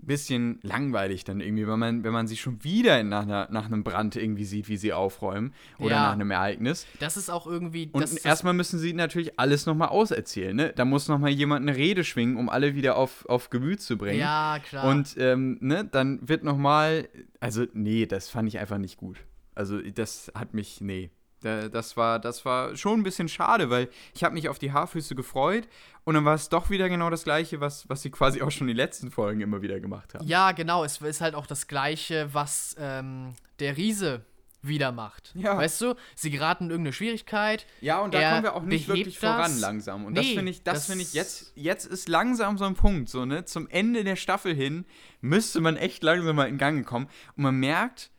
bisschen 0.03 0.59
langweilig 0.63 1.25
dann 1.25 1.41
irgendwie, 1.41 1.67
wenn 1.67 1.79
man, 1.79 2.05
wenn 2.05 2.13
man 2.13 2.27
sie 2.27 2.37
schon 2.37 2.63
wieder 2.65 3.03
nach, 3.03 3.23
einer, 3.23 3.49
nach 3.51 3.67
einem 3.67 3.85
Brand 3.85 4.17
irgendwie 4.17 4.45
sieht, 4.45 4.69
wie 4.69 4.77
sie 4.77 4.93
aufräumen 4.93 5.55
oder 5.79 5.93
ja. 5.93 6.03
nach 6.07 6.13
einem 6.13 6.31
Ereignis. 6.31 6.87
Das 6.99 7.17
ist 7.17 7.31
auch 7.31 7.47
irgendwie. 7.47 7.89
Und 7.93 8.25
erstmal 8.25 8.53
müssen 8.53 8.79
sie 8.79 8.93
natürlich 8.93 9.39
alles 9.39 9.67
nochmal 9.67 9.89
auserzählen, 9.89 10.55
ne? 10.55 10.73
Da 10.75 10.85
muss 10.85 11.09
nochmal 11.09 11.31
jemand 11.31 11.69
eine 11.69 11.77
Rede 11.77 12.05
schwingen, 12.05 12.37
um 12.37 12.49
alle 12.49 12.75
wieder 12.75 12.97
auf, 12.97 13.25
auf 13.27 13.51
Gemüt 13.51 13.81
zu 13.81 13.97
bringen. 13.97 14.21
Ja, 14.21 14.59
klar. 14.59 14.85
Und 14.89 15.15
ähm, 15.19 15.59
ne, 15.61 15.85
dann 15.85 16.29
wird 16.29 16.45
nochmal. 16.45 17.09
Also, 17.41 17.67
nee, 17.73 18.07
das 18.07 18.29
fand 18.29 18.49
ich 18.49 18.59
einfach 18.59 18.79
nicht 18.79 18.97
gut. 18.97 19.19
Also, 19.55 19.81
das 19.81 20.33
hat 20.35 20.55
mich. 20.55 20.81
Nee. 20.81 21.11
Das 21.43 21.97
war, 21.97 22.19
das 22.19 22.45
war 22.45 22.77
schon 22.77 23.01
ein 23.01 23.03
bisschen 23.03 23.29
schade, 23.29 23.71
weil 23.71 23.89
ich 24.15 24.25
habe 24.25 24.35
mich 24.35 24.49
auf 24.49 24.59
die 24.59 24.73
Haarfüße 24.73 25.15
gefreut 25.15 25.69
und 26.05 26.15
dann 26.15 26.25
war 26.25 26.35
es 26.35 26.49
doch 26.49 26.71
wieder 26.71 26.89
genau 26.89 27.11
das 27.11 27.25
Gleiche, 27.25 27.61
was, 27.61 27.89
was 27.89 28.03
sie 28.03 28.11
quasi 28.11 28.43
auch 28.43 28.51
schon 28.51 28.67
die 28.67 28.73
letzten 28.73 29.11
Folgen 29.11 29.41
immer 29.41 29.63
wieder 29.63 29.81
gemacht 29.81 30.15
haben. 30.15 30.27
Ja, 30.27 30.53
genau. 30.53 30.85
Es 30.85 30.99
ist 30.99 31.21
halt 31.21 31.35
auch 31.35 31.47
das 31.47 31.67
Gleiche, 31.69 32.29
was 32.33 32.77
ähm, 32.79 33.35
der 33.59 33.77
Riese 33.77 34.25
wieder 34.63 34.93
macht. 34.93 35.33
Ja. 35.35 35.57
Weißt 35.57 35.81
du, 35.81 35.95
sie 36.15 36.31
geraten 36.31 36.65
in 36.65 36.71
irgendeine 36.71 36.93
Schwierigkeit. 36.93 37.67
Ja, 37.81 38.01
und 38.01 38.15
da 38.15 38.31
kommen 38.31 38.43
wir 38.45 38.55
auch 38.55 38.63
nicht 38.63 38.89
wirklich 38.89 39.19
das. 39.19 39.31
voran 39.31 39.59
langsam. 39.59 40.05
Und 40.05 40.13
nee, 40.13 40.21
das 40.21 40.29
finde 40.29 40.51
ich, 40.51 40.63
das, 40.63 40.75
das 40.75 40.87
finde 40.87 41.03
ich 41.03 41.15
jetzt, 41.15 41.53
jetzt 41.57 41.85
ist 41.87 42.09
langsam 42.09 42.59
so 42.59 42.65
ein 42.65 42.75
Punkt, 42.75 43.09
so, 43.09 43.25
ne? 43.25 43.45
Zum 43.45 43.69
Ende 43.69 44.05
der 44.05 44.17
Staffel 44.17 44.55
hin 44.55 44.85
müsste 45.21 45.61
man 45.61 45.77
echt 45.77 46.03
langsam 46.03 46.37
mal 46.37 46.49
in 46.49 46.59
Gang 46.59 46.87
kommen. 46.87 47.09
Und 47.37 47.43
man 47.43 47.57
merkt, 47.57 48.11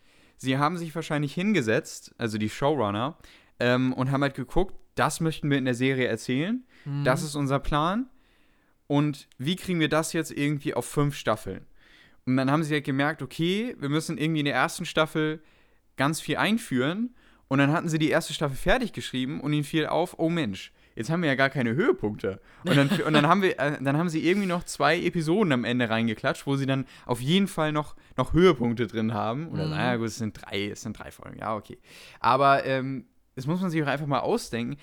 sie 0.44 0.58
haben 0.58 0.78
sich 0.78 0.94
wahrscheinlich 0.94 1.34
hingesetzt, 1.34 2.14
also 2.18 2.38
die 2.38 2.50
Showrunner, 2.50 3.18
ähm, 3.60 3.94
und 3.94 4.12
haben 4.12 4.22
halt 4.22 4.36
geguckt, 4.36 4.76
das 4.96 5.20
möchten 5.20 5.50
wir 5.50 5.58
in 5.58 5.66
der 5.66 5.74
Serie 5.74 6.08
erzählen, 6.08 6.64
mhm. 6.86 7.04
das 7.04 7.24
ist 7.24 7.36
unser 7.36 7.60
Plan. 7.60 8.10
Und 8.88 9.28
wie 9.38 9.56
kriegen 9.56 9.80
wir 9.80 9.90
das 9.90 10.14
jetzt 10.14 10.32
irgendwie 10.32 10.74
auf 10.74 10.86
fünf 10.86 11.16
Staffeln? 11.16 11.66
Und 12.26 12.38
dann 12.38 12.52
haben 12.52 12.64
sie 12.64 12.74
halt 12.74 12.84
gemerkt, 12.84 13.22
okay, 13.22 13.76
wir 13.80 13.90
müssen 13.90 14.18
irgendwie 14.18 14.42
in 14.42 14.46
der 14.46 14.56
ersten 14.56 14.86
Staffel 14.86 15.42
ganz 15.96 16.22
viel 16.22 16.38
einführen. 16.38 17.16
Und 17.48 17.60
dann 17.60 17.72
hatten 17.72 17.90
sie 17.90 18.00
die 18.00 18.10
erste 18.10 18.34
Staffel 18.34 18.56
fertig 18.56 18.94
geschrieben 18.94 19.42
und 19.42 19.54
ihnen 19.54 19.64
fiel 19.64 19.88
auf, 19.88 20.20
oh 20.20 20.30
Mensch, 20.30 20.72
jetzt 20.96 21.10
haben 21.10 21.22
wir 21.22 21.30
ja 21.30 21.36
gar 21.36 21.50
keine 21.50 21.76
Höhepunkte. 21.76 22.40
Und 22.66 22.76
dann, 22.76 22.90
und 22.90 23.14
dann, 23.14 23.28
haben, 23.28 23.42
wir, 23.42 23.60
äh, 23.60 23.82
dann 23.82 23.98
haben 23.98 24.10
sie 24.10 24.28
irgendwie 24.28 24.48
noch 24.48 24.64
zwei 24.64 25.00
Episoden 25.00 25.52
am 25.52 25.64
Ende 25.64 25.90
reingeklatscht, 25.90 26.46
wo 26.48 26.56
sie 26.56 26.66
dann 26.66 26.86
auf 27.06 27.22
jeden 27.22 27.48
Fall 27.48 27.72
noch, 27.72 27.96
noch 28.18 28.34
Höhepunkte 28.34 28.88
drin 28.88 29.14
haben. 29.14 29.48
Oder, 29.50 29.66
mhm. 29.66 29.72
naja, 29.72 29.96
gut, 29.98 30.08
es 30.08 30.18
sind 30.18 30.34
drei, 30.42 30.70
es 30.70 30.82
sind 30.82 30.98
drei 30.98 31.12
Folgen, 31.12 31.40
ja, 31.40 31.56
okay. 31.56 31.80
Aber 32.20 32.66
ähm, 32.66 33.06
das 33.36 33.48
muss 33.48 33.62
man 33.62 33.70
sich 33.70 33.82
auch 33.84 33.88
einfach 33.88 34.08
mal 34.08 34.20
ausdenken. 34.20 34.78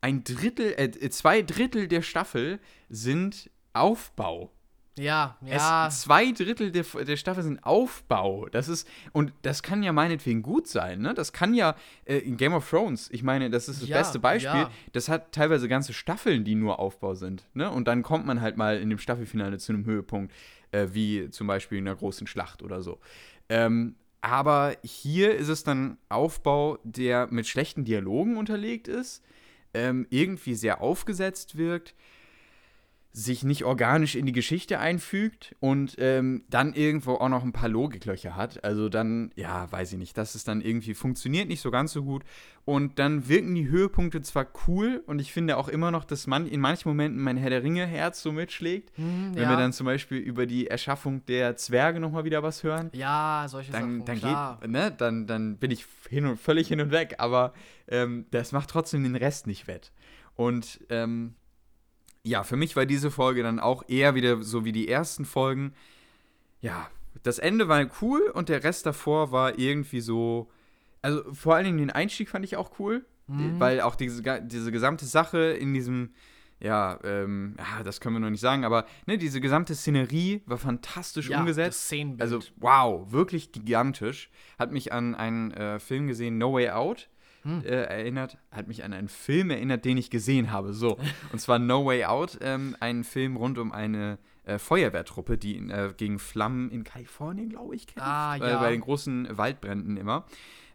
Ein 0.00 0.24
Drittel, 0.24 0.74
äh, 0.76 1.10
zwei 1.10 1.42
Drittel 1.42 1.88
der 1.88 2.02
Staffel 2.02 2.60
sind 2.88 3.50
Aufbau. 3.72 4.52
Ja, 4.98 5.36
ja. 5.44 5.86
Es, 5.86 6.02
zwei 6.02 6.32
Drittel 6.32 6.70
der, 6.72 6.84
der 6.84 7.16
Staffel 7.16 7.42
sind 7.42 7.64
Aufbau. 7.64 8.48
Das 8.50 8.68
ist, 8.68 8.88
und 9.12 9.32
das 9.42 9.62
kann 9.62 9.82
ja 9.82 9.92
meinetwegen 9.92 10.42
gut 10.42 10.66
sein, 10.66 11.00
ne? 11.00 11.14
Das 11.14 11.32
kann 11.32 11.54
ja 11.54 11.76
äh, 12.04 12.18
in 12.18 12.36
Game 12.36 12.52
of 12.52 12.68
Thrones, 12.68 13.08
ich 13.10 13.22
meine, 13.22 13.50
das 13.50 13.68
ist 13.68 13.82
das 13.82 13.88
ja, 13.88 13.98
beste 13.98 14.18
Beispiel. 14.18 14.60
Ja. 14.60 14.70
Das 14.92 15.08
hat 15.08 15.32
teilweise 15.32 15.68
ganze 15.68 15.92
Staffeln, 15.92 16.44
die 16.44 16.54
nur 16.54 16.78
Aufbau 16.78 17.14
sind, 17.14 17.46
ne? 17.54 17.70
Und 17.70 17.88
dann 17.88 18.02
kommt 18.02 18.26
man 18.26 18.40
halt 18.40 18.56
mal 18.56 18.78
in 18.78 18.90
dem 18.90 18.98
Staffelfinale 18.98 19.58
zu 19.58 19.72
einem 19.72 19.84
Höhepunkt, 19.84 20.34
äh, 20.72 20.88
wie 20.92 21.30
zum 21.30 21.46
Beispiel 21.46 21.78
in 21.78 21.88
einer 21.88 21.96
großen 21.96 22.26
Schlacht 22.26 22.62
oder 22.62 22.82
so. 22.82 22.98
Ähm, 23.48 23.94
aber 24.20 24.76
hier 24.82 25.36
ist 25.36 25.48
es 25.48 25.62
dann 25.62 25.96
Aufbau, 26.08 26.78
der 26.82 27.28
mit 27.30 27.46
schlechten 27.46 27.84
Dialogen 27.84 28.36
unterlegt 28.36 28.88
ist, 28.88 29.22
ähm, 29.74 30.06
irgendwie 30.10 30.54
sehr 30.54 30.80
aufgesetzt 30.80 31.56
wirkt 31.56 31.94
sich 33.18 33.42
nicht 33.42 33.64
organisch 33.64 34.14
in 34.14 34.26
die 34.26 34.32
Geschichte 34.32 34.78
einfügt 34.78 35.56
und 35.58 35.96
ähm, 35.98 36.44
dann 36.48 36.72
irgendwo 36.72 37.14
auch 37.14 37.28
noch 37.28 37.42
ein 37.42 37.52
paar 37.52 37.68
Logiklöcher 37.68 38.36
hat. 38.36 38.62
Also 38.62 38.88
dann, 38.88 39.32
ja, 39.34 39.70
weiß 39.72 39.92
ich 39.92 39.98
nicht, 39.98 40.16
dass 40.16 40.36
es 40.36 40.44
dann 40.44 40.60
irgendwie 40.60 40.94
funktioniert 40.94 41.48
nicht 41.48 41.60
so 41.60 41.72
ganz 41.72 41.92
so 41.92 42.04
gut. 42.04 42.22
Und 42.64 43.00
dann 43.00 43.28
wirken 43.28 43.56
die 43.56 43.68
Höhepunkte 43.68 44.22
zwar 44.22 44.46
cool 44.68 45.02
und 45.06 45.20
ich 45.20 45.32
finde 45.32 45.56
auch 45.56 45.68
immer 45.68 45.90
noch, 45.90 46.04
dass 46.04 46.28
man 46.28 46.46
in 46.46 46.60
manchen 46.60 46.88
Momenten 46.88 47.20
mein 47.20 47.36
Herr 47.36 47.50
der 47.50 47.64
Ringe-Herz 47.64 48.22
so 48.22 48.30
mitschlägt. 48.30 48.96
Mm, 48.96 49.34
Wenn 49.34 49.48
wir 49.48 49.56
dann 49.56 49.72
zum 49.72 49.86
Beispiel 49.86 50.18
über 50.18 50.46
die 50.46 50.68
Erschaffung 50.68 51.26
der 51.26 51.56
Zwerge 51.56 51.98
nochmal 51.98 52.24
wieder 52.24 52.44
was 52.44 52.62
hören. 52.62 52.90
Ja, 52.92 53.46
solche 53.48 53.72
dann, 53.72 53.82
Sachen. 53.82 54.04
Dann, 54.04 54.18
klar. 54.18 54.58
Geht, 54.60 54.70
ne, 54.70 54.94
dann, 54.96 55.26
dann 55.26 55.56
bin 55.56 55.72
ich 55.72 55.86
hin 56.08 56.24
und, 56.24 56.38
völlig 56.38 56.68
hin 56.68 56.80
und 56.80 56.92
weg, 56.92 57.16
aber 57.18 57.52
ähm, 57.88 58.26
das 58.30 58.52
macht 58.52 58.70
trotzdem 58.70 59.02
den 59.02 59.16
Rest 59.16 59.48
nicht 59.48 59.66
wett. 59.66 59.90
Und 60.36 60.80
ähm, 60.88 61.34
ja, 62.22 62.42
für 62.42 62.56
mich 62.56 62.76
war 62.76 62.86
diese 62.86 63.10
Folge 63.10 63.42
dann 63.42 63.60
auch 63.60 63.84
eher 63.88 64.14
wieder 64.14 64.42
so 64.42 64.64
wie 64.64 64.72
die 64.72 64.88
ersten 64.88 65.24
Folgen. 65.24 65.72
Ja, 66.60 66.88
das 67.22 67.38
Ende 67.38 67.68
war 67.68 67.84
cool 68.02 68.30
und 68.34 68.48
der 68.48 68.64
Rest 68.64 68.86
davor 68.86 69.32
war 69.32 69.58
irgendwie 69.58 70.00
so. 70.00 70.50
Also 71.00 71.22
vor 71.32 71.54
allen 71.54 71.64
Dingen 71.64 71.78
den 71.78 71.90
Einstieg 71.90 72.28
fand 72.28 72.44
ich 72.44 72.56
auch 72.56 72.78
cool, 72.78 73.04
mhm. 73.28 73.60
weil 73.60 73.80
auch 73.80 73.94
diese, 73.94 74.22
diese 74.42 74.72
gesamte 74.72 75.06
Sache 75.06 75.38
in 75.38 75.72
diesem, 75.72 76.10
ja, 76.58 76.98
ähm, 77.04 77.54
ja, 77.56 77.84
das 77.84 78.00
können 78.00 78.16
wir 78.16 78.20
noch 78.20 78.30
nicht 78.30 78.40
sagen, 78.40 78.64
aber 78.64 78.84
ne, 79.06 79.16
diese 79.16 79.40
gesamte 79.40 79.76
Szenerie 79.76 80.42
war 80.46 80.58
fantastisch 80.58 81.30
ja, 81.30 81.38
umgesetzt. 81.38 81.78
Das 81.78 81.84
Szenenbild. 81.84 82.20
Also 82.20 82.40
wow, 82.56 83.12
wirklich 83.12 83.52
gigantisch. 83.52 84.28
Hat 84.58 84.72
mich 84.72 84.92
an 84.92 85.14
einen 85.14 85.52
äh, 85.52 85.78
Film 85.78 86.08
gesehen, 86.08 86.36
No 86.36 86.52
Way 86.54 86.70
Out 86.70 87.08
hm. 87.48 87.64
äh, 87.64 87.84
erinnert, 87.84 88.38
hat 88.50 88.68
mich 88.68 88.84
an 88.84 88.92
einen 88.92 89.08
Film 89.08 89.50
erinnert, 89.50 89.84
den 89.84 89.96
ich 89.96 90.10
gesehen 90.10 90.52
habe. 90.52 90.72
So. 90.72 90.98
Und 91.32 91.40
zwar 91.40 91.58
No 91.58 91.84
Way 91.86 92.04
Out, 92.04 92.38
ähm, 92.40 92.76
ein 92.80 93.04
Film 93.04 93.36
rund 93.36 93.58
um 93.58 93.72
eine 93.72 94.18
äh, 94.44 94.58
Feuerwehrtruppe, 94.58 95.38
die 95.38 95.56
äh, 95.56 95.92
gegen 95.96 96.18
Flammen 96.18 96.70
in 96.70 96.84
Kalifornien, 96.84 97.48
glaube 97.48 97.74
ich, 97.74 97.86
kämpft. 97.86 98.06
Ah, 98.06 98.36
äh, 98.36 98.40
ja. 98.40 98.60
bei 98.60 98.70
den 98.70 98.80
großen 98.80 99.36
Waldbränden 99.36 99.96
immer. 99.96 100.26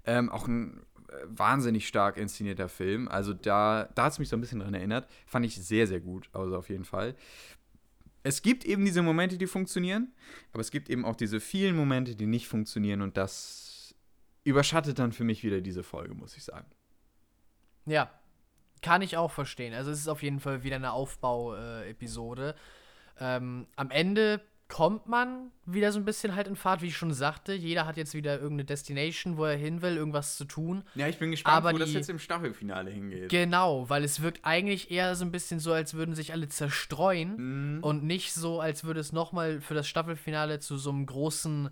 Ähm, 0.06 0.30
auch 0.30 0.48
ein 0.48 0.82
äh, 1.10 1.14
wahnsinnig 1.26 1.88
stark 1.88 2.18
inszenierter 2.18 2.70
Film. 2.70 3.08
Also 3.08 3.34
da, 3.34 3.90
da 3.96 4.06
hat 4.06 4.14
es 4.14 4.20
mich 4.20 4.30
so 4.30 4.38
ein 4.38 4.42
bisschen 4.42 4.60
dran 4.60 4.74
erinnert. 4.74 5.08
Fand 5.26 5.46
ich 5.46 5.56
sehr, 5.56 5.88
sehr 5.88 6.02
gut, 6.02 6.30
also 6.34 6.58
auf 6.58 6.70
jeden 6.70 6.86
Fall. 6.86 7.16
Es 8.24 8.42
gibt 8.42 8.64
eben 8.64 8.86
diese 8.86 9.02
Momente, 9.02 9.38
die 9.38 9.48
funktionieren, 9.48 10.14
aber 10.54 10.62
es 10.62 10.72
gibt 10.72 10.90
eben 10.90 11.04
auch 11.04 11.16
diese 11.16 11.42
vielen 11.42 11.76
Momente, 11.76 12.16
die 12.16 12.26
nicht 12.26 12.48
funktionieren 12.48 13.02
und 13.02 13.18
das 13.18 13.63
überschattet 14.44 15.00
dann 15.00 15.12
für 15.12 15.24
mich 15.24 15.44
wieder 15.44 15.62
diese 15.62 15.84
Folge, 15.84 16.14
muss 16.14 16.36
ich 16.36 16.44
sagen. 16.44 16.68
Ja, 17.86 18.10
kann 18.82 19.02
ich 19.02 19.18
auch 19.18 19.32
verstehen. 19.32 19.74
Also 19.74 19.92
es 19.92 20.00
ist 20.00 20.08
auf 20.08 20.24
jeden 20.24 20.40
Fall 20.40 20.64
wieder 20.64 20.76
eine 20.76 20.92
Aufbau-Episode. 20.92 22.56
Äh, 23.20 23.38
ähm, 23.38 23.68
am 23.76 23.92
Ende 23.92 24.42
kommt 24.68 25.08
man 25.08 25.52
wieder 25.66 25.92
so 25.92 26.00
ein 26.00 26.06
bisschen 26.06 26.36
halt 26.36 26.48
in 26.48 26.56
Fahrt, 26.56 26.82
wie 26.82 26.88
ich 26.88 26.98
schon 26.98 27.14
sagte. 27.14 27.54
Jeder 27.54 27.86
hat 27.86 27.96
jetzt 27.96 28.16
wieder 28.16 28.36
irgendeine 28.36 28.66
Destination, 28.66 29.38
wo 29.38 29.46
er 29.46 29.56
hin 29.56 29.82
will, 29.84 29.98
irgendwas 29.98 30.36
zu 30.36 30.46
tun. 30.46 30.84
Ja, 30.96 31.08
ich 31.08 31.20
bin 31.20 31.32
gespannt, 31.32 31.58
Aber 31.58 31.74
wo 31.74 31.78
die, 31.78 31.84
das 31.84 31.94
jetzt 31.94 32.10
im 32.10 32.18
Staffelfinale 32.18 32.90
hingeht. 32.90 33.30
Genau, 33.30 33.88
weil 33.90 34.04
es 34.04 34.22
wirkt 34.22 34.40
eigentlich 34.44 34.90
eher 34.90 35.16
so 35.16 35.26
ein 35.26 35.32
bisschen 35.32 35.60
so, 35.60 35.74
als 35.74 35.94
würden 35.94 36.16
sich 36.16 36.32
alle 36.34 36.50
zerstreuen 36.50 37.76
mhm. 37.76 37.84
und 37.84 38.04
nicht 38.04 38.34
so, 38.34 38.60
als 38.60 38.84
würde 38.84 39.00
es 39.00 39.12
nochmal 39.14 39.62
für 39.62 39.76
das 39.76 39.88
Staffelfinale 39.88 40.60
zu 40.60 40.78
so 40.78 40.90
einem 40.90 41.06
großen 41.06 41.70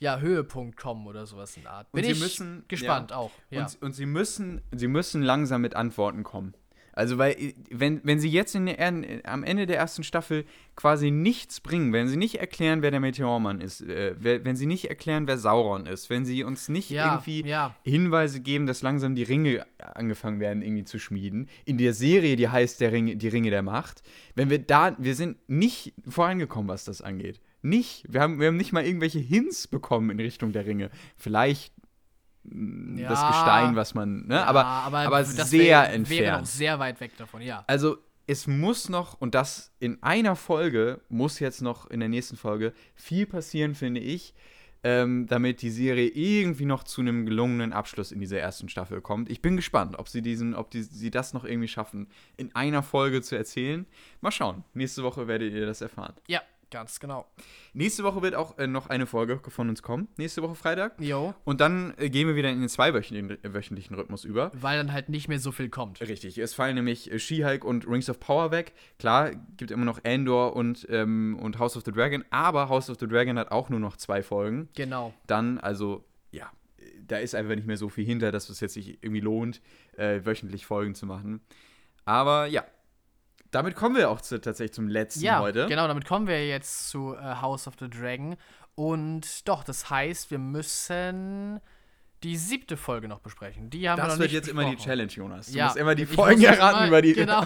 ja, 0.00 0.18
Höhepunkt 0.18 0.76
kommen 0.76 1.06
oder 1.06 1.26
sowas 1.26 1.56
in 1.56 1.66
Art. 1.66 1.92
Bin 1.92 2.00
und 2.00 2.06
sie 2.06 2.12
ich 2.12 2.20
müssen, 2.20 2.64
gespannt 2.68 3.10
ja. 3.10 3.16
auch. 3.18 3.30
Ja. 3.50 3.66
Und, 3.66 3.82
und, 3.82 3.92
sie, 3.92 4.06
müssen, 4.06 4.62
sie 4.74 4.88
müssen 4.88 5.22
langsam 5.22 5.60
mit 5.60 5.76
Antworten 5.76 6.24
kommen. 6.24 6.54
Also, 6.92 7.18
weil, 7.18 7.54
wenn, 7.70 8.00
wenn 8.02 8.18
sie 8.18 8.28
jetzt 8.28 8.54
in 8.54 8.66
der, 8.66 8.78
am 9.24 9.44
Ende 9.44 9.66
der 9.66 9.76
ersten 9.76 10.02
Staffel 10.02 10.44
quasi 10.74 11.10
nichts 11.10 11.60
bringen, 11.60 11.92
wenn 11.92 12.08
sie 12.08 12.16
nicht 12.16 12.40
erklären, 12.40 12.82
wer 12.82 12.90
der 12.90 12.98
Meteormann 12.98 13.60
ist, 13.60 13.82
äh, 13.82 14.16
wenn 14.18 14.56
sie 14.56 14.66
nicht 14.66 14.88
erklären, 14.88 15.28
wer 15.28 15.38
Sauron 15.38 15.86
ist, 15.86 16.10
wenn 16.10 16.24
sie 16.24 16.42
uns 16.42 16.68
nicht 16.68 16.90
ja, 16.90 17.12
irgendwie 17.12 17.46
ja. 17.48 17.76
Hinweise 17.84 18.40
geben, 18.40 18.66
dass 18.66 18.82
langsam 18.82 19.14
die 19.14 19.22
Ringe 19.22 19.66
angefangen 19.78 20.40
werden, 20.40 20.62
irgendwie 20.62 20.84
zu 20.84 20.98
schmieden, 20.98 21.48
in 21.64 21.78
der 21.78 21.94
Serie, 21.94 22.36
die 22.36 22.48
heißt 22.48 22.80
der 22.80 22.90
Ringe, 22.90 23.16
die 23.16 23.28
Ringe 23.28 23.50
der 23.50 23.62
Macht, 23.62 24.02
wenn 24.34 24.50
wir 24.50 24.58
da, 24.58 24.96
wir 24.98 25.14
sind 25.14 25.36
nicht 25.48 25.94
vorangekommen, 26.08 26.68
was 26.68 26.84
das 26.84 27.02
angeht 27.02 27.40
nicht. 27.62 28.04
Wir 28.08 28.20
haben, 28.20 28.40
wir 28.40 28.48
haben 28.48 28.56
nicht 28.56 28.72
mal 28.72 28.84
irgendwelche 28.84 29.18
Hints 29.18 29.68
bekommen 29.68 30.10
in 30.10 30.20
Richtung 30.20 30.52
der 30.52 30.66
Ringe. 30.66 30.90
Vielleicht 31.16 31.72
mm, 32.44 32.98
ja, 32.98 33.08
das 33.08 33.26
Gestein, 33.26 33.76
was 33.76 33.94
man, 33.94 34.26
ne? 34.26 34.36
Ja, 34.36 34.44
aber, 34.44 34.64
aber, 34.64 34.98
aber 35.00 35.24
sehr 35.24 35.50
wär, 35.50 35.92
entfernt. 35.92 36.20
Wäre 36.20 36.38
noch 36.40 36.46
sehr 36.46 36.78
weit 36.78 37.00
weg 37.00 37.16
davon, 37.16 37.42
ja. 37.42 37.64
Also 37.66 37.98
es 38.26 38.46
muss 38.46 38.88
noch, 38.88 39.20
und 39.20 39.34
das 39.34 39.72
in 39.80 40.02
einer 40.02 40.36
Folge, 40.36 41.00
muss 41.08 41.40
jetzt 41.40 41.62
noch 41.62 41.90
in 41.90 42.00
der 42.00 42.08
nächsten 42.08 42.36
Folge 42.36 42.72
viel 42.94 43.26
passieren, 43.26 43.74
finde 43.74 44.00
ich, 44.00 44.34
ähm, 44.82 45.26
damit 45.26 45.62
die 45.62 45.70
Serie 45.70 46.08
irgendwie 46.08 46.64
noch 46.64 46.84
zu 46.84 47.00
einem 47.00 47.26
gelungenen 47.26 47.72
Abschluss 47.72 48.12
in 48.12 48.20
dieser 48.20 48.38
ersten 48.38 48.68
Staffel 48.68 49.00
kommt. 49.00 49.30
Ich 49.30 49.42
bin 49.42 49.56
gespannt, 49.56 49.98
ob 49.98 50.08
sie 50.08 50.22
diesen, 50.22 50.54
ob 50.54 50.70
die, 50.70 50.82
sie 50.82 51.10
das 51.10 51.34
noch 51.34 51.44
irgendwie 51.44 51.68
schaffen, 51.68 52.08
in 52.36 52.54
einer 52.54 52.82
Folge 52.82 53.20
zu 53.20 53.36
erzählen. 53.36 53.84
Mal 54.20 54.30
schauen. 54.30 54.64
Nächste 54.74 55.02
Woche 55.02 55.26
werdet 55.26 55.52
ihr 55.52 55.66
das 55.66 55.80
erfahren. 55.80 56.14
Ja, 56.28 56.40
Ganz 56.70 57.00
genau. 57.00 57.26
Nächste 57.72 58.04
Woche 58.04 58.22
wird 58.22 58.36
auch 58.36 58.56
äh, 58.58 58.68
noch 58.68 58.88
eine 58.88 59.06
Folge 59.06 59.40
von 59.48 59.68
uns 59.68 59.82
kommen. 59.82 60.06
Nächste 60.16 60.40
Woche 60.42 60.54
Freitag. 60.54 61.00
Jo. 61.00 61.34
Und 61.44 61.60
dann 61.60 61.94
äh, 61.96 62.10
gehen 62.10 62.28
wir 62.28 62.36
wieder 62.36 62.48
in 62.48 62.60
den 62.60 62.68
zweiwöchentlichen 62.68 63.96
Rhythmus 63.96 64.24
über. 64.24 64.52
Weil 64.54 64.78
dann 64.78 64.92
halt 64.92 65.08
nicht 65.08 65.28
mehr 65.28 65.40
so 65.40 65.50
viel 65.50 65.68
kommt. 65.68 66.00
Richtig. 66.00 66.38
Es 66.38 66.54
fallen 66.54 66.76
nämlich 66.76 67.10
äh, 67.10 67.18
She-Hulk 67.18 67.64
und 67.64 67.88
Rings 67.88 68.08
of 68.08 68.20
Power 68.20 68.52
weg. 68.52 68.72
Klar, 68.98 69.32
gibt 69.56 69.72
immer 69.72 69.84
noch 69.84 70.04
Andor 70.04 70.54
und, 70.54 70.86
ähm, 70.90 71.36
und 71.40 71.58
House 71.58 71.76
of 71.76 71.82
the 71.84 71.92
Dragon. 71.92 72.24
Aber 72.30 72.68
House 72.68 72.88
of 72.88 72.98
the 73.00 73.08
Dragon 73.08 73.36
hat 73.36 73.50
auch 73.50 73.68
nur 73.68 73.80
noch 73.80 73.96
zwei 73.96 74.22
Folgen. 74.22 74.68
Genau. 74.76 75.12
Dann, 75.26 75.58
also, 75.58 76.04
ja, 76.30 76.50
da 77.06 77.18
ist 77.18 77.34
einfach 77.34 77.56
nicht 77.56 77.66
mehr 77.66 77.76
so 77.78 77.88
viel 77.88 78.04
hinter, 78.04 78.30
dass 78.30 78.48
es 78.48 78.60
jetzt 78.60 78.74
sich 78.74 79.02
irgendwie 79.02 79.20
lohnt, 79.20 79.60
äh, 79.96 80.20
wöchentlich 80.24 80.66
Folgen 80.66 80.94
zu 80.94 81.06
machen. 81.06 81.40
Aber 82.04 82.46
ja, 82.46 82.64
damit 83.50 83.74
kommen 83.74 83.96
wir 83.96 84.10
auch 84.10 84.20
zu, 84.20 84.40
tatsächlich 84.40 84.72
zum 84.72 84.88
letzten 84.88 85.22
ja, 85.22 85.40
heute. 85.40 85.66
Genau, 85.66 85.86
damit 85.88 86.04
kommen 86.04 86.26
wir 86.26 86.46
jetzt 86.46 86.88
zu 86.88 87.14
äh, 87.14 87.36
House 87.40 87.66
of 87.66 87.74
the 87.80 87.88
Dragon. 87.88 88.36
Und 88.74 89.48
doch, 89.48 89.64
das 89.64 89.90
heißt, 89.90 90.30
wir 90.30 90.38
müssen 90.38 91.60
die 92.22 92.36
siebte 92.36 92.76
Folge 92.76 93.08
noch 93.08 93.20
besprechen. 93.20 93.70
Die 93.70 93.88
haben 93.88 93.96
das 93.96 94.06
wir 94.06 94.08
noch 94.12 94.18
wird 94.18 94.26
nicht 94.26 94.32
jetzt 94.34 94.44
besprochen. 94.46 94.66
immer 94.66 94.76
die 94.76 94.82
Challenge, 94.82 95.10
Jonas. 95.10 95.46
Du 95.46 95.56
ja. 95.56 95.64
musst 95.64 95.76
immer 95.78 95.94
die 95.94 96.04
Folgen 96.04 96.42
erraten, 96.42 96.88
über 96.88 97.00
die. 97.00 97.14
Genau. 97.14 97.44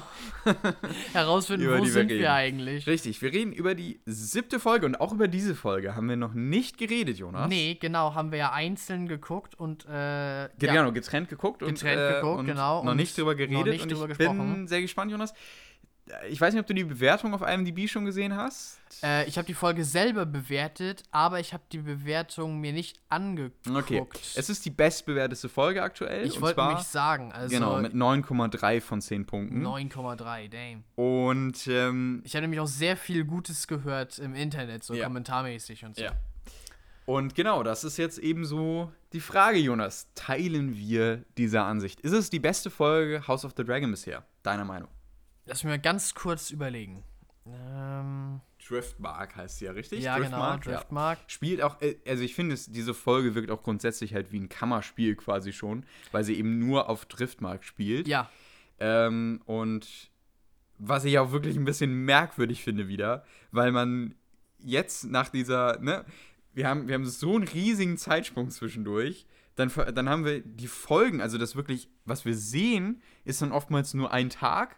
herausfinden, 1.12 1.66
über 1.66 1.78
wo 1.78 1.84
die 1.84 1.90
sind 1.90 2.08
wir, 2.08 2.18
wir, 2.18 2.32
eigentlich. 2.32 2.86
Richtig, 2.86 3.22
wir 3.22 3.32
reden 3.32 3.52
über 3.52 3.76
die 3.76 4.00
siebte 4.04 4.58
Folge 4.58 4.86
und 4.86 5.00
auch 5.00 5.12
über 5.12 5.28
diese 5.28 5.54
Folge 5.54 5.94
haben 5.94 6.08
wir 6.08 6.16
noch 6.16 6.34
nicht 6.34 6.76
geredet, 6.76 7.18
Jonas. 7.18 7.48
Nee, 7.48 7.78
genau, 7.80 8.14
haben 8.14 8.32
wir 8.32 8.38
ja 8.38 8.52
einzeln 8.52 9.06
geguckt 9.06 9.54
und. 9.54 9.84
Äh, 9.86 10.48
genau, 10.58 10.74
ja. 10.74 10.90
getrennt 10.90 11.28
geguckt 11.28 11.60
getrennt 11.60 11.82
und. 11.82 11.88
Getrennt 11.88 12.14
geguckt, 12.16 12.38
und 12.40 12.46
genau. 12.46 12.82
Noch 12.82 12.94
nicht 12.94 13.16
drüber 13.16 13.36
geredet. 13.36 13.58
Noch 13.58 13.64
nicht 13.66 13.82
und 13.82 13.92
drüber 13.92 14.10
ich 14.10 14.18
gesprochen. 14.18 14.54
bin 14.54 14.66
sehr 14.66 14.80
gespannt, 14.80 15.12
Jonas 15.12 15.34
ich 16.28 16.40
weiß 16.40 16.52
nicht, 16.52 16.60
ob 16.60 16.66
du 16.66 16.74
die 16.74 16.84
Bewertung 16.84 17.32
auf 17.34 17.40
IMDb 17.40 17.88
schon 17.88 18.04
gesehen 18.04 18.36
hast. 18.36 18.78
Äh, 19.02 19.26
ich 19.26 19.38
habe 19.38 19.46
die 19.46 19.54
Folge 19.54 19.84
selber 19.84 20.26
bewertet, 20.26 21.02
aber 21.10 21.40
ich 21.40 21.52
habe 21.52 21.62
die 21.72 21.78
Bewertung 21.78 22.60
mir 22.60 22.72
nicht 22.72 23.00
angeguckt. 23.08 23.68
Okay, 23.68 24.06
es 24.34 24.50
ist 24.50 24.64
die 24.66 24.70
bestbewerteste 24.70 25.48
Folge 25.48 25.82
aktuell. 25.82 26.26
Ich 26.26 26.40
wollte 26.40 26.60
nämlich 26.60 26.84
sagen, 26.84 27.32
also 27.32 27.54
genau 27.54 27.80
mit 27.80 27.94
9,3 27.94 28.80
von 28.80 29.00
10 29.00 29.26
Punkten. 29.26 29.66
9,3, 29.66 30.48
damn. 30.48 30.84
Und 30.94 31.66
ähm, 31.66 32.22
ich 32.24 32.34
habe 32.34 32.42
nämlich 32.42 32.60
auch 32.60 32.66
sehr 32.66 32.96
viel 32.96 33.24
Gutes 33.24 33.66
gehört 33.66 34.18
im 34.18 34.34
Internet, 34.34 34.84
so 34.84 34.94
ja. 34.94 35.04
kommentarmäßig 35.04 35.84
und 35.84 35.96
so. 35.96 36.02
Ja. 36.02 36.12
Und 37.06 37.34
genau, 37.34 37.62
das 37.62 37.84
ist 37.84 37.96
jetzt 37.98 38.18
eben 38.18 38.46
so 38.46 38.90
die 39.12 39.20
Frage, 39.20 39.58
Jonas. 39.58 40.08
Teilen 40.14 40.76
wir 40.76 41.24
diese 41.36 41.62
Ansicht? 41.62 42.00
Ist 42.00 42.12
es 42.12 42.30
die 42.30 42.40
beste 42.40 42.70
Folge 42.70 43.26
House 43.26 43.44
of 43.44 43.52
the 43.56 43.64
Dragon 43.64 43.90
bisher? 43.90 44.24
deiner 44.44 44.64
Meinung? 44.64 44.88
Lass 45.46 45.62
mich 45.64 45.70
mal 45.70 45.78
ganz 45.78 46.14
kurz 46.14 46.50
überlegen. 46.50 47.02
Ähm, 47.46 48.40
Driftmark 48.66 49.36
heißt 49.36 49.58
sie 49.58 49.66
ja, 49.66 49.72
richtig? 49.72 50.02
ja, 50.02 50.16
Driftmark, 50.18 50.62
genau, 50.62 50.76
Driftmark. 50.78 51.18
Spielt 51.26 51.60
auch, 51.62 51.80
äh, 51.82 51.96
also 52.06 52.22
ich 52.22 52.34
finde, 52.34 52.54
es- 52.54 52.70
diese 52.72 52.94
Folge 52.94 53.34
wirkt 53.34 53.50
auch 53.50 53.62
grundsätzlich 53.62 54.14
halt 54.14 54.32
wie 54.32 54.40
ein 54.40 54.48
Kammerspiel 54.48 55.14
quasi 55.16 55.52
schon, 55.52 55.84
weil 56.12 56.24
sie 56.24 56.34
eben 56.38 56.58
nur 56.58 56.88
auf 56.88 57.04
Driftmark 57.06 57.64
spielt. 57.64 58.08
Ja, 58.08 58.30
Ähm, 58.80 59.40
und 59.44 60.10
was 60.78 61.04
ich 61.04 61.16
auch 61.20 61.30
wirklich 61.30 61.56
ein 61.56 61.64
bisschen 61.64 61.92
merkwürdig 62.04 62.64
finde 62.64 62.88
wieder, 62.88 63.24
weil 63.52 63.70
man 63.70 64.16
jetzt 64.58 65.04
nach 65.04 65.28
dieser, 65.28 65.78
ne, 65.80 66.04
wir 66.54 66.66
haben, 66.68 66.88
wir 66.88 66.94
haben 66.94 67.06
so 67.06 67.36
einen 67.36 67.46
riesigen 67.46 67.96
Zeitsprung 67.98 68.50
zwischendurch. 68.50 69.26
Dann, 69.54 69.70
dann 69.94 70.08
haben 70.08 70.24
wir 70.24 70.40
die 70.40 70.66
Folgen, 70.66 71.20
also 71.20 71.38
das 71.38 71.54
wirklich, 71.54 71.88
was 72.04 72.24
wir 72.24 72.34
sehen, 72.34 73.00
ist 73.24 73.42
dann 73.42 73.52
oftmals 73.52 73.94
nur 73.94 74.12
ein 74.12 74.28
Tag. 74.30 74.76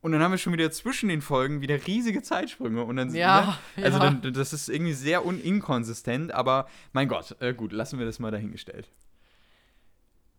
Und 0.00 0.12
dann 0.12 0.22
haben 0.22 0.30
wir 0.30 0.38
schon 0.38 0.52
wieder 0.52 0.70
zwischen 0.70 1.08
den 1.08 1.20
Folgen 1.22 1.60
wieder 1.60 1.86
riesige 1.86 2.22
Zeitsprünge. 2.22 2.84
Und 2.84 2.96
dann, 2.96 3.12
Ja, 3.14 3.58
ne? 3.76 3.84
Also 3.84 3.98
ja. 3.98 4.10
dann, 4.10 4.32
das 4.32 4.52
ist 4.52 4.68
irgendwie 4.68 4.92
sehr 4.92 5.26
un 5.26 5.40
inkonsistent, 5.40 6.32
aber 6.32 6.68
mein 6.92 7.08
Gott, 7.08 7.36
äh, 7.40 7.52
gut, 7.52 7.72
lassen 7.72 7.98
wir 7.98 8.06
das 8.06 8.18
mal 8.18 8.30
dahingestellt. 8.30 8.90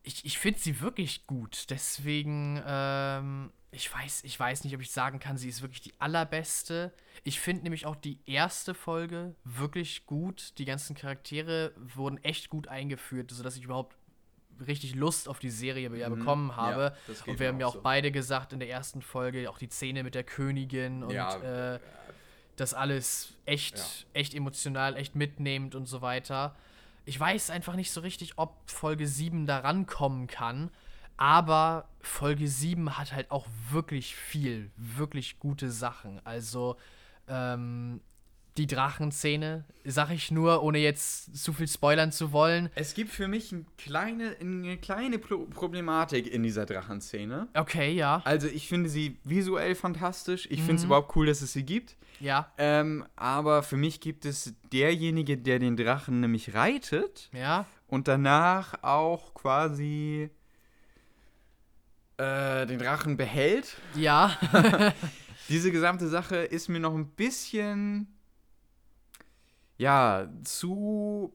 ich, 0.03 0.23
ich 0.25 0.39
finde 0.39 0.59
sie 0.59 0.79
wirklich 0.81 1.27
gut. 1.27 1.65
Deswegen, 1.69 2.61
ähm, 2.65 3.51
ich 3.71 3.93
weiß, 3.93 4.23
ich 4.23 4.39
weiß 4.39 4.63
nicht, 4.63 4.73
ob 4.73 4.81
ich 4.81 4.91
sagen 4.91 5.19
kann, 5.19 5.37
sie 5.37 5.49
ist 5.49 5.61
wirklich 5.61 5.81
die 5.81 5.93
allerbeste. 5.99 6.93
Ich 7.23 7.39
finde 7.39 7.63
nämlich 7.63 7.85
auch 7.85 7.97
die 7.97 8.19
erste 8.25 8.73
Folge 8.73 9.35
wirklich 9.43 10.05
gut. 10.05 10.53
Die 10.57 10.65
ganzen 10.65 10.95
Charaktere 10.95 11.73
wurden 11.95 12.17
echt 12.23 12.49
gut 12.49 12.67
eingeführt, 12.69 13.29
sodass 13.31 13.57
ich 13.57 13.65
überhaupt 13.65 13.97
richtig 14.67 14.95
Lust 14.95 15.27
auf 15.29 15.39
die 15.39 15.49
Serie 15.49 15.89
ja 15.95 16.09
bekommen 16.09 16.55
habe. 16.55 16.93
Ja, 17.07 17.13
und 17.31 17.39
wir 17.39 17.47
haben 17.47 17.59
ja 17.59 17.65
auch 17.67 17.71
auch 17.71 17.75
so. 17.75 17.81
beide 17.81 18.11
gesagt 18.11 18.53
in 18.53 18.59
der 18.59 18.69
ersten 18.69 19.01
Folge, 19.01 19.49
auch 19.49 19.57
die 19.57 19.69
Szene 19.69 20.03
mit 20.03 20.15
der 20.15 20.23
Königin 20.23 21.03
und 21.03 21.11
Ja, 21.11 21.75
äh, 21.75 21.79
das 22.55 22.73
alles 22.73 23.33
echt, 23.45 23.77
Ja. 23.77 23.83
echt 24.13 24.33
emotional, 24.35 24.95
echt 24.97 25.15
mitnehmend 25.15 25.75
und 25.75 25.85
so 25.85 26.01
weiter. 26.01 26.55
Ich 27.05 27.19
weiß 27.19 27.49
einfach 27.49 27.75
nicht 27.75 27.91
so 27.91 28.01
richtig, 28.01 28.33
ob 28.37 28.55
Folge 28.69 29.07
7 29.07 29.45
da 29.45 29.59
rankommen 29.59 30.27
kann. 30.27 30.69
Aber 31.17 31.87
Folge 32.01 32.47
7 32.47 32.97
hat 32.97 33.13
halt 33.13 33.29
auch 33.31 33.47
wirklich 33.71 34.15
viel, 34.15 34.71
wirklich 34.77 35.39
gute 35.39 35.69
Sachen. 35.71 36.21
Also, 36.25 36.77
ähm, 37.27 37.99
die 38.59 38.67
Drachenszene, 38.67 39.63
sag 39.85 40.11
ich 40.11 40.29
nur, 40.31 40.61
ohne 40.61 40.77
jetzt 40.77 41.35
zu 41.35 41.53
viel 41.53 41.67
spoilern 41.67 42.11
zu 42.11 42.31
wollen. 42.31 42.69
Es 42.75 42.93
gibt 42.93 43.09
für 43.11 43.27
mich 43.27 43.51
eine 43.51 43.65
kleine, 43.77 44.35
eine 44.39 44.77
kleine 44.77 45.17
Pro 45.17 45.45
Problematik 45.45 46.27
in 46.27 46.43
dieser 46.43 46.65
Drachenszene. 46.65 47.47
Okay, 47.55 47.93
ja. 47.93 48.21
Also 48.25 48.47
ich 48.47 48.67
finde 48.67 48.89
sie 48.89 49.17
visuell 49.23 49.73
fantastisch. 49.75 50.45
Ich 50.51 50.59
Mhm. 50.59 50.63
finde 50.65 50.75
es 50.75 50.83
überhaupt 50.83 51.15
cool, 51.15 51.25
dass 51.25 51.41
es 51.41 51.53
sie 51.53 51.63
gibt. 51.63 51.95
Ja, 52.19 52.51
Ähm, 52.57 53.05
aber 53.15 53.63
für 53.63 53.77
mich 53.77 54.01
gibt 54.01 54.25
es 54.25 54.53
derjenige, 54.73 55.37
der 55.37 55.57
den 55.59 55.77
Drachen 55.77 56.19
nämlich 56.19 56.53
reitet 56.53 57.29
ja. 57.31 57.65
und 57.87 58.09
danach 58.09 58.83
auch 58.83 59.33
quasi 59.33 60.29
äh, 62.17 62.65
den 62.67 62.77
Drachen 62.79 63.15
behält. 63.15 63.77
Ja. 63.95 64.37
Diese 65.47 65.71
gesamte 65.71 66.07
Sache 66.09 66.35
ist 66.35 66.67
mir 66.67 66.79
noch 66.79 66.93
ein 66.93 67.07
bisschen 67.07 68.18
ja 69.79 70.29
zu 70.43 71.33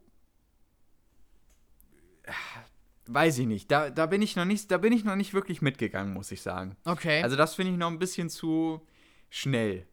weiß 3.07 3.39
ich 3.39 3.47
nicht. 3.47 3.71
Da, 3.71 3.91
da 3.91 4.07
bin 4.07 4.23
ich 4.23 4.37
noch 4.37 4.45
nicht, 4.45 4.71
da 4.71 4.79
bin 4.79 4.93
ich 4.93 5.05
noch 5.05 5.17
nicht 5.17 5.35
wirklich 5.35 5.61
mitgegangen, 5.63 6.15
muss 6.15 6.31
ich 6.33 6.43
sagen. 6.43 6.77
Okay. 6.85 7.23
Also 7.23 7.37
das 7.37 7.55
finde 7.55 7.73
ich 7.73 7.79
noch 7.79 7.91
ein 7.91 7.99
bisschen 7.99 8.31
zu 8.31 8.81
schnell 9.31 9.87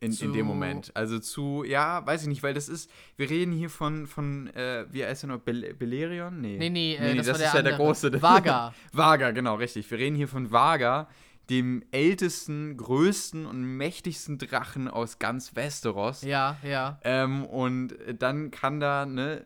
in, 0.00 0.10
in 0.10 0.12
Zu- 0.12 0.32
dem 0.32 0.46
Moment. 0.46 0.92
Also 0.94 1.18
zu, 1.18 1.64
ja, 1.64 2.06
weiß 2.06 2.22
ich 2.22 2.28
nicht, 2.28 2.42
weil 2.42 2.54
das 2.54 2.68
ist, 2.68 2.90
wir 3.16 3.28
reden 3.30 3.52
hier 3.52 3.70
von, 3.70 4.06
von 4.06 4.48
äh, 4.54 4.86
wie 4.90 5.04
heißt 5.04 5.24
er 5.24 5.28
noch, 5.28 5.38
Bel 5.40 5.74
Belerion? 5.74 6.40
Nee. 6.40 6.58
Nee, 6.58 6.70
nee, 6.70 6.94
äh, 6.96 7.16
das 7.16 7.26
war 7.28 7.38
der 7.38 7.46
ist 7.48 7.54
ja 7.54 7.62
der 7.62 7.76
große. 7.76 8.22
Vaga. 8.22 8.74
Vaga, 8.92 9.30
genau, 9.32 9.56
richtig. 9.56 9.90
Wir 9.90 9.98
reden 9.98 10.14
hier 10.16 10.28
von 10.28 10.50
Vaga, 10.52 11.08
dem 11.50 11.82
ältesten, 11.90 12.76
größten 12.76 13.46
und 13.46 13.62
mächtigsten 13.76 14.38
Drachen 14.38 14.88
aus 14.88 15.18
ganz 15.18 15.54
Westeros. 15.56 16.22
ja, 16.22 16.56
ja. 16.62 16.98
Ähm, 17.04 17.44
und 17.44 17.94
dann 18.18 18.50
kann 18.50 18.80
da, 18.80 19.04
ne, 19.06 19.44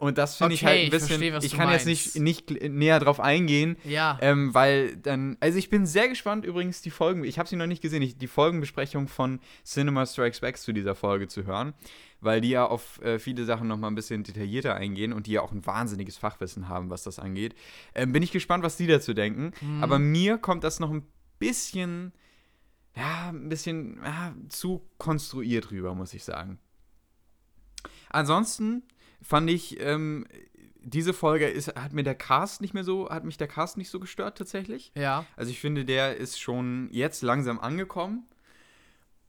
und 0.00 0.16
das 0.16 0.36
finde 0.36 0.54
ich 0.54 0.60
Okay, 0.62 0.66
halt 0.68 0.78
ein 0.78 0.84
ich 0.84 0.90
bisschen, 0.92 1.08
verstehe, 1.08 1.32
was 1.34 1.44
ich 1.44 1.54
kann 1.54 1.70
jetzt 1.72 1.86
meinst. 1.86 2.16
nicht, 2.16 2.50
nicht 2.50 2.70
näher 2.70 3.00
drauf 3.00 3.18
eingehen, 3.18 3.76
Ja. 3.82 4.16
ähm, 4.20 4.54
weil 4.54 4.96
dann, 4.96 5.36
also 5.40 5.58
ich 5.58 5.70
bin 5.70 5.86
sehr 5.86 6.08
gespannt 6.08 6.44
übrigens 6.44 6.82
die 6.82 6.90
Folgen, 6.90 7.24
ich 7.24 7.36
habe 7.38 7.48
sie 7.48 7.56
noch 7.56 7.66
nicht 7.66 7.82
gesehen, 7.82 8.02
ich, 8.02 8.16
die 8.16 8.28
Folgenbesprechung 8.28 9.08
von 9.08 9.40
Cinema 9.64 10.06
Strikes 10.06 10.38
Back 10.38 10.56
zu 10.58 10.72
dieser 10.72 10.94
Folge 10.94 11.26
zu 11.26 11.46
hören, 11.46 11.74
weil 12.20 12.40
die 12.40 12.50
ja 12.50 12.64
auf 12.64 13.00
äh, 13.02 13.18
viele 13.18 13.44
Sachen 13.44 13.66
nochmal 13.66 13.90
ein 13.90 13.96
bisschen 13.96 14.22
detaillierter 14.22 14.74
eingehen 14.76 15.12
und 15.12 15.26
die 15.26 15.32
ja 15.32 15.42
auch 15.42 15.50
ein 15.50 15.66
wahnsinniges 15.66 16.16
Fachwissen 16.16 16.68
haben, 16.68 16.90
was 16.90 17.02
das 17.02 17.18
angeht. 17.18 17.56
Ähm, 17.96 18.12
bin 18.12 18.22
ich 18.22 18.30
gespannt, 18.30 18.62
was 18.62 18.76
die 18.76 18.86
dazu 18.86 19.14
denken, 19.14 19.50
Mhm. 19.60 19.82
aber 19.82 19.98
mir 19.98 20.38
kommt 20.38 20.62
das 20.62 20.78
noch 20.78 20.90
ein 20.92 21.02
bisschen, 21.38 22.12
ja, 22.96 23.28
ein 23.30 23.48
bisschen 23.48 24.00
ja, 24.04 24.34
zu 24.48 24.88
konstruiert 24.98 25.70
rüber, 25.70 25.94
muss 25.94 26.14
ich 26.14 26.24
sagen. 26.24 26.58
Ansonsten 28.10 28.82
fand 29.22 29.50
ich, 29.50 29.80
ähm, 29.80 30.26
diese 30.80 31.12
Folge 31.12 31.46
ist, 31.48 31.68
hat 31.76 31.92
mir 31.92 32.02
der 32.04 32.14
Cast 32.14 32.60
nicht 32.60 32.72
mehr 32.72 32.84
so, 32.84 33.10
hat 33.10 33.24
mich 33.24 33.36
der 33.36 33.48
Cast 33.48 33.76
nicht 33.76 33.90
so 33.90 34.00
gestört 34.00 34.38
tatsächlich. 34.38 34.92
ja. 34.94 35.26
Also 35.36 35.50
ich 35.50 35.60
finde, 35.60 35.84
der 35.84 36.16
ist 36.16 36.40
schon 36.40 36.88
jetzt 36.92 37.22
langsam 37.22 37.58
angekommen. 37.60 38.26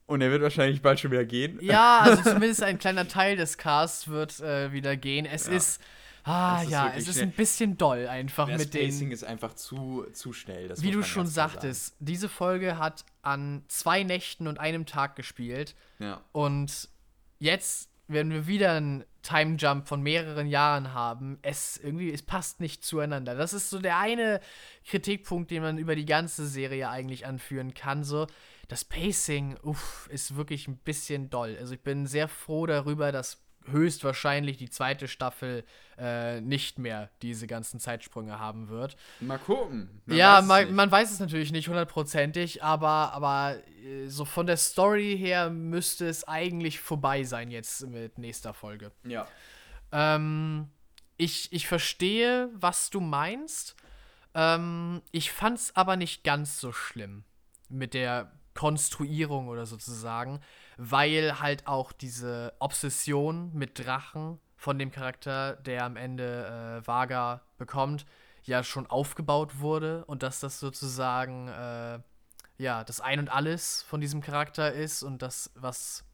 Und 0.06 0.22
er 0.22 0.32
wird 0.32 0.42
wahrscheinlich 0.42 0.82
bald 0.82 1.00
schon 1.00 1.12
wieder 1.12 1.26
gehen. 1.26 1.60
Ja, 1.62 2.00
also 2.00 2.24
zumindest 2.32 2.64
ein 2.64 2.80
kleiner 2.80 3.08
Teil 3.08 3.36
des 3.36 3.60
Casts 3.60 4.08
wird 4.08 4.40
äh, 4.40 4.72
wieder 4.72 4.98
gehen. 4.98 5.28
Es 5.28 5.46
Ja. 5.46 5.54
ist. 5.54 5.80
Ah, 6.30 6.64
ja, 6.64 6.94
es 6.96 7.08
ist 7.08 7.16
schnell. 7.16 7.26
ein 7.28 7.32
bisschen 7.32 7.78
doll 7.78 8.08
einfach 8.08 8.48
Das 8.48 8.60
mit 8.60 8.72
Pacing 8.72 9.00
den. 9.08 9.12
ist 9.12 9.24
einfach 9.24 9.54
zu, 9.56 10.06
zu 10.14 10.32
schnell. 10.34 10.68
Das 10.68 10.82
Wie 10.82 10.92
du 10.92 11.02
schon 11.04 11.28
sagtest, 11.28 11.96
diese 12.00 12.30
Folge 12.30 12.78
hat 12.78 13.06
an 13.22 13.64
zwei 13.68 14.04
Nächten 14.04 14.48
und 14.48 14.60
einem 14.60 14.86
Tag 14.86 15.16
gespielt. 15.16 15.76
sagen. 15.98 16.12
Ja. 16.12 16.22
Und 16.32 16.90
jetzt 17.40 17.90
werden 18.08 18.32
wir 18.32 18.48
wieder 18.48 18.74
einen 18.74 19.04
Time 19.22 19.56
Jump 19.58 19.88
von 19.88 20.02
mehreren 20.02 20.48
Jahren 20.48 20.94
haben. 20.94 21.38
Es 21.42 21.78
irgendwie, 21.78 22.12
es 22.12 22.22
passt 22.22 22.60
nicht 22.60 22.84
zueinander. 22.84 23.36
Das 23.36 23.54
ist 23.54 23.70
so 23.70 23.80
der 23.80 23.98
eine 23.98 24.40
Kritikpunkt, 24.86 25.52
den 25.52 25.62
man 25.62 25.78
über 25.78 25.96
die 25.96 26.06
ganze 26.06 26.48
Serie 26.48 26.90
eigentlich 26.90 27.26
anführen 27.26 27.74
kann. 27.74 28.04
So, 28.04 28.28
das 28.68 28.86
Pacing, 28.86 29.58
uff, 29.62 30.08
ist 30.12 30.36
wirklich 30.36 30.68
ein 30.68 30.78
bisschen 30.78 31.30
doll. 31.30 31.58
Also 31.60 31.74
ich 31.74 31.82
bin 31.82 32.06
sehr 32.08 32.28
froh 32.28 32.66
darüber, 32.66 33.12
dass 33.12 33.42
höchstwahrscheinlich 33.72 34.58
die 34.58 34.70
zweite 34.70 35.08
Staffel 35.08 35.64
äh, 35.98 36.42
nicht 36.42 36.80
mehr 36.80 37.10
diese 37.22 37.48
ganzen 37.48 37.80
Zeitsprünge 37.80 38.40
haben 38.40 38.70
wird. 38.70 38.96
Mal 39.20 39.38
gucken. 39.40 40.02
Man 40.06 40.18
ja, 40.18 40.36
weiß 40.36 40.42
es 40.42 40.48
man, 40.48 40.76
man 40.76 40.92
weiß 40.92 41.12
es 41.12 41.20
natürlich 41.20 41.52
nicht 41.52 41.68
hundertprozentig, 41.68 42.64
aber, 42.64 43.14
aber 43.14 43.58
äh, 43.84 44.08
so 44.08 44.26
von 44.26 44.48
der 44.48 44.58
Story 44.58 45.18
her 45.18 45.50
müsste 45.50 46.08
es 46.08 46.28
eigentlich 46.28 46.80
vorbei 46.80 47.24
sein 47.24 47.52
jetzt 47.52 47.88
mit 47.88 48.18
nächster 48.18 48.54
Folge. 48.54 48.92
Ja. 49.04 49.28
Ähm, 49.92 50.70
ich, 51.18 51.52
ich 51.52 51.68
verstehe, 51.68 52.50
was 52.54 52.90
du 52.90 53.02
meinst. 53.02 53.76
Ähm, 54.34 55.02
ich 55.12 55.32
fand's 55.32 55.76
aber 55.76 55.98
nicht 55.98 56.24
ganz 56.24 56.60
so 56.60 56.72
schlimm 56.72 57.24
mit 57.68 57.94
der 57.94 58.32
Konstruierung 58.54 59.48
oder 59.48 59.66
sozusagen, 59.66 60.40
weil 60.82 61.42
halt 61.42 61.68
auch 61.68 61.92
diese 61.92 62.54
Obsession 62.60 63.52
mit 63.54 63.86
Drachen 63.86 64.40
von 64.56 64.80
dem 64.80 64.92
Charakter, 64.92 65.58
der 65.58 65.84
am 65.84 65.98
Ende 65.98 66.82
äh, 66.82 66.88
Vaga 66.88 67.42
bekommt, 67.58 68.06
ja 68.44 68.64
schon 68.64 68.88
aufgebaut 68.88 69.60
wurde 69.60 70.06
und 70.06 70.24
dass 70.24 70.40
das 70.40 70.58
sozusagen 70.62 71.50
äh, 71.50 72.00
ja 72.58 72.86
das 72.86 73.02
Ein 73.02 73.20
und 73.20 73.28
Alles 73.28 73.84
von 73.84 74.00
diesem 74.00 74.22
Charakter 74.22 74.72
ist 74.72 75.04
und 75.04 75.22
das, 75.22 75.52
was, 75.56 76.06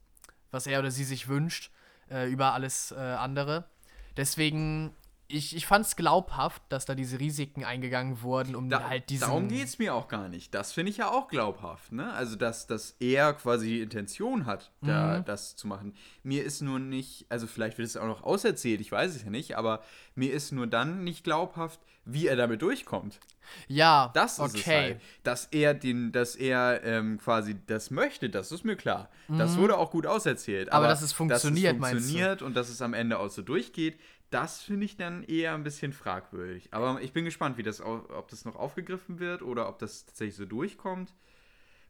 was 0.50 0.66
er 0.66 0.80
oder 0.80 0.90
sie 0.90 1.04
sich 1.04 1.28
wünscht, 1.28 1.70
äh, 2.10 2.28
über 2.28 2.52
alles 2.52 2.90
äh, 2.90 2.96
andere. 2.96 3.70
Deswegen, 4.16 4.96
ich, 5.28 5.56
ich 5.56 5.66
fand 5.66 5.84
es 5.86 5.96
glaubhaft, 5.96 6.62
dass 6.68 6.84
da 6.84 6.94
diese 6.94 7.18
Risiken 7.18 7.64
eingegangen 7.64 8.22
wurden, 8.22 8.54
um 8.54 8.68
Da, 8.68 8.88
halt 8.88 9.10
diesen. 9.10 9.22
darum 9.26 9.48
geht 9.48 9.64
es 9.66 9.78
mir 9.78 9.94
auch 9.94 10.08
gar 10.08 10.28
nicht. 10.28 10.54
Das 10.54 10.72
finde 10.72 10.90
ich 10.90 10.98
ja 10.98 11.10
auch 11.10 11.28
glaubhaft, 11.28 11.92
ne? 11.92 12.12
Also, 12.12 12.36
dass, 12.36 12.66
dass 12.66 12.96
er 13.00 13.32
quasi 13.34 13.66
die 13.66 13.80
Intention 13.80 14.46
hat, 14.46 14.70
da, 14.82 15.18
Mhm. 15.18 15.24
das 15.24 15.56
zu 15.56 15.66
machen. 15.66 15.94
Mir 16.22 16.44
ist 16.44 16.60
nur 16.62 16.78
nicht, 16.78 17.26
also 17.28 17.46
vielleicht 17.46 17.78
wird 17.78 17.88
es 17.88 17.96
auch 17.96 18.06
noch 18.06 18.22
auserzählt, 18.22 18.80
ich 18.80 18.92
weiß 18.92 19.14
es 19.16 19.24
ja 19.24 19.30
nicht, 19.30 19.56
aber 19.56 19.82
mir 20.14 20.32
ist 20.32 20.52
nur 20.52 20.66
dann 20.66 21.02
nicht 21.04 21.24
glaubhaft, 21.24 21.80
wie 22.06 22.28
er 22.28 22.36
damit 22.36 22.62
durchkommt. 22.62 23.20
Ja, 23.68 24.10
Das 24.14 24.34
ist 24.34 24.40
okay. 24.40 24.58
es 24.58 24.66
halt. 24.66 25.00
Dass 25.22 25.46
er 25.46 25.74
den, 25.74 26.12
dass 26.12 26.36
er 26.36 26.82
ähm, 26.84 27.18
quasi 27.18 27.56
das 27.66 27.90
möchte, 27.90 28.30
das 28.30 28.50
ist 28.52 28.64
mir 28.64 28.76
klar. 28.76 29.10
Das 29.28 29.56
wurde 29.56 29.76
auch 29.76 29.90
gut 29.90 30.06
auserzählt. 30.06 30.68
Mhm. 30.68 30.72
Aber 30.72 30.88
dass 30.88 31.02
es 31.02 31.12
funktioniert, 31.12 31.72
dass 31.72 31.76
es 31.76 31.80
meinst 31.80 31.94
du? 31.94 32.00
funktioniert 32.08 32.42
und 32.42 32.56
dass 32.56 32.68
es 32.68 32.80
am 32.80 32.94
Ende 32.94 33.18
auch 33.18 33.28
so 33.28 33.42
durchgeht, 33.42 33.98
das 34.30 34.62
finde 34.62 34.86
ich 34.86 34.96
dann 34.96 35.22
eher 35.22 35.54
ein 35.54 35.62
bisschen 35.62 35.92
fragwürdig. 35.92 36.68
Aber 36.72 37.00
ich 37.00 37.12
bin 37.12 37.24
gespannt, 37.24 37.58
wie 37.58 37.62
das, 37.62 37.80
ob 37.80 38.28
das 38.28 38.44
noch 38.44 38.56
aufgegriffen 38.56 39.18
wird 39.18 39.42
oder 39.42 39.68
ob 39.68 39.78
das 39.78 40.06
tatsächlich 40.06 40.36
so 40.36 40.46
durchkommt. 40.46 41.12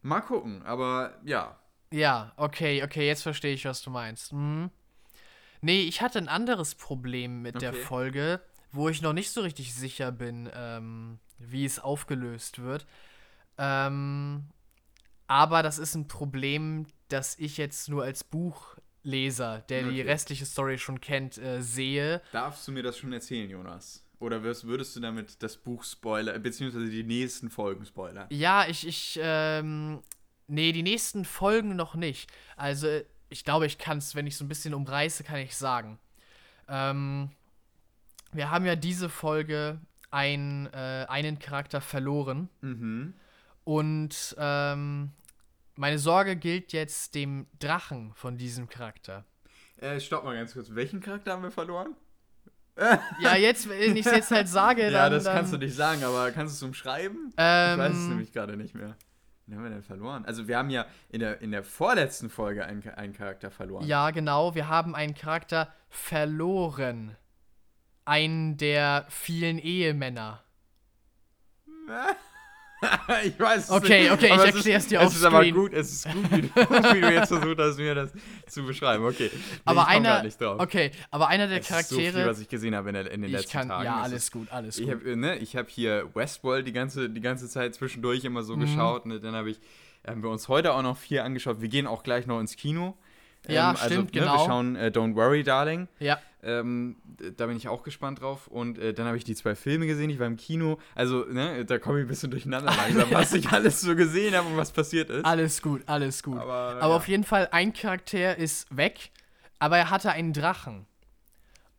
Mal 0.01 0.21
gucken, 0.21 0.63
aber 0.63 1.19
ja. 1.25 1.59
Ja, 1.91 2.33
okay, 2.37 2.83
okay, 2.83 3.07
jetzt 3.07 3.23
verstehe 3.23 3.53
ich, 3.53 3.65
was 3.65 3.81
du 3.81 3.89
meinst. 3.89 4.33
Mhm. 4.33 4.69
Nee, 5.61 5.81
ich 5.81 6.01
hatte 6.01 6.19
ein 6.19 6.27
anderes 6.27 6.75
Problem 6.75 7.41
mit 7.41 7.55
okay. 7.55 7.65
der 7.65 7.73
Folge, 7.73 8.41
wo 8.71 8.89
ich 8.89 9.01
noch 9.01 9.13
nicht 9.13 9.31
so 9.31 9.41
richtig 9.41 9.73
sicher 9.73 10.11
bin, 10.11 10.49
ähm, 10.53 11.19
wie 11.39 11.65
es 11.65 11.79
aufgelöst 11.79 12.59
wird. 12.59 12.85
Ähm, 13.57 14.45
aber 15.27 15.63
das 15.63 15.77
ist 15.79 15.95
ein 15.95 16.07
Problem, 16.07 16.85
das 17.09 17.37
ich 17.39 17.57
jetzt 17.57 17.89
nur 17.89 18.03
als 18.03 18.23
Buchleser, 18.23 19.59
der 19.69 19.85
okay. 19.85 19.93
die 19.93 20.01
restliche 20.01 20.45
Story 20.45 20.77
schon 20.77 21.01
kennt, 21.01 21.37
äh, 21.37 21.61
sehe. 21.61 22.21
Darfst 22.31 22.67
du 22.67 22.71
mir 22.71 22.83
das 22.83 22.97
schon 22.97 23.13
erzählen, 23.13 23.49
Jonas? 23.49 24.03
Oder 24.19 24.41
würdest 24.41 24.95
du 24.95 24.99
damit 24.99 25.43
das 25.43 25.57
Buch 25.57 25.83
spoilern, 25.83 26.41
beziehungsweise 26.41 26.89
die 26.89 27.03
nächsten 27.03 27.49
Folgen 27.49 27.85
spoilern? 27.85 28.27
Ja, 28.31 28.65
ich, 28.67 28.87
ich, 28.87 29.19
ähm, 29.21 30.01
nee, 30.47 30.71
die 30.71 30.81
nächsten 30.81 31.23
Folgen 31.23 31.75
noch 31.75 31.93
nicht. 31.93 32.31
Also, 32.55 33.01
ich 33.29 33.43
glaube, 33.43 33.67
ich 33.67 33.77
kann 33.77 33.99
es, 33.99 34.15
wenn 34.15 34.25
ich 34.25 34.35
so 34.35 34.43
ein 34.43 34.47
bisschen 34.47 34.73
umreiße, 34.73 35.23
kann 35.23 35.37
ich 35.37 35.55
sagen. 35.55 35.99
Ähm, 36.67 37.29
wir 38.31 38.51
haben 38.51 38.65
ja 38.65 38.75
diese 38.75 39.09
Folge 39.09 39.79
ein, 40.11 40.67
äh, 40.73 41.05
einen 41.07 41.39
Charakter 41.39 41.81
verloren. 41.81 42.49
Mhm. 42.61 43.13
Und 43.63 44.35
ähm, 44.37 45.11
meine 45.75 45.99
Sorge 45.99 46.35
gilt 46.35 46.73
jetzt 46.73 47.15
dem 47.15 47.47
Drachen 47.59 48.13
von 48.15 48.37
diesem 48.37 48.69
Charakter. 48.69 49.25
Äh, 49.77 49.99
stopp 49.99 50.23
mal 50.23 50.35
ganz 50.35 50.53
kurz. 50.53 50.73
Welchen 50.73 51.01
Charakter 51.01 51.33
haben 51.33 51.43
wir 51.43 51.51
verloren? 51.51 51.95
ja, 53.19 53.35
jetzt, 53.35 53.67
wenn 53.69 53.95
ich 53.95 54.05
es 54.05 54.11
jetzt 54.11 54.31
halt 54.31 54.47
sage, 54.47 54.83
dann. 54.91 54.93
Ja, 54.93 55.09
das 55.09 55.23
dann, 55.23 55.35
kannst 55.35 55.53
du 55.53 55.57
nicht 55.57 55.75
sagen, 55.75 56.03
aber 56.03 56.31
kannst 56.31 56.53
du 56.53 56.57
es 56.57 56.67
umschreiben? 56.67 57.33
Ähm, 57.37 57.73
ich 57.73 57.85
weiß 57.85 57.95
es 57.95 58.07
nämlich 58.07 58.31
gerade 58.31 58.55
nicht 58.55 58.75
mehr. 58.75 58.95
Wen 59.45 59.55
haben 59.55 59.63
wir 59.63 59.69
denn 59.69 59.83
verloren? 59.83 60.25
Also, 60.25 60.47
wir 60.47 60.57
haben 60.57 60.69
ja 60.69 60.85
in 61.09 61.21
der, 61.21 61.41
in 61.41 61.51
der 61.51 61.63
vorletzten 61.63 62.29
Folge 62.29 62.65
einen, 62.65 62.87
einen 62.89 63.13
Charakter 63.13 63.49
verloren. 63.49 63.85
Ja, 63.85 64.11
genau. 64.11 64.55
Wir 64.55 64.67
haben 64.67 64.93
einen 64.93 65.15
Charakter 65.15 65.73
verloren. 65.89 67.15
Einen 68.07 68.55
der 68.55 69.05
vielen 69.09 69.59
Ehemänner. 69.59 70.41
ich 73.25 73.37
weiß 73.37 73.65
es 73.65 73.69
okay, 73.69 74.03
nicht. 74.03 74.11
Okay, 74.13 74.31
okay, 74.31 74.35
ich 74.47 74.55
erkläre 74.55 74.77
es 74.77 74.87
dir 74.87 75.01
auf 75.01 75.07
Es 75.07 75.17
ist 75.17 75.23
aber 75.25 75.45
gut, 75.51 75.73
es 75.73 75.91
ist 75.91 76.09
gut, 76.09 76.31
wie 76.31 76.41
du, 76.43 76.47
wie 76.55 77.01
du 77.01 77.13
jetzt 77.13 77.27
versucht 77.27 77.59
hast, 77.59 77.77
mir 77.77 77.95
das 77.95 78.11
zu 78.47 78.63
beschreiben. 78.63 79.03
Okay. 79.03 79.29
Nee, 79.33 79.41
aber 79.65 79.87
einer, 79.87 80.23
okay, 80.57 80.91
aber 81.11 81.27
einer 81.27 81.47
der 81.47 81.59
es 81.59 81.67
Charaktere. 81.67 82.01
Ist 82.01 82.13
so 82.13 82.19
viel, 82.19 82.27
was 82.27 82.39
ich 82.39 82.47
gesehen 82.47 82.75
habe 82.75 82.87
in, 82.87 82.93
der, 82.93 83.11
in 83.11 83.23
den 83.23 83.31
letzten 83.31 83.51
kann, 83.51 83.67
Tagen. 83.67 83.83
Ja, 83.83 83.99
alles 83.99 84.23
ist, 84.23 84.31
gut, 84.31 84.49
alles 84.53 84.79
ich 84.79 84.85
gut. 84.85 85.05
Hab, 85.05 85.15
ne, 85.17 85.35
ich 85.39 85.57
habe 85.57 85.67
hier 85.69 86.09
Westworld 86.13 86.65
die 86.65 86.71
ganze, 86.71 87.09
die 87.09 87.19
ganze 87.21 87.49
Zeit 87.49 87.75
zwischendurch 87.75 88.23
immer 88.23 88.43
so 88.43 88.55
mhm. 88.55 88.61
geschaut. 88.61 89.05
Ne, 89.05 89.19
dann 89.19 89.35
habe 89.35 89.49
ich, 89.49 89.59
haben 90.07 90.23
wir 90.23 90.29
uns 90.29 90.47
heute 90.47 90.71
auch 90.71 90.81
noch 90.81 90.95
vier 90.95 91.25
angeschaut. 91.25 91.59
Wir 91.59 91.67
gehen 91.67 91.87
auch 91.87 92.03
gleich 92.03 92.25
noch 92.25 92.39
ins 92.39 92.55
Kino. 92.55 92.97
Ja, 93.49 93.71
ähm, 93.71 93.75
also, 93.75 93.85
stimmt, 93.85 94.13
ne, 94.13 94.21
genau. 94.21 94.33
Wir 94.37 94.45
schauen 94.45 94.75
äh, 94.77 94.91
Don't 94.93 95.15
Worry, 95.15 95.43
Darling. 95.43 95.89
Ja. 95.99 96.19
Ähm, 96.47 96.95
da 97.35 97.45
bin 97.45 97.57
ich 97.57 97.67
auch 97.67 97.83
gespannt 97.83 98.21
drauf. 98.21 98.47
Und 98.47 98.79
äh, 98.79 98.93
dann 98.93 99.05
habe 99.05 99.17
ich 99.17 99.25
die 99.25 99.35
zwei 99.35 99.53
Filme 99.53 99.85
gesehen. 99.85 100.09
Ich 100.09 100.17
war 100.17 100.27
im 100.27 100.37
Kino. 100.37 100.79
Also, 100.95 101.25
ne, 101.25 101.65
da 101.65 101.77
komme 101.77 101.99
ich 101.99 102.05
ein 102.05 102.07
bisschen 102.07 102.31
durcheinander 102.31 102.73
langsam, 102.73 103.09
was 103.11 103.33
ich 103.33 103.49
alles 103.49 103.81
so 103.81 103.95
gesehen 103.95 104.33
habe 104.33 104.47
und 104.47 104.55
was 104.55 104.71
passiert 104.71 105.09
ist. 105.09 105.25
Alles 105.25 105.61
gut, 105.61 105.83
alles 105.87 106.23
gut. 106.23 106.39
Aber, 106.39 106.53
aber 106.53 106.79
ja. 106.79 106.95
auf 106.95 107.07
jeden 107.09 107.25
Fall, 107.25 107.49
ein 107.51 107.73
Charakter 107.73 108.37
ist 108.37 108.75
weg, 108.75 109.11
aber 109.59 109.77
er 109.77 109.89
hatte 109.89 110.11
einen 110.11 110.31
Drachen. 110.31 110.85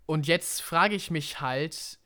Und 0.04 0.26
jetzt 0.26 0.60
frage 0.60 0.94
ich 0.94 1.10
mich 1.10 1.40
halt, 1.40 1.98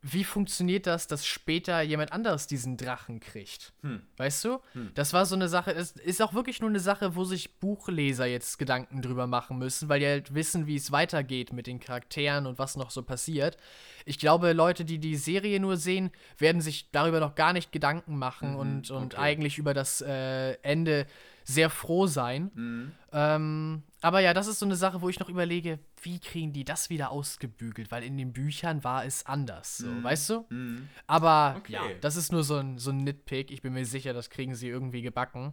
wie 0.00 0.22
funktioniert 0.22 0.86
das, 0.86 1.08
dass 1.08 1.26
später 1.26 1.82
jemand 1.82 2.12
anderes 2.12 2.46
diesen 2.46 2.76
Drachen 2.76 3.18
kriegt? 3.18 3.72
Hm. 3.82 4.02
Weißt 4.16 4.44
du? 4.44 4.60
Hm. 4.72 4.92
Das 4.94 5.12
war 5.12 5.26
so 5.26 5.34
eine 5.34 5.48
Sache, 5.48 5.72
es 5.72 5.92
ist 5.92 6.22
auch 6.22 6.34
wirklich 6.34 6.60
nur 6.60 6.70
eine 6.70 6.78
Sache, 6.78 7.16
wo 7.16 7.24
sich 7.24 7.58
Buchleser 7.58 8.26
jetzt 8.26 8.58
Gedanken 8.58 9.02
drüber 9.02 9.26
machen 9.26 9.58
müssen, 9.58 9.88
weil 9.88 9.98
die 9.98 10.06
halt 10.06 10.34
wissen, 10.34 10.68
wie 10.68 10.76
es 10.76 10.92
weitergeht 10.92 11.52
mit 11.52 11.66
den 11.66 11.80
Charakteren 11.80 12.46
und 12.46 12.58
was 12.60 12.76
noch 12.76 12.90
so 12.90 13.02
passiert. 13.02 13.56
Ich 14.04 14.20
glaube, 14.20 14.52
Leute, 14.52 14.84
die 14.84 14.98
die 14.98 15.16
Serie 15.16 15.58
nur 15.58 15.76
sehen, 15.76 16.10
werden 16.38 16.60
sich 16.60 16.90
darüber 16.92 17.18
noch 17.18 17.34
gar 17.34 17.52
nicht 17.52 17.72
Gedanken 17.72 18.16
machen 18.16 18.52
mhm, 18.52 18.58
und, 18.58 18.90
und 18.92 19.14
okay. 19.14 19.22
eigentlich 19.22 19.58
über 19.58 19.74
das 19.74 20.00
äh, 20.00 20.52
Ende 20.62 21.06
sehr 21.42 21.70
froh 21.70 22.06
sein. 22.06 22.52
Mhm. 22.54 22.92
Ähm, 23.12 23.82
aber 24.00 24.20
ja, 24.20 24.32
das 24.32 24.46
ist 24.46 24.60
so 24.60 24.66
eine 24.66 24.76
Sache, 24.76 25.00
wo 25.02 25.08
ich 25.08 25.18
noch 25.18 25.28
überlege, 25.28 25.80
wie 26.02 26.20
kriegen 26.20 26.52
die 26.52 26.64
das 26.64 26.88
wieder 26.88 27.10
ausgebügelt? 27.10 27.90
Weil 27.90 28.04
in 28.04 28.16
den 28.16 28.32
Büchern 28.32 28.84
war 28.84 29.04
es 29.04 29.26
anders, 29.26 29.78
so, 29.78 29.88
mhm. 29.88 30.04
weißt 30.04 30.30
du? 30.30 30.46
Mhm. 30.50 30.88
Aber 31.06 31.56
okay. 31.58 31.72
ja, 31.72 31.82
das 32.00 32.16
ist 32.16 32.30
nur 32.30 32.44
so 32.44 32.56
ein, 32.56 32.78
so 32.78 32.90
ein 32.90 32.98
Nitpick. 32.98 33.50
Ich 33.50 33.62
bin 33.62 33.72
mir 33.72 33.84
sicher, 33.84 34.12
das 34.12 34.30
kriegen 34.30 34.54
sie 34.54 34.68
irgendwie 34.68 35.02
gebacken. 35.02 35.52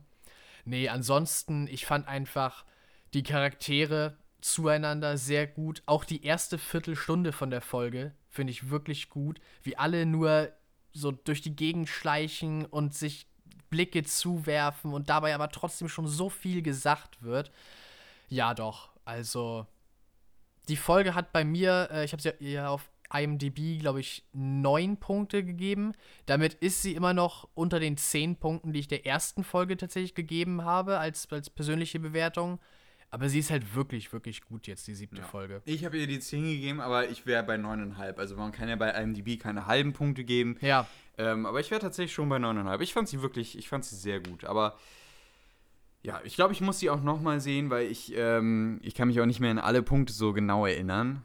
Nee, 0.63 0.89
ansonsten, 0.89 1.67
ich 1.67 1.85
fand 1.85 2.07
einfach 2.07 2.65
die 3.13 3.23
Charaktere 3.23 4.17
zueinander 4.41 5.17
sehr 5.17 5.47
gut. 5.47 5.81
Auch 5.87 6.03
die 6.03 6.23
erste 6.23 6.57
Viertelstunde 6.57 7.31
von 7.31 7.49
der 7.49 7.61
Folge 7.61 8.13
finde 8.29 8.51
ich 8.51 8.69
wirklich 8.69 9.09
gut, 9.09 9.39
wie 9.63 9.77
alle 9.77 10.05
nur 10.05 10.51
so 10.93 11.11
durch 11.11 11.41
die 11.41 11.55
Gegend 11.55 11.89
schleichen 11.89 12.65
und 12.65 12.93
sich 12.93 13.27
Blicke 13.69 14.03
zuwerfen 14.03 14.93
und 14.93 15.09
dabei 15.09 15.33
aber 15.33 15.49
trotzdem 15.49 15.89
schon 15.89 16.07
so 16.07 16.29
viel 16.29 16.61
gesagt 16.61 17.23
wird. 17.23 17.51
Ja, 18.29 18.53
doch. 18.53 18.91
Also, 19.05 19.65
die 20.67 20.77
Folge 20.77 21.15
hat 21.15 21.31
bei 21.31 21.45
mir, 21.45 21.89
äh, 21.91 22.05
ich 22.05 22.11
habe 22.11 22.21
sie 22.21 22.31
ja 22.39 22.69
auf 22.69 22.89
IMDb, 23.13 23.79
glaube 23.79 23.99
ich, 23.99 24.25
neun 24.33 24.97
Punkte 24.97 25.43
gegeben. 25.43 25.93
Damit 26.25 26.55
ist 26.55 26.81
sie 26.81 26.95
immer 26.95 27.13
noch 27.13 27.47
unter 27.53 27.79
den 27.79 27.97
zehn 27.97 28.35
Punkten, 28.35 28.73
die 28.73 28.79
ich 28.79 28.87
der 28.87 29.05
ersten 29.05 29.43
Folge 29.43 29.77
tatsächlich 29.77 30.15
gegeben 30.15 30.63
habe, 30.63 30.97
als, 30.97 31.31
als 31.31 31.49
persönliche 31.49 31.99
Bewertung. 31.99 32.59
Aber 33.11 33.29
sie 33.29 33.39
ist 33.39 33.51
halt 33.51 33.75
wirklich, 33.75 34.11
wirklich 34.11 34.41
gut 34.41 34.67
jetzt, 34.67 34.87
die 34.87 34.95
siebte 34.95 35.21
ja. 35.21 35.27
Folge. 35.27 35.61
Ich 35.65 35.85
habe 35.85 35.97
ihr 35.97 36.07
die 36.07 36.19
10 36.19 36.43
gegeben, 36.43 36.81
aber 36.81 37.07
ich 37.09 37.25
wäre 37.25 37.43
bei 37.43 37.55
9,5. 37.55 38.17
Also 38.17 38.35
man 38.35 38.51
kann 38.51 38.67
ja 38.67 38.75
bei 38.75 38.89
IMDb 38.89 39.39
keine 39.39 39.67
halben 39.67 39.93
Punkte 39.93 40.25
geben. 40.25 40.57
Ja. 40.59 40.87
Ähm, 41.17 41.45
aber 41.45 41.59
ich 41.59 41.71
wäre 41.71 41.79
tatsächlich 41.79 42.13
schon 42.13 42.27
bei 42.27 42.37
9,5. 42.37 42.81
Ich 42.81 42.93
fand 42.93 43.07
sie 43.07 43.21
wirklich, 43.21 43.57
ich 43.57 43.69
fand 43.69 43.85
sie 43.85 43.95
sehr 43.95 44.19
gut. 44.19 44.43
Aber 44.43 44.77
ja, 46.05 46.21
ich 46.23 46.35
glaube, 46.35 46.53
ich 46.53 46.61
muss 46.61 46.77
sie 46.77 46.91
auch 46.91 47.01
nochmal 47.01 47.39
sehen, 47.39 47.71
weil 47.71 47.87
ich, 47.87 48.13
ähm, 48.15 48.79
ich 48.83 48.93
kann 48.93 49.07
mich 49.07 49.19
auch 49.19 49.25
nicht 49.25 49.39
mehr 49.39 49.49
an 49.49 49.57
alle 49.57 49.81
Punkte 49.81 50.13
so 50.13 50.33
genau 50.33 50.67
erinnern, 50.67 51.23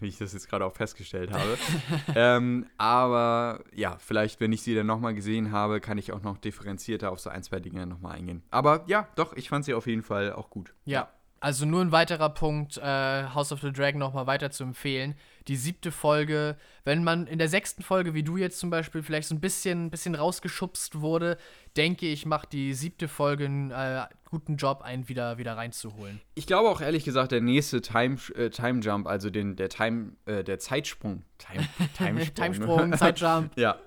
wie 0.00 0.08
ich 0.08 0.16
das 0.16 0.32
jetzt 0.32 0.48
gerade 0.48 0.64
auch 0.64 0.72
festgestellt 0.72 1.30
habe. 1.32 1.58
ähm, 2.16 2.66
aber 2.78 3.62
ja, 3.74 3.98
vielleicht, 3.98 4.40
wenn 4.40 4.50
ich 4.50 4.62
sie 4.62 4.74
dann 4.74 4.86
nochmal 4.86 5.12
gesehen 5.12 5.52
habe, 5.52 5.80
kann 5.80 5.98
ich 5.98 6.12
auch 6.12 6.22
noch 6.22 6.38
differenzierter 6.38 7.12
auf 7.12 7.20
so 7.20 7.28
ein, 7.28 7.42
zwei 7.42 7.60
Dinge 7.60 7.86
nochmal 7.86 8.16
eingehen. 8.16 8.42
Aber 8.50 8.84
ja, 8.86 9.06
doch, 9.16 9.34
ich 9.34 9.50
fand 9.50 9.66
sie 9.66 9.74
auf 9.74 9.86
jeden 9.86 10.02
Fall 10.02 10.32
auch 10.32 10.48
gut. 10.48 10.72
Ja, 10.86 11.10
also 11.40 11.66
nur 11.66 11.82
ein 11.82 11.92
weiterer 11.92 12.30
Punkt, 12.30 12.78
äh, 12.78 13.24
House 13.34 13.52
of 13.52 13.60
the 13.60 13.72
Dragon 13.72 13.98
nochmal 13.98 14.26
weiter 14.26 14.50
zu 14.50 14.64
empfehlen. 14.64 15.14
Die 15.48 15.56
siebte 15.56 15.92
Folge, 15.92 16.56
wenn 16.84 17.04
man 17.04 17.26
in 17.26 17.38
der 17.38 17.48
sechsten 17.48 17.82
Folge, 17.82 18.14
wie 18.14 18.22
du 18.22 18.38
jetzt 18.38 18.60
zum 18.60 18.70
Beispiel, 18.70 19.02
vielleicht 19.02 19.28
so 19.28 19.34
ein 19.34 19.40
bisschen, 19.40 19.90
bisschen 19.90 20.14
rausgeschubst 20.14 21.00
wurde, 21.00 21.36
denke 21.76 22.06
ich, 22.06 22.24
macht 22.24 22.52
die 22.52 22.72
siebte 22.72 23.08
Folge 23.08 23.44
äh, 23.44 24.06
guten 24.32 24.56
Job, 24.56 24.80
einen 24.80 25.10
wieder, 25.10 25.36
wieder 25.36 25.58
reinzuholen. 25.58 26.22
Ich 26.34 26.46
glaube 26.46 26.70
auch 26.70 26.80
ehrlich 26.80 27.04
gesagt, 27.04 27.32
der 27.32 27.42
nächste 27.42 27.82
Time, 27.82 28.16
äh, 28.34 28.48
Time 28.48 28.80
Jump, 28.80 29.06
also 29.06 29.28
den, 29.28 29.56
der 29.56 29.68
Time, 29.68 30.12
äh, 30.24 30.42
der 30.42 30.58
Zeitsprung. 30.58 31.22
Time, 31.36 31.68
Timesprung, 31.98 32.34
Timesprung 32.34 32.92
Zeitjump. 32.94 33.52
ja. 33.56 33.78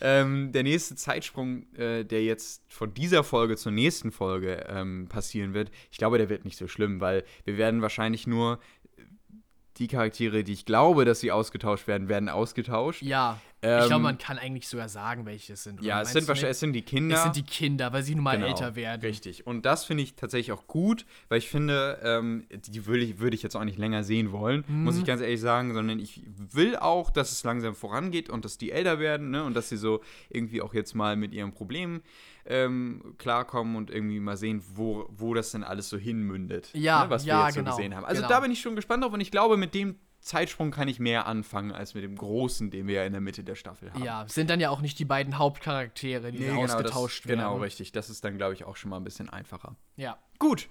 Ähm, 0.00 0.52
der 0.52 0.62
nächste 0.62 0.94
Zeitsprung, 0.94 1.66
äh, 1.74 2.04
der 2.04 2.22
jetzt 2.22 2.62
von 2.68 2.94
dieser 2.94 3.24
Folge 3.24 3.56
zur 3.56 3.72
nächsten 3.72 4.12
Folge 4.12 4.64
ähm, 4.68 5.08
passieren 5.08 5.52
wird, 5.52 5.72
ich 5.90 5.98
glaube, 5.98 6.16
der 6.18 6.28
wird 6.28 6.44
nicht 6.44 6.56
so 6.56 6.68
schlimm, 6.68 7.00
weil 7.00 7.24
wir 7.44 7.58
werden 7.58 7.82
wahrscheinlich 7.82 8.28
nur 8.28 8.60
die 9.78 9.88
Charaktere, 9.88 10.44
die 10.44 10.52
ich 10.52 10.64
glaube, 10.64 11.04
dass 11.04 11.20
sie 11.20 11.32
ausgetauscht 11.32 11.88
werden, 11.88 12.08
werden 12.08 12.28
ausgetauscht. 12.28 13.02
Ja. 13.02 13.40
Ähm, 13.60 13.80
ich 13.80 13.86
glaube, 13.86 14.02
man 14.04 14.18
kann 14.18 14.38
eigentlich 14.38 14.68
sogar 14.68 14.88
sagen, 14.88 15.26
welche 15.26 15.54
es 15.54 15.64
sind. 15.64 15.82
Ja, 15.82 16.00
es 16.00 16.12
sind 16.12 16.28
wahrscheinlich 16.28 16.52
es 16.52 16.60
sind 16.60 16.72
die 16.74 16.82
Kinder. 16.82 17.16
Es 17.16 17.22
sind 17.24 17.36
die 17.36 17.42
Kinder, 17.42 17.92
weil 17.92 18.04
sie 18.04 18.14
nun 18.14 18.24
mal 18.24 18.36
genau, 18.36 18.48
älter 18.48 18.76
werden. 18.76 19.00
Richtig. 19.00 19.46
Und 19.46 19.66
das 19.66 19.84
finde 19.84 20.04
ich 20.04 20.14
tatsächlich 20.14 20.52
auch 20.52 20.66
gut, 20.68 21.06
weil 21.28 21.38
ich 21.38 21.48
finde, 21.48 21.98
ähm, 22.02 22.46
die 22.50 22.86
würde 22.86 23.02
ich, 23.02 23.18
würd 23.18 23.34
ich 23.34 23.42
jetzt 23.42 23.56
auch 23.56 23.64
nicht 23.64 23.78
länger 23.78 24.04
sehen 24.04 24.30
wollen, 24.30 24.64
mhm. 24.68 24.84
muss 24.84 24.96
ich 24.96 25.04
ganz 25.04 25.20
ehrlich 25.20 25.40
sagen, 25.40 25.74
sondern 25.74 25.98
ich 25.98 26.22
will 26.26 26.76
auch, 26.76 27.10
dass 27.10 27.32
es 27.32 27.42
langsam 27.42 27.74
vorangeht 27.74 28.30
und 28.30 28.44
dass 28.44 28.58
die 28.58 28.70
älter 28.70 29.00
werden 29.00 29.30
ne, 29.30 29.42
und 29.42 29.54
dass 29.54 29.68
sie 29.68 29.76
so 29.76 30.02
irgendwie 30.28 30.62
auch 30.62 30.72
jetzt 30.72 30.94
mal 30.94 31.16
mit 31.16 31.32
ihren 31.32 31.52
Problemen 31.52 32.02
ähm, 32.46 33.14
klarkommen 33.18 33.76
und 33.76 33.90
irgendwie 33.90 34.20
mal 34.20 34.36
sehen, 34.36 34.62
wo, 34.74 35.06
wo 35.10 35.34
das 35.34 35.50
denn 35.50 35.64
alles 35.64 35.88
so 35.88 35.98
hinmündet. 35.98 36.70
Ja, 36.74 37.04
ne, 37.04 37.10
was 37.10 37.24
ja, 37.24 37.40
wir 37.40 37.46
jetzt 37.46 37.56
genau, 37.56 37.70
so 37.72 37.76
gesehen 37.76 37.96
haben. 37.96 38.04
Also 38.04 38.22
genau. 38.22 38.34
da 38.34 38.40
bin 38.40 38.52
ich 38.52 38.60
schon 38.60 38.76
gespannt 38.76 39.04
drauf 39.04 39.12
und 39.12 39.20
ich 39.20 39.30
glaube, 39.30 39.56
mit 39.56 39.74
dem 39.74 39.96
Zeitsprung 40.20 40.70
kann 40.70 40.88
ich 40.88 40.98
mehr 40.98 41.26
anfangen 41.26 41.72
als 41.72 41.94
mit 41.94 42.04
dem 42.04 42.16
großen, 42.16 42.70
den 42.70 42.86
wir 42.86 42.96
ja 42.96 43.04
in 43.04 43.12
der 43.12 43.20
Mitte 43.20 43.44
der 43.44 43.54
Staffel 43.54 43.92
haben. 43.92 44.04
Ja, 44.04 44.24
sind 44.28 44.50
dann 44.50 44.60
ja 44.60 44.70
auch 44.70 44.80
nicht 44.80 44.98
die 44.98 45.04
beiden 45.04 45.38
Hauptcharaktere, 45.38 46.32
die 46.32 46.40
nee, 46.40 46.46
genau, 46.46 46.64
ausgetauscht 46.64 47.24
das, 47.24 47.28
werden. 47.28 47.40
Genau, 47.40 47.56
richtig. 47.58 47.92
Das 47.92 48.10
ist 48.10 48.24
dann, 48.24 48.36
glaube 48.36 48.54
ich, 48.54 48.64
auch 48.64 48.76
schon 48.76 48.90
mal 48.90 48.96
ein 48.96 49.04
bisschen 49.04 49.28
einfacher. 49.28 49.76
Ja. 49.96 50.18
Gut. 50.38 50.68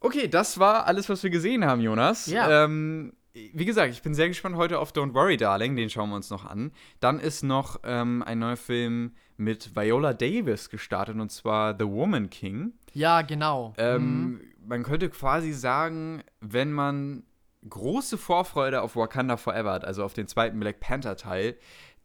Okay, 0.00 0.28
das 0.28 0.58
war 0.58 0.86
alles, 0.86 1.08
was 1.08 1.22
wir 1.22 1.30
gesehen 1.30 1.64
haben, 1.64 1.80
Jonas. 1.80 2.26
Ja. 2.26 2.64
Ähm, 2.64 3.12
wie 3.32 3.64
gesagt, 3.64 3.92
ich 3.92 4.02
bin 4.02 4.14
sehr 4.14 4.28
gespannt 4.28 4.56
heute 4.56 4.78
auf 4.78 4.92
Don't 4.92 5.14
Worry, 5.14 5.36
Darling. 5.36 5.76
Den 5.76 5.90
schauen 5.90 6.10
wir 6.10 6.16
uns 6.16 6.30
noch 6.30 6.44
an. 6.44 6.72
Dann 7.00 7.20
ist 7.20 7.42
noch 7.42 7.80
ähm, 7.84 8.22
ein 8.22 8.38
neuer 8.38 8.56
Film 8.56 9.14
mit 9.36 9.76
Viola 9.76 10.14
Davis 10.14 10.70
gestartet 10.70 11.16
und 11.16 11.30
zwar 11.30 11.76
The 11.78 11.86
Woman 11.86 12.30
King. 12.30 12.72
Ja, 12.92 13.22
genau. 13.22 13.74
Ähm, 13.76 14.02
mhm. 14.02 14.40
Man 14.66 14.82
könnte 14.82 15.08
quasi 15.08 15.52
sagen, 15.52 16.22
wenn 16.40 16.72
man 16.72 17.22
große 17.68 18.18
Vorfreude 18.18 18.82
auf 18.82 18.96
Wakanda 18.96 19.36
Forever 19.36 19.72
hat, 19.72 19.84
also 19.84 20.04
auf 20.04 20.14
den 20.14 20.28
zweiten 20.28 20.58
Black 20.60 20.80
Panther 20.80 21.16
Teil 21.16 21.56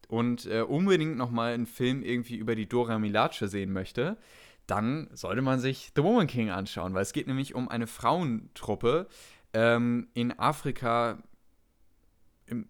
und 0.08 0.46
äh, 0.46 0.62
unbedingt 0.62 1.18
nochmal 1.18 1.54
einen 1.54 1.66
Film 1.66 2.04
irgendwie 2.04 2.36
über 2.36 2.56
die 2.56 2.68
Dora 2.68 3.00
Milace 3.00 3.40
sehen 3.40 3.72
möchte, 3.72 4.18
dann 4.68 5.10
sollte 5.14 5.42
man 5.42 5.60
sich 5.60 5.92
The 5.96 6.04
Woman 6.04 6.28
King 6.28 6.50
anschauen, 6.50 6.94
weil 6.94 7.02
es 7.02 7.14
geht 7.14 7.28
nämlich 7.28 7.56
um 7.56 7.68
eine 7.68 7.88
Frauentruppe 7.88 9.08
ähm, 9.54 10.08
in 10.14 10.38
Afrika 10.40 11.18
im 12.48 12.68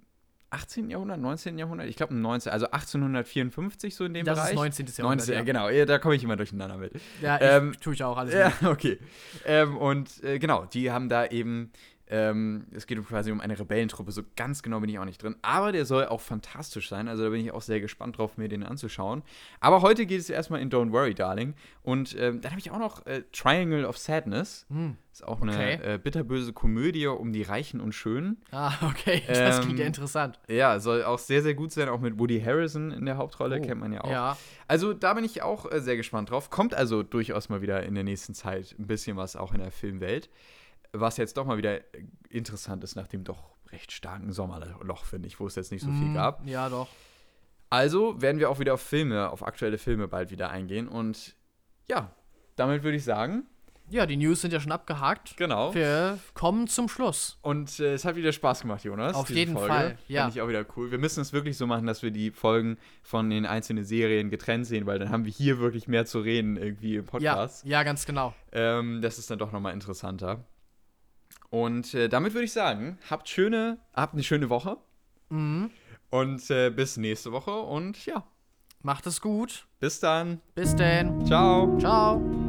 18. 0.49 0.89
Jahrhundert, 0.89 1.19
19. 1.19 1.57
Jahrhundert, 1.57 1.87
ich 1.87 1.95
glaube 1.95 2.13
im 2.13 2.21
19., 2.21 2.51
also 2.51 2.67
1854 2.67 3.95
so 3.95 4.05
in 4.05 4.13
dem 4.13 4.25
das 4.25 4.37
Bereich. 4.37 4.55
Das 4.55 4.79
ist 4.79 4.79
19. 4.79 4.85
Jahrhundert. 4.97 5.27
19, 5.27 5.33
ja. 5.35 5.41
genau, 5.43 5.85
da 5.85 5.99
komme 5.99 6.15
ich 6.15 6.23
immer 6.23 6.35
durcheinander 6.35 6.77
mit. 6.77 6.93
Ja, 7.21 7.37
ich, 7.37 7.41
ähm, 7.41 7.73
tue 7.79 7.93
ich 7.93 8.03
auch 8.03 8.17
alles. 8.17 8.33
Ja, 8.33 8.53
okay. 8.69 8.99
Ähm, 9.45 9.77
und 9.77 10.23
äh, 10.23 10.39
genau, 10.39 10.65
die 10.65 10.91
haben 10.91 11.09
da 11.09 11.25
eben 11.25 11.71
ähm, 12.13 12.67
es 12.71 12.85
geht 12.85 13.03
quasi 13.07 13.31
um 13.31 13.41
eine 13.41 13.57
Rebellentruppe, 13.57 14.11
so 14.11 14.21
ganz 14.35 14.61
genau 14.61 14.79
bin 14.79 14.89
ich 14.89 14.99
auch 14.99 15.05
nicht 15.05 15.21
drin. 15.21 15.35
Aber 15.41 15.71
der 15.71 15.83
soll 15.83 16.05
auch 16.05 16.21
fantastisch 16.21 16.87
sein, 16.87 17.07
also 17.07 17.23
da 17.23 17.29
bin 17.31 17.41
ich 17.41 17.51
auch 17.51 17.63
sehr 17.63 17.81
gespannt 17.81 18.19
drauf, 18.19 18.37
mir 18.37 18.47
den 18.47 18.61
anzuschauen. 18.61 19.23
Aber 19.59 19.81
heute 19.81 20.05
geht 20.05 20.19
es 20.19 20.29
erstmal 20.29 20.61
in 20.61 20.69
Don't 20.69 20.91
Worry, 20.91 21.15
Darling. 21.15 21.55
Und 21.81 22.15
ähm, 22.19 22.39
dann 22.39 22.51
habe 22.51 22.59
ich 22.59 22.69
auch 22.69 22.77
noch 22.77 23.03
äh, 23.07 23.23
Triangle 23.31 23.85
of 23.85 23.97
Sadness. 23.97 24.67
Hm. 24.69 24.97
Ist 25.11 25.27
auch 25.27 25.41
eine 25.41 25.53
okay. 25.53 25.79
äh, 25.81 25.97
bitterböse 25.97 26.53
Komödie 26.53 27.07
um 27.07 27.33
die 27.33 27.41
Reichen 27.41 27.81
und 27.81 27.93
Schönen. 27.93 28.37
Ah, 28.51 28.73
okay, 28.83 29.23
das 29.27 29.61
klingt 29.61 29.79
ja 29.79 29.85
ähm, 29.85 29.87
interessant. 29.87 30.39
Ja, 30.47 30.79
soll 30.79 31.03
auch 31.03 31.19
sehr, 31.19 31.41
sehr 31.41 31.55
gut 31.55 31.71
sein, 31.71 31.89
auch 31.89 31.99
mit 31.99 32.19
Woody 32.19 32.39
Harrison 32.39 32.91
in 32.91 33.05
der 33.07 33.17
Hauptrolle, 33.17 33.59
oh, 33.59 33.65
kennt 33.65 33.81
man 33.81 33.91
ja 33.91 34.03
auch. 34.03 34.11
Ja. 34.11 34.37
Also 34.67 34.93
da 34.93 35.15
bin 35.15 35.23
ich 35.23 35.41
auch 35.41 35.71
äh, 35.71 35.81
sehr 35.81 35.97
gespannt 35.97 36.29
drauf. 36.29 36.51
Kommt 36.51 36.75
also 36.75 37.01
durchaus 37.01 37.49
mal 37.49 37.63
wieder 37.63 37.81
in 37.83 37.95
der 37.95 38.03
nächsten 38.03 38.35
Zeit 38.35 38.75
ein 38.77 38.85
bisschen 38.85 39.17
was 39.17 39.35
auch 39.35 39.53
in 39.53 39.61
der 39.61 39.71
Filmwelt 39.71 40.29
was 40.93 41.17
jetzt 41.17 41.37
doch 41.37 41.45
mal 41.45 41.57
wieder 41.57 41.81
interessant 42.29 42.83
ist 42.83 42.95
nach 42.95 43.07
dem 43.07 43.23
doch 43.23 43.53
recht 43.71 43.91
starken 43.91 44.31
Sommerloch, 44.31 45.03
finde 45.05 45.27
ich, 45.27 45.39
wo 45.39 45.47
es 45.47 45.55
jetzt 45.55 45.71
nicht 45.71 45.81
so 45.81 45.91
viel 45.91 46.09
mm, 46.09 46.13
gab. 46.13 46.47
Ja, 46.47 46.69
doch. 46.69 46.87
Also 47.69 48.21
werden 48.21 48.39
wir 48.39 48.51
auch 48.51 48.59
wieder 48.59 48.75
auf 48.75 48.81
Filme, 48.81 49.29
auf 49.31 49.45
aktuelle 49.45 49.79
Filme 49.79 50.07
bald 50.07 50.29
wieder 50.29 50.51
eingehen. 50.51 50.87
Und 50.87 51.35
ja, 51.89 52.11
damit 52.55 52.83
würde 52.83 52.97
ich 52.97 53.03
sagen. 53.03 53.47
Ja, 53.89 54.05
die 54.05 54.15
News 54.15 54.41
sind 54.41 54.53
ja 54.53 54.59
schon 54.59 54.71
abgehakt. 54.71 55.35
Genau. 55.37 55.73
Wir 55.73 56.17
kommen 56.35 56.67
zum 56.67 56.87
Schluss. 56.87 57.37
Und 57.41 57.79
äh, 57.79 57.95
es 57.95 58.05
hat 58.05 58.15
wieder 58.15 58.31
Spaß 58.31 58.61
gemacht, 58.61 58.83
Jonas. 58.83 59.15
Auf 59.15 59.29
jeden 59.29 59.53
Folge. 59.53 59.67
Fall, 59.67 59.97
ja. 60.07 60.21
Finde 60.21 60.37
ich 60.37 60.41
auch 60.41 60.47
wieder 60.47 60.65
cool. 60.77 60.91
Wir 60.91 60.99
müssen 60.99 61.21
es 61.21 61.33
wirklich 61.33 61.57
so 61.57 61.67
machen, 61.67 61.85
dass 61.85 62.01
wir 62.01 62.11
die 62.11 62.31
Folgen 62.31 62.77
von 63.01 63.29
den 63.29 63.45
einzelnen 63.45 63.83
Serien 63.83 64.29
getrennt 64.29 64.67
sehen, 64.67 64.85
weil 64.85 64.99
dann 64.99 65.09
haben 65.09 65.25
wir 65.25 65.31
hier 65.31 65.59
wirklich 65.59 65.87
mehr 65.87 66.05
zu 66.05 66.19
reden 66.19 66.55
irgendwie 66.55 66.97
im 66.97 67.05
Podcast. 67.05 67.65
Ja, 67.65 67.79
ja 67.79 67.83
ganz 67.83 68.05
genau. 68.05 68.33
Ähm, 68.51 69.01
das 69.01 69.17
ist 69.17 69.29
dann 69.29 69.39
doch 69.39 69.51
nochmal 69.51 69.73
interessanter. 69.73 70.45
Und 71.53 71.93
äh, 71.93 72.09
damit 72.09 72.33
würde 72.33 72.45
ich 72.45 72.51
sagen, 72.51 72.97
habt 73.11 73.29
schöne, 73.29 73.77
habt 73.93 74.13
eine 74.13 74.23
schöne 74.23 74.49
Woche. 74.49 74.77
Mhm. 75.29 75.69
Und 76.09 76.49
äh, 76.49 76.71
bis 76.71 76.97
nächste 76.97 77.31
Woche 77.31 77.51
und 77.51 78.07
ja. 78.07 78.23
Macht 78.81 79.05
es 79.05 79.21
gut. 79.21 79.67
Bis 79.79 79.99
dann. 79.99 80.41
Bis 80.55 80.75
denn. 80.75 81.23
Ciao. 81.27 81.77
Ciao. 81.77 82.42